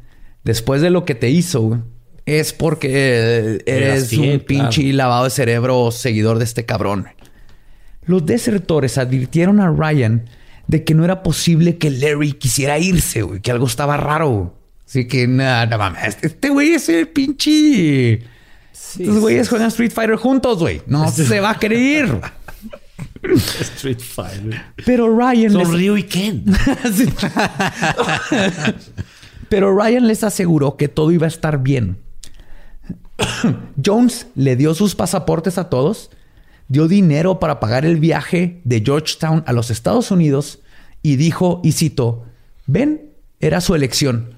después 0.44 0.82
de 0.82 0.90
lo 0.90 1.06
que 1.06 1.14
te 1.14 1.30
hizo, 1.30 1.62
güey, 1.62 1.80
es 2.26 2.52
porque 2.52 2.88
eh, 2.92 3.58
eres 3.64 4.10
fiel, 4.10 4.34
un 4.34 4.40
pinche 4.40 4.82
claro. 4.82 4.96
lavado 4.98 5.24
de 5.24 5.30
cerebro 5.30 5.90
seguidor 5.92 6.36
de 6.36 6.44
este 6.44 6.66
cabrón. 6.66 7.08
Los 8.04 8.26
desertores 8.26 8.98
advirtieron 8.98 9.60
a 9.60 9.70
Ryan 9.70 10.26
de 10.66 10.84
que 10.84 10.92
no 10.92 11.06
era 11.06 11.22
posible 11.22 11.78
que 11.78 11.88
Larry 11.88 12.34
quisiera 12.34 12.78
irse, 12.78 13.22
güey, 13.22 13.40
que 13.40 13.50
algo 13.50 13.64
estaba 13.64 13.96
raro. 13.96 14.28
güey. 14.28 14.50
Así 14.86 15.08
que, 15.08 15.26
nada, 15.26 15.64
no 15.64 15.78
mames, 15.78 16.18
este 16.20 16.50
güey 16.50 16.72
es 16.74 16.86
el 16.90 17.08
pinche... 17.08 18.30
Estos 18.98 19.18
güeyes 19.20 19.48
juegan 19.48 19.68
Street 19.68 19.92
Fighter 19.92 20.16
juntos, 20.16 20.58
güey. 20.58 20.82
No 20.86 21.08
se 21.10 21.40
va 21.40 21.56
a 21.60 21.66
ir. 21.66 22.20
Street 23.36 24.00
Fighter. 24.00 24.60
Pero 24.84 25.08
Ryan... 25.16 25.52
les- 25.56 25.68
Son 25.68 25.76
Ryu 25.76 25.96
y 25.96 26.02
Ken. 26.04 26.44
Sí. 26.94 27.06
Pero 29.48 29.74
Ryan 29.76 30.06
les 30.06 30.24
aseguró 30.24 30.76
que 30.76 30.88
todo 30.88 31.12
iba 31.12 31.26
a 31.26 31.28
estar 31.28 31.62
bien. 31.62 31.98
Jones 33.84 34.26
le 34.34 34.56
dio 34.56 34.74
sus 34.74 34.94
pasaportes 34.94 35.58
a 35.58 35.68
todos, 35.68 36.10
dio 36.68 36.88
dinero 36.88 37.38
para 37.38 37.60
pagar 37.60 37.84
el 37.84 37.96
viaje 38.00 38.60
de 38.64 38.80
Georgetown 38.84 39.44
a 39.46 39.52
los 39.52 39.70
Estados 39.70 40.10
Unidos 40.10 40.60
y 41.02 41.16
dijo, 41.16 41.60
y 41.62 41.72
cito, 41.72 42.24
ven, 42.66 43.10
era 43.40 43.60
su 43.60 43.74
elección. 43.74 44.34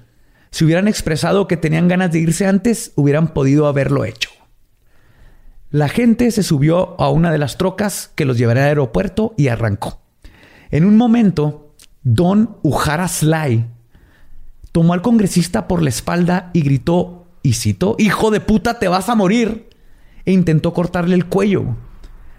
Si 0.51 0.65
hubieran 0.65 0.87
expresado 0.87 1.47
que 1.47 1.57
tenían 1.57 1.87
ganas 1.87 2.11
de 2.11 2.19
irse 2.19 2.45
antes, 2.45 2.91
hubieran 2.95 3.29
podido 3.33 3.67
haberlo 3.67 4.05
hecho. 4.05 4.29
La 5.75 5.89
gente 5.89 6.31
se 6.31 6.41
subió 6.41 6.95
a 7.01 7.09
una 7.09 7.33
de 7.33 7.37
las 7.37 7.57
trocas 7.57 8.09
que 8.15 8.23
los 8.23 8.37
llevaría 8.37 8.63
al 8.63 8.69
aeropuerto 8.69 9.33
y 9.35 9.49
arrancó. 9.49 9.99
En 10.71 10.85
un 10.85 10.95
momento, 10.95 11.73
Don 12.01 12.55
Ujara 12.63 13.09
Sly 13.09 13.65
tomó 14.71 14.93
al 14.93 15.01
congresista 15.01 15.67
por 15.67 15.81
la 15.81 15.89
espalda 15.89 16.49
y 16.53 16.61
gritó, 16.61 17.25
y 17.43 17.55
citó, 17.55 17.97
hijo 17.99 18.31
de 18.31 18.39
puta, 18.39 18.79
te 18.79 18.87
vas 18.87 19.09
a 19.09 19.15
morir, 19.15 19.67
e 20.23 20.31
intentó 20.31 20.73
cortarle 20.73 21.13
el 21.13 21.25
cuello. 21.25 21.75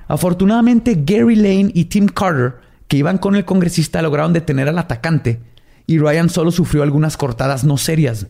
Afortunadamente, 0.09 1.03
Gary 1.05 1.37
Lane 1.37 1.73
y 1.75 1.85
Tim 1.85 2.07
Carter, 2.07 2.55
que 2.89 2.97
iban 2.97 3.19
con 3.19 3.37
el 3.37 3.45
congresista, 3.45 4.01
lograron 4.01 4.33
detener 4.33 4.71
al 4.71 4.79
atacante, 4.79 5.43
y 5.87 5.99
Ryan 5.99 6.31
solo 6.31 6.53
sufrió 6.53 6.83
algunas 6.83 7.19
cortadas 7.19 7.65
no 7.65 7.77
serias. 7.77 8.29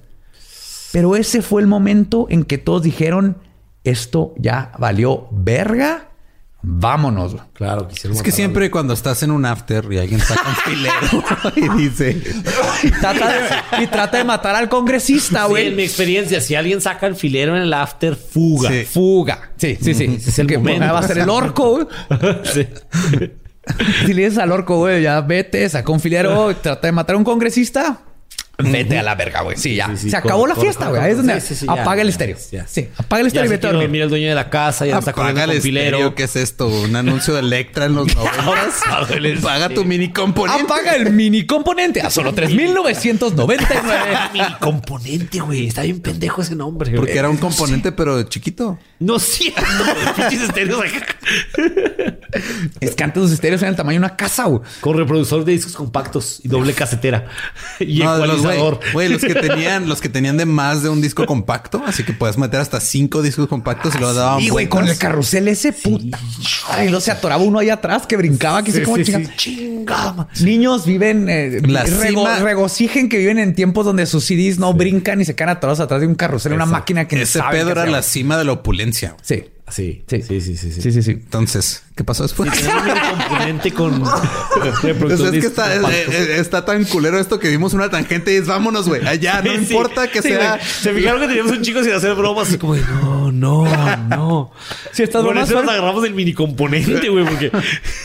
Pero 0.90 1.14
ese 1.14 1.42
fue 1.42 1.62
el 1.62 1.68
momento 1.68 2.26
en 2.28 2.42
que 2.42 2.58
todos 2.58 2.82
dijeron, 2.82 3.36
esto 3.90 4.34
ya 4.38 4.72
valió 4.78 5.28
verga, 5.30 6.10
vámonos. 6.62 7.36
Claro, 7.52 7.88
Es 8.12 8.22
que 8.22 8.32
siempre 8.32 8.70
cuando 8.70 8.92
estás 8.94 9.22
en 9.22 9.30
un 9.30 9.44
after 9.46 9.86
y 9.92 9.98
alguien 9.98 10.20
saca 10.20 10.48
un 10.48 10.56
filero 10.56 10.96
y 11.76 11.82
dice... 11.82 12.20
Y 12.82 12.90
trata 12.90 13.32
de, 13.32 13.84
y 13.84 13.86
trata 13.86 14.18
de 14.18 14.24
matar 14.24 14.54
al 14.56 14.68
congresista, 14.68 15.44
Sí, 15.44 15.48
güey. 15.50 15.66
en 15.68 15.76
mi 15.76 15.84
experiencia, 15.84 16.40
si 16.40 16.54
alguien 16.54 16.80
saca 16.80 17.06
el 17.06 17.14
filero 17.16 17.56
en 17.56 17.62
el 17.62 17.72
after, 17.72 18.16
fuga. 18.16 18.70
Sí. 18.70 18.84
Fuga. 18.84 19.50
Sí, 19.56 19.78
sí, 19.80 19.94
sí. 19.94 20.18
Es 20.26 20.38
el 20.38 20.46
Que 20.46 20.58
momento. 20.58 20.92
Va 20.92 20.98
a 20.98 21.02
ser 21.06 21.18
el 21.18 21.28
orco, 21.30 21.70
güey. 21.70 21.86
Sí. 22.44 22.66
Si 24.06 24.14
le 24.14 24.22
dices 24.26 24.38
al 24.38 24.52
orco, 24.52 24.76
güey, 24.78 25.02
ya 25.02 25.20
vete, 25.22 25.68
saca 25.68 25.90
un 25.90 25.98
filero, 25.98 26.52
y 26.52 26.54
trata 26.54 26.86
de 26.86 26.92
matar 26.92 27.16
a 27.16 27.18
un 27.18 27.24
congresista. 27.24 27.98
Vete 28.58 28.98
a 28.98 29.02
la 29.02 29.14
verga, 29.14 29.42
güey. 29.42 29.56
Sí, 29.56 29.74
ya. 29.76 29.88
Sí, 29.88 29.96
sí, 29.98 30.10
Se 30.10 30.16
acabó 30.16 30.46
la 30.46 30.56
fiesta, 30.56 30.88
güey. 30.88 31.00
Ahí 31.02 31.10
es 31.10 31.18
donde 31.18 31.40
Sí, 31.40 31.48
sí, 31.48 31.54
sí, 31.56 31.66
ya, 31.66 31.72
apaga 31.72 32.00
el 32.02 32.08
estéreo. 32.08 32.36
ya. 32.50 32.66
Sí, 32.66 32.88
apaga 32.96 33.20
el 33.20 33.26
estéreo 33.26 33.46
y 33.46 33.50
vete 33.50 33.66
a 33.66 33.70
dormir. 33.70 33.86
dormir 33.88 34.02
el 34.02 34.08
dueño 34.08 34.28
de 34.28 34.34
la 34.34 34.48
casa, 34.48 34.86
ya 34.86 34.98
está 34.98 35.10
Apaga 35.10 35.44
el 35.44 35.50
estéreo. 35.52 36.14
¿Qué 36.14 36.24
es 36.24 36.36
esto? 36.36 36.66
¿Un 36.68 36.96
anuncio 36.96 37.34
de 37.34 37.40
Electra 37.40 37.84
en 37.84 37.94
los 37.94 38.06
90? 38.16 39.40
Paga 39.42 39.68
tu 39.68 39.84
mini 39.84 40.10
componente. 40.12 40.62
Apaga 40.62 40.94
el 40.96 41.12
mini 41.12 41.44
componente 41.46 42.00
a 42.00 42.08
solo 42.10 42.32
3999. 42.32 44.16
Mini 44.32 44.54
componente, 44.60 45.40
güey. 45.40 45.66
Está 45.66 45.82
bien 45.82 46.00
pendejo 46.00 46.40
ese 46.42 46.54
nombre. 46.54 46.92
Porque 46.96 47.18
era 47.18 47.28
un 47.28 47.36
componente, 47.36 47.92
pero 47.92 48.22
chiquito. 48.24 48.78
No. 48.98 49.16
Pinches 50.16 50.42
estéreos. 50.42 50.80
Es 52.80 52.94
que 52.94 53.04
antes 53.04 53.22
los 53.22 53.32
estéreos 53.32 53.60
eran 53.62 53.72
el 53.74 53.76
tamaño 53.76 54.00
de 54.00 54.06
una 54.06 54.16
casa, 54.16 54.44
güey. 54.44 54.62
Con 54.80 54.96
reproductor 54.96 55.44
de 55.44 55.52
discos 55.52 55.74
compactos 55.76 56.40
y 56.42 56.48
doble 56.48 56.72
casetera. 56.72 57.26
Y 57.80 58.00
No, 58.00 58.16
los, 58.46 58.78
güey, 58.92 59.08
los 59.08 59.22
que 59.22 59.34
tenían, 59.34 59.88
los 59.88 60.00
que 60.00 60.08
tenían 60.08 60.36
de 60.36 60.46
más 60.46 60.82
de 60.82 60.88
un 60.88 61.00
disco 61.00 61.26
compacto, 61.26 61.82
así 61.86 62.04
que 62.04 62.12
puedes 62.12 62.38
meter 62.38 62.60
hasta 62.60 62.80
cinco 62.80 63.22
discos 63.22 63.48
compactos 63.48 63.94
y 63.94 63.98
lo 63.98 64.12
daban 64.14 64.40
Y 64.40 64.48
güey, 64.50 64.68
con 64.68 64.86
el 64.88 64.96
carrusel 64.98 65.48
ese 65.48 65.72
puta. 65.72 66.18
Ay, 66.68 66.90
no 66.90 67.00
se 67.00 67.10
atoraba 67.10 67.42
uno 67.42 67.58
ahí 67.58 67.70
atrás 67.70 68.06
que 68.06 68.16
brincaba, 68.16 68.62
que 68.62 68.72
Sí, 68.72 68.78
sé 68.78 68.82
cómo 68.84 68.96
sí. 69.36 69.82
Niños 70.42 70.84
viven, 70.86 71.28
eh, 71.28 71.60
La 71.66 71.84
rego- 71.84 72.24
cima- 72.26 72.38
regocijen 72.40 73.08
que 73.08 73.18
viven 73.18 73.38
en 73.38 73.54
tiempos 73.54 73.84
donde 73.84 74.06
sus 74.06 74.24
CDs 74.24 74.58
no 74.58 74.72
brincan 74.74 75.20
y 75.20 75.24
se 75.24 75.34
quedan 75.34 75.50
atorados 75.50 75.80
atrás 75.80 76.00
de 76.00 76.06
un 76.06 76.14
carrusel, 76.14 76.52
una 76.52 76.66
máquina 76.66 77.06
que 77.08 77.22
Ese 77.22 77.38
saben 77.38 77.52
pedo 77.60 77.66
qué 77.74 77.80
era 77.80 77.86
la 77.86 78.02
cima 78.02 78.36
de 78.38 78.44
la 78.44 78.52
opulencia. 78.52 79.16
Sí. 79.22 79.44
Sí, 79.68 80.04
Sí. 80.08 80.22
sí, 80.22 80.40
sí, 80.40 80.56
sí. 80.56 80.72
sí. 80.72 80.80
Sí, 80.80 80.92
sí, 80.92 81.02
sí. 81.02 81.10
Entonces, 81.10 81.82
¿qué 81.96 82.04
pasó 82.04 82.22
después? 82.22 82.50
Un 82.52 83.18
componente 83.18 83.72
con 83.72 84.00
reproductor 84.82 85.08
Pues 85.08 85.20
es 85.34 85.40
que 85.40 85.46
está, 85.46 85.74
eh, 85.74 85.80
eh, 86.08 86.36
está 86.38 86.64
tan 86.64 86.84
culero 86.84 87.18
esto 87.18 87.40
que 87.40 87.48
dimos 87.48 87.74
una 87.74 87.90
tangente 87.90 88.32
y 88.32 88.36
es 88.36 88.46
vámonos, 88.46 88.88
güey. 88.88 89.04
Allá, 89.06 89.42
no 89.42 89.50
Sí, 89.52 89.58
importa 89.58 90.06
que 90.08 90.22
sí, 90.22 90.28
sea. 90.28 90.60
Se 90.60 90.92
fijaron 90.94 91.20
que 91.20 91.26
teníamos 91.26 91.50
un 91.52 91.62
chico 91.62 91.82
sin 91.82 91.92
hacer 91.92 92.14
bromas. 92.14 92.46
Así 92.48 92.58
como 92.58 92.74
de, 92.76 92.82
no, 92.82 93.32
no, 93.32 93.96
no. 94.08 94.52
Si 94.92 95.02
estas 95.02 95.22
Por 95.22 95.32
bromas 95.32 95.50
eso 95.50 95.60
nos 95.60 95.70
agarramos 95.70 96.02
del 96.04 96.14
mini 96.14 96.32
componente, 96.32 97.08
güey. 97.08 97.24
Porque, 97.24 97.50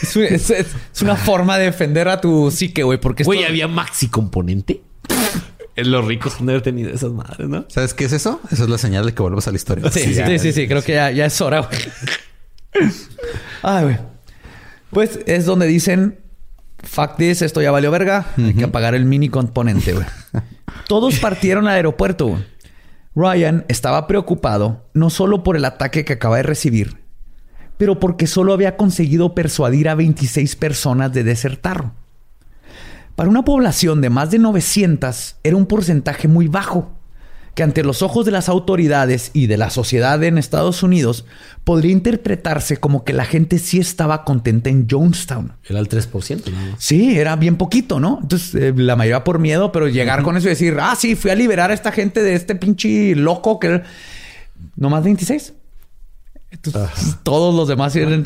Es, 0.02 0.16
es- 0.16 0.50
es- 0.50 0.66
es 0.94 1.02
una 1.02 1.14
forma 1.16 1.58
de 1.58 1.66
defender 1.66 2.08
a 2.08 2.20
tu 2.20 2.50
psique, 2.50 2.82
güey, 2.82 2.98
porque 3.00 3.22
güey, 3.22 3.38
esto- 3.38 3.50
había 3.50 3.68
maxi 3.68 4.08
componente. 4.08 4.82
Los 5.76 6.04
ricos 6.06 6.38
han 6.38 6.46
de 6.46 6.52
haber 6.52 6.62
tenido 6.62 6.90
esas 6.90 7.12
madres, 7.12 7.48
¿no? 7.48 7.64
¿Sabes 7.68 7.94
qué 7.94 8.04
es 8.04 8.12
eso? 8.12 8.40
Esa 8.50 8.64
es 8.64 8.68
la 8.68 8.78
señal 8.78 9.06
de 9.06 9.14
que 9.14 9.22
vuelvas 9.22 9.48
a 9.48 9.50
la 9.50 9.56
historia. 9.56 9.90
Sí, 9.90 10.00
sí, 10.00 10.14
sí, 10.14 10.38
sí, 10.38 10.52
sí, 10.52 10.68
creo 10.68 10.82
que 10.82 10.92
ya, 10.92 11.10
ya 11.10 11.26
es 11.26 11.40
hora, 11.40 11.60
güey. 11.60 11.80
Ay, 13.62 13.84
güey. 13.84 13.98
Pues 14.90 15.20
es 15.26 15.46
donde 15.46 15.66
dicen, 15.66 16.20
fuck 16.82 17.16
this, 17.16 17.40
esto 17.40 17.62
ya 17.62 17.70
valió 17.70 17.90
verga, 17.90 18.26
hay 18.36 18.54
que 18.54 18.64
apagar 18.64 18.94
el 18.94 19.06
mini 19.06 19.30
componente, 19.30 19.94
güey. 19.94 20.06
Todos 20.88 21.18
partieron 21.18 21.66
al 21.66 21.76
aeropuerto, 21.76 22.26
güey. 22.26 22.44
Ryan 23.14 23.64
estaba 23.68 24.06
preocupado 24.06 24.88
no 24.94 25.10
solo 25.10 25.42
por 25.42 25.56
el 25.56 25.64
ataque 25.64 26.04
que 26.04 26.14
acaba 26.14 26.38
de 26.38 26.42
recibir, 26.44 27.02
pero 27.76 28.00
porque 28.00 28.26
solo 28.26 28.52
había 28.52 28.76
conseguido 28.76 29.34
persuadir 29.34 29.88
a 29.88 29.94
26 29.94 30.56
personas 30.56 31.12
de 31.12 31.24
desertar. 31.24 31.92
Para 33.22 33.30
una 33.30 33.44
población 33.44 34.00
de 34.00 34.10
más 34.10 34.32
de 34.32 34.40
900 34.40 35.36
era 35.44 35.56
un 35.56 35.66
porcentaje 35.66 36.26
muy 36.26 36.48
bajo, 36.48 36.90
que 37.54 37.62
ante 37.62 37.84
los 37.84 38.02
ojos 38.02 38.26
de 38.26 38.32
las 38.32 38.48
autoridades 38.48 39.30
y 39.32 39.46
de 39.46 39.56
la 39.56 39.70
sociedad 39.70 40.20
en 40.24 40.38
Estados 40.38 40.82
Unidos 40.82 41.24
podría 41.62 41.92
interpretarse 41.92 42.78
como 42.78 43.04
que 43.04 43.12
la 43.12 43.24
gente 43.24 43.60
sí 43.60 43.78
estaba 43.78 44.24
contenta 44.24 44.70
en 44.70 44.88
Jonestown. 44.90 45.52
Era 45.68 45.78
el 45.78 45.88
3%, 45.88 46.50
¿no? 46.50 46.76
Sí, 46.78 47.16
era 47.16 47.36
bien 47.36 47.58
poquito, 47.58 48.00
¿no? 48.00 48.18
Entonces, 48.22 48.56
eh, 48.56 48.74
la 48.74 48.96
mayoría 48.96 49.22
por 49.22 49.38
miedo, 49.38 49.70
pero 49.70 49.86
llegar 49.86 50.24
con 50.24 50.36
eso 50.36 50.48
y 50.48 50.50
decir, 50.50 50.76
ah, 50.80 50.96
sí, 50.98 51.14
fui 51.14 51.30
a 51.30 51.36
liberar 51.36 51.70
a 51.70 51.74
esta 51.74 51.92
gente 51.92 52.24
de 52.24 52.34
este 52.34 52.56
pinche 52.56 53.14
loco 53.14 53.60
que... 53.60 53.82
No 54.74 54.90
más 54.90 55.04
26. 55.04 55.52
Entonces, 56.50 57.18
todos 57.22 57.54
los 57.54 57.68
demás 57.68 57.94
eran... 57.94 58.24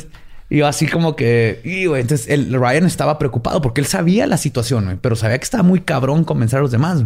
Y 0.48 0.58
yo 0.58 0.66
así 0.66 0.86
como 0.86 1.16
que... 1.16 1.60
Y, 1.64 1.86
güey, 1.86 2.02
entonces, 2.02 2.28
el 2.28 2.52
Ryan 2.52 2.86
estaba 2.86 3.18
preocupado 3.18 3.60
porque 3.60 3.80
él 3.80 3.86
sabía 3.86 4.26
la 4.26 4.36
situación, 4.36 4.84
güey, 4.84 4.96
pero 5.00 5.16
sabía 5.16 5.38
que 5.38 5.44
estaba 5.44 5.62
muy 5.64 5.80
cabrón 5.80 6.24
convencer 6.24 6.58
a 6.60 6.62
los 6.62 6.70
demás. 6.70 7.04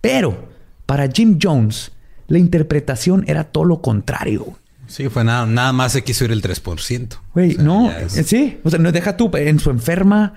Pero, 0.00 0.48
para 0.86 1.08
Jim 1.08 1.38
Jones, 1.40 1.92
la 2.26 2.38
interpretación 2.38 3.24
era 3.28 3.44
todo 3.44 3.64
lo 3.64 3.80
contrario. 3.80 4.58
Sí, 4.86 5.08
fue 5.08 5.24
nada, 5.24 5.46
nada 5.46 5.72
más 5.72 5.92
se 5.92 6.02
quiso 6.04 6.24
ir 6.26 6.32
el 6.32 6.42
3%. 6.42 7.16
Güey, 7.32 7.52
O 7.52 7.54
sea, 7.54 7.64
no, 7.64 7.90
es- 7.90 8.12
sí, 8.26 8.58
o 8.64 8.70
sea, 8.70 8.78
no 8.78 8.92
deja 8.92 9.16
tú 9.16 9.30
en 9.34 9.58
su 9.60 9.70
enferma, 9.70 10.34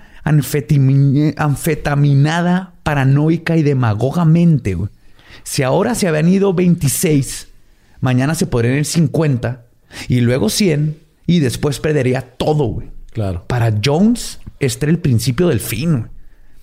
anfetaminada, 1.36 2.72
paranoica 2.82 3.56
y 3.56 3.62
demagogamente. 3.62 4.76
Si 5.42 5.62
ahora 5.62 5.94
se 5.94 6.08
habían 6.08 6.28
ido 6.28 6.54
26, 6.54 7.48
mañana 8.00 8.34
se 8.34 8.46
podrían 8.46 8.76
ir 8.76 8.84
50 8.84 9.64
y 10.08 10.20
luego 10.20 10.48
100 10.48 10.96
y 11.28 11.40
después 11.40 11.78
perdería 11.78 12.22
todo, 12.22 12.64
güey. 12.64 12.90
Claro. 13.12 13.44
Para 13.46 13.74
Jones, 13.84 14.40
este 14.60 14.86
era 14.86 14.92
el 14.92 14.98
principio 14.98 15.48
del 15.48 15.60
fin. 15.60 16.08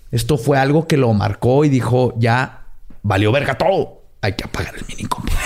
Esto 0.09 0.39
fue 0.39 0.57
algo 0.57 0.87
que 0.87 0.97
lo 0.97 1.13
marcó 1.13 1.63
y 1.65 1.69
dijo, 1.69 2.15
ya 2.17 2.65
valió 3.03 3.31
verga 3.31 3.59
todo. 3.59 4.01
Hay 4.21 4.33
que 4.33 4.43
apagar 4.43 4.73
el 4.75 4.83
mini 4.87 5.03
componente. 5.03 5.45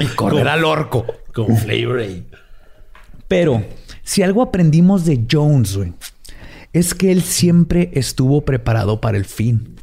y 0.00 0.06
correr 0.06 0.48
al 0.48 0.64
orco. 0.64 1.06
Con 1.32 1.56
flavor. 1.56 2.02
Pero 3.28 3.64
si 4.02 4.24
algo 4.24 4.42
aprendimos 4.42 5.04
de 5.04 5.24
Jones, 5.30 5.76
güey, 5.76 5.92
es 6.72 6.94
que 6.94 7.12
él 7.12 7.22
siempre 7.22 7.90
estuvo 7.94 8.44
preparado 8.44 9.00
para 9.00 9.16
el 9.16 9.24
fin. 9.24 9.75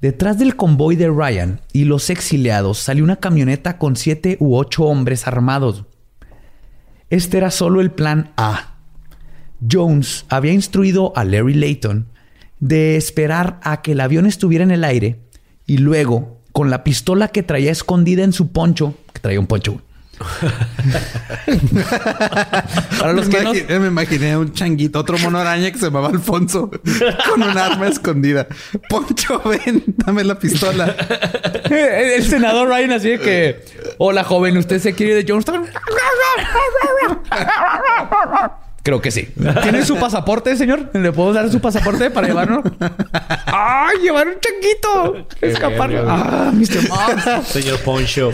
Detrás 0.00 0.38
del 0.38 0.54
convoy 0.54 0.94
de 0.94 1.08
Ryan 1.08 1.60
y 1.72 1.84
los 1.84 2.08
exiliados 2.08 2.78
salió 2.78 3.02
una 3.02 3.16
camioneta 3.16 3.78
con 3.78 3.96
siete 3.96 4.36
u 4.38 4.56
ocho 4.56 4.84
hombres 4.84 5.26
armados. 5.26 5.86
Este 7.10 7.38
era 7.38 7.50
solo 7.50 7.80
el 7.80 7.90
plan 7.90 8.30
A. 8.36 8.76
Jones 9.68 10.24
había 10.28 10.52
instruido 10.52 11.12
a 11.16 11.24
Larry 11.24 11.54
Layton 11.54 12.06
de 12.60 12.96
esperar 12.96 13.58
a 13.64 13.82
que 13.82 13.92
el 13.92 14.00
avión 14.00 14.26
estuviera 14.26 14.62
en 14.62 14.70
el 14.70 14.84
aire 14.84 15.18
y 15.66 15.78
luego, 15.78 16.38
con 16.52 16.70
la 16.70 16.84
pistola 16.84 17.28
que 17.28 17.42
traía 17.42 17.72
escondida 17.72 18.22
en 18.22 18.32
su 18.32 18.52
poncho, 18.52 18.94
que 19.12 19.20
traía 19.20 19.40
un 19.40 19.48
poncho, 19.48 19.82
Para 22.98 23.12
los 23.12 23.28
que 23.28 23.42
no... 23.42 23.52
Me 23.80 23.88
imaginé 23.88 24.36
un 24.36 24.52
changuito, 24.52 24.98
otro 24.98 25.18
mono 25.18 25.38
araña 25.38 25.70
que 25.70 25.78
se 25.78 25.86
llamaba 25.86 26.08
Alfonso 26.08 26.70
con 27.30 27.42
un 27.42 27.56
arma 27.56 27.88
escondida. 27.88 28.46
Poncho, 28.88 29.40
ven, 29.44 29.84
dame 29.86 30.24
la 30.24 30.38
pistola. 30.38 30.94
El 31.70 32.24
senador 32.24 32.68
Ryan 32.68 32.92
así 32.92 33.10
de 33.10 33.18
que... 33.18 33.64
Hola, 33.98 34.24
joven, 34.24 34.56
¿usted 34.56 34.80
se 34.80 34.94
quiere 34.94 35.12
ir 35.12 35.24
de 35.24 35.30
Jonestown? 35.30 35.66
Creo 38.88 39.02
que 39.02 39.10
sí. 39.10 39.28
¿Tiene 39.62 39.84
su 39.84 39.96
pasaporte, 39.96 40.56
señor? 40.56 40.88
¿Le 40.94 41.12
puedo 41.12 41.34
dar 41.34 41.52
su 41.52 41.60
pasaporte 41.60 42.10
para 42.10 42.26
llevarlo? 42.26 42.62
¡Ay, 43.44 43.98
llevar 44.00 44.28
un 44.28 44.36
changuito! 44.40 45.28
Escapar. 45.42 45.90
¡Ah, 46.08 46.50
Mr. 46.54 46.88
Moss! 46.88 47.48
Señor 47.48 47.80
Poncho. 47.80 48.30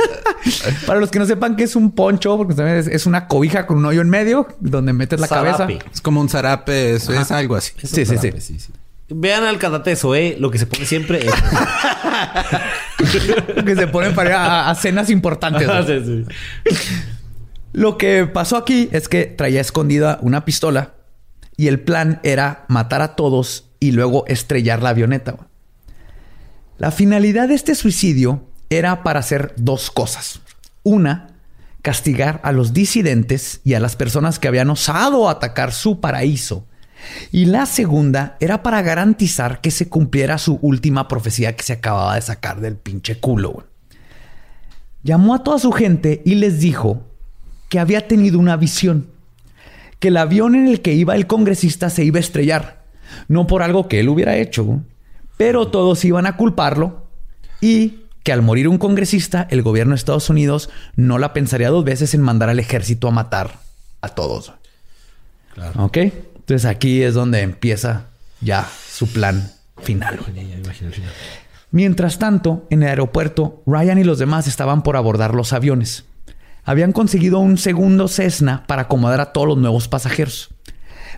Para 0.87 1.01
los 1.01 1.11
que 1.11 1.19
no 1.19 1.27
sepan 1.27 1.57
qué 1.57 1.65
es 1.65 1.75
un 1.75 1.91
poncho, 1.91 2.37
porque 2.37 2.55
también 2.55 2.89
es, 2.89 3.05
una 3.05 3.27
cobija 3.27 3.67
con 3.67 3.79
un 3.79 3.87
hoyo 3.87 4.01
en 4.01 4.09
medio 4.09 4.47
donde 4.61 4.93
metes 4.93 5.19
la 5.19 5.27
cabeza. 5.27 5.67
Es 5.93 6.01
como 6.01 6.21
un 6.21 6.29
zarape, 6.29 6.95
es, 6.95 7.09
es 7.09 7.33
algo 7.33 7.57
así. 7.57 7.73
Sí, 7.83 8.07
sí, 8.07 8.17
sí, 8.17 8.31
Vean 9.09 9.43
al 9.43 9.59
cadate 9.59 9.97
Zoe, 9.97 10.37
lo 10.39 10.53
que 10.53 10.59
se 10.59 10.67
pone 10.67 10.87
siempre 10.87 11.27
es... 11.27 11.35
que 13.65 13.75
se 13.75 13.89
ponen 13.89 14.15
para 14.15 14.31
ir 14.31 14.37
a, 14.37 14.73
cenas 14.77 15.11
importantes. 15.11 15.69
Lo 17.75 17.99
que 17.99 18.25
pasó 18.27 18.57
aquí 18.57 18.89
es 18.93 19.09
que 19.09 19.25
traía 19.25 19.61
escondida 19.61 20.21
una 20.23 20.45
pistola 20.45 20.95
y 21.57 21.67
el 21.67 21.81
plan 21.81 22.21
era 22.23 22.67
matar 22.69 23.03
a 23.03 23.17
todos 23.17 23.69
y 23.81 23.91
luego 23.91 24.25
estrellar 24.29 24.81
la 24.81 24.91
avioneta. 24.91 25.49
La 26.79 26.93
finalidad 26.93 27.49
de 27.49 27.55
este 27.55 27.75
suicidio 27.75 28.45
era 28.71 29.03
para 29.03 29.19
hacer 29.19 29.55
dos 29.57 29.91
cosas. 29.91 30.41
Una, 30.85 31.35
castigar 31.83 32.41
a 32.45 32.53
los 32.53 32.75
disidentes 32.75 33.61
y 33.65 33.75
a 33.75 33.81
las 33.81 33.97
personas 33.97 34.39
que 34.39 34.47
habían 34.47 34.71
osado 34.71 35.29
atacar 35.29 35.73
su 35.73 35.99
paraíso. 35.99 36.69
Y 37.33 37.47
la 37.47 37.67
segunda 37.67 38.37
era 38.39 38.63
para 38.63 38.83
garantizar 38.83 39.61
que 39.61 39.73
se 39.73 39.89
cumpliera 39.89 40.39
su 40.39 40.61
última 40.63 41.09
profecía 41.09 41.57
que 41.57 41.65
se 41.65 41.73
acababa 41.73 42.15
de 42.15 42.23
sacar 42.23 42.61
del 42.61 42.77
pinche 42.77 43.19
culo. 43.19 43.67
Llamó 45.03 45.35
a 45.35 45.43
toda 45.43 45.59
su 45.59 45.73
gente 45.73 46.23
y 46.25 46.37
les 46.37 46.61
dijo 46.61 47.11
que 47.69 47.79
había 47.79 48.07
tenido 48.07 48.39
una 48.39 48.57
visión, 48.57 49.09
que 49.99 50.09
el 50.09 50.17
avión 50.17 50.55
en 50.55 50.69
el 50.69 50.81
que 50.81 50.95
iba 50.95 51.15
el 51.15 51.27
congresista 51.27 51.91
se 51.91 52.05
iba 52.05 52.19
a 52.19 52.21
estrellar, 52.21 52.85
no 53.29 53.47
por 53.47 53.63
algo 53.63 53.89
que 53.89 54.01
él 54.01 54.09
hubiera 54.09 54.37
hecho, 54.37 54.83
pero 55.37 55.69
todos 55.69 56.05
iban 56.05 56.27
a 56.27 56.37
culparlo 56.37 57.07
y 57.61 58.01
que 58.23 58.33
al 58.33 58.43
morir 58.43 58.69
un 58.69 58.79
congresista, 58.79 59.47
el 59.51 59.63
gobierno 59.63 59.93
de 59.93 59.97
Estados 59.97 60.31
Unidos 60.31 60.71
no 60.97 61.19
la 61.19 61.33
pensaría 61.33 61.69
dos 61.69 61.85
veces 61.85 62.15
en 62.15 62.23
mandar 62.23 62.49
al 62.49 62.59
ejército 62.59 63.09
a 63.09 63.11
matar 63.11 63.59
a 64.01 64.09
todos. 64.09 64.53
Claro. 65.53 65.85
¿Ok? 65.85 65.97
Entonces 65.99 66.65
aquí 66.65 67.03
es 67.03 67.15
donde 67.15 67.43
empieza 67.43 68.07
ya 68.41 68.69
su 68.89 69.09
plan 69.09 69.53
final. 69.83 70.21
Mientras 71.71 72.19
tanto, 72.19 72.67
en 72.71 72.83
el 72.83 72.89
aeropuerto, 72.91 73.63
Ryan 73.67 73.99
y 73.99 74.05
los 74.05 74.19
demás 74.19 74.47
estaban 74.47 74.83
por 74.83 74.97
abordar 74.97 75.35
los 75.35 75.53
aviones 75.53 76.05
habían 76.65 76.93
conseguido 76.93 77.39
un 77.39 77.59
segundo 77.59 78.09
Cessna 78.09 78.65
para 78.67 78.83
acomodar 78.83 79.21
a 79.21 79.33
todos 79.33 79.49
los 79.49 79.59
nuevos 79.59 79.89
pasajeros. 79.89 80.51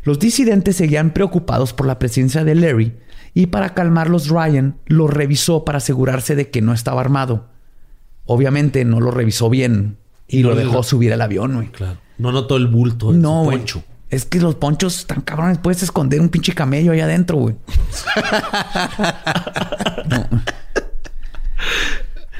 Los 0.02 0.18
disidentes 0.18 0.76
seguían 0.76 1.12
preocupados 1.12 1.72
por 1.72 1.86
la 1.86 1.98
presencia 1.98 2.44
de 2.44 2.54
Larry 2.54 2.96
y 3.34 3.46
para 3.46 3.74
calmarlos 3.74 4.28
Ryan 4.28 4.76
lo 4.86 5.08
revisó 5.08 5.64
para 5.64 5.78
asegurarse 5.78 6.36
de 6.36 6.50
que 6.50 6.62
no 6.62 6.72
estaba 6.72 7.00
armado. 7.00 7.48
Obviamente 8.24 8.84
no 8.84 9.00
lo 9.00 9.10
revisó 9.10 9.50
bien 9.50 9.98
y, 10.28 10.42
lo 10.42 10.54
dejó 10.54 10.82
subir 10.82 11.12
al 11.12 11.22
avión, 11.22 11.54
güey. 11.54 11.68
Claro. 11.68 11.98
No 12.18 12.32
notó 12.32 12.56
el 12.56 12.66
bulto 12.66 13.12
no, 13.12 13.44
poncho. 13.44 13.84
Es 14.08 14.24
que 14.24 14.40
los 14.40 14.54
ponchos 14.54 15.00
están 15.00 15.20
cabrones. 15.20 15.58
Puedes 15.58 15.82
esconder 15.82 16.20
un 16.20 16.28
pinche 16.28 16.54
camello 16.54 16.92
ahí 16.92 17.00
adentro, 17.00 17.38
güey. 17.38 17.56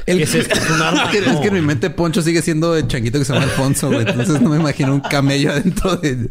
es, 0.06 0.34
un 0.70 0.82
arma. 0.82 1.10
Es 1.12 1.40
que, 1.40 1.48
en 1.48 1.54
mi 1.54 1.60
mente 1.60 1.90
Poncho 1.90 2.22
sigue 2.22 2.40
siendo 2.42 2.76
el 2.76 2.86
changuito 2.86 3.18
que 3.18 3.24
se 3.24 3.32
llama 3.32 3.44
Alfonso, 3.44 3.88
güey. 3.88 4.00
Entonces 4.00 4.40
no 4.40 4.50
me 4.50 4.56
imagino 4.56 4.94
un 4.94 5.00
camello 5.00 5.50
adentro 5.50 5.96
de 5.96 6.30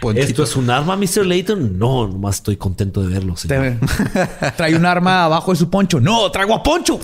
Ponchito. 0.00 0.26
¿Esto 0.26 0.42
es 0.44 0.56
un 0.56 0.70
arma, 0.70 0.96
Mr. 0.96 1.24
Layton? 1.24 1.78
No, 1.78 2.08
nomás 2.08 2.36
estoy 2.36 2.56
contento 2.56 3.02
de 3.02 3.14
verlo. 3.14 3.36
Señor. 3.36 3.76
Trae 4.56 4.74
un 4.74 4.84
arma 4.84 5.24
abajo 5.24 5.52
de 5.52 5.58
su 5.58 5.70
poncho. 5.70 6.00
No, 6.00 6.30
traigo 6.30 6.54
a 6.54 6.62
Poncho. 6.62 7.00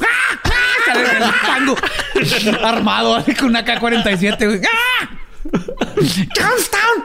Armado 2.63 3.25
con 3.39 3.49
una 3.49 3.65
K-47, 3.65 4.47
güey. 4.47 4.61
¡Jonestown! 5.47 7.05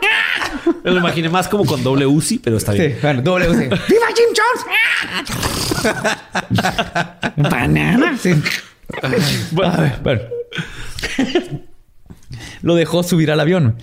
Me 0.84 0.92
lo 0.92 0.98
imaginé 1.00 1.30
más 1.30 1.48
como 1.48 1.66
con 1.66 1.84
doble 1.84 2.06
Uzi, 2.06 2.40
pero 2.40 2.58
está 2.58 2.74
bien. 2.74 2.94
Sí, 2.94 2.98
bueno, 3.02 3.22
doble 3.22 3.50
Uzi. 3.50 3.64
¡Viva 3.64 4.08
Jim 4.16 4.30
Jones! 4.36 4.66
Banana. 7.50 8.18
Sí. 8.18 8.34
bueno. 9.52 10.22
Lo 12.62 12.76
dejó 12.76 13.04
subir 13.04 13.32
al 13.32 13.40
avión. 13.40 13.78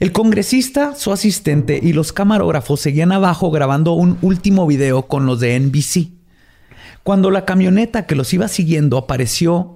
El 0.00 0.12
congresista, 0.12 0.94
su 0.94 1.12
asistente 1.12 1.80
y 1.82 1.92
los 1.92 2.12
camarógrafos 2.12 2.80
seguían 2.80 3.10
abajo 3.10 3.50
grabando 3.50 3.92
un 3.92 4.18
último 4.22 4.66
video 4.66 5.08
con 5.08 5.26
los 5.26 5.40
de 5.40 5.58
NBC. 5.58 6.10
Cuando 7.02 7.30
la 7.30 7.44
camioneta 7.44 8.06
que 8.06 8.14
los 8.14 8.32
iba 8.32 8.48
siguiendo 8.48 8.96
apareció 8.96 9.74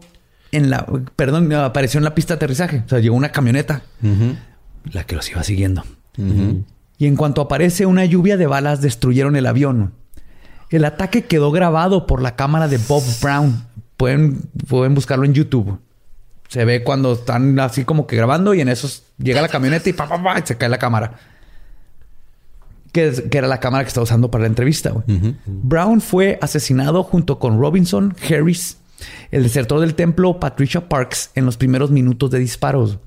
en 0.52 0.70
la, 0.70 0.86
perdón, 1.16 1.52
apareció 1.52 1.98
en 1.98 2.04
la 2.04 2.14
pista 2.14 2.34
de 2.34 2.36
aterrizaje. 2.36 2.82
O 2.86 2.88
sea, 2.88 3.00
llegó 3.00 3.16
una 3.16 3.32
camioneta, 3.32 3.82
la 4.92 5.04
que 5.04 5.16
los 5.16 5.28
iba 5.30 5.42
siguiendo. 5.42 5.82
Y 6.98 7.06
en 7.06 7.16
cuanto 7.16 7.40
aparece 7.40 7.86
una 7.86 8.04
lluvia 8.04 8.36
de 8.36 8.46
balas, 8.46 8.80
destruyeron 8.80 9.34
el 9.34 9.46
avión. 9.46 9.94
El 10.70 10.84
ataque 10.84 11.24
quedó 11.24 11.50
grabado 11.50 12.06
por 12.06 12.22
la 12.22 12.36
cámara 12.36 12.68
de 12.68 12.78
Bob 12.78 13.02
Brown, 13.20 13.64
Pueden, 14.02 14.50
pueden 14.66 14.96
buscarlo 14.96 15.24
en 15.24 15.32
YouTube. 15.32 15.78
Se 16.48 16.64
ve 16.64 16.82
cuando 16.82 17.12
están 17.12 17.60
así 17.60 17.84
como 17.84 18.08
que 18.08 18.16
grabando 18.16 18.52
y 18.52 18.60
en 18.60 18.68
eso 18.68 18.90
llega 19.16 19.40
la 19.40 19.46
camioneta 19.46 19.88
y, 19.88 19.92
pa, 19.92 20.08
pa, 20.08 20.44
se 20.44 20.56
cae 20.56 20.68
la 20.68 20.78
cámara. 20.78 21.20
Que, 22.90 23.28
era 23.30 23.46
la 23.46 23.60
cámara 23.60 23.84
que 23.84 23.88
estaba 23.88 24.02
usando 24.02 24.28
para 24.28 24.42
la 24.42 24.48
entrevista. 24.48 24.92
Brown 25.46 26.00
fue 26.00 26.36
asesinado 26.42 27.04
junto 27.04 27.38
con 27.38 27.60
Robinson, 27.60 28.16
Harris, 28.28 28.78
el 29.30 29.44
desertor 29.44 29.78
del 29.78 29.94
templo 29.94 30.40
Patricia 30.40 30.88
Parks 30.88 31.30
en 31.36 31.46
los 31.46 31.56
primeros 31.56 31.92
minutos 31.92 32.28
de 32.32 32.40
disparos. 32.40 32.98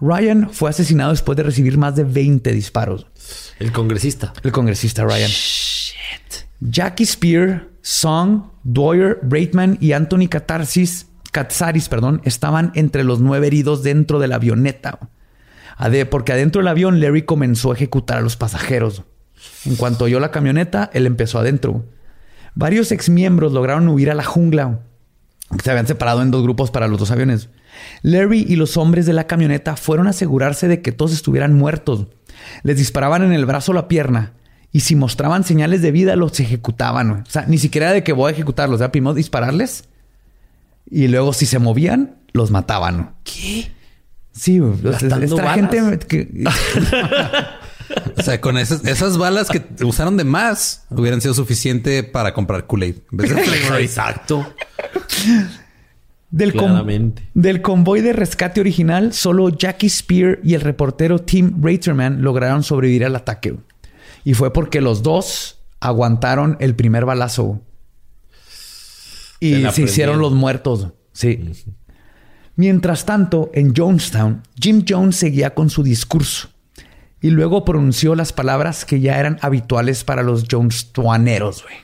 Ryan 0.00 0.48
fue 0.50 0.70
asesinado 0.70 1.10
después 1.10 1.36
de 1.36 1.42
recibir 1.42 1.76
más 1.76 1.94
de 1.94 2.04
20 2.04 2.50
disparos. 2.52 3.06
El 3.58 3.70
congresista. 3.70 4.32
El 4.42 4.50
congresista 4.50 5.04
Ryan. 5.04 5.28
Shit. 5.28 6.41
Jackie 6.64 7.06
Spear, 7.06 7.68
Song, 7.80 8.44
Dwyer, 8.62 9.18
Braitman 9.22 9.78
y 9.80 9.92
Anthony 9.92 10.28
Catarsis, 10.28 11.08
Katsaris 11.32 11.88
perdón, 11.88 12.20
estaban 12.24 12.70
entre 12.76 13.02
los 13.02 13.20
nueve 13.20 13.48
heridos 13.48 13.82
dentro 13.82 14.20
de 14.20 14.28
la 14.28 14.36
avioneta. 14.36 15.10
Porque 16.08 16.32
adentro 16.32 16.60
del 16.60 16.68
avión 16.68 17.00
Larry 17.00 17.22
comenzó 17.22 17.72
a 17.72 17.74
ejecutar 17.74 18.18
a 18.18 18.20
los 18.20 18.36
pasajeros. 18.36 19.02
En 19.64 19.74
cuanto 19.74 20.04
oyó 20.04 20.20
la 20.20 20.30
camioneta, 20.30 20.88
él 20.92 21.06
empezó 21.06 21.40
adentro. 21.40 21.84
Varios 22.54 22.92
exmiembros 22.92 23.52
lograron 23.52 23.88
huir 23.88 24.10
a 24.10 24.14
la 24.14 24.22
jungla. 24.22 24.82
Se 25.64 25.70
habían 25.70 25.88
separado 25.88 26.22
en 26.22 26.30
dos 26.30 26.44
grupos 26.44 26.70
para 26.70 26.86
los 26.86 27.00
dos 27.00 27.10
aviones. 27.10 27.48
Larry 28.02 28.46
y 28.48 28.54
los 28.54 28.76
hombres 28.76 29.04
de 29.06 29.14
la 29.14 29.26
camioneta 29.26 29.74
fueron 29.74 30.06
a 30.06 30.10
asegurarse 30.10 30.68
de 30.68 30.80
que 30.80 30.92
todos 30.92 31.12
estuvieran 31.12 31.54
muertos. 31.54 32.06
Les 32.62 32.76
disparaban 32.76 33.24
en 33.24 33.32
el 33.32 33.46
brazo 33.46 33.72
o 33.72 33.74
la 33.74 33.88
pierna 33.88 34.34
y 34.72 34.80
si 34.80 34.96
mostraban 34.96 35.44
señales 35.44 35.82
de 35.82 35.90
vida, 35.90 36.16
los 36.16 36.40
ejecutaban. 36.40 37.10
O 37.10 37.24
sea, 37.28 37.44
ni 37.46 37.58
siquiera 37.58 37.92
de 37.92 38.02
que 38.02 38.12
voy 38.12 38.30
a 38.30 38.32
ejecutarlos. 38.32 38.76
O 38.76 38.78
sea, 38.78 38.90
primero 38.90 39.14
dispararles. 39.14 39.84
Y 40.90 41.08
luego, 41.08 41.34
si 41.34 41.44
se 41.44 41.58
movían, 41.58 42.16
los 42.32 42.50
mataban. 42.50 43.14
¿Qué? 43.22 43.70
Sí, 44.32 44.60
esta 44.84 45.54
gente 45.54 45.98
que... 46.08 46.44
O 48.16 48.22
sea, 48.22 48.40
con 48.40 48.56
esas, 48.56 48.86
esas 48.86 49.18
balas 49.18 49.48
que 49.48 49.62
usaron 49.84 50.16
de 50.16 50.24
más 50.24 50.86
hubieran 50.88 51.20
sido 51.20 51.34
suficiente 51.34 52.02
para 52.02 52.32
comprar 52.32 52.66
Kool-Aid. 52.66 52.96
Exacto. 53.80 54.54
Del, 56.30 56.54
del 57.34 57.60
convoy 57.60 58.00
de 58.00 58.14
rescate 58.14 58.60
original, 58.60 59.12
solo 59.12 59.50
Jackie 59.50 59.90
Spear 59.90 60.38
y 60.42 60.54
el 60.54 60.62
reportero 60.62 61.18
Tim 61.18 61.62
Raterman 61.62 62.22
lograron 62.22 62.62
sobrevivir 62.62 63.04
al 63.04 63.16
ataque. 63.16 63.56
Y 64.24 64.34
fue 64.34 64.52
porque 64.52 64.80
los 64.80 65.02
dos 65.02 65.58
aguantaron 65.80 66.56
el 66.60 66.74
primer 66.74 67.04
balazo. 67.04 67.60
Y 69.40 69.64
se 69.72 69.82
hicieron 69.82 70.20
los 70.20 70.32
muertos. 70.32 70.88
Sí. 71.12 71.52
Mientras 72.54 73.04
tanto, 73.04 73.50
en 73.54 73.74
Jonestown, 73.74 74.42
Jim 74.60 74.84
Jones 74.88 75.16
seguía 75.16 75.54
con 75.54 75.70
su 75.70 75.82
discurso 75.82 76.48
y 77.20 77.30
luego 77.30 77.64
pronunció 77.64 78.14
las 78.14 78.32
palabras 78.32 78.84
que 78.84 79.00
ya 79.00 79.18
eran 79.18 79.38
habituales 79.42 80.04
para 80.04 80.22
los 80.22 80.44
Jonestowneros. 80.50 81.62
güey. 81.62 81.76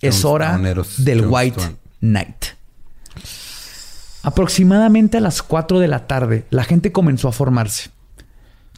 Es 0.00 0.24
hora 0.24 0.58
del 0.58 1.24
Jonestown. 1.24 1.32
White 1.32 1.76
Knight. 2.00 2.44
Aproximadamente 4.22 5.18
a 5.18 5.20
las 5.20 5.42
4 5.42 5.78
de 5.78 5.88
la 5.88 6.06
tarde, 6.06 6.44
la 6.50 6.64
gente 6.64 6.92
comenzó 6.92 7.28
a 7.28 7.32
formarse. 7.32 7.90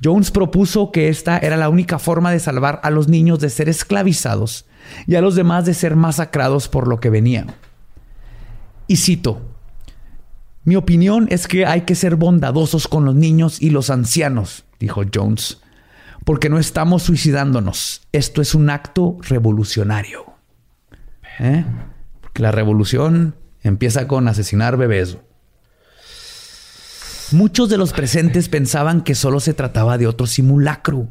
Jones 0.03 0.31
propuso 0.31 0.93
que 0.93 1.09
esta 1.09 1.39
era 1.39 1.57
la 1.57 1.69
única 1.69 1.99
forma 1.99 2.31
de 2.31 2.41
salvar 2.41 2.81
a 2.83 2.91
los 2.91 3.09
niños 3.09 3.41
de 3.41 3.51
ser 3.51 3.69
esclavizados 3.69 4.67
y 5.07 5.17
a 5.17 5.21
los 5.21 5.35
demás 5.35 5.67
de 5.67 5.75
ser 5.75 5.97
masacrados 5.97 6.69
por 6.69 6.89
lo 6.89 7.01
que 7.01 7.11
venía. 7.11 7.47
Y 8.87 8.97
cito, 8.97 9.43
mi 10.65 10.77
opinión 10.77 11.27
es 11.31 11.47
que 11.47 11.67
hay 11.67 11.83
que 11.83 11.95
ser 11.95 12.17
bondadosos 12.17 12.89
con 12.89 13.05
los 13.05 13.15
niños 13.15 13.61
y 13.61 13.71
los 13.71 13.91
ancianos, 13.91 14.65
dijo 14.79 15.03
Jones, 15.13 15.61
porque 16.25 16.49
no 16.49 16.59
estamos 16.59 17.03
suicidándonos. 17.03 18.03
Esto 18.13 18.43
es 18.43 18.55
un 18.55 18.71
acto 18.71 19.17
revolucionario. 19.23 20.27
¿Eh? 21.39 21.65
Porque 22.21 22.43
la 22.43 22.53
revolución 22.53 23.35
empieza 23.63 24.07
con 24.07 24.29
asesinar 24.29 24.77
bebés. 24.77 25.19
Muchos 27.33 27.69
de 27.69 27.79
los 27.79 27.93
presentes 27.93 28.49
pensaban 28.49 29.03
que 29.03 29.15
solo 29.15 29.39
se 29.39 29.55
trataba 29.55 29.99
de 29.99 30.09
otro 30.09 30.27
simulacro 30.27 31.09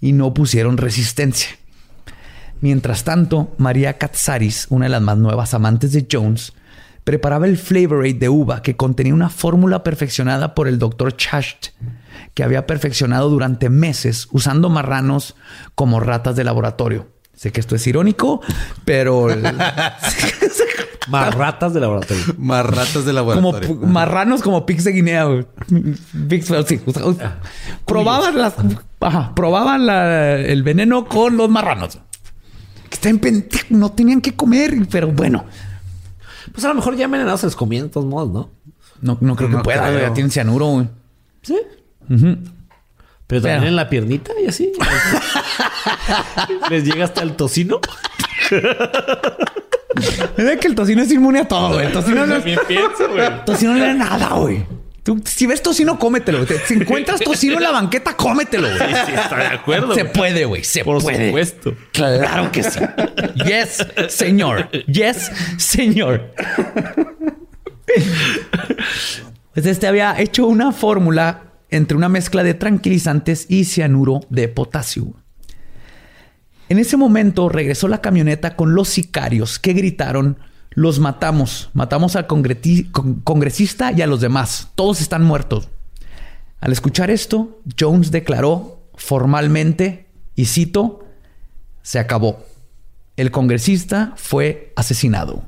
y 0.00 0.12
no 0.12 0.34
pusieron 0.34 0.76
resistencia. 0.76 1.50
Mientras 2.60 3.04
tanto, 3.04 3.54
María 3.58 3.96
Katsaris, 3.96 4.66
una 4.70 4.86
de 4.86 4.90
las 4.90 5.02
más 5.02 5.18
nuevas 5.18 5.54
amantes 5.54 5.92
de 5.92 6.06
Jones, 6.10 6.52
preparaba 7.04 7.46
el 7.46 7.58
Flavor 7.58 8.12
de 8.12 8.28
uva 8.28 8.62
que 8.62 8.76
contenía 8.76 9.14
una 9.14 9.30
fórmula 9.30 9.84
perfeccionada 9.84 10.54
por 10.54 10.66
el 10.66 10.80
Dr. 10.80 11.16
Chasht, 11.16 11.68
que 12.34 12.42
había 12.42 12.66
perfeccionado 12.66 13.30
durante 13.30 13.68
meses 13.68 14.28
usando 14.32 14.68
marranos 14.68 15.36
como 15.76 16.00
ratas 16.00 16.34
de 16.34 16.44
laboratorio. 16.44 17.08
Sé 17.34 17.52
que 17.52 17.60
esto 17.60 17.76
es 17.76 17.86
irónico, 17.86 18.40
pero 18.84 19.28
Más 21.08 21.34
ratas 21.34 21.74
de 21.74 21.80
laboratorio. 21.80 22.22
Más 22.38 22.64
ratas 22.66 23.04
de 23.04 23.12
laboratorio. 23.12 23.74
marranos 23.76 24.42
como 24.42 24.64
pigs 24.66 24.84
de 24.84 24.92
Guinea. 24.92 25.24
güey. 25.24 25.46
Pigs, 26.28 26.46
sí. 26.66 26.80
o 26.86 27.12
sea, 27.14 27.38
probaban 27.86 28.36
las, 28.38 28.54
ajá, 29.00 29.34
probaban 29.34 29.86
la- 29.86 30.36
el 30.36 30.62
veneno 30.62 31.06
con 31.06 31.36
los 31.36 31.48
marranos. 31.48 31.98
Que 32.88 32.94
están 32.94 33.18
pendejos, 33.18 33.70
no 33.70 33.90
tenían 33.92 34.20
que 34.20 34.34
comer, 34.36 34.74
pero 34.90 35.08
bueno, 35.08 35.44
Pues 36.52 36.64
a 36.64 36.68
lo 36.68 36.74
mejor 36.74 36.94
ya 36.96 37.06
envenenados 37.06 37.40
se 37.40 37.46
los 37.46 37.56
comían 37.56 37.84
de 37.84 37.88
todos 37.88 38.06
modos, 38.06 38.30
¿no? 38.30 38.50
no, 39.00 39.16
no 39.20 39.34
creo 39.36 39.48
que 39.50 39.56
No 39.56 39.62
pueda. 39.62 39.88
creo. 39.88 40.00
Ya 40.08 40.12
tienen 40.14 40.30
cianuro. 40.30 40.66
güey. 40.66 40.88
Sí. 41.42 41.56
Pero 42.08 43.40
también 43.40 43.60
Pero- 43.60 43.66
en 43.68 43.76
la 43.76 43.88
piernita 43.88 44.32
y 44.44 44.46
así. 44.48 44.72
Les 46.70 46.84
llega 46.84 47.04
hasta 47.06 47.22
el 47.22 47.34
tocino. 47.34 47.80
Es 50.36 50.58
que 50.58 50.68
el 50.68 50.74
tocino 50.74 51.02
es 51.02 51.10
inmune 51.12 51.40
a 51.40 51.44
todo, 51.48 51.74
güey. 51.74 51.86
El 51.86 51.92
tocino 51.92 52.26
no, 52.26 52.34
También 52.34 52.58
pienso, 52.68 53.08
güey. 53.10 53.44
tocino 53.44 53.74
no 53.74 53.94
nada, 53.94 54.28
güey. 54.34 54.64
Tú, 55.02 55.20
si 55.24 55.46
ves 55.46 55.60
tocino, 55.60 55.98
cómetelo. 55.98 56.46
Te- 56.46 56.60
Si 56.60 56.74
encuentras 56.74 57.20
tocino 57.20 57.56
en 57.56 57.62
la 57.64 57.72
banqueta, 57.72 58.16
cómetelo, 58.16 58.68
güey. 58.68 58.78
Sí, 59.06 59.12
está 59.14 59.36
de 59.36 59.46
acuerdo. 59.46 59.94
Se 59.94 60.02
güey. 60.02 60.12
puede, 60.12 60.44
güey. 60.44 60.62
Se 60.64 60.84
Por 60.84 61.02
puede. 61.02 61.26
supuesto. 61.26 61.74
Claro 61.92 62.52
que 62.52 62.62
sí. 62.62 62.78
Yes, 63.44 63.84
señor. 64.08 64.70
Yes, 64.86 65.30
señor. 65.58 66.30
Pues 69.54 69.66
este 69.66 69.86
había 69.86 70.18
hecho 70.20 70.46
una 70.46 70.72
fórmula 70.72 71.42
entre 71.70 71.96
una 71.96 72.08
mezcla 72.08 72.42
de 72.42 72.54
tranquilizantes 72.54 73.46
y 73.48 73.64
cianuro 73.64 74.20
de 74.30 74.48
potasio. 74.48 75.14
En 76.72 76.78
ese 76.78 76.96
momento 76.96 77.50
regresó 77.50 77.86
la 77.86 78.00
camioneta 78.00 78.56
con 78.56 78.74
los 78.74 78.88
sicarios 78.88 79.58
que 79.58 79.74
gritaron, 79.74 80.38
los 80.70 81.00
matamos, 81.00 81.68
matamos 81.74 82.16
al 82.16 82.26
congresista 82.26 83.92
y 83.92 84.00
a 84.00 84.06
los 84.06 84.22
demás, 84.22 84.70
todos 84.74 85.02
están 85.02 85.22
muertos. 85.22 85.68
Al 86.60 86.72
escuchar 86.72 87.10
esto, 87.10 87.60
Jones 87.78 88.10
declaró 88.10 88.80
formalmente, 88.94 90.06
y 90.34 90.46
cito, 90.46 91.04
se 91.82 91.98
acabó. 91.98 92.42
El 93.18 93.30
congresista 93.30 94.14
fue 94.16 94.72
asesinado. 94.74 95.42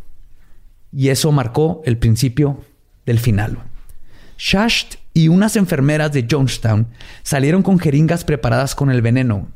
Y 0.92 1.08
eso 1.08 1.32
marcó 1.32 1.80
el 1.86 1.96
principio 1.96 2.60
del 3.06 3.18
final. 3.18 3.60
Shasht 4.36 4.96
y 5.14 5.28
unas 5.28 5.56
enfermeras 5.56 6.12
de 6.12 6.26
Jonestown 6.30 6.88
salieron 7.22 7.62
con 7.62 7.78
jeringas 7.78 8.24
preparadas 8.24 8.74
con 8.74 8.90
el 8.90 9.00
veneno. 9.00 9.48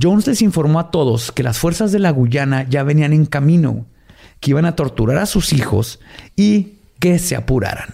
Jones 0.00 0.26
les 0.26 0.42
informó 0.42 0.80
a 0.80 0.90
todos 0.90 1.32
que 1.32 1.42
las 1.42 1.58
fuerzas 1.58 1.92
de 1.92 1.98
la 1.98 2.10
Guyana 2.10 2.68
ya 2.68 2.82
venían 2.82 3.12
en 3.12 3.26
camino, 3.26 3.86
que 4.40 4.50
iban 4.50 4.66
a 4.66 4.76
torturar 4.76 5.18
a 5.18 5.26
sus 5.26 5.52
hijos 5.52 6.00
y 6.36 6.78
que 6.98 7.18
se 7.18 7.36
apuraran. 7.36 7.88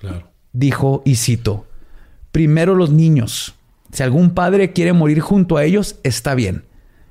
Claro. 0.00 0.30
Dijo, 0.52 1.02
y 1.04 1.16
cito, 1.16 1.66
primero 2.32 2.74
los 2.74 2.90
niños. 2.90 3.54
Si 3.92 4.02
algún 4.02 4.30
padre 4.30 4.72
quiere 4.72 4.92
morir 4.92 5.20
junto 5.20 5.56
a 5.56 5.64
ellos, 5.64 5.96
está 6.02 6.34
bien. 6.34 6.64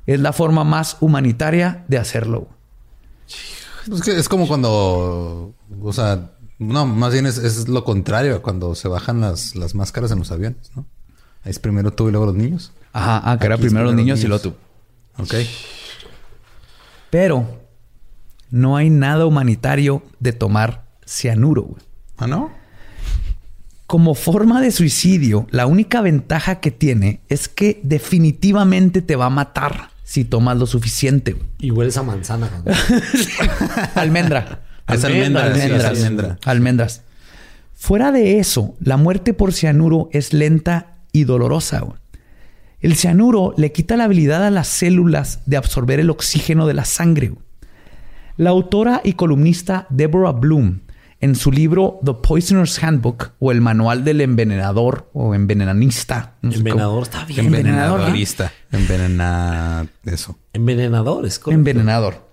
Es 0.05 0.19
la 0.19 0.33
forma 0.33 0.63
más 0.63 0.97
humanitaria 0.99 1.85
de 1.87 1.97
hacerlo. 1.97 2.47
Es, 3.91 4.01
que 4.01 4.17
es 4.17 4.29
como 4.29 4.47
cuando, 4.47 5.53
o 5.81 5.93
sea, 5.93 6.31
no, 6.59 6.85
más 6.85 7.13
bien 7.13 7.25
es, 7.25 7.37
es 7.37 7.67
lo 7.67 7.83
contrario 7.83 8.35
a 8.35 8.41
cuando 8.41 8.73
se 8.73 8.87
bajan 8.87 9.21
las, 9.21 9.55
las 9.55 9.75
máscaras 9.75 10.11
en 10.11 10.19
los 10.19 10.31
aviones, 10.31 10.71
¿no? 10.75 10.85
Ahí 11.43 11.51
es 11.51 11.59
primero 11.59 11.91
tú 11.91 12.07
y 12.09 12.11
luego 12.11 12.25
los 12.25 12.35
niños. 12.35 12.71
Ajá, 12.93 13.21
ah, 13.23 13.37
que 13.39 13.45
era 13.45 13.57
primero 13.57 13.85
los 13.85 13.95
niños 13.95 14.19
los 14.19 14.25
y 14.25 14.27
luego 14.27 14.41
tú. 14.43 14.53
Ok. 15.21 15.33
Pero 17.09 17.61
no 18.49 18.77
hay 18.77 18.89
nada 18.89 19.25
humanitario 19.25 20.03
de 20.19 20.33
tomar 20.33 20.85
cianuro. 21.05 21.63
güey. 21.63 21.81
¿Ah, 22.17 22.27
no? 22.27 22.51
Como 23.85 24.15
forma 24.15 24.59
de 24.61 24.71
suicidio, 24.71 25.47
la 25.49 25.65
única 25.65 26.01
ventaja 26.01 26.59
que 26.59 26.71
tiene 26.71 27.21
es 27.29 27.47
que 27.47 27.79
definitivamente 27.83 29.01
te 29.01 29.15
va 29.15 29.27
a 29.27 29.29
matar 29.29 29.91
si 30.03 30.25
tomas 30.25 30.57
lo 30.57 30.65
suficiente. 30.65 31.33
güey. 31.33 31.45
Y 31.59 31.71
hueles 31.71 31.97
a 31.97 32.03
manzana. 32.03 32.49
Almendra. 33.95 34.63
Es 34.87 35.03
almendra, 35.03 35.53
sí, 35.53 35.59
es 35.59 35.63
almendras. 35.65 35.85
almendra. 35.85 36.37
Almendras. 36.45 37.01
Fuera 37.75 38.11
de 38.11 38.39
eso, 38.39 38.75
la 38.79 38.97
muerte 38.97 39.33
por 39.33 39.53
cianuro 39.53 40.09
es 40.11 40.33
lenta 40.33 40.95
y 41.11 41.25
dolorosa. 41.25 41.79
güey. 41.81 41.97
El 42.79 42.95
cianuro 42.95 43.53
le 43.57 43.71
quita 43.71 43.97
la 43.97 44.03
habilidad 44.03 44.45
a 44.45 44.51
las 44.51 44.67
células 44.67 45.41
de 45.47 45.57
absorber 45.57 45.99
el 45.99 46.11
oxígeno 46.11 46.67
de 46.67 46.75
la 46.75 46.85
sangre. 46.85 47.33
La 48.37 48.51
autora 48.51 49.01
y 49.03 49.13
columnista 49.13 49.87
Deborah 49.89 50.31
Bloom, 50.31 50.81
en 51.19 51.35
su 51.35 51.51
libro 51.51 51.99
The 52.05 52.13
Poisoner's 52.13 52.83
Handbook 52.83 53.31
o 53.39 53.51
el 53.51 53.61
Manual 53.61 54.03
del 54.03 54.21
Envenenador 54.21 55.09
o 55.13 55.33
Envenenanista. 55.33 56.35
no 56.43 56.51
Envenenador 56.51 57.03
está 57.03 57.25
bien. 57.25 57.47
Envenenador, 57.47 58.01
¿no? 58.01 58.07
Envenenadorista. 58.07 58.53
Envenena... 58.71 59.87
Eso. 60.05 60.37
Envenenador, 60.53 61.25
es 61.25 61.39
correcto. 61.39 61.57
Envenenador. 61.57 62.27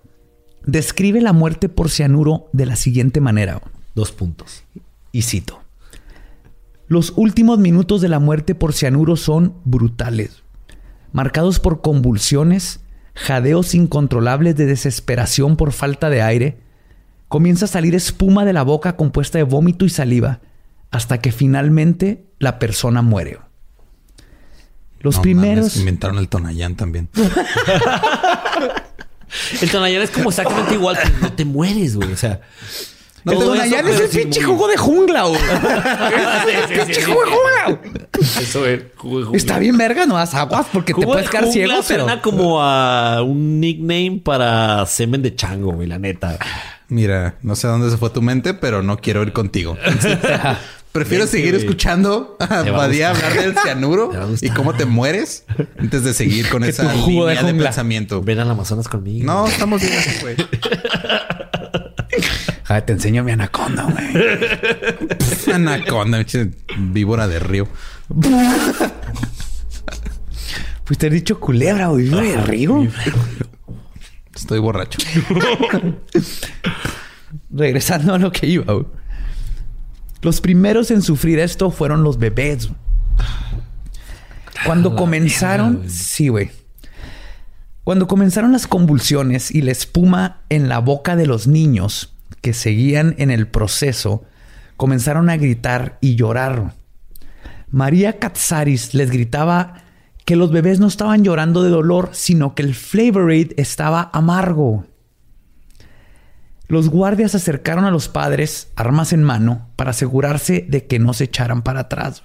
Describe 0.67 1.23
la 1.23 1.33
muerte 1.33 1.71
por 1.71 1.89
cianuro 1.89 2.49
de 2.53 2.67
la 2.67 2.77
siguiente 2.77 3.23
manera. 3.23 3.63
Dos 3.95 4.13
puntos. 4.13 4.65
Y 5.11 5.23
cito. 5.23 5.64
Los 6.87 7.13
últimos 7.17 7.59
minutos 7.59 8.01
de 8.01 8.09
la 8.09 8.19
muerte 8.19 8.55
por 8.55 8.73
cianuro 8.73 9.17
son 9.17 9.55
brutales, 9.65 10.43
marcados 11.13 11.59
por 11.61 11.81
convulsiones, 11.81 12.81
jadeos 13.15 13.75
incontrolables 13.75 14.57
de 14.57 14.67
desesperación 14.67 15.57
por 15.57 15.73
falta 15.73 16.11
de 16.11 16.23
aire. 16.23 16.59
Comienza 17.29 17.65
a 17.65 17.69
salir 17.69 17.95
espuma 17.95 18.45
de 18.45 18.53
la 18.53 18.63
boca 18.63 18.97
compuesta 18.97 19.39
de 19.39 19.45
vómito 19.45 19.85
y 19.85 19.89
saliva, 19.91 20.41
hasta 20.91 21.19
que 21.19 21.33
finalmente 21.33 22.27
la 22.39 22.59
persona 22.59 23.03
muere. 23.03 23.39
Los 25.01 25.17
No 25.17 25.23
primeros... 25.23 25.57
mames, 25.65 25.77
inventaron 25.79 26.19
el 26.19 26.29
Tonayán 26.29 26.77
también. 26.77 27.09
El 29.61 29.71
Tonayán 29.71 30.03
es 30.03 30.11
como 30.11 30.29
exactamente 30.31 30.75
igual, 30.75 30.97
no 31.21 31.33
te 31.33 31.45
mueres, 31.45 31.97
güey. 31.97 32.13
O 32.13 32.17
sea, 32.17 32.41
No 33.25 33.33
el 33.33 33.39
te- 33.39 33.45
Tonayán 33.45 33.89
es 33.89 34.01
el 34.01 34.09
pinche 34.09 34.41
muy- 34.41 34.51
jugo 34.51 34.69
de 34.69 34.77
jungla, 34.77 35.23
güey. 35.25 35.41
pinche 36.85 37.03
jugo 37.03 37.21
de 37.25 37.31
jungla. 37.31 37.81
Eso 38.41 38.67
es. 38.67 38.83
Jugo 38.97 39.19
de 39.19 39.25
jungla. 39.25 39.39
Está 39.39 39.59
bien 39.59 39.77
verga, 39.79 40.07
no 40.07 40.17
das 40.17 40.35
aguas 40.35 40.67
porque 40.73 40.93
te 40.93 40.97
Jugo 41.01 41.13
puedes 41.13 41.27
de 41.27 41.31
quedar 41.31 41.51
ciego, 41.51 41.73
pero... 41.89 42.05
suena 42.05 42.21
como 42.23 42.63
a 42.63 43.23
un 43.23 43.61
nickname 43.61 44.21
para 44.23 44.85
semen 44.87 45.23
de 45.23 45.35
chango, 45.35 45.73
güey, 45.73 45.89
la 45.89 45.99
neta. 45.99 46.39
Mira, 46.89 47.37
no 47.43 47.57
sé 47.57 47.67
a 47.67 47.71
dónde 47.71 47.91
se 47.91 47.97
fue 47.97 48.11
tu 48.11 48.21
mente, 48.21 48.53
pero 48.55 48.83
no 48.83 48.99
quiero 48.99 49.23
ir 49.23 49.33
contigo. 49.33 49.77
Prefiero 50.93 51.25
Vente, 51.25 51.39
seguir 51.39 51.57
escuchando 51.57 52.37
a 52.39 52.63
Te 52.63 52.71
Badía 52.71 53.11
hablar 53.11 53.33
del 53.35 53.59
cianuro 53.59 54.13
Te 54.39 54.47
y 54.47 54.51
cómo 54.51 54.75
te 54.75 54.85
mueres 54.85 55.45
antes 55.77 56.05
de 56.05 56.15
seguir 56.15 56.49
con 56.49 56.63
esa 56.63 56.85
de 56.85 56.95
línea 56.95 57.35
de, 57.35 57.37
jungla. 57.41 57.65
pensamiento. 57.65 58.23
Ven 58.23 58.39
al 58.39 58.49
Amazonas 58.53 58.87
conmigo. 58.87 59.27
No, 59.27 59.45
estamos 59.49 59.81
bien 59.83 59.93
así, 59.99 60.21
güey. 60.21 60.37
Ay, 62.67 62.83
te 62.83 62.93
enseño 62.95 63.23
mi 63.25 63.33
anaconda, 63.33 63.85
güey. 63.85 64.07
Anaconda, 65.55 66.25
víbora 66.79 67.29
de 67.29 67.39
río. 67.39 67.69
Pues 70.85 70.99
te 70.99 71.09
he 71.09 71.11
dicho 71.11 71.39
culebra, 71.39 71.89
güey. 71.89 72.05
Víbora 72.05 72.23
de 72.27 72.37
río. 72.39 72.89
Estoy 74.35 74.59
borracho. 74.61 74.99
Regresando 77.51 78.15
a 78.15 78.19
lo 78.19 78.33
que 78.33 78.47
iba, 78.47 78.73
güey. 78.73 78.87
Los 80.23 80.41
primeros 80.41 80.91
en 80.91 81.03
sufrir 81.03 81.39
esto 81.39 81.71
fueron 81.71 82.03
los 82.03 82.19
bebés. 82.19 82.69
güey. 82.69 82.79
Cuando 84.65 84.97
comenzaron, 84.97 85.73
mierda, 85.73 85.87
güey. 85.87 85.91
sí, 85.95 86.29
güey. 86.29 86.51
Cuando 87.85 88.07
comenzaron 88.09 88.53
las 88.53 88.67
convulsiones 88.67 89.51
y 89.51 89.61
la 89.61 89.73
espuma 89.73 90.41
en 90.49 90.71
la 90.71 90.79
boca 90.79 91.17
de 91.17 91.27
los 91.27 91.47
niños 91.47 92.14
que 92.41 92.53
seguían 92.53 93.15
en 93.19 93.31
el 93.31 93.49
proceso, 93.49 94.25
comenzaron 94.77 95.31
a 95.31 95.37
gritar 95.37 95.99
y 96.01 96.17
llorar. 96.17 96.75
María 97.71 98.19
Katsaris 98.19 98.95
les 98.95 99.11
gritaba 99.11 99.83
que 100.25 100.37
los 100.37 100.51
bebés 100.51 100.81
no 100.81 100.87
estaban 100.87 101.25
llorando 101.25 101.63
de 101.63 101.71
dolor, 101.71 102.11
sino 102.13 102.55
que 102.55 102.63
el 102.63 102.75
Flavor 102.75 103.33
estaba 103.33 104.11
amargo. 104.13 104.87
Los 106.67 106.89
guardias 106.89 107.35
acercaron 107.35 107.85
a 107.85 107.91
los 107.91 108.09
padres, 108.09 108.73
armas 108.75 109.13
en 109.13 109.23
mano, 109.23 109.69
para 109.77 109.91
asegurarse 109.91 110.65
de 110.69 110.87
que 110.87 110.99
no 110.99 111.13
se 111.13 111.25
echaran 111.25 111.63
para 111.63 111.81
atrás. 111.81 112.23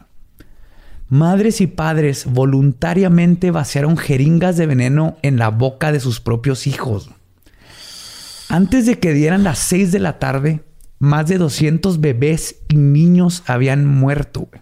Madres 1.10 1.60
y 1.60 1.68
padres 1.68 2.26
voluntariamente 2.26 3.52
vaciaron 3.52 3.98
jeringas 3.98 4.56
de 4.56 4.68
veneno 4.68 5.18
en 5.24 5.38
la 5.38 5.50
boca 5.50 5.92
de 5.92 6.00
sus 6.00 6.22
propios 6.22 6.68
hijos. 6.68 7.10
Antes 8.50 8.86
de 8.86 9.00
que 9.00 9.14
dieran 9.14 9.44
las 9.44 9.60
6 9.60 9.92
de 9.92 10.00
la 10.00 10.20
tarde, 10.20 10.62
más 10.98 11.28
de 11.28 11.38
200 11.38 12.02
bebés 12.02 12.56
y 12.68 12.76
niños 12.76 13.44
habían 13.46 13.86
muerto. 13.86 14.48
güey. 14.52 14.62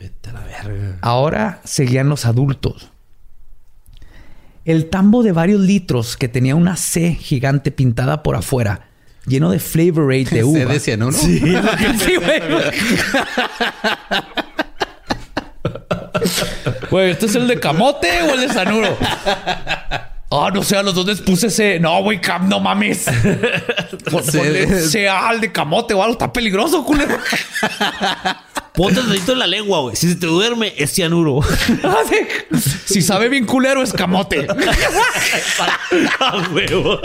Vete 0.00 0.30
a 0.30 0.32
la 0.32 0.40
verga. 0.40 0.98
Ahora 1.02 1.60
seguían 1.64 2.08
los 2.08 2.24
adultos. 2.24 2.90
El 4.64 4.90
tambo 4.90 5.22
de 5.22 5.32
varios 5.32 5.60
litros 5.60 6.16
que 6.16 6.28
tenía 6.28 6.54
una 6.56 6.76
C 6.76 7.14
gigante 7.14 7.70
pintada 7.72 8.22
por 8.22 8.36
afuera, 8.36 8.88
lleno 9.26 9.50
de 9.50 9.58
Flavor 9.58 10.10
Aid 10.12 10.30
de 10.30 10.44
uva. 10.44 10.58
¿Se 10.60 10.66
de 10.66 10.80
cianuro? 10.80 11.12
Sí, 11.16 11.38
sí, 11.40 12.16
güey. 12.16 12.40
Güey, 16.90 17.10
¿este 17.10 17.26
es 17.26 17.34
el 17.34 17.48
de 17.48 17.58
camote 17.58 18.08
o 18.22 18.34
el 18.34 18.40
de 18.46 18.48
sanuro? 18.52 18.96
Ah, 20.34 20.50
no 20.52 20.62
sé, 20.62 20.76
a 20.78 20.82
los 20.82 20.94
dos 20.94 21.04
les 21.06 21.20
puse 21.20 21.48
ese. 21.48 21.78
No, 21.78 22.02
güey, 22.02 22.18
cam, 22.20 22.48
no 22.48 22.58
mames. 22.58 23.04
Pon- 24.10 24.24
Sí. 24.24 24.38
ponle 24.38 24.80
sea 24.88 25.28
al 25.28 25.40
de 25.42 25.52
camote 25.52 25.92
o 25.92 26.02
algo. 26.02 26.12
Está 26.14 26.32
peligroso, 26.32 26.82
culero. 26.84 27.18
Ponte 28.72 29.00
el 29.00 29.08
dedito 29.10 29.32
en 29.32 29.38
la 29.40 29.46
lengua, 29.46 29.80
güey. 29.80 29.94
Si 29.96 30.08
se 30.08 30.14
te 30.16 30.26
duerme, 30.26 30.72
es 30.78 30.90
cianuro. 30.94 31.40
Ah, 31.84 31.96
si 32.86 33.02
sabe 33.02 33.28
bien 33.28 33.44
culero, 33.44 33.82
es 33.82 33.92
camote. 33.92 34.46
A 36.20 36.36
huevo. 36.50 36.98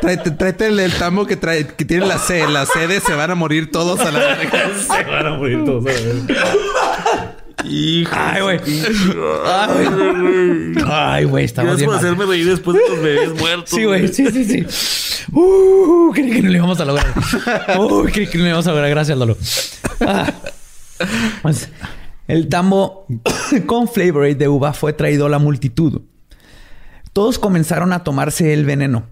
Tráete, 0.00 0.30
tráete 0.30 0.66
el, 0.68 0.80
el 0.80 0.92
tambo 0.94 1.26
que, 1.26 1.36
trae, 1.36 1.66
que 1.66 1.84
tiene 1.84 2.06
la 2.06 2.18
C. 2.18 2.46
La 2.48 2.66
C 2.66 2.86
de 2.86 3.00
se 3.00 3.14
van 3.14 3.30
a 3.30 3.34
morir 3.34 3.70
todos 3.70 4.00
a 4.00 4.10
la 4.10 4.18
verga. 4.18 4.70
Se 4.78 5.02
van 5.04 5.26
a 5.26 5.30
morir 5.36 5.64
todos. 5.64 5.86
a 5.86 5.90
la 5.90 6.00
verga. 6.00 7.29
Hijo. 7.64 8.12
Ay, 8.14 8.42
güey. 8.42 8.60
Ay, 10.86 11.24
güey. 11.24 11.44
Estamos 11.44 11.76
bien 11.76 11.86
por 11.86 11.96
mal. 11.96 12.04
hacerme 12.04 12.26
reír 12.26 12.46
después 12.46 12.76
de 12.76 12.82
los 12.88 13.02
bebés 13.02 13.40
muertos. 13.40 13.70
Sí, 13.70 13.84
güey. 13.84 14.08
Sí, 14.08 14.26
sí, 14.30 14.44
sí. 14.44 15.26
Uh, 15.32 16.10
creí 16.12 16.30
que 16.30 16.42
no 16.42 16.50
lo 16.50 16.56
íbamos 16.56 16.80
a 16.80 16.84
lograr. 16.84 17.12
Uh, 17.78 18.04
creí 18.04 18.26
que 18.26 18.38
no 18.38 18.44
lo 18.44 18.50
íbamos 18.50 18.66
a 18.66 18.70
lograr. 18.70 18.90
Gracias, 18.90 19.16
Lolo. 19.16 19.36
Ah. 20.00 20.32
Pues, 21.42 21.68
el 22.28 22.48
tambo 22.48 23.06
con 23.66 23.88
Flavor 23.88 24.36
de 24.36 24.48
uva 24.48 24.72
fue 24.72 24.92
traído 24.92 25.26
a 25.26 25.28
la 25.28 25.38
multitud. 25.38 26.02
Todos 27.12 27.38
comenzaron 27.38 27.92
a 27.92 28.04
tomarse 28.04 28.52
el 28.52 28.64
veneno. 28.64 29.06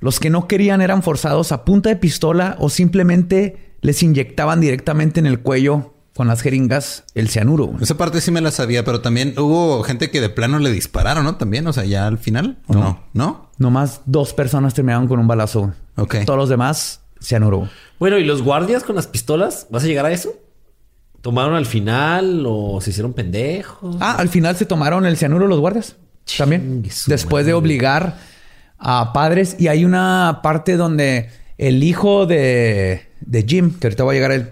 Los 0.00 0.20
que 0.20 0.30
no 0.30 0.48
querían 0.48 0.82
eran 0.82 1.02
forzados 1.02 1.52
a 1.52 1.64
punta 1.64 1.88
de 1.88 1.96
pistola 1.96 2.56
o 2.58 2.68
simplemente 2.68 3.76
les 3.80 4.02
inyectaban 4.02 4.60
directamente 4.60 5.20
en 5.20 5.26
el 5.26 5.40
cuello 5.40 5.93
con 6.14 6.28
las 6.28 6.42
jeringas 6.42 7.04
el 7.14 7.28
cianuro. 7.28 7.66
güey. 7.66 7.82
Esa 7.82 7.96
parte 7.96 8.20
sí 8.20 8.30
me 8.30 8.40
la 8.40 8.50
sabía, 8.50 8.84
pero 8.84 9.00
también 9.00 9.34
hubo 9.38 9.82
gente 9.82 10.10
que 10.10 10.20
de 10.20 10.28
plano 10.30 10.58
le 10.58 10.70
dispararon, 10.70 11.24
¿no? 11.24 11.36
También, 11.36 11.66
o 11.66 11.72
sea, 11.72 11.84
ya 11.84 12.06
al 12.06 12.18
final. 12.18 12.58
¿o 12.68 12.74
no? 12.74 13.02
¿No? 13.12 13.50
Nomás 13.58 14.00
dos 14.06 14.32
personas 14.32 14.74
terminaron 14.74 15.08
con 15.08 15.18
un 15.18 15.26
balazo. 15.26 15.72
Ok. 15.96 16.16
Todos 16.24 16.38
los 16.38 16.48
demás, 16.48 17.00
cianuro. 17.20 17.68
Bueno, 17.98 18.18
¿y 18.18 18.24
los 18.24 18.42
guardias 18.42 18.84
con 18.84 18.94
las 18.96 19.06
pistolas? 19.06 19.66
¿Vas 19.70 19.84
a 19.84 19.86
llegar 19.86 20.06
a 20.06 20.12
eso? 20.12 20.32
¿Tomaron 21.20 21.54
al 21.54 21.66
final 21.66 22.44
o 22.46 22.80
se 22.80 22.90
hicieron 22.90 23.12
pendejos? 23.12 23.96
Ah, 23.98 24.16
al 24.18 24.28
final 24.28 24.56
se 24.56 24.66
tomaron 24.66 25.06
el 25.06 25.16
cianuro 25.16 25.46
los 25.46 25.58
guardias. 25.58 25.96
También. 26.36 26.82
Después 27.06 27.46
de 27.46 27.54
obligar 27.54 28.18
a 28.78 29.12
padres. 29.12 29.56
Y 29.58 29.68
hay 29.68 29.84
una 29.84 30.40
parte 30.42 30.76
donde 30.76 31.30
el 31.58 31.82
hijo 31.82 32.26
de, 32.26 33.08
de 33.20 33.42
Jim, 33.42 33.72
que 33.78 33.86
ahorita 33.86 34.04
va 34.04 34.12
a 34.12 34.14
llegar 34.14 34.30
a 34.30 34.34
él, 34.36 34.50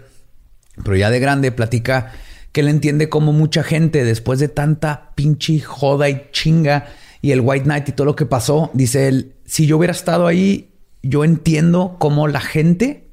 pero 0.77 0.97
ya 0.97 1.11
de 1.11 1.21
grande, 1.21 1.53
platica 1.53 2.13
que 2.53 2.61
él 2.61 2.69
entiende 2.69 3.09
cómo 3.09 3.33
mucha 3.33 3.63
gente, 3.63 4.05
después 4.05 4.39
de 4.39 4.49
tanta 4.49 5.13
pinche 5.15 5.61
joda 5.61 6.09
y 6.11 6.29
chinga 6.33 6.87
y 7.23 7.33
el 7.33 7.41
White 7.41 7.65
Knight 7.65 7.89
y 7.89 7.93
todo 7.93 8.05
lo 8.05 8.17
que 8.17 8.27
pasó, 8.27 8.71
dice 8.75 9.09
él, 9.09 9.35
si 9.47 9.67
yo 9.67 9.79
hubiera 9.79 9.93
estado 9.93 10.27
ahí, 10.27 10.71
yo 11.03 11.25
entiendo 11.25 11.97
cómo 11.99 12.29
la 12.29 12.41
gente 12.41 13.09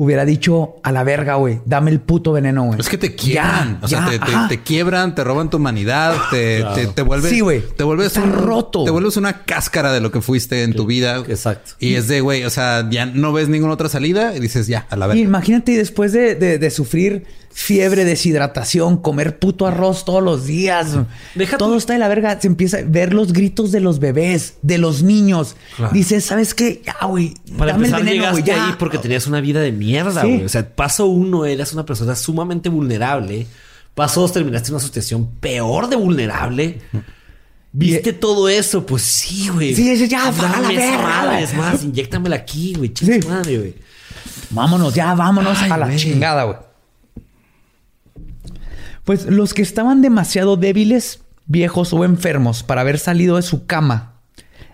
hubiera 0.00 0.24
dicho 0.24 0.76
a 0.84 0.92
la 0.92 1.02
verga, 1.02 1.34
güey, 1.34 1.58
dame 1.66 1.90
el 1.90 1.98
puto 1.98 2.30
veneno, 2.30 2.62
güey. 2.66 2.78
Es 2.78 2.88
que 2.88 2.98
te 2.98 3.16
quiebran. 3.16 3.78
Ya, 3.80 3.84
o 3.84 3.88
sea, 3.88 3.98
ya, 4.04 4.10
te, 4.10 4.18
te- 4.20 4.24
ajá. 4.32 4.48
te 4.48 4.60
quiebran, 4.62 5.12
te 5.16 5.24
roban 5.24 5.50
tu 5.50 5.56
humanidad, 5.56 6.14
te, 6.30 6.64
te, 6.76 6.86
te 6.86 7.02
vuelves. 7.02 7.30
Sí, 7.32 7.40
güey. 7.40 7.64
Te 7.76 7.82
vuelves 7.82 8.06
Está 8.06 8.22
un 8.22 8.32
roto. 8.32 8.84
Te 8.84 8.92
vuelves 8.92 9.16
una 9.16 9.42
cáscara 9.44 9.92
de 9.92 10.00
lo 10.00 10.12
que 10.12 10.20
fuiste 10.20 10.62
en 10.62 10.72
tu 10.74 10.86
vida. 10.86 11.16
exacto. 11.26 11.72
Y 11.80 11.96
es 11.96 12.06
de, 12.06 12.20
güey, 12.20 12.44
o 12.44 12.50
sea, 12.50 12.88
ya 12.88 13.06
no 13.06 13.32
ves 13.32 13.48
ninguna 13.48 13.72
otra 13.74 13.88
salida 13.88 14.36
y 14.36 14.38
dices, 14.38 14.68
ya, 14.68 14.86
a 14.88 14.94
la 14.96 15.06
Y 15.06 15.08
verga. 15.08 15.22
imagínate 15.22 15.76
después 15.76 16.12
de, 16.12 16.36
de- 16.36 16.58
de 16.58 16.70
sufrir 16.70 17.26
fiebre, 17.52 18.04
deshidratación, 18.04 18.98
comer 18.98 19.38
puto 19.38 19.66
arroz 19.66 20.04
todos 20.04 20.22
los 20.22 20.46
días. 20.46 20.96
Deja 21.34 21.58
Todo 21.58 21.72
tu- 21.72 21.78
está 21.78 21.92
de 21.94 21.98
la 21.98 22.08
verga. 22.08 22.40
Se 22.40 22.46
empieza 22.46 22.78
a 22.78 22.82
ver 22.82 23.12
los 23.12 23.32
gritos 23.32 23.72
de 23.72 23.80
los 23.80 23.98
bebés, 23.98 24.54
de 24.62 24.78
los 24.78 25.02
niños. 25.02 25.56
Claro. 25.76 25.92
Dices, 25.92 26.24
¿sabes 26.24 26.54
qué? 26.54 26.82
Ya, 26.86 27.06
güey. 27.06 27.34
Para 27.56 27.72
Dame 27.72 27.88
el 27.88 27.94
empezar, 27.94 28.04
veneno, 28.04 28.30
güey. 28.30 28.42
llegaste 28.44 28.60
Ya. 28.60 28.66
ahí 28.68 28.74
porque 28.78 28.98
tenías 28.98 29.26
una 29.26 29.40
vida 29.40 29.60
de 29.60 29.72
mierda, 29.72 30.22
Sí. 30.22 30.28
güey. 30.28 30.44
O 30.44 30.48
sea, 30.48 30.68
paso 30.68 31.06
uno, 31.06 31.44
eras 31.46 31.72
una 31.72 31.84
persona 31.84 32.14
sumamente 32.14 32.68
vulnerable. 32.68 33.46
Paso 33.94 34.20
dos, 34.20 34.32
terminaste 34.32 34.68
en 34.68 34.74
una 34.76 34.84
situación 34.84 35.28
peor 35.40 35.88
de 35.88 35.96
vulnerable. 35.96 36.78
¿Viste 37.72 38.12
todo 38.12 38.48
eso? 38.48 38.86
Pues 38.86 39.02
sí, 39.02 39.48
güey. 39.48 39.74
Sí, 39.74 40.06
ya, 40.08 40.30
va 40.30 40.50
a 40.56 40.60
la 40.60 40.68
verga. 40.68 41.40
Es 41.40 41.54
más, 41.54 41.82
inyéctamela 41.84 42.36
aquí, 42.36 42.74
güey. 42.76 42.92
Sí. 42.94 43.18
madre, 43.28 43.58
güey. 43.58 43.74
Vámonos, 44.50 44.94
ya, 44.94 45.14
vámonos 45.14 45.58
Ay, 45.60 45.70
a 45.70 45.76
la 45.76 45.94
chingada, 45.96 46.44
güey. 46.44 46.56
Pues 49.08 49.24
los 49.24 49.54
que 49.54 49.62
estaban 49.62 50.02
demasiado 50.02 50.58
débiles, 50.58 51.22
viejos 51.46 51.94
o 51.94 52.04
enfermos 52.04 52.62
para 52.62 52.82
haber 52.82 52.98
salido 52.98 53.36
de 53.36 53.42
su 53.42 53.64
cama 53.64 54.20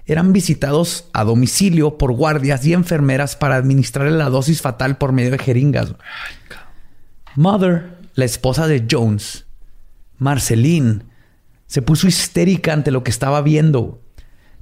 eran 0.06 0.32
visitados 0.32 1.08
a 1.12 1.22
domicilio 1.22 1.98
por 1.98 2.10
guardias 2.12 2.66
y 2.66 2.72
enfermeras 2.72 3.36
para 3.36 3.54
administrarle 3.54 4.10
la 4.18 4.30
dosis 4.30 4.60
fatal 4.60 4.98
por 4.98 5.12
medio 5.12 5.30
de 5.30 5.38
jeringas. 5.38 5.94
Mother, 7.36 7.96
la 8.14 8.24
esposa 8.24 8.66
de 8.66 8.84
Jones, 8.90 9.46
Marceline, 10.18 11.04
se 11.68 11.80
puso 11.80 12.08
histérica 12.08 12.72
ante 12.72 12.90
lo 12.90 13.04
que 13.04 13.12
estaba 13.12 13.40
viendo, 13.40 14.02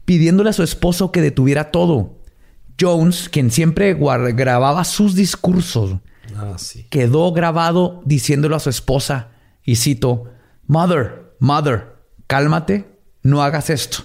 pidiéndole 0.05 0.51
a 0.51 0.53
su 0.53 0.63
esposo 0.65 1.13
que 1.13 1.23
detuviera 1.23 1.71
todo. 1.71 2.19
Jones, 2.79 3.31
quien 3.31 3.51
siempre 3.51 3.95
grababa 3.95 4.85
sus 4.85 5.15
discursos, 5.15 5.97
Ah, 6.37 6.57
sí. 6.59 6.87
quedó 6.91 7.33
grabado 7.33 8.03
diciéndolo 8.05 8.55
a 8.55 8.61
su 8.61 8.69
esposa, 8.69 9.32
y 9.65 9.77
cito, 9.77 10.25
Mother, 10.67 11.35
Mother, 11.39 11.97
cálmate, 12.27 12.99
no 13.23 13.43
hagas 13.43 13.71
esto. 13.71 14.05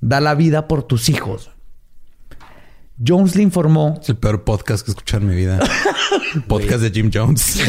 Da 0.00 0.20
la 0.20 0.34
vida 0.34 0.68
por 0.68 0.84
tus 0.84 1.08
hijos. 1.08 1.50
Jones 3.06 3.36
le 3.36 3.42
informó. 3.42 3.98
Es 4.02 4.08
el 4.08 4.16
peor 4.16 4.42
podcast 4.44 4.84
que 4.84 4.90
he 4.90 4.94
escuchado 4.94 5.22
en 5.22 5.28
mi 5.30 5.36
vida. 5.36 5.60
Podcast 6.48 6.82
de 6.82 6.90
Jim 6.90 7.10
Jones. 7.14 7.60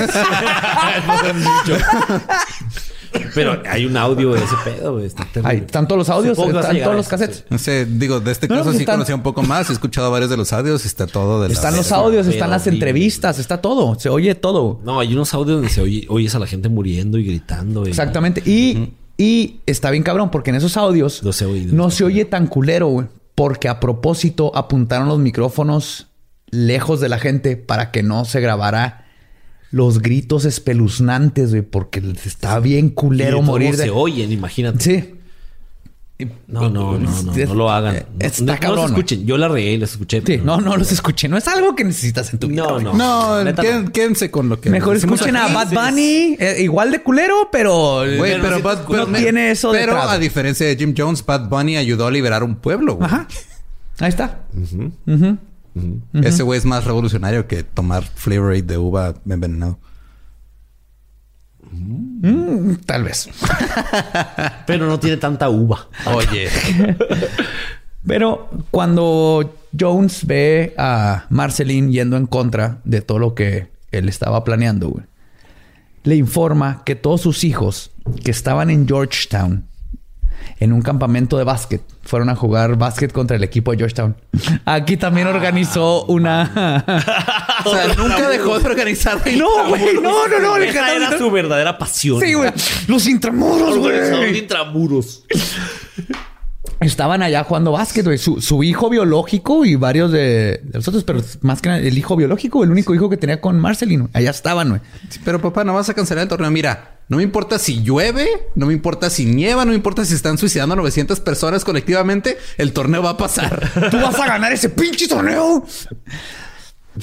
Pero 3.34 3.62
hay 3.68 3.86
un 3.86 3.98
audio 3.98 4.34
de 4.34 4.40
ese 4.44 4.56
pedo, 4.64 4.94
güey. 4.94 5.06
Están 5.08 5.88
todos 5.88 5.98
los 5.98 6.10
audios, 6.10 6.38
están 6.38 6.80
todos 6.84 6.96
los 6.96 7.08
cassettes. 7.08 7.38
sí. 7.38 7.44
No 7.50 7.58
sé, 7.58 7.86
digo, 7.86 8.20
de 8.20 8.32
este 8.32 8.48
No, 8.48 8.58
caso 8.58 8.72
sí 8.72 8.80
están- 8.80 8.96
conocía 8.96 9.16
un 9.16 9.24
poco 9.24 9.42
más. 9.42 9.70
He 9.70 9.74
escuchado 9.74 10.12
varios 10.12 10.30
de 10.30 10.38
los 10.38 10.54
audios 10.54 10.84
y 10.84 10.88
está 10.88 11.08
todo 11.08 11.42
de 11.42 11.50
la 11.50 11.54
Están 11.54 11.76
los 11.76 11.92
audios, 11.92 12.28
están 12.28 12.50
las 12.52 12.62
horrible. 12.64 12.78
entrevistas, 12.88 13.40
está 13.40 13.62
todo. 13.62 14.00
Se 14.00 14.10
oye 14.10 14.36
todo. 14.36 14.80
No, 14.84 15.00
hay 15.00 15.14
unos 15.14 15.34
audios 15.34 15.58
donde 15.58 15.70
se 15.70 15.82
oye, 15.82 16.06
oyes 16.10 16.36
a 16.36 16.40
la 16.40 16.48
gente 16.48 16.70
muriendo 16.70 17.18
y 17.18 17.24
gritando. 17.26 17.80
güey. 17.82 17.90
Exactamente. 17.92 18.44
Y, 18.46 18.94
y 19.18 19.60
está 19.66 19.90
bien 19.90 20.04
cabrón, 20.04 20.30
porque 20.30 20.52
en 20.52 20.58
esos 20.58 20.78
audios 20.78 21.24
No 21.24 21.34
se 21.34 21.46
oye. 21.46 21.66
no 21.72 21.90
se 21.90 22.04
oye 22.04 22.26
tan 22.26 22.46
culero, 22.48 22.88
güey. 22.88 23.08
Porque 23.40 23.70
a 23.70 23.80
propósito 23.80 24.52
apuntaron 24.54 25.08
los 25.08 25.18
micrófonos 25.18 26.08
lejos 26.50 27.00
de 27.00 27.08
la 27.08 27.20
gente 27.20 27.56
para 27.56 27.90
que 27.90 28.04
no 28.04 28.26
se 28.26 28.42
grabara 28.42 29.06
los 29.72 30.02
gritos 30.02 30.44
espeluznantes, 30.44 31.52
güey. 31.52 31.62
Porque 31.62 32.04
está 32.26 32.60
bien 32.60 32.88
Y 32.88 32.92
culero 32.92 33.38
todos 33.38 33.46
morir 33.46 33.78
de... 33.78 33.86
Se 33.86 33.90
oyen, 33.92 34.34
imagínate. 34.34 34.84
Sí. 34.84 35.19
No, 36.48 36.70
no, 36.70 36.98
no, 36.98 37.24
no, 37.24 37.34
no 37.34 37.54
lo 37.56 37.72
hagan. 37.72 37.96
No, 37.96 38.26
está 38.28 38.60
no, 38.68 38.76
los 38.76 38.86
escuchen. 38.90 39.26
Yo 39.26 39.38
la 39.38 39.48
regué 39.48 39.72
y 39.72 39.78
los 39.78 39.92
escuché. 39.92 40.22
No, 40.44 40.60
no 40.60 40.76
los 40.76 40.92
escuché. 40.92 41.30
No 41.30 41.38
es 41.38 41.48
algo 41.48 41.76
que 41.78 41.86
necesitas 41.86 42.34
en 42.34 42.40
tu 42.40 42.50
vida. 42.50 42.64
No, 42.68 42.80
no. 42.94 43.92
Quédense 43.94 44.30
con 44.30 44.50
lo 44.50 44.60
que 44.60 44.70
Mejor 44.70 44.98
escuchen 44.98 45.38
a. 45.38 45.48
Bad 45.48 45.70
Bunny, 45.74 46.36
eh, 46.38 46.58
igual 46.60 46.92
de 46.92 47.02
culero, 47.02 47.48
pero, 47.52 48.02
Güey, 48.18 48.40
pero 48.42 48.60
Bad- 48.62 48.82
no 48.82 48.88
pero- 48.90 49.06
tiene 49.08 49.52
eso 49.52 49.72
de 49.72 49.80
Pero 49.80 49.98
a 49.98 50.18
diferencia 50.18 50.68
de 50.68 50.76
Jim 50.76 50.94
Jones, 50.98 51.26
Bad 51.26 51.48
Bunny 51.48 51.78
ayudó 51.78 52.08
a 52.08 52.12
liberar 52.12 52.44
un 52.44 52.56
pueblo. 52.58 52.96
güey. 52.96 53.08
Ajá. 53.08 53.26
Ahí 54.00 54.10
está. 54.10 54.42
Ese 56.22 56.44
güey 56.44 56.58
es 56.60 56.66
más 56.66 56.84
revolucionario 56.84 57.48
que 57.48 57.64
tomar 57.64 58.04
Flavor 58.04 58.62
de 58.62 58.78
uva 58.78 59.14
envenenado. 59.30 59.80
Mm, 61.72 62.76
tal 62.86 63.04
vez. 63.04 63.30
Pero 64.68 64.88
no 64.88 65.00
tiene 65.00 65.18
tanta 65.18 65.50
uva. 65.50 65.88
Oye. 66.06 66.50
Pero 68.08 68.50
cuando 68.72 69.56
Jones 69.78 70.26
ve 70.26 70.74
a 70.78 71.26
Marceline 71.30 71.92
yendo 71.92 72.18
en 72.18 72.26
contra 72.28 72.80
de 72.84 73.02
todo 73.02 73.20
lo 73.20 73.36
que 73.36 73.68
él 73.92 74.10
estaba 74.10 74.44
planeando, 74.44 74.90
güey, 74.90 75.06
le 76.04 76.16
informa 76.16 76.84
que 76.86 76.96
todos 76.96 77.22
sus 77.22 77.44
hijos 77.44 77.92
que 78.24 78.32
estaban 78.32 78.70
en 78.70 78.88
Georgetown, 78.88 79.66
en 80.60 80.74
un 80.74 80.82
campamento 80.82 81.38
de 81.38 81.44
básquet, 81.44 81.82
fueron 82.04 82.30
a 82.30 82.36
jugar 82.36 82.78
básquet 82.78 83.12
contra 83.12 83.38
el 83.38 83.44
equipo 83.44 83.72
de 83.72 83.78
Georgetown. 83.78 84.16
Aquí 84.66 84.98
también 84.98 85.28
organizó 85.28 86.06
una... 86.06 86.84
o 87.66 87.72
sea, 87.74 87.88
nunca 87.96 88.30
dejó 88.30 88.60
de 88.60 88.66
organizar. 88.66 89.18
no, 89.38 89.70
güey, 89.70 89.96
no, 89.96 90.28
no, 90.28 90.40
no. 90.40 90.58
le 90.58 90.70
Esa 90.70 90.96
era 90.96 91.18
su 91.18 91.30
verdadera 91.32 91.78
pasión. 91.78 92.20
Sí, 92.20 92.34
güey. 92.34 92.52
Los 92.88 93.08
intramuros, 93.08 93.78
güey. 93.78 94.38
intramuros. 94.40 95.24
Estaban 96.80 97.22
allá 97.22 97.44
jugando 97.44 97.74
básquet, 97.74 98.06
güey. 98.06 98.18
Su, 98.18 98.40
su 98.40 98.64
hijo 98.64 98.90
biológico 98.90 99.66
y 99.66 99.76
varios 99.76 100.12
de, 100.14 100.62
de 100.64 100.72
los 100.74 100.88
otros, 100.88 101.04
pero 101.04 101.22
más 101.42 101.62
que 101.62 101.68
nada 101.70 101.82
el 101.82 101.98
hijo 101.98 102.16
biológico, 102.16 102.64
el 102.64 102.72
único 102.72 102.96
hijo 102.96 103.10
que 103.10 103.18
tenía 103.18 103.42
con 103.42 103.60
Marceline. 103.60 104.04
güey. 104.04 104.12
Allá 104.14 104.30
estaban, 104.32 104.70
güey. 104.70 104.82
Sí, 105.10 105.20
Pero 105.26 105.42
papá, 105.42 105.66
no 105.66 105.74
vas 105.74 105.90
a 105.90 105.94
cancelar 105.94 106.24
el 106.24 106.30
torneo. 106.30 106.50
Mira, 106.52 106.99
no 107.10 107.18
me 107.18 107.24
importa 107.24 107.60
si 107.60 107.82
llueve, 107.84 108.28
no 108.56 108.68
me 108.68 108.74
importa 108.74 109.10
si 109.10 109.26
nieva, 109.26 109.66
no 109.66 109.72
me 109.72 109.76
importa 109.76 110.06
si 110.06 110.14
están 110.14 110.38
suicidando 110.38 110.74
a 110.74 110.78
900 110.78 111.20
personas 111.20 111.66
colectivamente, 111.66 112.38
el 112.58 112.72
torneo 112.72 113.04
va 113.04 113.12
a 113.12 113.18
pasar. 113.18 113.70
Tú 113.92 113.98
vas 113.98 114.18
a 114.20 114.26
ganar 114.28 114.54
ese 114.54 114.70
pinche 114.70 115.08
torneo. 115.08 115.66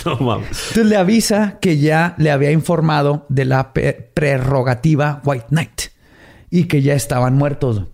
No 0.04 0.16
mames. 0.18 0.48
Entonces 0.48 0.86
le 0.86 0.96
avisa 0.96 1.58
que 1.60 1.78
ya 1.78 2.14
le 2.18 2.30
había 2.30 2.50
informado 2.50 3.24
de 3.30 3.44
la 3.46 3.72
prerrogativa 3.72 5.22
White 5.24 5.46
Knight 5.48 5.80
y 6.50 6.64
que 6.64 6.82
ya 6.82 6.92
estaban 6.94 7.34
muertos. 7.36 7.84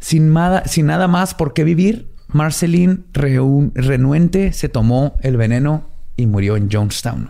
Sin, 0.00 0.32
nada- 0.32 0.64
sin 0.66 0.86
nada 0.86 1.08
más 1.08 1.34
por 1.34 1.52
qué 1.52 1.64
vivir, 1.64 2.14
Marceline, 2.28 3.04
renuente, 3.12 4.52
se 4.54 4.68
tomó 4.70 5.16
el 5.22 5.36
veneno 5.36 5.90
y 6.16 6.26
murió 6.26 6.56
en 6.56 6.70
Jonestown. 6.70 7.28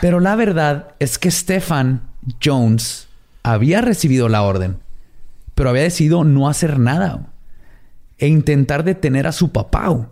Pero 0.00 0.20
la 0.20 0.36
verdad 0.36 0.94
es 0.98 1.18
que 1.18 1.30
Stefan 1.30 2.02
Jones 2.42 3.08
había 3.42 3.80
recibido 3.80 4.28
la 4.28 4.42
orden, 4.42 4.78
pero 5.54 5.70
había 5.70 5.82
decidido 5.82 6.24
no 6.24 6.48
hacer 6.48 6.78
nada 6.78 7.32
e 8.18 8.28
intentar 8.28 8.84
detener 8.84 9.26
a 9.26 9.32
su 9.32 9.50
papá. 9.50 10.10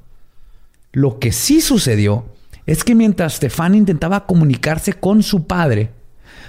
Lo 0.93 1.19
que 1.19 1.32
sí 1.32 1.60
sucedió 1.60 2.27
es 2.66 2.85
que 2.85 2.94
mientras 2.94 3.35
Stefan 3.35 3.74
intentaba 3.74 4.27
comunicarse 4.27 4.94
con 4.94 5.23
su 5.23 5.47
padre, 5.47 5.90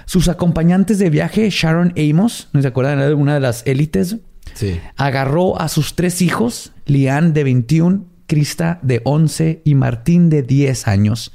sus 0.06 0.28
acompañantes 0.28 0.98
de 0.98 1.10
viaje, 1.10 1.48
Sharon 1.50 1.94
Amos, 1.96 2.48
¿no 2.52 2.60
se 2.62 2.68
acuerdan 2.68 2.98
de 2.98 3.14
una 3.14 3.34
de 3.34 3.40
las 3.40 3.66
élites? 3.66 4.16
Sí. 4.54 4.80
agarró 4.96 5.60
a 5.60 5.68
sus 5.68 5.94
tres 5.94 6.20
hijos, 6.20 6.72
Lian 6.84 7.32
de 7.32 7.44
21, 7.44 8.04
Krista 8.26 8.80
de 8.82 9.00
11 9.04 9.62
y 9.64 9.74
Martín 9.76 10.28
de 10.28 10.42
10 10.42 10.88
años, 10.88 11.32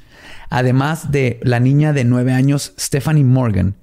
además 0.50 1.10
de 1.10 1.40
la 1.42 1.60
niña 1.60 1.92
de 1.92 2.04
9 2.04 2.32
años, 2.32 2.72
Stephanie 2.78 3.24
Morgan, 3.24 3.76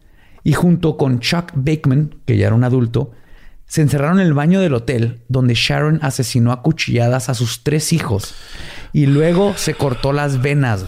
y 0.44 0.53
junto 0.53 0.98
con 0.98 1.19
Chuck 1.19 1.52
Bakeman, 1.56 2.15
que 2.26 2.38
ya 2.38 2.48
era 2.48 2.56
un 2.56 2.64
adulto, 2.64 3.11
se 3.65 3.81
encerraron 3.81 4.19
en 4.19 4.27
el 4.27 4.34
baño 4.34 4.60
del 4.60 4.73
hotel 4.73 5.22
donde 5.30 5.56
Sharon 5.56 5.99
asesinó 6.03 6.52
a 6.52 6.61
cuchilladas 6.61 7.30
a 7.30 7.34
sus 7.34 7.64
tres 7.64 7.94
hijos 7.94 8.35
y 8.91 9.07
luego 9.07 9.53
se 9.56 9.73
cortó 9.73 10.14
las 10.14 10.41
venas. 10.41 10.85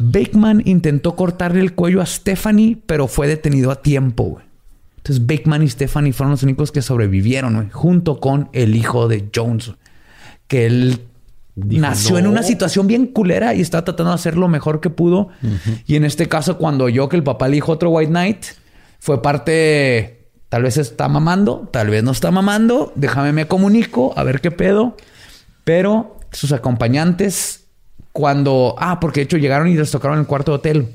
Bakeman 0.00 0.62
intentó 0.64 1.16
cortarle 1.16 1.60
el 1.60 1.74
cuello 1.74 2.00
a 2.00 2.06
Stephanie, 2.06 2.80
pero 2.86 3.08
fue 3.08 3.26
detenido 3.26 3.70
a 3.70 3.82
tiempo. 3.82 4.24
güey. 4.24 4.44
Entonces 4.98 5.26
Bakeman 5.26 5.64
y 5.64 5.68
Stephanie 5.68 6.12
fueron 6.12 6.30
los 6.30 6.44
únicos 6.44 6.70
que 6.70 6.82
sobrevivieron, 6.82 7.54
güey, 7.54 7.70
junto 7.70 8.20
con 8.20 8.48
el 8.52 8.76
hijo 8.76 9.08
de 9.08 9.28
Jones, 9.34 9.72
que 10.46 10.66
él 10.66 11.00
Dijo, 11.54 11.82
nació 11.82 12.18
en 12.18 12.26
una 12.26 12.42
situación 12.42 12.86
bien 12.86 13.06
culera 13.06 13.54
y 13.54 13.60
estaba 13.60 13.84
tratando 13.84 14.10
de 14.10 14.14
hacer 14.14 14.36
lo 14.36 14.48
mejor 14.48 14.80
que 14.80 14.88
pudo. 14.88 15.28
Y 15.86 15.96
en 15.96 16.04
este 16.04 16.28
caso, 16.28 16.56
cuando 16.56 16.84
oyó 16.84 17.08
que 17.08 17.16
el 17.16 17.22
papá 17.22 17.48
le 17.48 17.56
dijo 17.56 17.72
otro 17.72 17.90
White 17.90 18.10
Knight, 18.10 18.44
fue 18.98 19.20
parte, 19.20 20.28
tal 20.48 20.62
vez 20.62 20.78
está 20.78 21.08
mamando, 21.08 21.68
tal 21.70 21.90
vez 21.90 22.02
no 22.02 22.12
está 22.12 22.30
mamando, 22.30 22.92
déjame 22.94 23.32
me 23.32 23.46
comunico, 23.46 24.14
a 24.16 24.22
ver 24.22 24.40
qué 24.40 24.50
pedo. 24.50 24.96
Pero 25.64 26.16
sus 26.32 26.52
acompañantes, 26.52 27.64
cuando, 28.12 28.74
ah, 28.78 28.98
porque 28.98 29.20
de 29.20 29.24
hecho 29.24 29.36
llegaron 29.36 29.68
y 29.68 29.74
les 29.74 29.90
tocaron 29.90 30.18
el 30.18 30.26
cuarto 30.26 30.52
de 30.52 30.56
hotel 30.56 30.88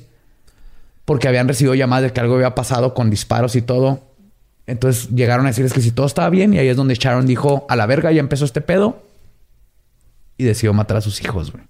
porque 1.07 1.29
habían 1.29 1.47
recibido 1.47 1.73
llamadas 1.73 2.03
de 2.03 2.11
que 2.11 2.19
algo 2.19 2.35
había 2.35 2.53
pasado 2.53 2.93
con 2.93 3.09
disparos 3.09 3.55
y 3.55 3.61
todo. 3.61 4.01
Entonces 4.65 5.09
llegaron 5.11 5.45
a 5.45 5.49
decirles 5.49 5.71
que 5.71 5.79
si 5.79 5.91
todo 5.91 6.05
estaba 6.05 6.29
bien 6.29 6.53
y 6.53 6.57
ahí 6.57 6.67
es 6.67 6.75
donde 6.75 6.95
Sharon 6.95 7.25
dijo, 7.25 7.65
a 7.69 7.77
la 7.77 7.85
verga 7.85 8.11
ya 8.11 8.19
empezó 8.19 8.43
este 8.43 8.59
pedo 8.59 9.06
y 10.37 10.43
decidió 10.43 10.73
matar 10.73 10.97
a 10.97 11.01
sus 11.01 11.21
hijos. 11.21 11.51
güey. 11.51 11.63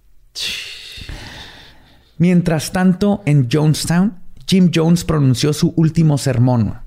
Mientras 2.18 2.72
tanto, 2.72 3.22
en 3.26 3.48
Jonestown, 3.52 4.20
Jim 4.48 4.72
Jones 4.74 5.04
pronunció 5.04 5.54
su 5.54 5.74
último 5.76 6.18
sermón 6.18 6.80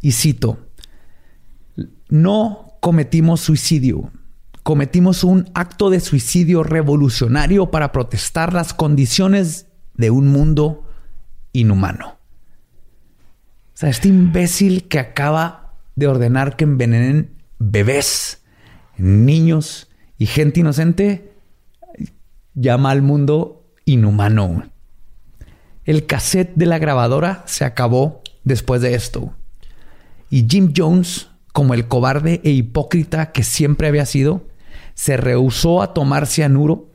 y 0.00 0.12
cito, 0.12 0.58
no 2.08 2.76
cometimos 2.80 3.40
suicidio, 3.40 4.10
cometimos 4.62 5.24
un 5.24 5.50
acto 5.54 5.90
de 5.90 6.00
suicidio 6.00 6.62
revolucionario 6.62 7.70
para 7.70 7.92
protestar 7.92 8.52
las 8.52 8.74
condiciones 8.74 9.66
de 9.94 10.10
un 10.10 10.28
mundo 10.28 10.86
inhumano. 11.52 12.18
O 13.74 13.76
sea, 13.76 13.88
este 13.88 14.08
imbécil 14.08 14.86
que 14.88 14.98
acaba 14.98 15.74
de 15.96 16.06
ordenar 16.06 16.56
que 16.56 16.64
envenenen 16.64 17.34
bebés, 17.58 18.42
niños 18.96 19.88
y 20.22 20.26
gente 20.26 20.60
inocente, 20.60 21.32
llama 22.54 22.92
al 22.92 23.02
mundo 23.02 23.64
inhumano. 23.86 24.70
El 25.84 26.06
cassette 26.06 26.54
de 26.54 26.66
la 26.66 26.78
grabadora 26.78 27.42
se 27.46 27.64
acabó 27.64 28.22
después 28.44 28.80
de 28.82 28.94
esto. 28.94 29.34
Y 30.30 30.46
Jim 30.48 30.72
Jones, 30.76 31.26
como 31.52 31.74
el 31.74 31.88
cobarde 31.88 32.40
e 32.44 32.52
hipócrita 32.52 33.32
que 33.32 33.42
siempre 33.42 33.88
había 33.88 34.06
sido, 34.06 34.46
se 34.94 35.16
rehusó 35.16 35.82
a 35.82 35.92
tomar 35.92 36.28
cianuro, 36.28 36.86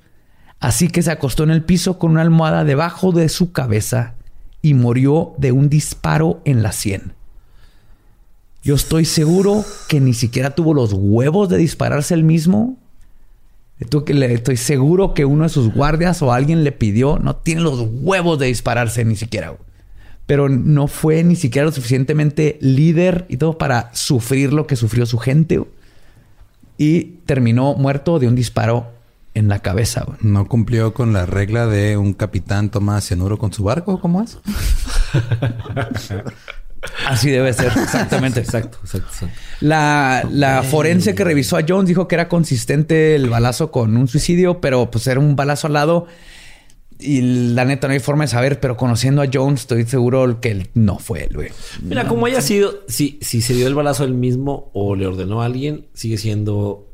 así 0.62 0.88
que 0.88 1.02
se 1.02 1.12
acostó 1.12 1.44
en 1.44 1.52
el 1.52 1.66
piso 1.66 2.00
con 2.00 2.12
una 2.12 2.22
almohada 2.22 2.64
debajo 2.64 3.12
de 3.12 3.28
su 3.28 3.52
cabeza 3.52 4.16
y 4.62 4.74
murió 4.74 5.36
de 5.38 5.52
un 5.52 5.68
disparo 5.68 6.40
en 6.46 6.64
la 6.64 6.72
sien. 6.72 7.12
Yo 8.64 8.76
estoy 8.76 9.04
seguro 9.04 9.66
que 9.90 10.00
ni 10.00 10.14
siquiera 10.14 10.52
tuvo 10.52 10.74
los 10.74 10.94
huevos 10.94 11.50
de 11.50 11.58
dispararse 11.58 12.14
él 12.14 12.24
mismo. 12.24 12.78
Esto 13.80 14.04
que 14.06 14.14
le- 14.14 14.34
Estoy 14.34 14.58
seguro 14.58 15.14
que 15.14 15.26
uno 15.26 15.44
de 15.44 15.50
sus 15.50 15.72
guardias 15.74 16.22
o 16.22 16.34
alguien 16.34 16.64
le 16.64 16.72
pidió, 16.72 17.20
no 17.20 17.36
tiene 17.36 17.62
los 17.62 17.80
huevos 18.02 18.40
de 18.40 18.48
dispararse 18.48 19.06
ni 19.06 19.16
siquiera. 19.16 19.50
güey. 19.50 19.62
Pero 20.26 20.50
no 20.50 20.88
fue 20.88 21.24
ni 21.24 21.36
siquiera 21.36 21.66
lo 21.66 21.72
suficientemente 21.72 22.58
líder 22.60 23.26
y 23.30 23.38
todo 23.38 23.58
para 23.58 23.90
sufrir 23.94 24.52
lo 24.52 24.68
que 24.68 24.76
sufrió 24.76 25.06
su 25.06 25.18
gente. 25.18 25.58
güey. 25.58 25.70
y 26.80 27.04
terminó 27.26 27.74
muerto 27.74 28.20
de 28.20 28.28
un 28.28 28.36
disparo 28.36 28.92
en 29.34 29.48
la 29.48 29.60
cabeza. 29.60 30.04
güey. 30.06 30.18
No 30.22 30.48
cumplió 30.48 30.94
con 30.94 31.12
la 31.14 31.26
regla 31.26 31.66
de 31.66 31.98
un 31.98 32.14
capitán 32.14 32.70
toma 32.70 33.02
cianuro 33.02 33.38
con 33.40 33.52
su 33.54 33.64
barco. 33.64 34.00
¿Cómo 34.00 34.22
es? 34.22 34.38
Así 37.08 37.30
debe 37.30 37.54
ser, 37.54 37.68
exactamente. 37.68 38.40
Exacto, 38.40 38.78
exacto, 38.84 39.08
exacto. 39.12 39.36
La, 39.62 40.28
la 40.32 40.64
forense 40.64 41.16
que 41.16 41.24
revisó 41.24 41.58
a 41.58 41.62
Jones 41.68 41.88
dijo 41.88 42.08
que 42.08 42.16
era 42.16 42.28
consistente 42.30 43.16
el 43.16 43.30
balazo 43.30 43.72
con 43.72 43.98
un 43.98 44.08
suicidio, 44.08 44.62
pero 44.62 44.92
pues 44.92 45.08
era 45.08 45.20
un 45.20 45.36
balazo 45.36 45.68
al 45.68 45.74
lado. 45.74 46.08
Y 47.00 47.22
la 47.54 47.64
neta 47.64 47.88
no 47.88 47.94
hay 47.94 48.00
forma 48.00 48.24
de 48.24 48.30
saber, 48.30 48.60
pero 48.60 48.76
conociendo 48.76 49.22
a 49.22 49.28
Jones 49.32 49.62
estoy 49.62 49.86
seguro 49.86 50.42
que 50.42 50.50
él 50.50 50.70
no 50.74 50.98
fue 50.98 51.26
él, 51.26 51.30
güey. 51.36 51.50
Mira, 51.84 52.08
como 52.08 52.26
haya 52.26 52.42
sido, 52.42 52.84
si, 52.88 53.20
si 53.22 53.42
se 53.42 53.54
dio 53.54 53.68
el 53.68 53.76
balazo 53.76 54.04
él 54.04 54.16
mismo 54.16 54.72
o 54.74 54.96
le 54.96 55.06
ordenó 55.06 55.42
a 55.42 55.46
alguien, 55.46 55.86
sigue 55.94 56.18
siendo. 56.18 56.87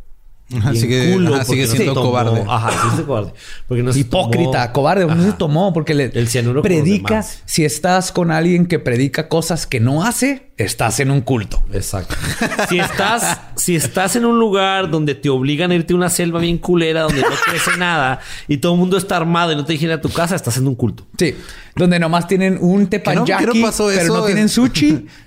Ajá, 0.57 0.73
sigue- 0.75 1.13
culo 1.13 1.35
ajá, 1.35 1.45
sigue 1.45 1.67
siendo 1.67 1.93
tomó- 1.93 2.05
cobarde. 2.07 2.43
Ajá, 2.47 2.69
sigue 2.71 2.81
siendo 2.83 3.05
cobarde. 3.07 3.33
Porque 3.67 3.83
no 3.83 3.93
se 3.93 3.99
Hipócrita, 3.99 4.63
tomó- 4.67 4.73
cobarde, 4.73 5.05
no 5.05 5.21
se 5.21 5.29
Ajá. 5.29 5.37
tomó 5.37 5.73
porque 5.73 5.93
le 5.93 6.05
El 6.13 6.27
cianuro 6.27 6.61
predica. 6.61 7.23
Si 7.45 7.65
estás 7.65 8.11
con 8.11 8.31
alguien 8.31 8.65
que 8.65 8.79
predica 8.79 9.27
cosas 9.29 9.65
que 9.67 9.79
no 9.79 10.03
hace, 10.03 10.51
estás 10.57 10.99
en 10.99 11.11
un 11.11 11.21
culto. 11.21 11.63
Exacto. 11.73 12.15
Si 12.69 12.79
estás, 12.79 13.39
si 13.55 13.75
estás 13.75 14.15
en 14.15 14.25
un 14.25 14.39
lugar 14.39 14.89
donde 14.89 15.15
te 15.15 15.29
obligan 15.29 15.71
a 15.71 15.75
irte 15.75 15.93
a 15.93 15.95
una 15.95 16.09
selva 16.09 16.39
bien 16.39 16.57
culera, 16.57 17.01
donde 17.01 17.21
no 17.21 17.27
crece 17.45 17.71
nada 17.77 18.19
y 18.47 18.57
todo 18.57 18.73
el 18.73 18.79
mundo 18.79 18.97
está 18.97 19.17
armado 19.17 19.51
y 19.51 19.55
no 19.55 19.65
te 19.65 19.73
ir 19.73 19.91
a 19.91 20.01
tu 20.01 20.09
casa, 20.09 20.35
estás 20.35 20.57
en 20.57 20.67
un 20.67 20.75
culto. 20.75 21.05
Sí, 21.17 21.35
donde 21.75 21.99
nomás 21.99 22.27
tienen 22.27 22.57
un 22.61 22.87
tepanyaki, 22.87 23.45
¿Qué 23.45 23.61
no 23.61 23.71
pero 23.95 24.13
no 24.15 24.25
tienen 24.25 24.49
sushi. 24.49 25.07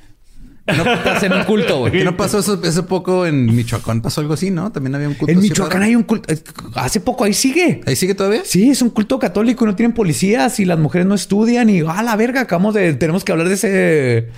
no 0.67 0.93
estás 0.93 1.23
en 1.23 1.33
un 1.33 1.45
culto, 1.45 1.79
güey. 1.79 1.93
¿Qué 1.93 2.05
no 2.05 2.17
pasó 2.17 2.39
eso 2.39 2.61
hace 2.63 2.83
poco 2.83 3.27
en 3.27 3.47
Michoacán? 3.47 4.03
Pasó 4.03 4.21
algo 4.21 4.35
así, 4.35 4.51
¿no? 4.51 4.73
También 4.73 4.95
había 4.95 5.09
un 5.09 5.15
culto. 5.15 5.33
En 5.33 5.41
Michoacán 5.41 5.83
hay 5.83 5.95
un 5.95 6.03
culto. 6.03 6.33
Hace 6.75 7.01
poco 7.01 7.25
ahí 7.25 7.33
sigue. 7.33 7.81
¿Ahí 7.87 7.97
sigue 7.97 8.15
todavía? 8.15 8.43
Sí, 8.45 8.71
es 8.71 8.83
un 8.83 8.91
culto 8.91 9.19
católico 9.19 9.65
y 9.65 9.69
no 9.69 9.77
tienen 9.77 9.95
policías 9.95 10.59
y 10.61 10.65
las 10.65 10.79
mujeres 10.79 11.07
no 11.07 11.15
estudian 11.15 11.69
y 11.71 11.81
a 11.81 12.03
la 12.03 12.17
verga, 12.17 12.43
acabamos 12.43 12.75
de 12.75 12.95
tenemos 12.95 13.25
que 13.25 13.33
hablar 13.33 13.49
de 13.49 13.55
ese 13.55 14.29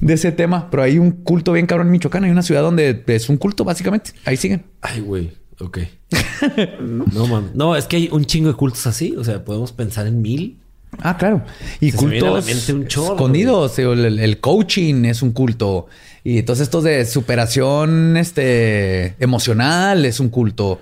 de 0.00 0.14
ese 0.14 0.32
tema, 0.32 0.70
pero 0.70 0.82
hay 0.82 0.98
un 0.98 1.12
culto 1.12 1.52
bien 1.52 1.66
cabrón 1.66 1.88
en 1.88 1.92
Michoacán, 1.92 2.24
hay 2.24 2.30
una 2.30 2.42
ciudad 2.42 2.62
donde 2.62 3.02
es 3.06 3.28
un 3.28 3.36
culto 3.36 3.64
básicamente. 3.64 4.12
Ahí 4.24 4.36
siguen. 4.36 4.64
Ay, 4.80 5.00
güey. 5.00 5.32
Ok. 5.60 5.78
no, 6.80 7.26
man. 7.26 7.50
No, 7.54 7.76
es 7.76 7.86
que 7.86 7.96
hay 7.96 8.08
un 8.12 8.24
chingo 8.24 8.48
de 8.48 8.54
cultos 8.54 8.86
así. 8.86 9.14
O 9.16 9.24
sea, 9.24 9.44
podemos 9.44 9.72
pensar 9.72 10.06
en 10.06 10.20
mil. 10.20 10.58
Ah, 11.02 11.16
claro. 11.16 11.42
Y 11.80 11.90
Se 11.92 11.96
cultos 11.96 12.46
mente 12.46 12.72
un 12.72 12.86
chorro, 12.88 13.14
escondidos. 13.14 13.78
El, 13.78 14.18
el 14.18 14.40
coaching 14.40 15.04
es 15.04 15.22
un 15.22 15.32
culto. 15.32 15.86
Y 16.24 16.42
todos 16.42 16.60
estos 16.60 16.82
de 16.84 17.04
superación 17.04 18.16
este, 18.16 19.14
emocional 19.22 20.04
es 20.04 20.18
un 20.20 20.28
culto. 20.28 20.80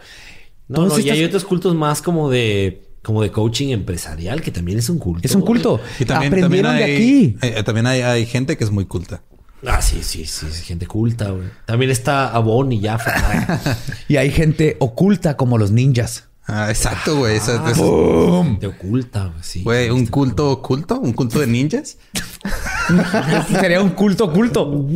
No, 0.68 0.86
no, 0.86 0.96
y 0.98 1.00
estos- 1.00 1.12
hay 1.12 1.24
otros 1.24 1.44
cultos 1.44 1.74
más 1.74 2.00
como 2.02 2.30
de 2.30 2.80
como 3.02 3.20
de 3.22 3.30
coaching 3.30 3.68
empresarial, 3.68 4.40
que 4.40 4.50
también 4.50 4.78
es 4.78 4.88
un 4.88 4.98
culto. 4.98 5.20
Es 5.28 5.34
un 5.34 5.42
culto. 5.42 5.78
Y 6.00 6.06
también, 6.06 6.30
también 6.40 6.64
Aprendieron 6.64 6.72
hay, 6.72 6.78
de 6.90 6.96
aquí. 6.96 7.36
hay- 7.56 7.62
también 7.62 7.86
hay, 7.86 8.00
hay 8.00 8.24
gente 8.24 8.56
que 8.56 8.64
es 8.64 8.70
muy 8.70 8.86
culta. 8.86 9.20
Ah, 9.66 9.82
sí, 9.82 9.98
sí, 10.02 10.24
sí, 10.24 10.46
es 10.46 10.60
gente 10.62 10.86
culta, 10.86 11.28
güey. 11.30 11.48
También 11.66 11.90
está 11.90 12.28
Avon 12.34 12.72
y 12.72 12.80
Jaffa. 12.82 13.60
Y 14.08 14.16
hay 14.16 14.30
gente 14.30 14.76
oculta 14.80 15.36
como 15.36 15.58
los 15.58 15.70
ninjas. 15.70 16.28
Ah, 16.46 16.68
exacto, 16.68 17.16
güey. 17.16 17.36
Eso- 17.36 17.60
Ah, 17.64 17.70
eso- 17.70 18.42
gente 18.44 18.66
oculta, 18.66 19.24
güey. 19.26 19.42
Sí. 19.42 19.62
Güey, 19.62 19.90
un 19.90 20.06
culto 20.06 20.50
oculto, 20.50 20.98
un 21.00 21.12
culto 21.14 21.38
de 21.40 21.46
ninjas. 21.46 21.96
Sería 23.50 23.80
un 23.80 23.90
culto 23.90 24.24
oculto. 24.26 24.86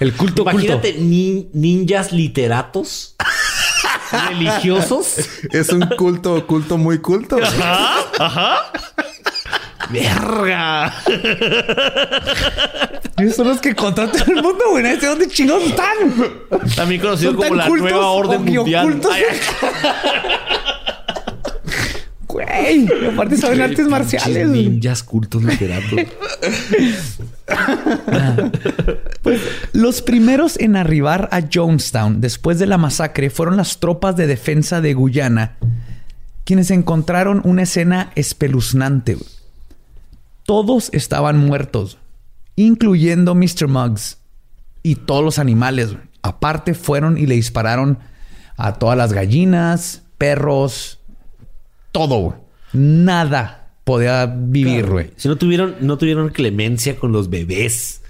El 0.00 0.14
culto 0.14 0.42
Imagínate 0.42 0.90
oculto. 0.92 1.04
nin- 1.06 1.48
ninjas 1.52 2.12
literatos 2.12 3.14
religiosos. 4.30 5.16
Es 5.52 5.68
un 5.68 5.86
culto 5.98 6.34
oculto 6.34 6.78
muy 6.78 6.98
culto. 6.98 7.36
¡Verga! 9.90 10.94
Esos 13.18 13.36
son 13.36 13.48
los 13.48 13.60
que 13.60 13.74
contratan 13.74 14.22
el 14.28 14.42
mundo, 14.42 14.64
güey. 14.70 14.84
Sabe 14.84 15.06
dónde 15.06 15.28
chingados 15.28 15.64
están. 15.64 15.94
También 16.74 17.00
conocido 17.00 17.36
como 17.36 17.54
la 17.54 17.68
nueva 17.68 18.08
orden 18.10 18.44
mundial. 18.44 19.00
Güey. 22.26 22.88
Aparte 23.12 23.36
saben 23.36 23.60
artes 23.60 23.86
marciales. 23.86 24.48
Ninjas 24.48 25.04
cultos 25.04 25.44
literatos. 25.44 26.00
Los 29.72 30.02
primeros 30.02 30.58
en 30.58 30.74
arribar 30.76 31.28
a 31.30 31.42
Jonestown 31.52 32.20
después 32.20 32.58
de 32.58 32.66
la 32.66 32.78
masacre 32.78 33.30
fueron 33.30 33.56
las 33.56 33.78
tropas 33.78 34.16
de 34.16 34.26
defensa 34.26 34.80
de 34.80 34.94
Guyana, 34.94 35.56
quienes 36.44 36.72
encontraron 36.72 37.40
una 37.44 37.62
escena 37.62 38.10
espeluznante. 38.16 39.14
güey. 39.14 39.33
Todos 40.44 40.90
estaban 40.92 41.38
muertos, 41.38 41.98
incluyendo 42.56 43.34
Mr. 43.34 43.68
Muggs 43.68 44.18
y 44.82 44.96
todos 44.96 45.24
los 45.24 45.38
animales. 45.38 45.92
güey. 45.92 46.04
Aparte 46.22 46.74
fueron 46.74 47.18
y 47.18 47.26
le 47.26 47.34
dispararon 47.34 47.98
a 48.56 48.74
todas 48.74 48.96
las 48.96 49.12
gallinas, 49.12 50.02
perros, 50.18 51.00
todo. 51.92 52.44
Nada 52.72 53.68
podía 53.84 54.26
vivir, 54.26 54.86
güey. 54.86 55.10
Si 55.16 55.28
no 55.28 55.36
tuvieron, 55.36 55.76
no 55.80 55.98
tuvieron 55.98 56.30
clemencia 56.30 56.96
con 56.96 57.12
los 57.12 57.30
bebés. 57.30 58.02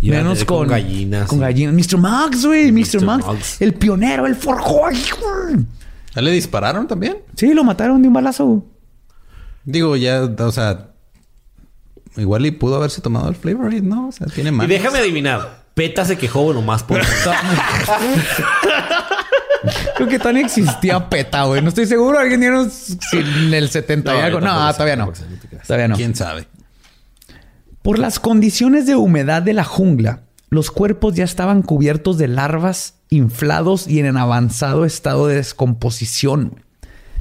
Iban 0.00 0.18
Menos 0.18 0.38
tener 0.38 0.46
con, 0.46 0.68
gallinas. 0.68 1.28
Con 1.28 1.40
gallinas. 1.40 1.74
Mr. 1.74 1.98
Max, 1.98 2.44
güey. 2.44 2.70
Mr. 2.70 2.98
Mr. 3.00 3.04
Max. 3.04 3.26
Muggs. 3.26 3.62
El 3.62 3.74
pionero, 3.74 4.26
el 4.26 4.34
forjó. 4.34 4.86
ay, 4.86 5.02
güey. 5.20 5.64
¿Ya 6.14 6.22
le 6.22 6.30
dispararon 6.32 6.86
también? 6.86 7.18
Sí, 7.34 7.54
lo 7.54 7.64
mataron 7.64 8.02
de 8.02 8.08
un 8.08 8.14
balazo. 8.14 8.64
Digo, 9.64 9.96
ya, 9.96 10.22
o 10.24 10.52
sea, 10.52 10.90
igual 12.16 12.46
y 12.46 12.50
pudo 12.50 12.76
haberse 12.76 13.00
tomado 13.00 13.28
el 13.28 13.34
flavor, 13.36 13.72
¿no? 13.82 14.08
O 14.08 14.12
sea, 14.12 14.26
tiene 14.28 14.50
Y 14.50 14.52
más. 14.52 14.68
déjame 14.68 14.98
adivinar. 14.98 15.64
Peta 15.74 16.04
se 16.04 16.16
quejó 16.16 16.54
nomás 16.54 16.82
por... 16.82 17.00
Creo 19.96 20.08
que 20.08 20.18
todavía 20.18 20.42
existía 20.44 21.08
PETA, 21.08 21.44
güey. 21.44 21.62
No 21.62 21.68
estoy 21.68 21.86
seguro. 21.86 22.18
Alguien 22.18 22.40
dieron 22.40 22.70
en 23.12 23.54
el 23.54 23.68
70 23.68 24.14
y 24.16 24.20
algo. 24.20 24.40
No, 24.40 24.72
todavía 24.72 24.96
no. 24.96 25.12
Todavía 25.66 25.88
no. 25.88 25.96
¿Quién 25.96 26.14
sabe? 26.14 26.46
Por 27.82 27.98
las 27.98 28.18
condiciones 28.18 28.86
de 28.86 28.96
humedad 28.96 29.42
de 29.42 29.52
la 29.54 29.64
jungla, 29.64 30.22
los 30.50 30.70
cuerpos 30.70 31.14
ya 31.14 31.24
estaban 31.24 31.62
cubiertos 31.62 32.18
de 32.18 32.28
larvas, 32.28 32.94
inflados 33.10 33.86
y 33.88 34.00
en 34.00 34.16
avanzado 34.16 34.84
estado 34.84 35.26
de 35.26 35.36
descomposición. 35.36 36.62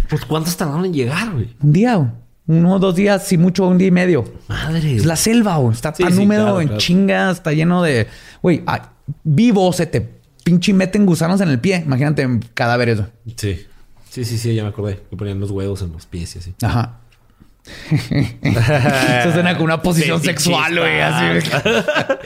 Pues 0.09 0.25
¿cuántos 0.25 0.55
tardaron 0.57 0.85
en 0.85 0.93
llegar, 0.93 1.31
güey? 1.31 1.55
Un 1.61 1.71
día, 1.71 1.95
güey. 1.95 2.09
Uno, 2.47 2.79
dos 2.79 2.95
días, 2.95 3.25
si 3.27 3.37
mucho, 3.37 3.67
un 3.67 3.77
día 3.77 3.87
y 3.87 3.91
medio. 3.91 4.23
Madre. 4.47 4.95
Es 4.95 5.05
la 5.05 5.15
selva, 5.15 5.57
güey. 5.57 5.73
Está 5.73 5.93
Sí, 5.95 6.03
tan 6.03 6.13
sí, 6.13 6.21
húmedo, 6.21 6.43
claro, 6.43 6.61
en 6.61 6.67
claro. 6.67 6.81
chinga, 6.81 7.31
está 7.31 7.51
lleno 7.53 7.81
de. 7.81 8.07
Güey, 8.41 8.63
vivo 9.23 9.71
se 9.73 9.85
te 9.87 10.07
pinche 10.43 10.73
meten 10.73 11.05
gusanos 11.05 11.41
en 11.41 11.49
el 11.49 11.59
pie. 11.59 11.81
Imagínate 11.85 12.21
en 12.21 12.39
cadáveres. 12.53 12.97
güey. 12.97 13.09
Sí. 13.37 13.65
Sí, 14.09 14.23
sí, 14.25 14.37
sí, 14.37 14.53
ya 14.55 14.63
me 14.63 14.69
acordé. 14.69 15.01
Me 15.11 15.17
ponían 15.17 15.39
los 15.39 15.51
huevos 15.51 15.81
en 15.81 15.91
los 15.91 16.05
pies 16.05 16.35
y 16.35 16.39
así. 16.39 16.53
Ajá. 16.61 16.99
Eso 17.91 19.31
suena 19.33 19.53
como 19.53 19.65
una 19.65 19.81
posición 19.81 20.21
Fetichista. 20.21 20.51
sexual, 20.51 20.79
güey. 20.79 21.01
Así. 21.01 21.49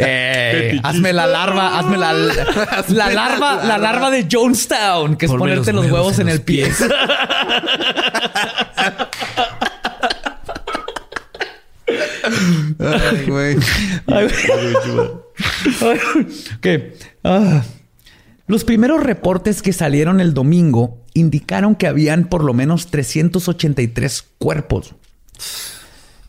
Eh, 0.01 0.79
hazme 0.83 1.11
la 1.13 1.27
larva, 1.27 1.77
hazme 1.79 1.97
la, 1.97 2.13
la 2.13 3.09
larva, 3.09 3.63
la 3.65 3.77
larva 3.77 4.09
de 4.11 4.27
Jonestown, 4.31 5.15
que 5.17 5.25
es 5.25 5.31
Ponme 5.31 5.39
ponerte 5.41 5.73
los 5.73 5.89
huevos, 5.91 6.19
en, 6.19 6.29
el 6.29 6.35
los 6.35 6.43
pie. 6.45 6.71
pies. 12.29 12.75
Ay, 12.79 13.25
güey. 13.27 13.57
Ay, 14.07 14.27
güey. 14.93 15.09
Ay, 15.81 15.99
ok. 16.57 16.93
Ah. 17.23 17.63
Los 18.47 18.63
primeros 18.63 19.03
reportes 19.03 19.61
que 19.61 19.73
salieron 19.73 20.19
el 20.19 20.33
domingo 20.33 20.97
indicaron 21.13 21.75
que 21.75 21.87
habían 21.87 22.25
por 22.25 22.43
lo 22.43 22.53
menos 22.53 22.87
383 22.87 24.25
cuerpos. 24.39 24.95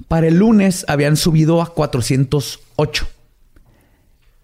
Para 0.07 0.29
el 0.29 0.37
lunes 0.37 0.85
habían 0.89 1.17
subido 1.17 1.63
a 1.63 1.73
408. 1.73 3.09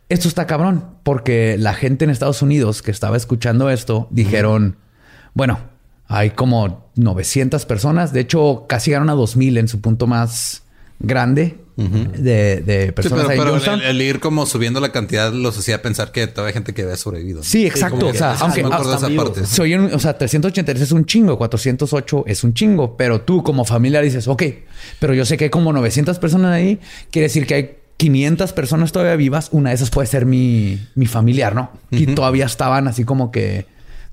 Esto 0.08 0.28
está 0.28 0.46
cabrón, 0.46 0.84
porque 1.02 1.56
la 1.58 1.74
gente 1.74 2.04
en 2.04 2.10
Estados 2.10 2.40
Unidos 2.40 2.80
que 2.80 2.92
estaba 2.92 3.16
escuchando 3.16 3.68
esto 3.70 4.06
dijeron, 4.10 4.76
bueno, 5.34 5.58
hay 6.06 6.30
como 6.30 6.90
900 6.94 7.66
personas, 7.66 8.12
de 8.12 8.20
hecho 8.20 8.66
casi 8.68 8.90
llegaron 8.90 9.10
a 9.10 9.14
2000 9.14 9.58
en 9.58 9.68
su 9.68 9.80
punto 9.80 10.06
más 10.06 10.62
grande 10.98 11.59
de, 11.77 12.62
de 12.62 12.86
Sí, 12.86 12.93
personas 12.93 13.27
pero, 13.27 13.39
pero 13.43 13.51
Johnstown. 13.52 13.81
el, 13.82 13.86
el 13.86 14.02
ir 14.02 14.18
como 14.20 14.47
subiendo 14.47 14.81
la 14.81 14.93
cantidad 14.93 15.31
los 15.31 15.59
hacía 15.59 15.82
pensar 15.82 16.10
que 16.10 16.27
todavía 16.27 16.48
hay 16.48 16.55
gente 16.55 16.73
que 16.73 16.82
había 16.82 16.97
sobrevivido. 16.97 17.39
¿no? 17.39 17.44
Sí, 17.44 17.66
exacto. 17.66 18.06
o 18.09 18.14
sea, 18.14 18.32
aunque 18.40 18.62
me 18.62 18.68
acuerdo 18.68 18.93
de 18.93 18.97
esa 18.97 19.06
están 19.09 19.16
parte. 19.16 19.40
vivos. 19.40 19.51
se 19.51 19.62
oyen, 19.62 19.90
o 19.93 19.98
sea, 19.98 20.16
383 20.16 20.82
es 20.82 20.93
un 20.93 21.05
chingo, 21.05 21.36
408 21.36 22.24
es 22.27 22.44
un 22.44 22.55
chingo, 22.55 22.97
pero 22.97 23.20
tú 23.20 23.43
como 23.43 23.64
familia 23.66 24.01
dices, 24.01 24.27
ok, 24.27 24.43
pero 25.01 25.12
yo 25.12 25.27
sé 25.27 25.36
que 25.36 25.44
hay 25.44 25.51
como 25.51 25.70
900 25.74 26.18
personas 26.18 26.52
ahí, 26.52 26.81
quiere 27.10 27.24
decir 27.28 27.47
que 27.47 27.55
hay 27.55 27.70
500 27.98 28.52
personas 28.55 28.93
todavía 28.93 29.16
vivas, 29.16 29.48
una 29.52 29.70
de 29.70 29.77
esas 29.77 29.90
puede 29.90 30.06
ser 30.06 30.24
mi, 30.24 30.81
mi 30.94 31.05
familiar, 31.06 31.55
¿no? 31.55 31.70
Y 31.90 32.06
todavía 32.06 32.47
estaban 32.47 32.89
así 32.89 33.05
como 33.05 33.31
que 33.31 33.66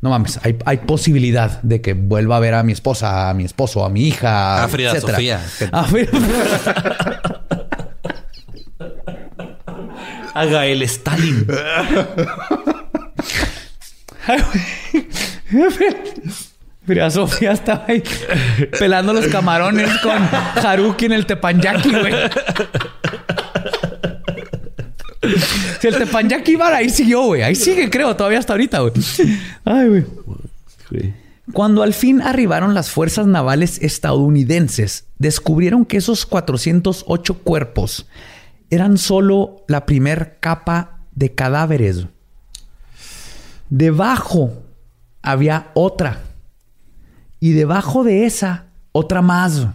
no 0.03 0.09
mames, 0.09 0.37
hay, 0.43 0.57
hay 0.65 0.77
posibilidad 0.79 1.61
de 1.63 1.79
que 1.79 1.93
vuelva 1.93 2.35
a 2.35 2.39
ver 2.41 2.53
a 2.55 2.63
mi 2.63 2.73
esposa, 2.73 3.29
a 3.29 3.33
mi 3.33 3.45
esposo, 3.45 3.85
a 3.85 3.89
mi 3.89 4.05
hija, 4.07 4.61
A 4.63 4.67
Frida 4.67 4.91
etcétera. 4.91 5.13
Sofía. 5.13 5.39
A 5.71 5.83
Frida- 5.85 6.11
A 10.35 10.45
Gael 10.51 10.81
Stalin. 10.83 11.47
Frida 16.85 17.09
Sofía 17.09 17.53
estaba 17.53 17.85
ahí 17.87 18.03
pelando 18.77 19.13
los 19.13 19.27
camarones 19.27 19.89
con 19.99 20.17
Haruki 20.65 21.05
en 21.05 21.13
el 21.13 21.25
tepanyaki, 21.25 21.89
güey. 21.91 22.13
Si 25.79 25.87
el 25.87 25.97
tepanyaki 25.97 26.55
bar 26.55 26.73
ahí 26.73 26.89
siguió, 26.89 27.23
güey. 27.23 27.41
Ahí 27.41 27.55
sigue, 27.55 27.89
creo, 27.89 28.15
todavía 28.15 28.39
hasta 28.39 28.53
ahorita, 28.53 28.79
güey. 28.79 28.93
Ay, 29.65 29.87
güey. 29.87 30.05
Cuando 31.51 31.83
al 31.83 31.93
fin 31.93 32.21
arribaron 32.21 32.73
las 32.73 32.89
fuerzas 32.89 33.27
navales 33.27 33.81
estadounidenses, 33.81 35.05
descubrieron 35.17 35.85
que 35.85 35.97
esos 35.97 36.25
408 36.25 37.39
cuerpos 37.39 38.07
eran 38.69 38.97
solo 38.97 39.63
la 39.67 39.85
primer 39.85 40.37
capa 40.39 40.99
de 41.13 41.33
cadáveres. 41.33 42.07
Debajo 43.69 44.63
había 45.21 45.71
otra. 45.73 46.21
Y 47.39 47.51
debajo 47.51 48.03
de 48.03 48.25
esa, 48.25 48.67
otra 48.91 49.21
más. 49.21 49.67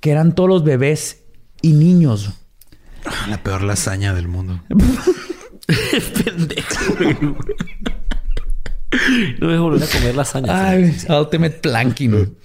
Que 0.00 0.10
eran 0.10 0.34
todos 0.34 0.48
los 0.48 0.64
bebés 0.64 1.22
y 1.62 1.72
niños. 1.72 2.34
La 3.28 3.42
peor 3.42 3.62
lasaña 3.62 4.14
del 4.14 4.28
mundo. 4.28 4.60
Pendejo. 6.24 7.36
No 9.40 9.50
a 9.50 9.60
volver 9.60 9.82
a 9.82 9.86
comer 9.86 10.14
lasaña. 10.14 10.68
Ay, 10.68 10.96
Ultimate 11.08 11.58
Planking. 11.60 12.14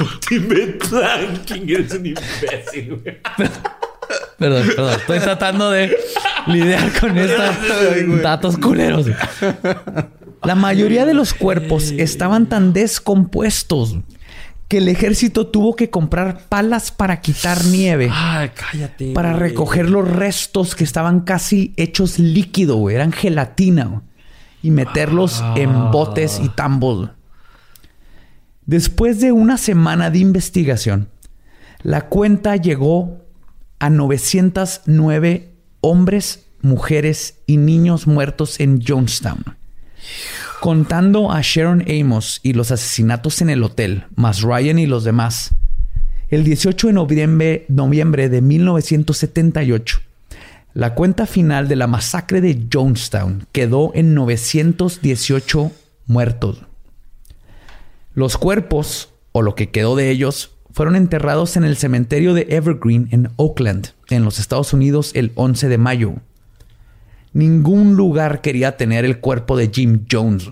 Ultimate 0.00 0.78
Planking. 0.88 1.70
Eres 1.70 1.92
un 1.92 2.06
imbécil, 2.06 3.00
güey. 3.02 3.20
Perdón, 4.38 4.66
perdón. 4.68 5.00
Estoy 5.00 5.18
tratando 5.18 5.70
de 5.70 5.96
lidiar 6.46 6.92
con 7.00 7.18
estos 7.18 8.22
datos 8.22 8.56
culeros. 8.58 9.06
La 10.44 10.54
mayoría 10.54 11.04
de 11.04 11.14
los 11.14 11.34
cuerpos 11.34 11.90
estaban 11.90 12.46
tan 12.48 12.72
descompuestos 12.72 13.96
que 14.68 14.78
el 14.78 14.88
ejército 14.88 15.46
tuvo 15.46 15.76
que 15.76 15.90
comprar 15.90 16.40
palas 16.48 16.90
para 16.90 17.20
quitar 17.20 17.64
nieve. 17.66 18.10
Ay, 18.12 18.50
cállate. 18.54 19.12
para 19.12 19.30
güey. 19.30 19.40
recoger 19.50 19.88
los 19.88 20.08
restos 20.08 20.74
que 20.74 20.84
estaban 20.84 21.20
casi 21.20 21.72
hechos 21.76 22.18
líquido, 22.18 22.76
güey. 22.76 22.96
Eran 22.96 23.12
gelatina. 23.12 23.84
güey, 23.84 24.00
Y 24.62 24.70
meterlos 24.72 25.42
en 25.54 25.90
botes 25.92 26.40
y 26.42 26.48
tambos. 26.48 27.10
Después 28.64 29.20
de 29.20 29.30
una 29.30 29.58
semana 29.58 30.10
de 30.10 30.18
investigación, 30.18 31.08
la 31.82 32.08
cuenta 32.08 32.56
llegó 32.56 33.18
a 33.78 33.90
909 33.90 35.52
hombres, 35.80 36.46
mujeres 36.62 37.38
y 37.46 37.58
niños 37.58 38.08
muertos 38.08 38.58
en 38.58 38.82
Jonestown. 38.84 39.44
Contando 40.66 41.30
a 41.30 41.42
Sharon 41.42 41.84
Amos 41.88 42.40
y 42.42 42.52
los 42.52 42.72
asesinatos 42.72 43.40
en 43.40 43.50
el 43.50 43.62
hotel, 43.62 44.06
más 44.16 44.42
Ryan 44.42 44.80
y 44.80 44.86
los 44.86 45.04
demás, 45.04 45.54
el 46.28 46.42
18 46.42 46.88
de 46.88 46.92
noviembre, 46.92 48.28
de 48.28 48.40
1978, 48.42 50.00
la 50.74 50.96
cuenta 50.96 51.26
final 51.26 51.68
de 51.68 51.76
la 51.76 51.86
masacre 51.86 52.40
de 52.40 52.66
Jonestown 52.68 53.46
quedó 53.52 53.92
en 53.94 54.14
918 54.14 55.70
muertos. 56.06 56.62
Los 58.14 58.36
cuerpos, 58.36 59.10
o 59.30 59.42
lo 59.42 59.54
que 59.54 59.70
quedó 59.70 59.94
de 59.94 60.10
ellos, 60.10 60.50
fueron 60.72 60.96
enterrados 60.96 61.56
en 61.56 61.62
el 61.62 61.76
cementerio 61.76 62.34
de 62.34 62.48
Evergreen 62.50 63.06
en 63.12 63.30
Oakland, 63.36 63.90
en 64.08 64.24
los 64.24 64.40
Estados 64.40 64.72
Unidos, 64.72 65.12
el 65.14 65.30
11 65.36 65.68
de 65.68 65.78
mayo. 65.78 66.14
Ningún 67.36 67.96
lugar 67.96 68.40
quería 68.40 68.78
tener 68.78 69.04
el 69.04 69.20
cuerpo 69.20 69.58
de 69.58 69.68
Jim 69.70 70.06
Jones. 70.10 70.48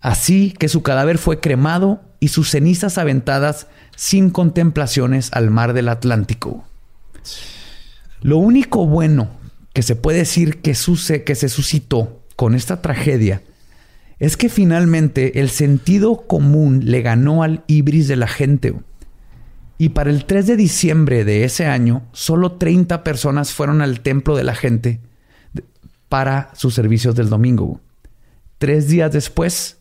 Así 0.00 0.54
que 0.58 0.70
su 0.70 0.82
cadáver 0.82 1.18
fue 1.18 1.38
cremado 1.38 2.00
y 2.18 2.28
sus 2.28 2.48
cenizas 2.48 2.96
aventadas 2.96 3.66
sin 3.94 4.30
contemplaciones 4.30 5.28
al 5.34 5.50
mar 5.50 5.74
del 5.74 5.90
Atlántico. 5.90 6.64
Lo 8.22 8.38
único 8.38 8.86
bueno 8.86 9.28
que 9.74 9.82
se 9.82 9.94
puede 9.94 10.20
decir 10.20 10.62
que, 10.62 10.74
suce- 10.74 11.24
que 11.24 11.34
se 11.34 11.50
suscitó 11.50 12.22
con 12.36 12.54
esta 12.54 12.80
tragedia 12.80 13.42
es 14.18 14.38
que 14.38 14.48
finalmente 14.48 15.40
el 15.40 15.50
sentido 15.50 16.26
común 16.26 16.80
le 16.86 17.02
ganó 17.02 17.42
al 17.42 17.64
ibris 17.66 18.08
de 18.08 18.16
la 18.16 18.28
gente. 18.28 18.72
Y 19.76 19.90
para 19.90 20.08
el 20.08 20.24
3 20.24 20.46
de 20.46 20.56
diciembre 20.56 21.26
de 21.26 21.44
ese 21.44 21.66
año, 21.66 22.02
solo 22.12 22.52
30 22.52 23.04
personas 23.04 23.52
fueron 23.52 23.82
al 23.82 24.00
templo 24.00 24.34
de 24.36 24.44
la 24.44 24.54
gente 24.54 25.00
para 26.12 26.50
sus 26.52 26.74
servicios 26.74 27.14
del 27.14 27.30
domingo. 27.30 27.80
Tres 28.58 28.86
días 28.86 29.10
después, 29.12 29.78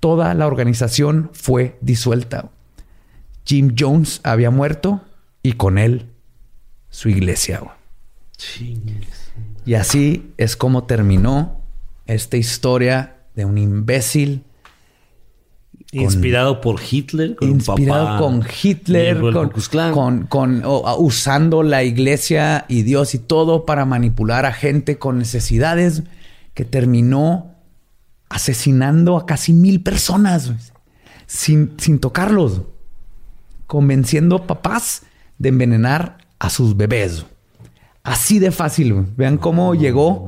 toda 0.00 0.34
la 0.34 0.48
organización 0.48 1.30
fue 1.32 1.78
disuelta. 1.80 2.50
Jim 3.46 3.76
Jones 3.78 4.20
había 4.24 4.50
muerto 4.50 5.00
y 5.44 5.52
con 5.52 5.78
él 5.78 6.10
su 6.88 7.08
iglesia. 7.08 7.62
Y 9.64 9.74
así 9.74 10.32
es 10.38 10.56
como 10.56 10.86
terminó 10.86 11.60
esta 12.06 12.36
historia 12.36 13.18
de 13.36 13.44
un 13.44 13.56
imbécil 13.56 14.42
Inspirado 15.92 16.60
por 16.60 16.80
Hitler. 16.80 17.34
Con 17.36 17.48
inspirado 17.50 18.06
papá 18.06 18.18
con 18.18 18.44
Hitler, 18.62 19.16
con, 20.28 20.62
a- 20.64 20.94
usando 20.94 21.62
la 21.62 21.82
iglesia 21.82 22.64
y 22.68 22.82
Dios 22.82 23.14
y 23.14 23.18
todo 23.18 23.66
para 23.66 23.84
manipular 23.84 24.46
a 24.46 24.52
gente 24.52 24.98
con 24.98 25.18
necesidades, 25.18 26.02
que 26.54 26.64
terminó 26.64 27.54
asesinando 28.28 29.16
a 29.16 29.26
casi 29.26 29.52
mil 29.52 29.82
personas 29.82 30.52
sin, 31.26 31.72
sin 31.78 31.98
tocarlos, 31.98 32.62
convenciendo 33.66 34.46
papás 34.46 35.02
de 35.38 35.48
envenenar 35.48 36.18
a 36.38 36.50
sus 36.50 36.76
bebés. 36.76 37.24
Así 38.02 38.38
de 38.38 38.50
fácil. 38.50 38.94
güey. 38.94 39.06
Vean 39.16 39.36
cómo 39.38 39.74
llegó 39.74 40.26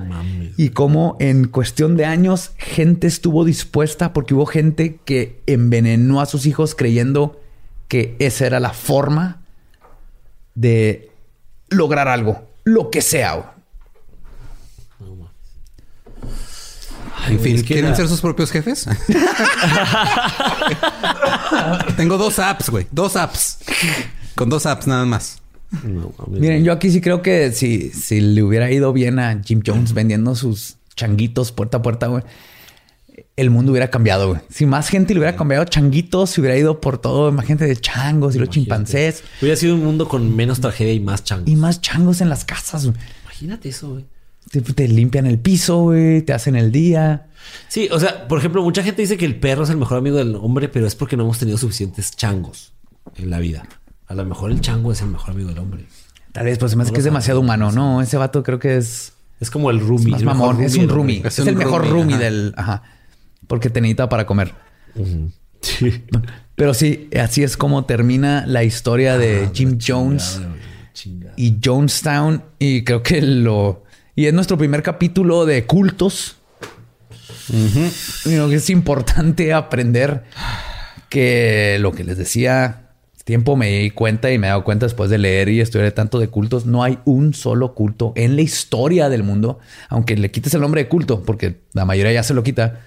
y 0.57 0.71
cómo 0.71 1.17
en 1.21 1.49
cuestión 1.49 1.97
de 1.97 2.05
años 2.05 2.53
gente 2.59 3.07
estuvo 3.07 3.45
dispuesta 3.45 4.13
porque 4.13 4.35
hubo 4.35 4.47
gente 4.47 4.99
que 5.05 5.41
envenenó 5.47 6.21
a 6.21 6.27
sus 6.27 6.47
hijos 6.47 6.75
creyendo 6.75 7.41
que 7.89 8.17
esa 8.19 8.47
era 8.47 8.61
la 8.61 8.71
forma 8.71 9.41
de 10.55 11.11
lograr 11.69 12.09
algo, 12.09 12.49
lo 12.65 12.91
que 12.91 13.01
sea. 13.01 13.35
güey. 13.35 13.47
En 17.29 17.41
fin, 17.41 17.57
es 17.57 17.63
que 17.63 17.75
¿quieren 17.75 17.91
la- 17.91 17.97
ser 17.97 18.09
sus 18.09 18.21
propios 18.21 18.51
jefes? 18.51 18.87
Tengo 21.97 22.19
dos 22.19 22.39
apps, 22.39 22.71
güey. 22.71 22.87
Dos 22.91 23.17
apps. 23.17 23.59
Con 24.35 24.49
dos 24.49 24.67
apps 24.67 24.87
nada 24.87 25.05
más. 25.05 25.39
No. 25.85 26.13
Miren, 26.29 26.65
yo 26.65 26.73
aquí 26.73 26.91
sí 26.91 27.01
creo 27.01 27.23
que 27.23 27.53
si, 27.53 27.91
si 27.91 28.21
le 28.21 28.43
hubiera 28.43 28.71
ido 28.71 28.93
bien 28.93 29.19
a 29.19 29.41
Jim 29.43 29.63
Jones 29.67 29.95
vendiendo 29.95 30.35
sus 30.35 30.77
changuitos 30.95 31.53
puerta 31.53 31.79
a 31.79 31.83
puerta, 31.83 32.09
güey, 32.09 32.23
el 33.37 33.51
mundo 33.51 33.73
hubiera 33.73 33.89
cambiado, 33.89 34.29
güey. 34.29 34.41
Si 34.51 34.67
más 34.67 34.89
gente 34.89 35.15
le 35.15 35.21
hubiera 35.21 35.37
cambiado 35.37 35.65
changuitos, 35.65 36.31
se 36.31 36.41
hubiera 36.41 36.57
ido 36.57 36.81
por 36.81 36.99
todo, 36.99 37.33
más 37.33 37.47
gente 37.47 37.65
de 37.67 37.77
changos 37.77 38.37
y 38.37 38.39
los 38.39 38.51
chimpancés 38.51 39.23
Hubiera 39.41 39.57
sido 39.57 39.75
un 39.75 39.85
mundo 39.85 40.09
con 40.09 40.35
menos 40.37 40.61
tragedia 40.61 40.93
y 40.93 41.01
más 41.01 41.25
chango. 41.25 41.51
y 41.51 41.57
más 41.57 41.81
changos 41.81 42.21
en 42.21 42.29
las 42.29 42.45
casas. 42.45 42.87
güey. 42.87 42.97
Imagínate 43.25 43.71
eso, 43.71 43.91
güey. 43.91 44.05
Te, 44.51 44.61
te 44.61 44.87
limpian 44.89 45.27
el 45.27 45.39
piso, 45.39 45.81
güey, 45.81 46.21
te 46.23 46.35
hacen 46.35 46.57
el 46.57 46.71
día. 46.71 47.29
Sí, 47.69 47.89
o 47.91 47.99
sea, 47.99 48.29
por 48.29 48.39
ejemplo, 48.39 48.63
mucha 48.63 48.83
gente 48.83 49.01
dice 49.01 49.17
que 49.17 49.25
el 49.25 49.37
perro 49.37 49.65
es 49.65 49.71
el 49.71 49.79
mejor 49.79 49.99
amigo 49.99 50.17
del 50.17 50.35
hombre, 50.37 50.69
pero 50.69 50.87
es 50.87 50.95
porque 50.95 51.17
no 51.17 51.23
hemos 51.23 51.39
tenido 51.39 51.57
suficientes 51.57 52.11
changos 52.15 52.73
en 53.17 53.31
la 53.31 53.39
vida. 53.39 53.67
A 54.13 54.15
lo 54.15 54.27
mejor 54.27 54.51
el 54.51 54.61
chango 54.61 54.93
es 54.93 55.01
el 55.01 55.09
mejor 55.09 55.31
amigo 55.31 55.49
del 55.49 55.59
hombre. 55.59 55.87
Tal 56.33 56.45
vez, 56.45 56.59
pues 56.59 56.71
se 56.73 56.77
me 56.77 56.83
hace 56.83 56.91
No 56.91 56.95
que 56.95 57.01
es 57.01 57.05
demasiado 57.05 57.41
humano, 57.41 57.73
¿no? 57.73 58.03
Ese 58.03 58.19
vato 58.19 58.43
creo 58.43 58.59
que 58.59 58.77
es 58.77 59.15
Es 59.41 59.51
como 59.51 59.71
el 59.71 59.79
es 59.79 59.83
roomie. 59.87 60.11
mejor 60.13 60.25
mamón. 60.25 60.63
Es 60.63 60.77
un 60.77 60.89
roomie. 60.91 61.23
Es, 61.25 61.39
Es 61.39 61.47
el 61.47 61.57
mejor 61.57 61.89
roomie, 61.89 62.17
ajá. 62.17 62.25
del... 62.25 62.55
Ajá. 62.59 62.83
Porque 63.47 63.71
te 63.71 63.81
necesita 63.81 64.09
para 64.09 64.27
comer. 64.27 64.53
Sí. 65.63 66.03
Pero 66.57 66.75
sí, 66.75 67.09
así 67.19 67.45
es 67.45 67.57
como 67.57 67.85
termina 67.85 68.45
la 68.49 68.65
historia 68.65 69.17
de 69.17 69.49
Jim 69.55 69.79
Jones 69.81 70.41
Chingada. 70.93 71.35
y 71.37 71.57
Jonestown. 71.65 72.43
Y 72.59 72.83
creo 72.83 73.03
que 73.05 73.23
lo... 73.23 73.85
Y 74.17 74.27
es 74.27 74.35
nuestro 74.35 74.59
primer 74.59 74.83
capítulo 74.83 75.47
de 75.47 75.65
cultos. 75.65 76.35
Es 77.49 78.71
importante 78.71 79.53
aprender 79.53 80.25
que 81.09 81.77
lo 81.81 81.93
que 81.93 82.03
les 82.05 82.19
decía, 82.19 82.82
tiempo 83.25 83.57
me 83.57 83.69
di 83.69 83.91
cuenta 83.91 84.31
y 84.31 84.39
me 84.39 84.47
he 84.47 84.51
dado 84.51 84.65
cuenta 84.65 84.87
después 84.87 85.11
de 85.11 85.19
leer 85.19 85.49
y 85.49 85.61
estudiar 85.61 85.93
tanto 85.93 86.19
de 86.19 86.29
cultos, 86.29 86.67
no 86.67 86.83
hay 86.83 86.99
un 87.05 87.35
solo 87.35 87.75
culto 87.75 88.13
en 88.17 88.37
la 88.37 88.43
historia 88.43 89.09
del 89.09 89.23
mundo, 89.23 89.59
aunque 89.89 90.17
le 90.17 90.31
quites 90.31 90.55
el 90.55 90.61
nombre 90.61 90.83
de 90.83 90.89
culto, 90.89 91.23
porque 91.23 91.61
la 91.73 91.85
mayoría 91.85 92.13
ya 92.13 92.23
se 92.23 92.35
lo 92.35 92.43
quita, 92.43 92.81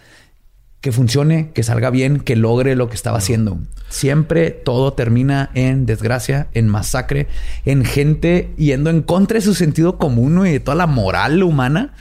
que 0.82 0.91
funcione, 0.91 1.52
que 1.52 1.64
salga 1.64 1.90
bien, 1.90 2.20
que 2.20 2.36
logre 2.36 2.76
lo 2.76 2.90
que 2.90 2.95
estaba 2.95 3.18
haciendo. 3.18 3.57
Siempre 3.90 4.52
todo 4.52 4.94
termina 4.94 5.49
en 5.56 5.88
desgracia, 5.88 6.48
en 6.53 6.68
masacre, 6.68 7.28
en 7.66 7.86
gente 7.86 8.53
yendo 8.57 8.91
en 8.91 9.02
contra 9.02 9.40
de 9.40 9.41
su 9.41 9.56
sentido 9.56 9.98
común 9.98 10.45
y 10.45 10.52
de 10.52 10.60
toda 10.60 10.76
la 10.76 10.86
moral 10.86 11.41
humana 11.41 11.94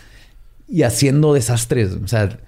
y 0.69 0.83
haciendo 0.83 1.33
desastres. 1.33 1.93
O 2.05 2.09
sea, 2.09 2.39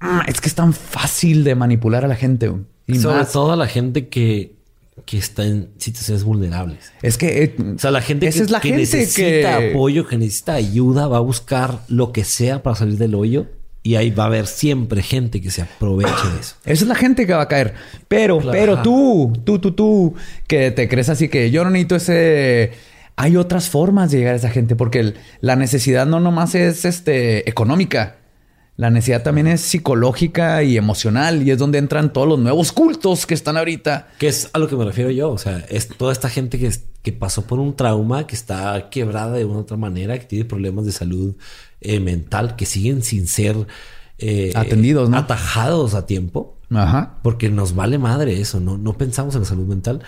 ah, 0.00 0.24
es 0.26 0.40
que 0.40 0.48
es 0.48 0.54
tan 0.54 0.72
fácil 0.72 1.44
de 1.44 1.54
manipular 1.54 2.06
a 2.06 2.08
la 2.08 2.16
gente. 2.16 2.50
Y 2.86 2.98
Sobre 2.98 3.26
todo 3.26 3.52
a 3.52 3.56
la 3.56 3.66
gente 3.66 4.08
que, 4.08 4.59
que 5.04 5.18
está 5.18 5.44
en 5.44 5.70
situaciones 5.78 6.24
vulnerables. 6.24 6.92
Es 7.02 7.16
que, 7.16 7.44
eh, 7.44 7.56
o 7.76 7.78
sea, 7.78 7.90
la 7.90 8.02
gente 8.02 8.26
esa 8.26 8.42
es 8.42 8.50
la 8.50 8.60
gente 8.60 8.78
necesita 8.78 9.56
apoyo, 9.56 10.06
que 10.06 10.18
necesita 10.18 10.54
ayuda, 10.54 11.08
va 11.08 11.18
a 11.18 11.20
buscar 11.20 11.80
lo 11.88 12.12
que 12.12 12.24
sea 12.24 12.62
para 12.62 12.76
salir 12.76 12.98
del 12.98 13.14
hoyo. 13.14 13.46
Y 13.82 13.94
ahí 13.94 14.10
va 14.10 14.24
a 14.24 14.26
haber 14.26 14.46
siempre 14.46 15.02
gente 15.02 15.40
que 15.40 15.50
se 15.50 15.62
aproveche 15.62 16.28
de 16.34 16.40
eso. 16.40 16.56
Esa 16.66 16.84
es 16.84 16.86
la 16.86 16.94
gente 16.94 17.26
que 17.26 17.32
va 17.32 17.40
a 17.40 17.48
caer. 17.48 17.72
Pero, 18.08 18.38
pero 18.38 18.82
tú, 18.82 19.32
tú, 19.42 19.58
tú, 19.58 19.72
tú, 19.72 20.14
que 20.46 20.70
te 20.70 20.86
crees 20.86 21.08
así 21.08 21.30
que 21.30 21.50
yo 21.50 21.64
no 21.64 21.70
necesito 21.70 21.96
ese 21.96 22.72
hay 23.20 23.36
otras 23.36 23.68
formas 23.68 24.10
de 24.10 24.18
llegar 24.18 24.32
a 24.32 24.36
esa 24.36 24.48
gente 24.48 24.76
porque 24.76 25.12
la 25.42 25.54
necesidad 25.54 26.06
no 26.06 26.20
nomás 26.20 26.54
es 26.54 26.86
este, 26.86 27.46
económica. 27.50 28.16
La 28.80 28.88
necesidad 28.88 29.22
también 29.22 29.46
es 29.46 29.60
psicológica 29.60 30.62
y 30.62 30.78
emocional 30.78 31.46
y 31.46 31.50
es 31.50 31.58
donde 31.58 31.76
entran 31.76 32.14
todos 32.14 32.26
los 32.26 32.38
nuevos 32.38 32.72
cultos 32.72 33.26
que 33.26 33.34
están 33.34 33.58
ahorita. 33.58 34.08
Que 34.18 34.28
es 34.28 34.48
a 34.54 34.58
lo 34.58 34.68
que 34.68 34.76
me 34.76 34.86
refiero 34.86 35.10
yo. 35.10 35.30
O 35.30 35.36
sea, 35.36 35.58
es 35.68 35.86
toda 35.86 36.14
esta 36.14 36.30
gente 36.30 36.58
que, 36.58 36.72
que 37.02 37.12
pasó 37.12 37.46
por 37.46 37.58
un 37.58 37.76
trauma, 37.76 38.26
que 38.26 38.34
está 38.34 38.88
quebrada 38.88 39.32
de 39.32 39.44
una 39.44 39.58
u 39.58 39.60
otra 39.60 39.76
manera, 39.76 40.18
que 40.18 40.24
tiene 40.24 40.46
problemas 40.46 40.86
de 40.86 40.92
salud 40.92 41.36
eh, 41.82 42.00
mental, 42.00 42.56
que 42.56 42.64
siguen 42.64 43.02
sin 43.02 43.28
ser 43.28 43.66
eh, 44.16 44.52
atendidos, 44.54 45.10
¿no? 45.10 45.18
Atajados 45.18 45.92
a 45.92 46.06
tiempo. 46.06 46.56
Ajá. 46.70 47.18
Porque 47.22 47.50
nos 47.50 47.74
vale 47.74 47.98
madre 47.98 48.40
eso, 48.40 48.60
¿no? 48.60 48.78
No 48.78 48.94
pensamos 48.94 49.34
en 49.34 49.42
la 49.42 49.46
salud 49.46 49.66
mental 49.66 50.00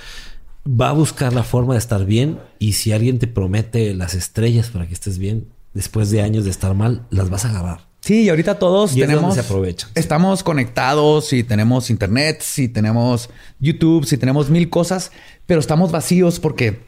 va 0.64 0.88
a 0.88 0.92
buscar 0.92 1.34
la 1.34 1.42
forma 1.42 1.74
de 1.74 1.78
estar 1.78 2.06
bien 2.06 2.38
y 2.58 2.74
si 2.74 2.92
alguien 2.92 3.18
te 3.18 3.26
promete 3.26 3.92
las 3.94 4.14
estrellas 4.14 4.70
para 4.70 4.86
que 4.86 4.94
estés 4.94 5.18
bien, 5.18 5.48
después 5.74 6.10
de 6.10 6.22
años 6.22 6.44
de 6.44 6.50
estar 6.50 6.72
mal, 6.74 7.04
las 7.10 7.28
vas 7.28 7.44
a 7.44 7.50
agarrar. 7.50 7.91
Sí, 8.02 8.22
y 8.24 8.28
ahorita 8.30 8.58
todos 8.58 8.94
tenemos. 8.94 9.34
se 9.34 9.40
aprovechan. 9.40 9.90
Estamos 9.94 10.42
conectados 10.42 11.32
y 11.32 11.44
tenemos 11.44 11.88
internet, 11.88 12.42
y 12.56 12.66
tenemos 12.66 13.30
YouTube, 13.60 14.06
si 14.06 14.18
tenemos 14.18 14.50
mil 14.50 14.68
cosas, 14.68 15.12
pero 15.46 15.60
estamos 15.60 15.92
vacíos 15.92 16.40
porque 16.40 16.80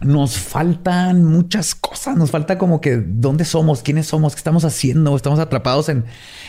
nos 0.00 0.38
faltan 0.38 1.24
muchas 1.24 1.74
cosas. 1.74 2.16
Nos 2.16 2.30
falta 2.30 2.58
como 2.58 2.80
que 2.80 2.96
dónde 2.96 3.44
somos, 3.44 3.82
quiénes 3.82 4.06
somos, 4.06 4.34
qué 4.34 4.38
estamos 4.38 4.64
haciendo. 4.64 5.16
Estamos 5.16 5.38
atrapados 5.38 5.88
en, 5.88 6.04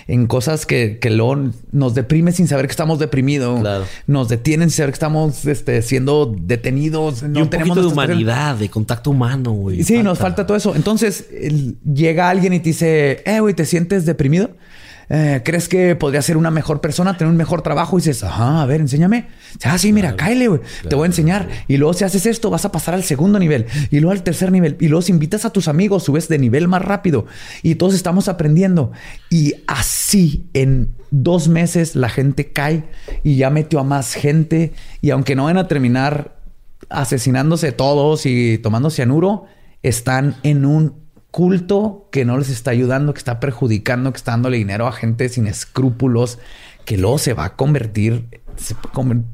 en 0.07 0.27
cosas 0.27 0.65
que, 0.65 0.99
que 0.99 1.09
luego 1.09 1.51
nos 1.71 1.95
deprime 1.95 2.31
sin 2.31 2.47
saber 2.47 2.67
que 2.67 2.71
estamos 2.71 2.99
deprimidos. 2.99 3.61
Nos 4.07 4.29
detienen 4.29 4.69
sin 4.69 4.77
saber 4.77 4.91
que 4.91 4.95
estamos 4.95 5.45
este, 5.45 5.81
siendo 5.81 6.35
detenidos. 6.39 7.23
No 7.23 7.41
un 7.41 7.49
tenemos 7.49 7.77
de 7.77 7.85
humanidad, 7.85 8.55
de 8.55 8.69
contacto 8.69 9.11
humano, 9.11 9.51
güey. 9.51 9.83
Sí, 9.83 10.03
nos 10.03 10.19
falta 10.19 10.45
todo 10.45 10.57
eso. 10.57 10.75
Entonces 10.75 11.27
llega 11.83 12.29
alguien 12.29 12.53
y 12.53 12.59
te 12.59 12.69
dice, 12.69 13.23
eh, 13.25 13.39
güey, 13.39 13.53
¿te 13.53 13.65
sientes 13.65 14.05
deprimido? 14.05 14.51
Eh, 15.09 15.41
¿crees 15.43 15.67
que 15.67 15.95
podría 15.95 16.21
ser 16.21 16.37
una 16.37 16.51
mejor 16.51 16.81
persona, 16.81 17.17
tener 17.17 17.31
un 17.31 17.37
mejor 17.37 17.61
trabajo? 17.61 17.97
Y 17.97 18.01
dices, 18.01 18.23
ajá, 18.23 18.61
a 18.61 18.65
ver, 18.65 18.81
enséñame. 18.81 19.27
Ah, 19.63 19.77
sí, 19.77 19.91
mira, 19.91 20.15
cáele, 20.15 20.47
güey. 20.47 20.61
Te 20.87 20.95
voy 20.95 21.05
a 21.05 21.07
enseñar. 21.07 21.49
Y 21.67 21.77
luego 21.77 21.93
si 21.93 22.03
haces 22.03 22.25
esto, 22.25 22.49
vas 22.49 22.65
a 22.65 22.71
pasar 22.71 22.93
al 22.93 23.03
segundo 23.03 23.39
nivel. 23.39 23.65
Y 23.89 23.99
luego 23.99 24.11
al 24.11 24.23
tercer 24.23 24.51
nivel. 24.51 24.77
Y 24.79 24.87
luego 24.87 25.01
si 25.01 25.11
invitas 25.11 25.45
a 25.45 25.51
tus 25.51 25.67
amigos, 25.67 26.03
subes 26.03 26.27
de 26.27 26.37
nivel 26.37 26.67
más 26.67 26.83
rápido. 26.83 27.25
Y 27.63 27.75
todos 27.75 27.95
estamos 27.95 28.27
aprendiendo. 28.27 28.91
Y 29.29 29.55
así 29.67 30.47
en 30.53 30.95
dos 31.11 31.47
meses 31.47 31.95
la 31.95 32.09
gente 32.09 32.51
cae 32.51 32.83
y 33.23 33.35
ya 33.37 33.49
metió 33.49 33.79
a 33.79 33.83
más 33.83 34.13
gente. 34.13 34.73
Y 35.01 35.09
aunque 35.09 35.35
no 35.35 35.45
van 35.45 35.57
a 35.57 35.67
terminar 35.67 36.39
asesinándose 36.89 37.71
todos 37.71 38.25
y 38.25 38.57
tomando 38.59 38.89
cianuro, 38.89 39.45
están 39.81 40.35
en 40.43 40.65
un 40.65 41.08
culto 41.31 42.07
que 42.11 42.25
no 42.25 42.37
les 42.37 42.49
está 42.49 42.71
ayudando, 42.71 43.13
que 43.13 43.19
está 43.19 43.39
perjudicando, 43.39 44.11
que 44.11 44.17
está 44.17 44.31
dándole 44.31 44.57
dinero 44.57 44.87
a 44.87 44.91
gente 44.91 45.29
sin 45.29 45.47
escrúpulos, 45.47 46.39
que 46.85 46.97
luego 46.97 47.17
se 47.17 47.33
va 47.33 47.45
a 47.45 47.55
convertir, 47.55 48.41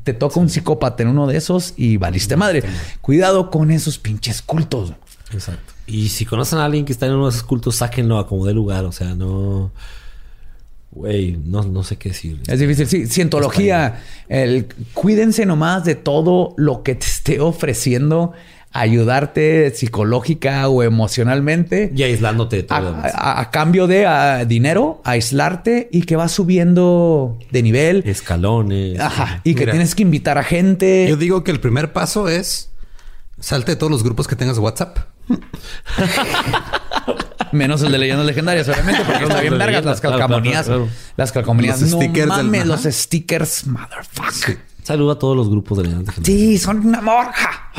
te 0.03 0.13
toca 0.13 0.39
un 0.39 0.49
psicópata 0.49 1.03
en 1.03 1.09
uno 1.09 1.27
de 1.27 1.37
esos 1.37 1.73
y 1.77 1.97
valiste 1.97 2.35
madre. 2.35 2.63
Cuidado 3.01 3.49
con 3.49 3.71
esos 3.71 3.97
pinches 3.97 4.41
cultos. 4.41 4.93
Exacto. 5.31 5.73
Y 5.87 6.09
si 6.09 6.25
conocen 6.25 6.59
a 6.59 6.65
alguien 6.65 6.85
que 6.85 6.93
está 6.93 7.05
en 7.05 7.13
uno 7.13 7.25
de 7.25 7.31
esos 7.31 7.43
cultos, 7.43 7.77
sáquenlo 7.77 8.17
a 8.17 8.27
como 8.27 8.45
de 8.45 8.53
lugar. 8.53 8.85
O 8.85 8.91
sea, 8.91 9.15
no. 9.15 9.71
Güey, 10.91 11.37
no, 11.43 11.63
no 11.63 11.83
sé 11.83 11.97
qué 11.97 12.09
decir. 12.09 12.39
Es 12.47 12.59
difícil. 12.59 12.87
Sí, 12.87 13.07
cientología. 13.07 14.01
El, 14.29 14.67
cuídense 14.93 15.45
nomás 15.45 15.83
de 15.83 15.95
todo 15.95 16.53
lo 16.57 16.83
que 16.83 16.95
te 16.95 17.05
esté 17.05 17.39
ofreciendo 17.39 18.33
ayudarte 18.75 19.71
psicológica 19.73 20.67
o 20.67 20.83
emocionalmente. 20.83 21.91
Y 21.95 22.03
aislándote 22.03 22.57
de 22.57 22.63
todo. 22.63 22.95
A, 23.03 23.49
cambio 23.49 23.87
de 23.87 24.45
dinero, 24.47 25.01
aislarte 25.05 25.87
y 25.91 26.03
que 26.03 26.15
vas 26.15 26.33
subiendo 26.33 27.39
de 27.51 27.63
nivel. 27.63 28.03
Escalones. 28.05 28.99
Ajá. 28.99 29.41
Y 29.43 29.55
que 29.55 29.65
tienes 29.65 29.95
que 29.95 30.03
invitar 30.03 30.37
a 30.37 30.43
gente. 30.43 31.07
Yo 31.07 31.15
digo 31.15 31.43
que 31.43 31.51
el 31.51 31.59
primer 31.59 31.93
paso 31.93 32.27
es 32.27 32.71
salte 33.39 33.71
de 33.71 33.75
todos 33.77 33.91
los 33.91 34.03
grupos 34.03 34.27
que 34.27 34.35
tengas 34.35 34.57
WhatsApp. 34.57 34.99
Menos 37.51 37.81
el 37.83 37.91
de 37.93 37.97
leyendas 37.97 38.25
legendarias, 38.25 38.67
obviamente, 38.67 39.03
porque 39.05 39.23
está 39.23 39.39
bien 39.39 39.57
vergas 39.57 39.85
las 39.85 40.01
calcamonías. 40.01 40.69
Las 41.15 41.31
calcamonías. 41.31 41.79
Los 41.81 41.91
stickers. 41.91 42.27
Mames, 42.27 42.65
los 42.65 42.83
stickers, 42.83 43.65
motherfucker. 43.67 44.74
Saludo 44.85 45.13
a 45.13 45.19
todos 45.19 45.35
los 45.35 45.49
grupos 45.49 45.79
de 45.79 45.85
legendarias. 45.85 46.23
Sí, 46.23 46.59
son 46.59 46.85
una 46.85 47.01
morja. 47.01 47.71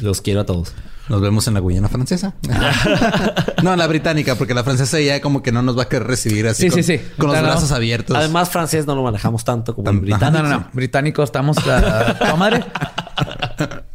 Los 0.00 0.22
quiero 0.22 0.40
a 0.40 0.46
todos. 0.46 0.72
Nos 1.10 1.20
vemos 1.20 1.46
en 1.46 1.52
la 1.52 1.60
Guyana 1.60 1.90
francesa. 1.90 2.32
no, 3.62 3.72
en 3.74 3.78
la 3.78 3.86
británica, 3.86 4.34
porque 4.36 4.54
la 4.54 4.64
francesa 4.64 4.98
ya 4.98 5.20
como 5.20 5.42
que 5.42 5.52
no 5.52 5.60
nos 5.60 5.76
va 5.76 5.82
a 5.82 5.88
querer 5.90 6.06
recibir 6.06 6.48
así 6.48 6.70
con, 6.70 6.80
con 7.18 7.32
los 7.32 7.42
brazos 7.42 7.70
abiertos. 7.70 8.16
Además, 8.16 8.48
francés 8.48 8.86
no 8.86 8.94
lo 8.94 9.02
manejamos 9.02 9.44
tanto 9.44 9.74
como 9.74 9.90
el 9.90 10.00
británico. 10.00 10.42
No, 10.42 10.48
no, 10.48 10.58
no. 10.60 10.68
Británico 10.72 11.22
estamos 11.22 11.58
la, 11.66 12.34
madre. 12.38 12.64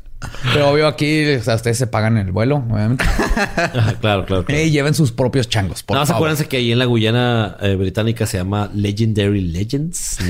Pero 0.54 0.70
obvio 0.70 0.88
aquí, 0.88 1.26
o 1.36 1.44
sea, 1.44 1.56
ustedes 1.56 1.78
se 1.78 1.88
pagan 1.88 2.18
el 2.18 2.32
vuelo, 2.32 2.64
obviamente. 2.70 3.06
claro, 4.02 4.26
claro. 4.26 4.46
Y 4.48 4.72
lleven 4.72 4.94
sus 4.94 5.12
propios 5.12 5.50
changos, 5.50 5.84
por 5.84 5.98
no, 5.98 6.06
favor. 6.06 6.18
acuérdense 6.18 6.48
que 6.48 6.58
ahí 6.58 6.72
en 6.72 6.80
la 6.80 6.86
Guyana 6.86 7.58
eh, 7.62 7.76
británica 7.76 8.26
se 8.26 8.38
llama 8.38 8.70
Legendary 8.74 9.42
Legends. 9.42 10.18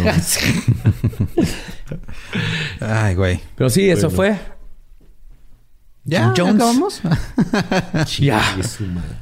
Ay, 2.79 3.15
güey. 3.15 3.39
Pero 3.55 3.69
sí, 3.69 3.89
eso 3.89 4.09
fue 4.09 4.37
¿Ya? 6.07 6.33
Jones. 6.35 6.55
¿Acabamos? 6.55 7.01
ya. 8.19 8.41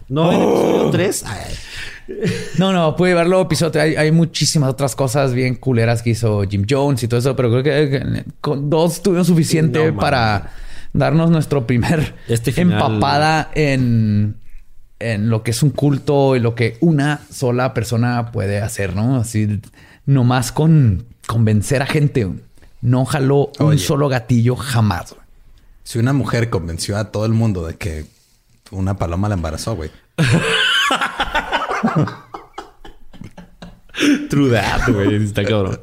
No, 0.07 0.31
episodio 0.31 0.89
3. 0.91 1.25
No, 2.59 2.71
no, 2.71 2.95
pude 2.95 3.15
verlo 3.15 3.41
episodio. 3.41 3.81
Hay, 3.81 3.95
hay 3.95 4.11
muchísimas 4.11 4.69
otras 4.69 4.95
cosas 4.95 5.33
bien 5.33 5.55
culeras 5.55 6.03
que 6.03 6.11
hizo 6.11 6.43
Jim 6.43 6.63
Jones 6.69 7.01
y 7.01 7.07
todo 7.07 7.19
eso, 7.19 7.35
pero 7.35 7.49
creo 7.49 7.63
que 7.63 8.23
con 8.39 8.69
dos 8.69 9.01
tuvimos 9.01 9.25
suficiente 9.25 9.91
para 9.93 10.51
darnos 10.95 11.29
nuestro 11.29 11.67
primer 11.67 12.15
este 12.27 12.59
empapada 12.59 13.51
en, 13.53 14.37
en 14.99 15.29
lo 15.29 15.43
que 15.43 15.51
es 15.51 15.61
un 15.61 15.69
culto 15.69 16.35
y 16.35 16.39
lo 16.39 16.55
que 16.55 16.77
una 16.79 17.21
sola 17.29 17.73
persona 17.73 18.31
puede 18.31 18.61
hacer, 18.61 18.95
¿no? 18.95 19.17
Así, 19.17 19.61
nomás 20.05 20.51
con 20.51 21.05
convencer 21.27 21.81
a 21.81 21.85
gente. 21.85 22.29
No 22.81 23.05
jaló 23.05 23.51
un 23.59 23.79
solo 23.79 24.09
gatillo 24.09 24.55
jamás. 24.55 25.15
Si 25.83 25.99
una 25.99 26.13
mujer 26.13 26.49
convenció 26.49 26.97
a 26.97 27.11
todo 27.11 27.25
el 27.25 27.33
mundo 27.33 27.65
de 27.65 27.75
que 27.75 28.05
una 28.71 28.97
paloma 28.97 29.29
la 29.29 29.35
embarazó, 29.35 29.75
güey. 29.75 29.91
True 34.29 34.51
that, 34.51 34.89
güey. 34.89 35.23
Está 35.23 35.43
cabrón. 35.43 35.79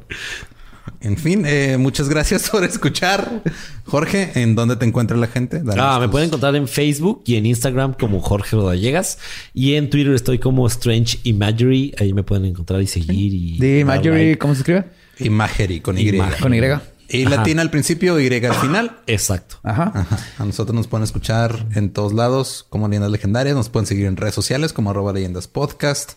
En 1.03 1.17
fin, 1.17 1.43
eh, 1.45 1.77
muchas 1.77 2.07
gracias 2.07 2.49
por 2.51 2.63
escuchar. 2.63 3.43
Jorge, 3.85 4.31
¿en 4.35 4.55
dónde 4.55 4.77
te 4.77 4.85
encuentra 4.85 5.17
la 5.17 5.27
gente? 5.27 5.61
ah, 5.77 5.97
me 5.99 6.07
pueden 6.07 6.27
encontrar 6.27 6.55
en 6.55 6.67
Facebook 6.67 7.23
y 7.25 7.35
en 7.35 7.45
Instagram 7.45 7.93
como 7.93 8.21
Jorge 8.21 8.55
Rodallegas. 8.55 9.19
Y 9.53 9.73
en 9.73 9.89
Twitter 9.89 10.13
estoy 10.13 10.39
como 10.39 10.65
Strange 10.67 11.19
Imagery. 11.23 11.93
Ahí 11.99 12.13
me 12.13 12.23
pueden 12.23 12.45
encontrar 12.45 12.81
y 12.81 12.87
seguir. 12.87 13.33
Y 13.33 13.57
¿De 13.59 13.79
Imagery 13.81 14.37
cómo 14.37 14.55
se 14.55 14.61
escribe? 14.61 14.85
Imagery 15.19 15.81
con 15.81 15.97
Y. 15.97 16.17
Con 16.41 16.53
Y. 16.53 16.61
Y 17.09 17.25
latina 17.25 17.61
al 17.61 17.69
principio, 17.69 18.19
Y 18.19 18.33
al 18.33 18.55
final. 18.55 18.99
Exacto. 19.05 19.57
Ajá. 19.63 20.07
A 20.39 20.45
nosotros 20.45 20.73
nos 20.73 20.87
pueden 20.87 21.03
escuchar 21.03 21.67
en 21.75 21.91
todos 21.91 22.13
lados 22.13 22.65
como 22.69 22.87
Leyendas 22.87 23.11
Legendarias. 23.11 23.55
Nos 23.55 23.69
pueden 23.69 23.87
seguir 23.87 24.05
en 24.05 24.15
redes 24.15 24.33
sociales 24.33 24.71
como 24.71 24.89
arroba 24.89 25.11
leyendas 25.11 25.47
podcast. 25.47 26.13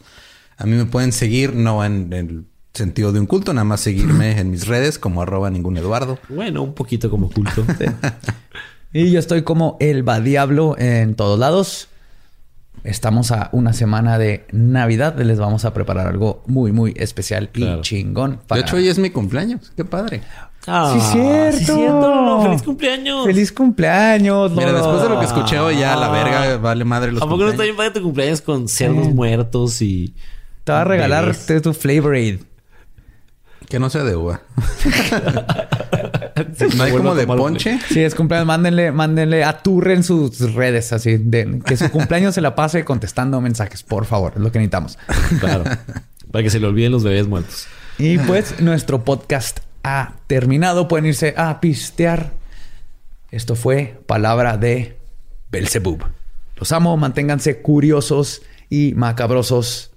A 0.57 0.65
mí 0.65 0.77
me 0.77 0.87
pueden 0.87 1.13
seguir, 1.13 1.55
no 1.55 1.85
en 1.85 2.13
el 2.13 2.47
sentido 2.77 3.13
de 3.13 3.21
un 3.21 3.27
culto, 3.27 3.53
nada 3.53 3.65
más 3.65 3.81
seguirme 3.81 4.39
en 4.39 4.51
mis 4.51 4.67
redes 4.67 4.99
como 4.99 5.23
arroba 5.23 5.51
ningún 5.51 5.77
Eduardo. 5.77 6.19
Bueno, 6.29 6.63
un 6.63 6.75
poquito 6.75 7.11
como 7.11 7.31
culto. 7.31 7.65
Y 8.93 9.11
yo 9.11 9.19
estoy 9.19 9.43
como 9.43 9.77
el 9.79 10.09
va 10.09 10.21
diablo 10.21 10.75
en 10.79 11.17
todos 11.17 11.39
lados. 11.39 11.89
estamos 12.85 13.31
a 13.33 13.51
una 13.53 13.73
semana 13.75 14.17
de 14.17 14.47
Navidad. 14.53 15.19
Les 15.19 15.39
vamos 15.39 15.65
a 15.67 15.75
preparar 15.75 16.07
algo 16.07 16.43
muy, 16.47 16.73
muy 16.73 16.95
especial 16.97 17.51
Claro. 17.51 17.79
y 17.79 17.83
chingón. 17.83 18.41
De 18.49 18.61
hecho, 18.61 18.77
hoy 18.77 18.89
es 18.89 18.99
mi 18.99 19.11
cumpleaños. 19.11 19.71
Qué 19.77 19.85
padre. 19.85 20.23
Ah, 20.67 20.93
Sí, 20.95 21.01
cierto. 21.13 21.59
sí, 21.59 21.65
cierto. 21.65 22.43
¡Feliz 22.43 22.63
cumpleaños! 22.63 23.27
¡Feliz 23.27 23.53
cumpleaños! 23.53 24.51
Mira, 24.53 24.67
Lolo! 24.73 24.79
después 24.79 25.03
de 25.03 25.09
lo 25.11 25.19
que 25.21 25.27
escuché 25.27 25.59
hoy, 25.59 25.79
ya 25.79 25.95
la 25.97 26.09
verga 26.09 26.57
vale 26.57 26.85
madre 26.85 27.13
los 27.13 27.23
¿A 27.23 27.27
poco 27.27 27.43
no 27.45 27.51
está 27.51 27.65
bien 27.65 27.77
padre 27.77 27.91
tu 27.91 28.03
cumpleaños 28.03 28.41
con 28.41 28.67
cerdos 28.67 29.07
Sí. 29.07 29.13
muertos 29.13 29.83
y... 29.83 30.15
Te 30.65 30.73
va 30.73 30.81
a 30.81 30.85
regalar 30.85 31.37
tu 31.63 31.73
Flavor 31.75 32.15
Aid. 32.15 32.41
Que 33.69 33.79
no 33.79 33.91
sea 33.91 34.05
de 34.05 34.15
uva. 34.15 34.43
no 36.77 36.83
hay 36.85 36.93
como 36.93 37.15
de 37.15 37.27
ponche. 37.27 37.81
Sí, 37.89 38.03
es 38.03 38.15
cumpleaños. 38.15 38.47
Mándenle, 38.47 38.93
mándenle, 38.93 39.43
aturren 39.45 40.05
sus 40.05 40.55
redes 40.55 40.93
así. 40.93 41.17
De, 41.17 41.61
que 41.65 41.77
su 41.77 41.91
cumpleaños 41.91 42.35
se 42.35 42.41
la 42.41 42.55
pase 42.55 42.85
contestando 42.85 43.41
mensajes, 43.41 43.83
por 43.83 44.05
favor. 44.05 44.35
Es 44.37 44.41
lo 44.41 44.53
que 44.53 44.59
necesitamos. 44.59 44.99
Claro. 45.41 45.65
Para 46.31 46.43
que 46.43 46.51
se 46.51 46.61
le 46.61 46.67
olviden 46.67 46.93
los 46.93 47.03
bebés 47.03 47.27
muertos. 47.27 47.67
Y 47.99 48.19
pues 48.19 48.61
nuestro 48.61 49.05
podcast 49.05 49.61
ha 49.83 50.13
terminado. 50.27 50.87
Pueden 50.87 51.07
irse 51.07 51.35
a 51.37 51.61
pistear. 51.61 52.33
Esto 53.31 53.57
fue 53.57 54.01
Palabra 54.07 54.57
de 54.57 54.97
Belzebub. 55.51 56.05
Los 56.57 56.73
amo, 56.73 56.97
manténganse 56.97 57.61
curiosos 57.61 58.43
y 58.71 58.95
macabrosos. 58.95 59.91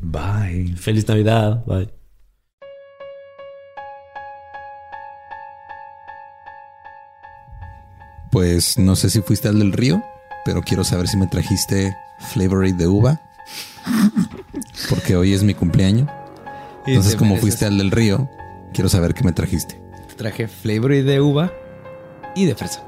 Bye. 0.00 0.74
Feliz 0.76 1.06
Navidad. 1.06 1.64
Bye. 1.66 1.99
Pues 8.30 8.78
no 8.78 8.96
sé 8.96 9.10
si 9.10 9.20
fuiste 9.22 9.48
al 9.48 9.58
del 9.58 9.72
río, 9.72 10.02
pero 10.44 10.62
quiero 10.62 10.84
saber 10.84 11.08
si 11.08 11.16
me 11.16 11.26
trajiste 11.26 11.96
Flavor 12.32 12.64
Aid 12.64 12.74
de 12.76 12.86
uva. 12.86 13.20
Porque 14.88 15.16
hoy 15.16 15.32
es 15.34 15.42
mi 15.42 15.54
cumpleaños. 15.54 16.08
Entonces, 16.86 17.16
como 17.16 17.36
fuiste 17.36 17.66
al 17.66 17.78
del 17.78 17.90
río, 17.90 18.28
quiero 18.72 18.88
saber 18.88 19.14
qué 19.14 19.24
me 19.24 19.32
trajiste. 19.32 19.80
Traje 20.16 20.48
Flavor 20.48 20.92
Aid 20.92 21.06
de 21.06 21.20
uva 21.20 21.52
y 22.36 22.44
de 22.44 22.54
fresa. 22.54 22.84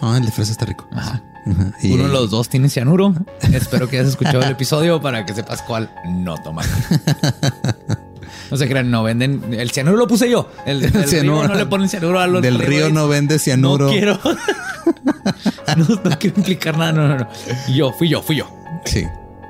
Ah, 0.00 0.16
el 0.18 0.26
de 0.26 0.32
fresa 0.32 0.52
está 0.52 0.64
rico. 0.66 0.86
Ajá. 0.92 1.22
Ajá. 1.46 1.72
Y- 1.82 1.92
Uno 1.92 2.04
de 2.04 2.08
los 2.12 2.30
dos 2.30 2.48
tiene 2.48 2.68
cianuro. 2.68 3.14
Espero 3.52 3.88
que 3.88 3.98
hayas 3.98 4.10
escuchado 4.10 4.42
el 4.42 4.50
episodio 4.50 5.00
para 5.00 5.24
que 5.26 5.34
sepas 5.34 5.62
cuál 5.62 5.94
no 6.08 6.36
tomar. 6.38 6.64
No 8.50 8.56
se 8.56 8.68
crean, 8.68 8.90
no 8.90 9.02
venden. 9.02 9.54
El 9.54 9.70
cianuro 9.70 9.96
lo 9.96 10.06
puse 10.06 10.30
yo. 10.30 10.50
El, 10.66 10.82
río 10.82 11.06
Cianuro. 11.06 11.48
no 11.48 11.54
le 11.54 11.66
ponen 11.66 11.88
cianuro 11.88 12.20
a 12.20 12.26
los 12.26 12.42
Del 12.42 12.58
río 12.58 12.90
no 12.90 13.08
vende 13.08 13.38
cianuro. 13.38 13.86
No 13.86 13.92
quiero. 13.92 14.18
no, 15.76 16.00
no 16.04 16.18
quiero 16.18 16.36
implicar 16.36 16.76
nada. 16.76 16.92
No, 16.92 17.08
no, 17.08 17.18
no. 17.18 17.28
Yo, 17.72 17.92
fui 17.92 18.08
yo, 18.08 18.22
fui 18.22 18.36
yo. 18.36 18.48
Sí. 18.84 19.04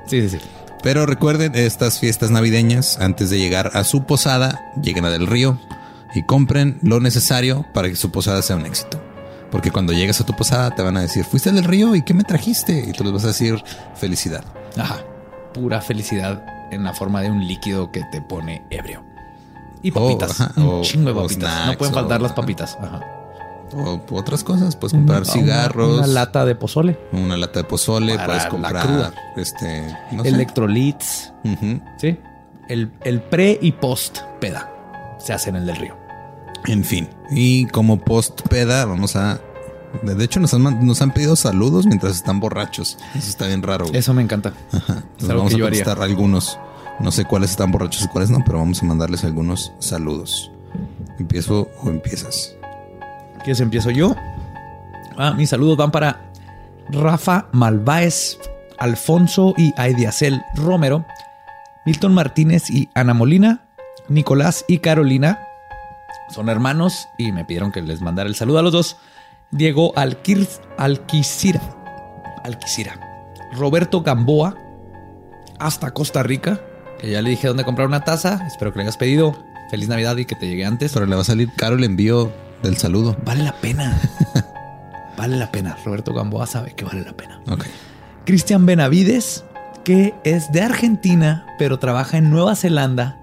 Sí, 0.07 0.21
sí, 0.21 0.29
sí. 0.29 0.37
Pero 0.83 1.05
recuerden, 1.05 1.55
estas 1.55 1.99
fiestas 1.99 2.29
navideñas, 2.29 2.99
antes 2.99 3.29
de 3.31 3.39
llegar 3.39 3.71
a 3.73 3.83
su 3.83 4.05
posada, 4.05 4.71
lleguen 4.81 5.05
a 5.05 5.09
Del 5.09 5.25
Río 5.25 5.59
y 6.13 6.23
compren 6.23 6.77
lo 6.83 6.99
necesario 6.99 7.65
para 7.73 7.89
que 7.89 7.95
su 7.95 8.11
posada 8.11 8.41
sea 8.41 8.55
un 8.55 8.65
éxito. 8.65 9.01
Porque 9.51 9.71
cuando 9.71 9.93
llegas 9.93 10.21
a 10.21 10.25
tu 10.25 10.35
posada 10.35 10.75
te 10.75 10.83
van 10.83 10.97
a 10.97 11.01
decir, 11.01 11.23
fuiste 11.23 11.51
Del 11.51 11.63
Río 11.63 11.95
y 11.95 12.03
qué 12.03 12.13
me 12.13 12.23
trajiste? 12.23 12.85
Y 12.87 12.91
tú 12.93 13.03
les 13.03 13.13
vas 13.13 13.23
a 13.23 13.29
decir, 13.29 13.63
felicidad. 13.95 14.43
Ajá. 14.77 15.03
Pura 15.53 15.81
felicidad 15.81 16.43
en 16.71 16.83
la 16.83 16.93
forma 16.93 17.21
de 17.21 17.31
un 17.31 17.45
líquido 17.47 17.91
que 17.91 18.03
te 18.11 18.21
pone 18.21 18.63
ebrio. 18.69 19.03
Y 19.81 19.91
Oh, 19.95 20.17
papitas. 20.17 20.39
un 20.57 20.63
O- 20.67 20.81
chingo 20.81 21.13
de 21.13 21.19
o 21.19 21.23
papitas. 21.23 21.67
no 21.67 21.77
pueden 21.77 21.93
o- 21.93 21.97
faltar 21.97 22.21
las 22.21 22.33
papitas. 22.33 22.77
Ajá. 22.81 23.01
O 23.75 23.99
otras 24.11 24.43
cosas, 24.43 24.75
puedes 24.75 24.93
comprar 24.93 25.23
Una- 25.23 25.31
cigarros, 25.31 25.97
Una, 25.97 26.07
lata 26.07 26.45
de 26.45 26.55
pozole. 26.55 26.97
una 27.11 27.35
lata 27.35 27.59
de 27.59 27.65
pozole, 27.65 28.13
Para 28.15 28.25
puedes 28.27 28.45
comprar 28.45 29.13
este, 29.35 29.95
no. 30.11 30.23
Electrolits. 30.23 31.33
Sí. 31.97 32.17
El, 32.69 32.91
el 33.03 33.21
pre 33.21 33.57
y 33.61 33.71
post 33.73 34.19
peda 34.39 34.71
se 35.19 35.33
hace 35.33 35.49
en 35.49 35.57
el 35.57 35.65
del 35.65 35.75
río. 35.77 35.95
En 36.67 36.83
fin, 36.83 37.07
y 37.29 37.65
como 37.67 37.99
post 37.99 38.41
peda, 38.47 38.85
vamos 38.85 39.15
a. 39.15 39.39
De 40.03 40.23
hecho, 40.23 40.39
nos 40.39 40.53
han, 40.53 40.85
nos 40.85 41.01
han 41.01 41.11
pedido 41.11 41.35
saludos 41.35 41.85
mientras 41.85 42.15
están 42.15 42.39
borrachos. 42.39 42.97
Eso 43.15 43.29
está 43.29 43.47
bien 43.47 43.61
raro. 43.63 43.85
güey. 43.85 43.97
Eso 43.97 44.13
me 44.13 44.21
encanta. 44.21 44.53
Ajá. 44.71 45.03
Entonces 45.11 45.27
vamos 45.27 45.53
a 45.53 45.59
contestar 45.59 46.01
algunos. 46.01 46.59
No 46.99 47.11
sé 47.11 47.25
cuáles 47.25 47.51
están 47.51 47.71
borrachos 47.71 48.03
y 48.03 48.07
cuáles 48.07 48.29
no, 48.29 48.39
pero 48.45 48.59
vamos 48.59 48.81
a 48.81 48.85
mandarles 48.85 49.23
algunos 49.23 49.73
saludos. 49.79 50.51
¿Empiezo 51.19 51.69
o 51.83 51.89
empiezas? 51.89 52.55
¿Quieres 53.43 53.59
empiezo 53.59 53.91
yo? 53.91 54.15
Ah, 55.17 55.33
mis 55.33 55.49
saludos 55.49 55.77
van 55.77 55.91
para 55.91 56.31
Rafa 56.89 57.47
Malváez, 57.51 58.37
Alfonso 58.77 59.53
y 59.57 59.73
Aidiacel 59.77 60.41
Romero, 60.55 61.05
Milton 61.85 62.13
Martínez 62.13 62.69
y 62.69 62.89
Ana 62.93 63.13
Molina, 63.13 63.65
Nicolás 64.09 64.65
y 64.67 64.79
Carolina. 64.79 65.39
Son 66.29 66.49
hermanos 66.49 67.07
y 67.17 67.31
me 67.31 67.45
pidieron 67.45 67.71
que 67.71 67.81
les 67.81 68.01
mandara 68.01 68.27
el 68.27 68.35
saludo 68.35 68.59
a 68.59 68.61
los 68.61 68.71
dos. 68.73 68.97
Diego 69.51 69.93
Alquicira, 69.95 71.61
Roberto 73.53 74.01
Gamboa, 74.01 74.57
hasta 75.59 75.91
Costa 75.91 76.23
Rica, 76.23 76.59
que 76.99 77.11
ya 77.11 77.21
le 77.21 77.29
dije 77.29 77.47
dónde 77.47 77.63
comprar 77.63 77.87
una 77.87 78.03
taza. 78.03 78.45
Espero 78.47 78.71
que 78.71 78.79
le 78.79 78.83
hayas 78.83 78.97
pedido. 78.97 79.35
Feliz 79.69 79.87
Navidad 79.89 80.15
y 80.17 80.25
que 80.25 80.35
te 80.35 80.47
llegue 80.47 80.65
antes. 80.65 80.93
Pero 80.93 81.05
le 81.05 81.15
va 81.15 81.21
a 81.21 81.25
salir 81.25 81.49
caro 81.55 81.75
el 81.75 81.83
envío 81.83 82.31
del 82.61 82.77
saludo. 82.77 83.17
Vale 83.25 83.43
la 83.43 83.53
pena. 83.53 83.99
vale 85.17 85.37
la 85.37 85.51
pena. 85.51 85.77
Roberto 85.83 86.13
Gamboa 86.13 86.45
sabe 86.45 86.73
que 86.73 86.85
vale 86.85 87.03
la 87.03 87.13
pena. 87.13 87.41
Ok. 87.49 87.65
Cristian 88.25 88.65
Benavides, 88.65 89.45
que 89.83 90.13
es 90.23 90.51
de 90.51 90.61
Argentina, 90.61 91.45
pero 91.57 91.79
trabaja 91.79 92.17
en 92.17 92.29
Nueva 92.29 92.55
Zelanda 92.55 93.17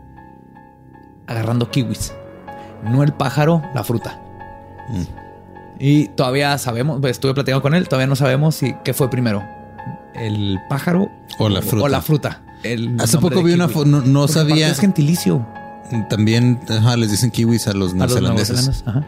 agarrando 1.27 1.71
kiwis. 1.71 2.13
No 2.83 3.03
el 3.03 3.13
pájaro, 3.13 3.63
la 3.75 3.85
fruta. 3.85 4.21
Mm. 4.89 5.22
Y 5.85 6.07
todavía 6.09 6.57
sabemos, 6.59 7.01
pues, 7.01 7.11
estuve 7.11 7.35
platicando 7.35 7.61
con 7.61 7.75
él, 7.75 7.89
todavía 7.89 8.07
no 8.07 8.15
sabemos 8.15 8.55
si 8.55 8.73
qué 8.85 8.95
fue 8.95 9.11
primero. 9.11 9.43
El 10.15 10.61
pájaro 10.69 11.11
O 11.39 11.49
la 11.49 11.61
fruta. 11.61 11.85
O 11.85 11.89
la 11.89 12.01
fruta. 12.01 12.43
El 12.63 13.01
Hace 13.01 13.19
poco 13.19 13.43
vi 13.43 13.53
una 13.53 13.69
foto, 13.69 13.87
no, 13.87 14.01
no 14.01 14.29
sabía. 14.29 14.69
Es 14.69 14.79
gentilicio. 14.79 15.45
También 16.09 16.61
ajá, 16.69 16.97
les 16.97 17.11
dicen 17.11 17.33
kiwis 17.33 17.67
a 17.67 17.73
los 17.73 17.95
neozelandeses. 17.95 18.85
Ajá. 18.87 19.05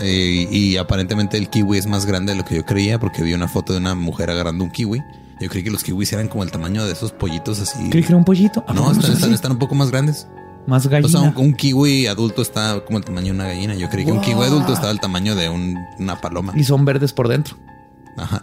Eh, 0.00 0.48
y 0.50 0.76
aparentemente 0.76 1.38
el 1.38 1.48
kiwi 1.48 1.78
es 1.78 1.86
más 1.86 2.04
grande 2.04 2.32
de 2.32 2.38
lo 2.38 2.44
que 2.44 2.56
yo 2.56 2.64
creía 2.66 2.98
porque 2.98 3.22
vi 3.22 3.34
una 3.34 3.46
foto 3.46 3.72
de 3.72 3.78
una 3.78 3.94
mujer 3.94 4.28
agarrando 4.28 4.64
un 4.64 4.72
kiwi. 4.72 5.00
Yo 5.40 5.48
creí 5.48 5.62
que 5.62 5.70
los 5.70 5.84
kiwis 5.84 6.12
eran 6.12 6.26
como 6.26 6.42
el 6.42 6.50
tamaño 6.50 6.84
de 6.84 6.92
esos 6.92 7.12
pollitos 7.12 7.60
así. 7.60 7.90
Creí 7.90 8.02
que 8.02 8.08
era 8.08 8.16
un 8.16 8.24
pollito. 8.24 8.64
¿A 8.66 8.72
No, 8.74 8.90
están 8.90 9.52
un 9.52 9.58
poco 9.58 9.76
más 9.76 9.92
grandes. 9.92 10.26
Más 10.66 10.86
O 10.86 10.90
gallina. 10.90 11.08
sea, 11.08 11.20
un, 11.20 11.36
un 11.36 11.54
kiwi 11.54 12.06
adulto 12.06 12.42
está 12.42 12.80
como 12.84 12.98
el 12.98 13.04
tamaño 13.04 13.26
de 13.26 13.32
una 13.32 13.44
gallina. 13.48 13.74
Yo 13.74 13.88
creí 13.88 14.04
que 14.04 14.12
un 14.12 14.20
kiwi 14.20 14.42
adulto 14.44 14.72
estaba 14.72 14.92
el 14.92 15.00
tamaño 15.00 15.34
de 15.34 15.48
un- 15.48 15.76
una 15.98 16.20
paloma. 16.20 16.52
y 16.56 16.62
son 16.64 16.84
verdes 16.84 17.12
por 17.12 17.28
dentro. 17.28 17.56
Ajá. 18.16 18.42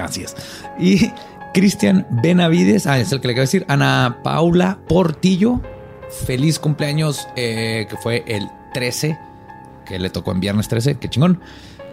Así 0.00 0.22
es. 0.22 0.36
Y 0.78 1.10
Cristian 1.54 2.06
Benavides, 2.10 2.86
ah, 2.86 2.98
es 2.98 3.10
el 3.12 3.20
que 3.20 3.28
le 3.28 3.34
quiero 3.34 3.42
decir, 3.44 3.64
Ana 3.68 4.18
Paula 4.22 4.78
Portillo, 4.88 5.60
feliz 6.26 6.58
cumpleaños, 6.58 7.26
eh, 7.34 7.86
que 7.88 7.96
fue 7.96 8.22
el 8.28 8.48
13, 8.74 9.18
que 9.86 9.98
le 9.98 10.10
tocó 10.10 10.32
en 10.32 10.40
viernes 10.40 10.68
13, 10.68 10.98
qué 10.98 11.08
chingón. 11.08 11.40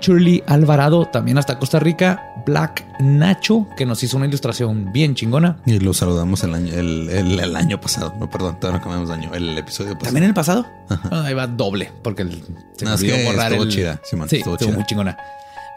Shirley 0.03 0.43
Alvarado, 0.47 1.05
también 1.07 1.37
hasta 1.37 1.57
Costa 1.57 1.79
Rica. 1.79 2.29
Black 2.45 2.85
Nacho, 2.99 3.65
que 3.77 3.85
nos 3.85 4.03
hizo 4.03 4.17
una 4.17 4.25
ilustración 4.25 4.91
bien 4.91 5.15
chingona. 5.15 5.57
Y 5.65 5.79
lo 5.79 5.93
saludamos 5.93 6.43
el 6.43 6.53
año, 6.53 6.73
el, 6.73 7.09
el- 7.09 7.39
el 7.39 7.55
año 7.55 7.79
pasado. 7.79 8.13
No, 8.19 8.29
perdón, 8.29 8.59
todavía 8.59 8.79
no 8.79 8.83
comemos 8.83 9.09
año. 9.09 9.33
El 9.33 9.57
episodio 9.57 9.91
pasado. 9.93 10.03
También 10.05 10.23
en 10.25 10.29
el 10.31 10.33
pasado. 10.33 10.65
Ah, 10.89 11.23
ahí 11.25 11.33
va 11.33 11.47
doble, 11.47 11.89
porque 12.03 12.23
el- 12.23 12.43
se 12.77 12.83
No, 12.85 12.93
es 12.95 13.01
que 13.01 13.23
borrar 13.25 13.53
estuvo 13.53 13.63
el- 13.63 13.69
chida, 13.71 14.01
Simón, 14.03 14.27
sí, 14.27 14.37
estuvo 14.37 14.55
estuvo, 14.55 14.67
chida. 14.69 14.77
muy 14.77 14.85
chingona. 14.85 15.17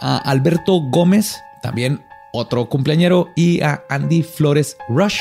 A 0.01 0.19
Alberto 0.19 0.81
Gómez, 0.91 1.41
también 1.63 2.03
otro 2.33 2.69
cumpleañero. 2.69 3.29
Y 3.37 3.61
a 3.63 3.85
Andy 3.89 4.25
Flores 4.25 4.77
Rush 4.89 5.21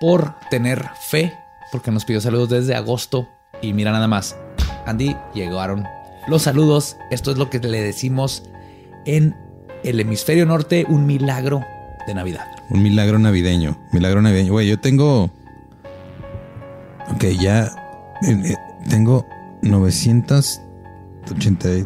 por 0.00 0.34
tener 0.50 0.88
fe, 1.10 1.34
porque 1.70 1.90
nos 1.90 2.06
pidió 2.06 2.20
saludos 2.22 2.48
desde 2.48 2.74
agosto. 2.74 3.28
Y 3.60 3.74
mira 3.74 3.92
nada 3.92 4.08
más, 4.08 4.36
Andy, 4.86 5.14
llegaron 5.34 5.84
los 6.28 6.42
saludos. 6.42 6.96
Esto 7.10 7.30
es 7.30 7.38
lo 7.38 7.48
que 7.50 7.58
le 7.60 7.80
decimos 7.82 8.42
en 9.04 9.34
el 9.84 10.00
hemisferio 10.00 10.46
norte, 10.46 10.84
un 10.88 11.06
milagro 11.06 11.64
de 12.06 12.14
Navidad. 12.14 12.46
Un 12.70 12.82
milagro 12.82 13.18
navideño. 13.18 13.76
Milagro 13.92 14.22
navideño. 14.22 14.52
Güey, 14.52 14.68
yo 14.68 14.78
tengo. 14.78 15.24
Ok, 17.14 17.24
ya. 17.40 17.64
eh, 18.22 18.40
eh, 18.44 18.56
tengo 18.88 19.26
980. 19.62 20.60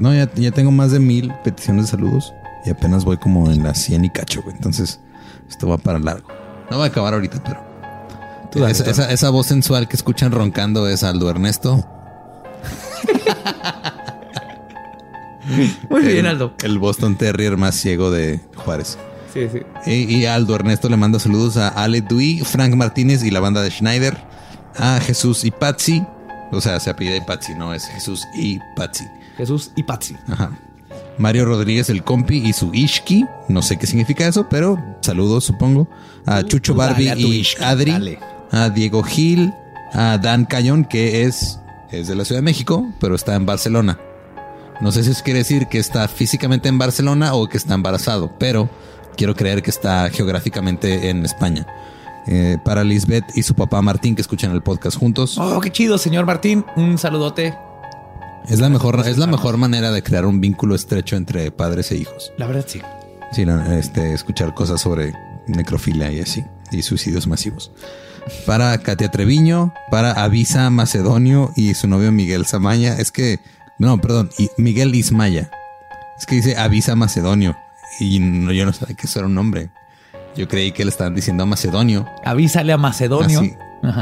No, 0.01 0.15
ya, 0.15 0.31
ya 0.35 0.51
tengo 0.51 0.70
más 0.70 0.90
de 0.93 1.01
mil 1.01 1.32
peticiones 1.44 1.86
de 1.86 1.90
saludos. 1.93 2.35
Y 2.66 2.70
apenas 2.70 3.05
voy 3.05 3.16
como 3.19 3.51
en 3.51 3.62
las 3.62 3.78
100 3.82 4.05
y 4.06 4.11
cacho, 4.11 4.43
güey. 4.43 4.55
Entonces, 4.56 5.01
esto 5.48 5.69
va 5.69 5.77
para 5.78 5.98
largo. 5.98 6.28
No 6.70 6.78
va 6.78 6.85
a 6.85 6.89
acabar 6.89 7.12
ahorita, 7.15 7.43
pero. 7.44 7.62
Dale, 8.55 8.70
esa, 8.73 8.90
esa- 8.90 9.11
esa 9.11 9.31
voz 9.31 9.47
sensual 9.47 9.89
que 9.89 9.97
escuchan 9.97 10.32
roncando 10.32 10.89
es 10.89 11.02
Aldo 11.02 11.28
Ernesto. 11.31 11.85
Muy 15.90 16.02
bien, 16.02 16.26
Aldo. 16.26 16.54
El 16.62 16.78
Boston 16.78 17.16
Terrier 17.16 17.56
más 17.56 17.74
ciego 17.74 18.10
de 18.10 18.40
Juárez. 18.56 18.98
Sí, 19.32 19.48
sí. 19.52 19.60
Y, 19.86 20.16
y 20.16 20.26
Aldo 20.26 20.54
Ernesto 20.54 20.88
le 20.88 20.96
manda 20.96 21.18
saludos 21.18 21.56
a 21.56 21.68
Ale 21.68 22.00
Dui, 22.00 22.40
Frank 22.40 22.74
Martínez 22.74 23.24
y 23.24 23.30
la 23.30 23.40
banda 23.40 23.62
de 23.62 23.70
Schneider, 23.70 24.16
a 24.76 25.00
Jesús 25.00 25.44
y 25.44 25.50
Patsy. 25.50 26.04
O 26.52 26.60
sea, 26.60 26.78
se 26.78 26.90
apellida 26.90 27.24
Patsy, 27.26 27.54
no 27.54 27.74
es 27.74 27.86
Jesús 27.86 28.26
y 28.34 28.60
Patsy. 28.76 29.04
Jesús 29.36 29.72
y 29.76 29.82
Patsy. 29.82 30.16
Ajá. 30.28 30.56
Mario 31.18 31.44
Rodríguez, 31.46 31.90
el 31.90 32.02
compi, 32.02 32.38
y 32.38 32.52
su 32.52 32.72
Ishki. 32.72 33.24
No 33.48 33.62
sé 33.62 33.76
qué 33.76 33.86
significa 33.86 34.26
eso, 34.26 34.48
pero 34.48 34.78
saludos, 35.00 35.44
supongo. 35.44 35.88
A 36.26 36.42
Chucho 36.42 36.74
Barbie 36.74 37.08
a 37.10 37.16
y 37.16 37.40
Ishki, 37.40 37.62
Adri. 37.62 37.92
dale. 37.92 38.18
A 38.50 38.70
Diego 38.70 39.02
Gil. 39.02 39.52
A 39.92 40.18
Dan 40.18 40.44
Cayón, 40.44 40.84
que 40.84 41.22
es, 41.22 41.60
es 41.92 42.08
de 42.08 42.16
la 42.16 42.24
Ciudad 42.24 42.38
de 42.40 42.44
México, 42.44 42.88
pero 43.00 43.14
está 43.14 43.34
en 43.36 43.46
Barcelona. 43.46 43.98
No 44.85 44.93
sé 44.93 45.02
si 45.02 45.12
eso 45.12 45.24
quiere 45.24 45.39
decir 45.39 45.66
que 45.66 45.78
está 45.78 46.06
físicamente 46.09 46.69
en 46.69 46.77
Barcelona 46.77 47.32
o 47.32 47.48
que 47.48 47.56
está 47.56 47.73
embarazado, 47.73 48.31
pero 48.39 48.69
quiero 49.16 49.35
creer 49.35 49.62
que 49.62 49.70
está 49.70 50.11
geográficamente 50.11 51.09
en 51.09 51.24
España. 51.24 51.66
Eh, 52.27 52.59
para 52.62 52.85
Lisbeth 52.85 53.24
y 53.35 53.44
su 53.44 53.55
papá 53.55 53.81
Martín, 53.81 54.15
que 54.15 54.20
escuchan 54.20 54.52
el 54.52 54.62
podcast 54.62 54.98
juntos. 54.98 55.39
Oh, 55.39 55.59
qué 55.62 55.73
chido, 55.73 55.97
señor 55.97 56.27
Martín. 56.27 56.66
Un 56.77 56.98
saludote. 56.98 57.56
Es 58.47 58.61
la 58.61 58.69
mejor, 58.69 59.02
es 59.09 59.16
la 59.16 59.27
mejor 59.27 59.56
manera 59.56 59.90
de 59.90 60.02
crear 60.02 60.27
un 60.27 60.43
vínculo 60.43 60.74
estrecho 60.74 61.16
entre 61.16 61.51
padres 61.51 61.90
e 61.90 61.97
hijos. 61.97 62.35
La 62.36 62.47
verdad, 62.47 62.66
sí. 62.69 62.82
Sí, 63.32 63.47
este, 63.70 64.12
escuchar 64.12 64.52
cosas 64.52 64.82
sobre 64.82 65.15
necrofilia 65.47 66.12
y 66.12 66.20
así, 66.20 66.44
y 66.70 66.82
suicidios 66.82 67.27
masivos. 67.27 67.73
Para 68.44 68.77
Katia 68.77 69.11
Treviño, 69.11 69.73
para 69.90 70.12
Avisa 70.12 70.69
Macedonio 70.69 71.52
y 71.56 71.73
su 71.73 71.89
novio 71.89 72.12
Miguel 72.12 72.44
Samaña. 72.44 72.98
Es 72.98 73.11
que, 73.11 73.40
no, 73.78 74.01
perdón, 74.01 74.30
y 74.38 74.51
Miguel 74.56 74.94
Ismaya. 74.94 75.51
Es 76.18 76.26
que 76.26 76.36
dice 76.36 76.56
Avisa 76.56 76.94
Macedonio. 76.94 77.56
Y 78.01 78.18
no, 78.20 78.52
yo 78.52 78.64
no 78.66 78.72
sabía 78.72 78.96
que 78.96 79.06
eso 79.06 79.18
era 79.20 79.28
un 79.28 79.34
nombre. 79.34 79.70
Yo 80.36 80.48
creí 80.48 80.72
que 80.72 80.84
le 80.84 80.90
estaban 80.90 81.14
diciendo 81.14 81.42
a 81.44 81.46
Macedonio. 81.46 82.06
Avísale 82.24 82.72
a 82.72 82.76
Macedonio. 82.76 83.40
así, 83.40 83.55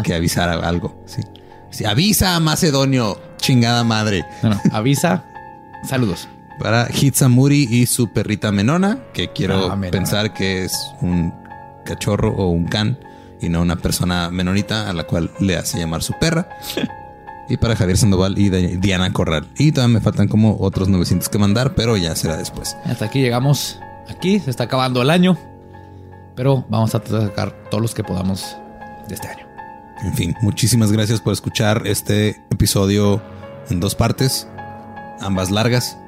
que 0.02 0.14
avisara 0.14 0.54
algo. 0.66 1.02
Sí. 1.06 1.22
Sí, 1.70 1.84
avisa 1.84 2.38
Macedonio, 2.40 3.20
chingada 3.38 3.82
madre. 3.84 4.24
No, 4.42 4.50
no, 4.50 4.60
avisa. 4.72 5.24
Saludos. 5.88 6.28
Para 6.58 6.88
Hitsamuri 6.92 7.66
y 7.70 7.86
su 7.86 8.12
perrita 8.12 8.52
Menona, 8.52 8.98
que 9.14 9.32
quiero 9.32 9.70
Ah, 9.70 9.76
Menona. 9.76 9.90
pensar 9.90 10.32
que 10.34 10.64
es 10.64 10.72
un 11.00 11.34
cachorro 11.84 12.30
o 12.36 12.48
un 12.50 12.66
can 12.66 12.98
y 13.40 13.48
no 13.48 13.60
una 13.62 13.76
persona 13.76 14.30
menonita 14.30 14.88
a 14.88 14.92
la 14.92 15.04
cual 15.04 15.30
le 15.40 15.56
hace 15.56 15.78
llamar 15.78 16.02
su 16.02 16.12
perra. 16.18 16.48
y 17.52 17.58
para 17.58 17.76
Javier 17.76 17.98
Sandoval 17.98 18.38
y 18.38 18.48
Diana 18.48 19.12
Corral. 19.12 19.46
Y 19.58 19.72
todavía 19.72 19.98
me 19.98 20.00
faltan 20.00 20.26
como 20.26 20.56
otros 20.58 20.88
900 20.88 21.28
que 21.28 21.36
mandar, 21.36 21.74
pero 21.74 21.98
ya 21.98 22.16
será 22.16 22.38
después. 22.38 22.78
Hasta 22.86 23.04
aquí 23.04 23.20
llegamos. 23.20 23.78
Aquí 24.08 24.40
se 24.40 24.48
está 24.48 24.64
acabando 24.64 25.02
el 25.02 25.10
año. 25.10 25.36
Pero 26.34 26.64
vamos 26.70 26.94
a 26.94 27.02
sacar 27.06 27.52
todos 27.70 27.82
los 27.82 27.94
que 27.94 28.04
podamos 28.04 28.56
de 29.06 29.16
este 29.16 29.28
año. 29.28 29.46
En 30.02 30.14
fin, 30.14 30.34
muchísimas 30.40 30.92
gracias 30.92 31.20
por 31.20 31.34
escuchar 31.34 31.82
este 31.86 32.42
episodio 32.50 33.20
en 33.68 33.80
dos 33.80 33.94
partes, 33.94 34.48
ambas 35.20 35.50
largas 35.50 35.98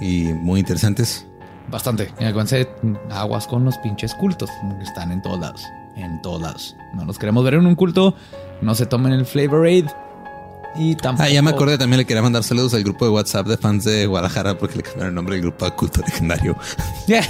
y 0.00 0.32
muy 0.32 0.58
interesantes. 0.58 1.28
Bastante. 1.68 2.12
Y 2.18 2.24
acuérdense, 2.24 2.68
aguas 3.08 3.46
con 3.46 3.64
los 3.64 3.78
pinches 3.78 4.16
cultos. 4.16 4.50
que 4.78 4.82
Están 4.82 5.12
en 5.12 5.22
todos 5.22 5.38
lados. 5.38 5.64
En 5.94 6.20
todos 6.22 6.42
lados. 6.42 6.76
No 6.92 7.04
los 7.04 7.20
queremos 7.20 7.44
ver 7.44 7.54
en 7.54 7.66
un 7.66 7.76
culto. 7.76 8.16
No 8.60 8.74
se 8.74 8.86
tomen 8.86 9.12
el 9.12 9.24
Flavor 9.26 9.64
Aid. 9.64 9.86
Y 10.76 10.94
tampoco. 10.94 11.26
Ah, 11.28 11.30
ya 11.30 11.42
me 11.42 11.50
acordé, 11.50 11.76
también 11.78 11.98
le 11.98 12.04
quería 12.06 12.22
mandar 12.22 12.44
saludos 12.44 12.74
al 12.74 12.84
grupo 12.84 13.04
de 13.04 13.10
WhatsApp 13.10 13.46
de 13.46 13.56
fans 13.56 13.84
de 13.84 14.06
Guadalajara 14.06 14.56
porque 14.56 14.76
le 14.76 14.82
cambiaron 14.82 15.08
el 15.08 15.14
nombre 15.14 15.34
del 15.34 15.42
grupo 15.42 15.66
a 15.66 15.74
Culto 15.74 16.00
Legendario. 16.06 16.56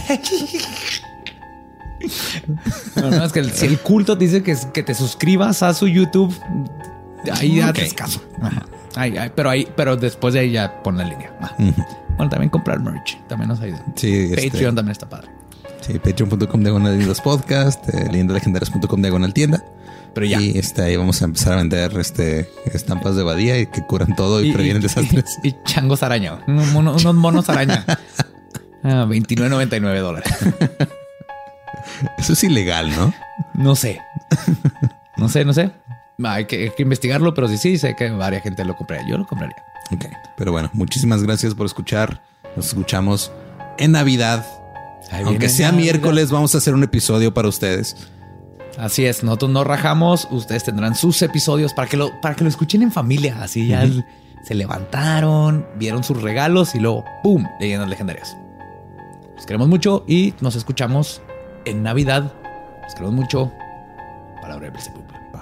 No, 2.97 3.11
no, 3.11 3.25
es 3.25 3.33
que 3.33 3.41
el- 3.41 3.53
si 3.53 3.67
el 3.67 3.79
culto 3.79 4.17
te 4.17 4.25
dice 4.25 4.43
que, 4.43 4.57
que 4.73 4.83
te 4.83 4.95
suscribas 4.95 5.63
a 5.63 5.75
su 5.75 5.87
YouTube, 5.87 6.35
ahí 7.33 7.61
haces 7.61 7.93
caso. 7.95 8.23
Ahí, 8.97 9.15
pero 9.35 9.51
ahí, 9.51 9.69
pero 9.77 9.97
después 9.97 10.35
de 10.35 10.41
ahí 10.41 10.51
ya 10.53 10.83
pon 10.83 10.97
la 10.97 11.05
línea. 11.05 11.31
Ujú. 11.59 11.75
Bueno, 12.17 12.31
también 12.31 12.49
comprar 12.51 12.81
merch. 12.81 13.19
También 13.29 13.49
nos 13.49 13.61
ayuda. 13.61 13.85
Sí, 13.97 14.31
este, 14.33 14.51
Patreon 14.51 14.75
también 14.75 14.93
está 14.93 15.09
padre. 15.09 15.29
Sí, 15.87 15.99
patreon.com 15.99 16.61
diagonal 16.63 16.99
lindos 16.99 17.21
podcast, 17.21 17.87
eh, 17.89 18.09
leyendalegendarias.com 18.11 19.01
diagonal 19.03 19.33
tienda. 19.35 19.63
Pero 20.15 20.27
ya. 20.27 20.41
Y 20.41 20.59
este, 20.59 20.83
ahí 20.83 20.97
vamos 20.97 21.23
a 21.23 21.25
empezar 21.27 21.53
a 21.53 21.57
vender 21.57 21.97
este, 21.99 22.49
estampas 22.73 23.17
de 23.17 23.23
badía 23.23 23.59
y 23.59 23.67
que 23.67 23.83
curan 23.87 24.15
todo 24.17 24.43
y, 24.43 24.53
previenen 24.53 24.83
desastres. 24.83 25.39
Y, 25.43 25.49
y 25.49 25.57
changos 25.65 26.03
araña. 26.03 26.39
Unos, 26.47 26.69
mono- 26.73 26.95
unos 26.95 27.15
monos 27.15 27.49
araña. 27.49 27.85
Ah, 28.83 29.05
29.99 29.09 30.01
dólares. 30.01 30.33
Eso 32.19 32.33
es 32.33 32.45
ilegal, 32.45 32.91
¿no? 32.97 33.13
No 33.55 33.77
sé. 33.77 34.01
No 35.17 35.29
sé, 35.29 35.45
no 35.45 35.53
sé. 35.53 35.71
Hay 36.23 36.47
que, 36.47 36.65
hay 36.65 36.71
que 36.71 36.83
investigarlo, 36.83 37.33
pero 37.35 37.49
sí, 37.49 37.57
sí, 37.59 37.79
sé 37.79 37.95
que 37.97 38.11
varias 38.11 38.43
gente 38.43 38.65
lo 38.65 38.77
compraría. 38.77 39.09
Yo 39.09 39.19
lo 39.19 39.27
compraría. 39.27 39.57
Ok. 39.93 40.07
Pero 40.37 40.53
bueno, 40.53 40.71
muchísimas 40.73 41.23
gracias 41.23 41.55
por 41.55 41.67
escuchar. 41.67 42.23
Nos 42.57 42.69
escuchamos 42.69 43.31
en 43.79 43.93
Navidad. 43.93 44.45
Aunque 45.25 45.49
sea 45.49 45.73
Navidad. 45.73 45.83
miércoles, 45.93 46.31
vamos 46.31 46.55
a 46.55 46.59
hacer 46.59 46.75
un 46.75 46.83
episodio 46.85 47.33
para 47.35 47.49
ustedes. 47.49 47.97
Así 48.79 49.05
es, 49.05 49.23
nosotros 49.23 49.51
no 49.51 49.65
rajamos, 49.65 50.29
ustedes 50.31 50.65
tendrán 50.65 50.95
sus 50.95 51.21
episodios 51.23 51.75
para 51.75 51.89
que 51.89 51.97
lo, 51.97 52.21
para 52.21 52.35
que 52.35 52.45
lo 52.45 52.51
escuchen 52.51 52.83
en 52.83 52.93
familia. 52.93 53.43
Así 53.43 53.67
ya 53.67 53.87
se 54.43 54.55
levantaron, 54.55 55.67
vieron 55.77 56.05
sus 56.05 56.23
regalos 56.23 56.75
y 56.75 56.81
luego 56.81 57.05
¡pum! 57.23 57.47
Leyendas 57.59 57.89
legendarias. 57.89 58.37
Los 59.35 59.47
queremos 59.47 59.69
mucho 59.69 60.05
y 60.07 60.35
nos 60.41 60.55
escuchamos 60.57 61.21
en 61.65 61.83
Navidad. 61.83 62.33
Los 62.83 62.95
queremos 62.95 63.15
mucho. 63.15 63.53
Palabra 64.41 64.71
de. 64.71 64.73
Bye. 64.73 65.41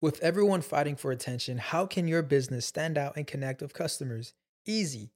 With 0.00 0.20
everyone 0.22 0.62
fighting 0.62 0.96
for 0.96 1.10
attention, 1.10 1.58
how 1.58 1.86
can 1.86 2.06
your 2.06 2.22
business 2.22 2.66
stand 2.66 2.98
out 2.98 3.16
and 3.16 3.26
connect 3.26 3.62
with 3.62 3.72
customers? 3.72 4.34
Easy. 4.66 5.15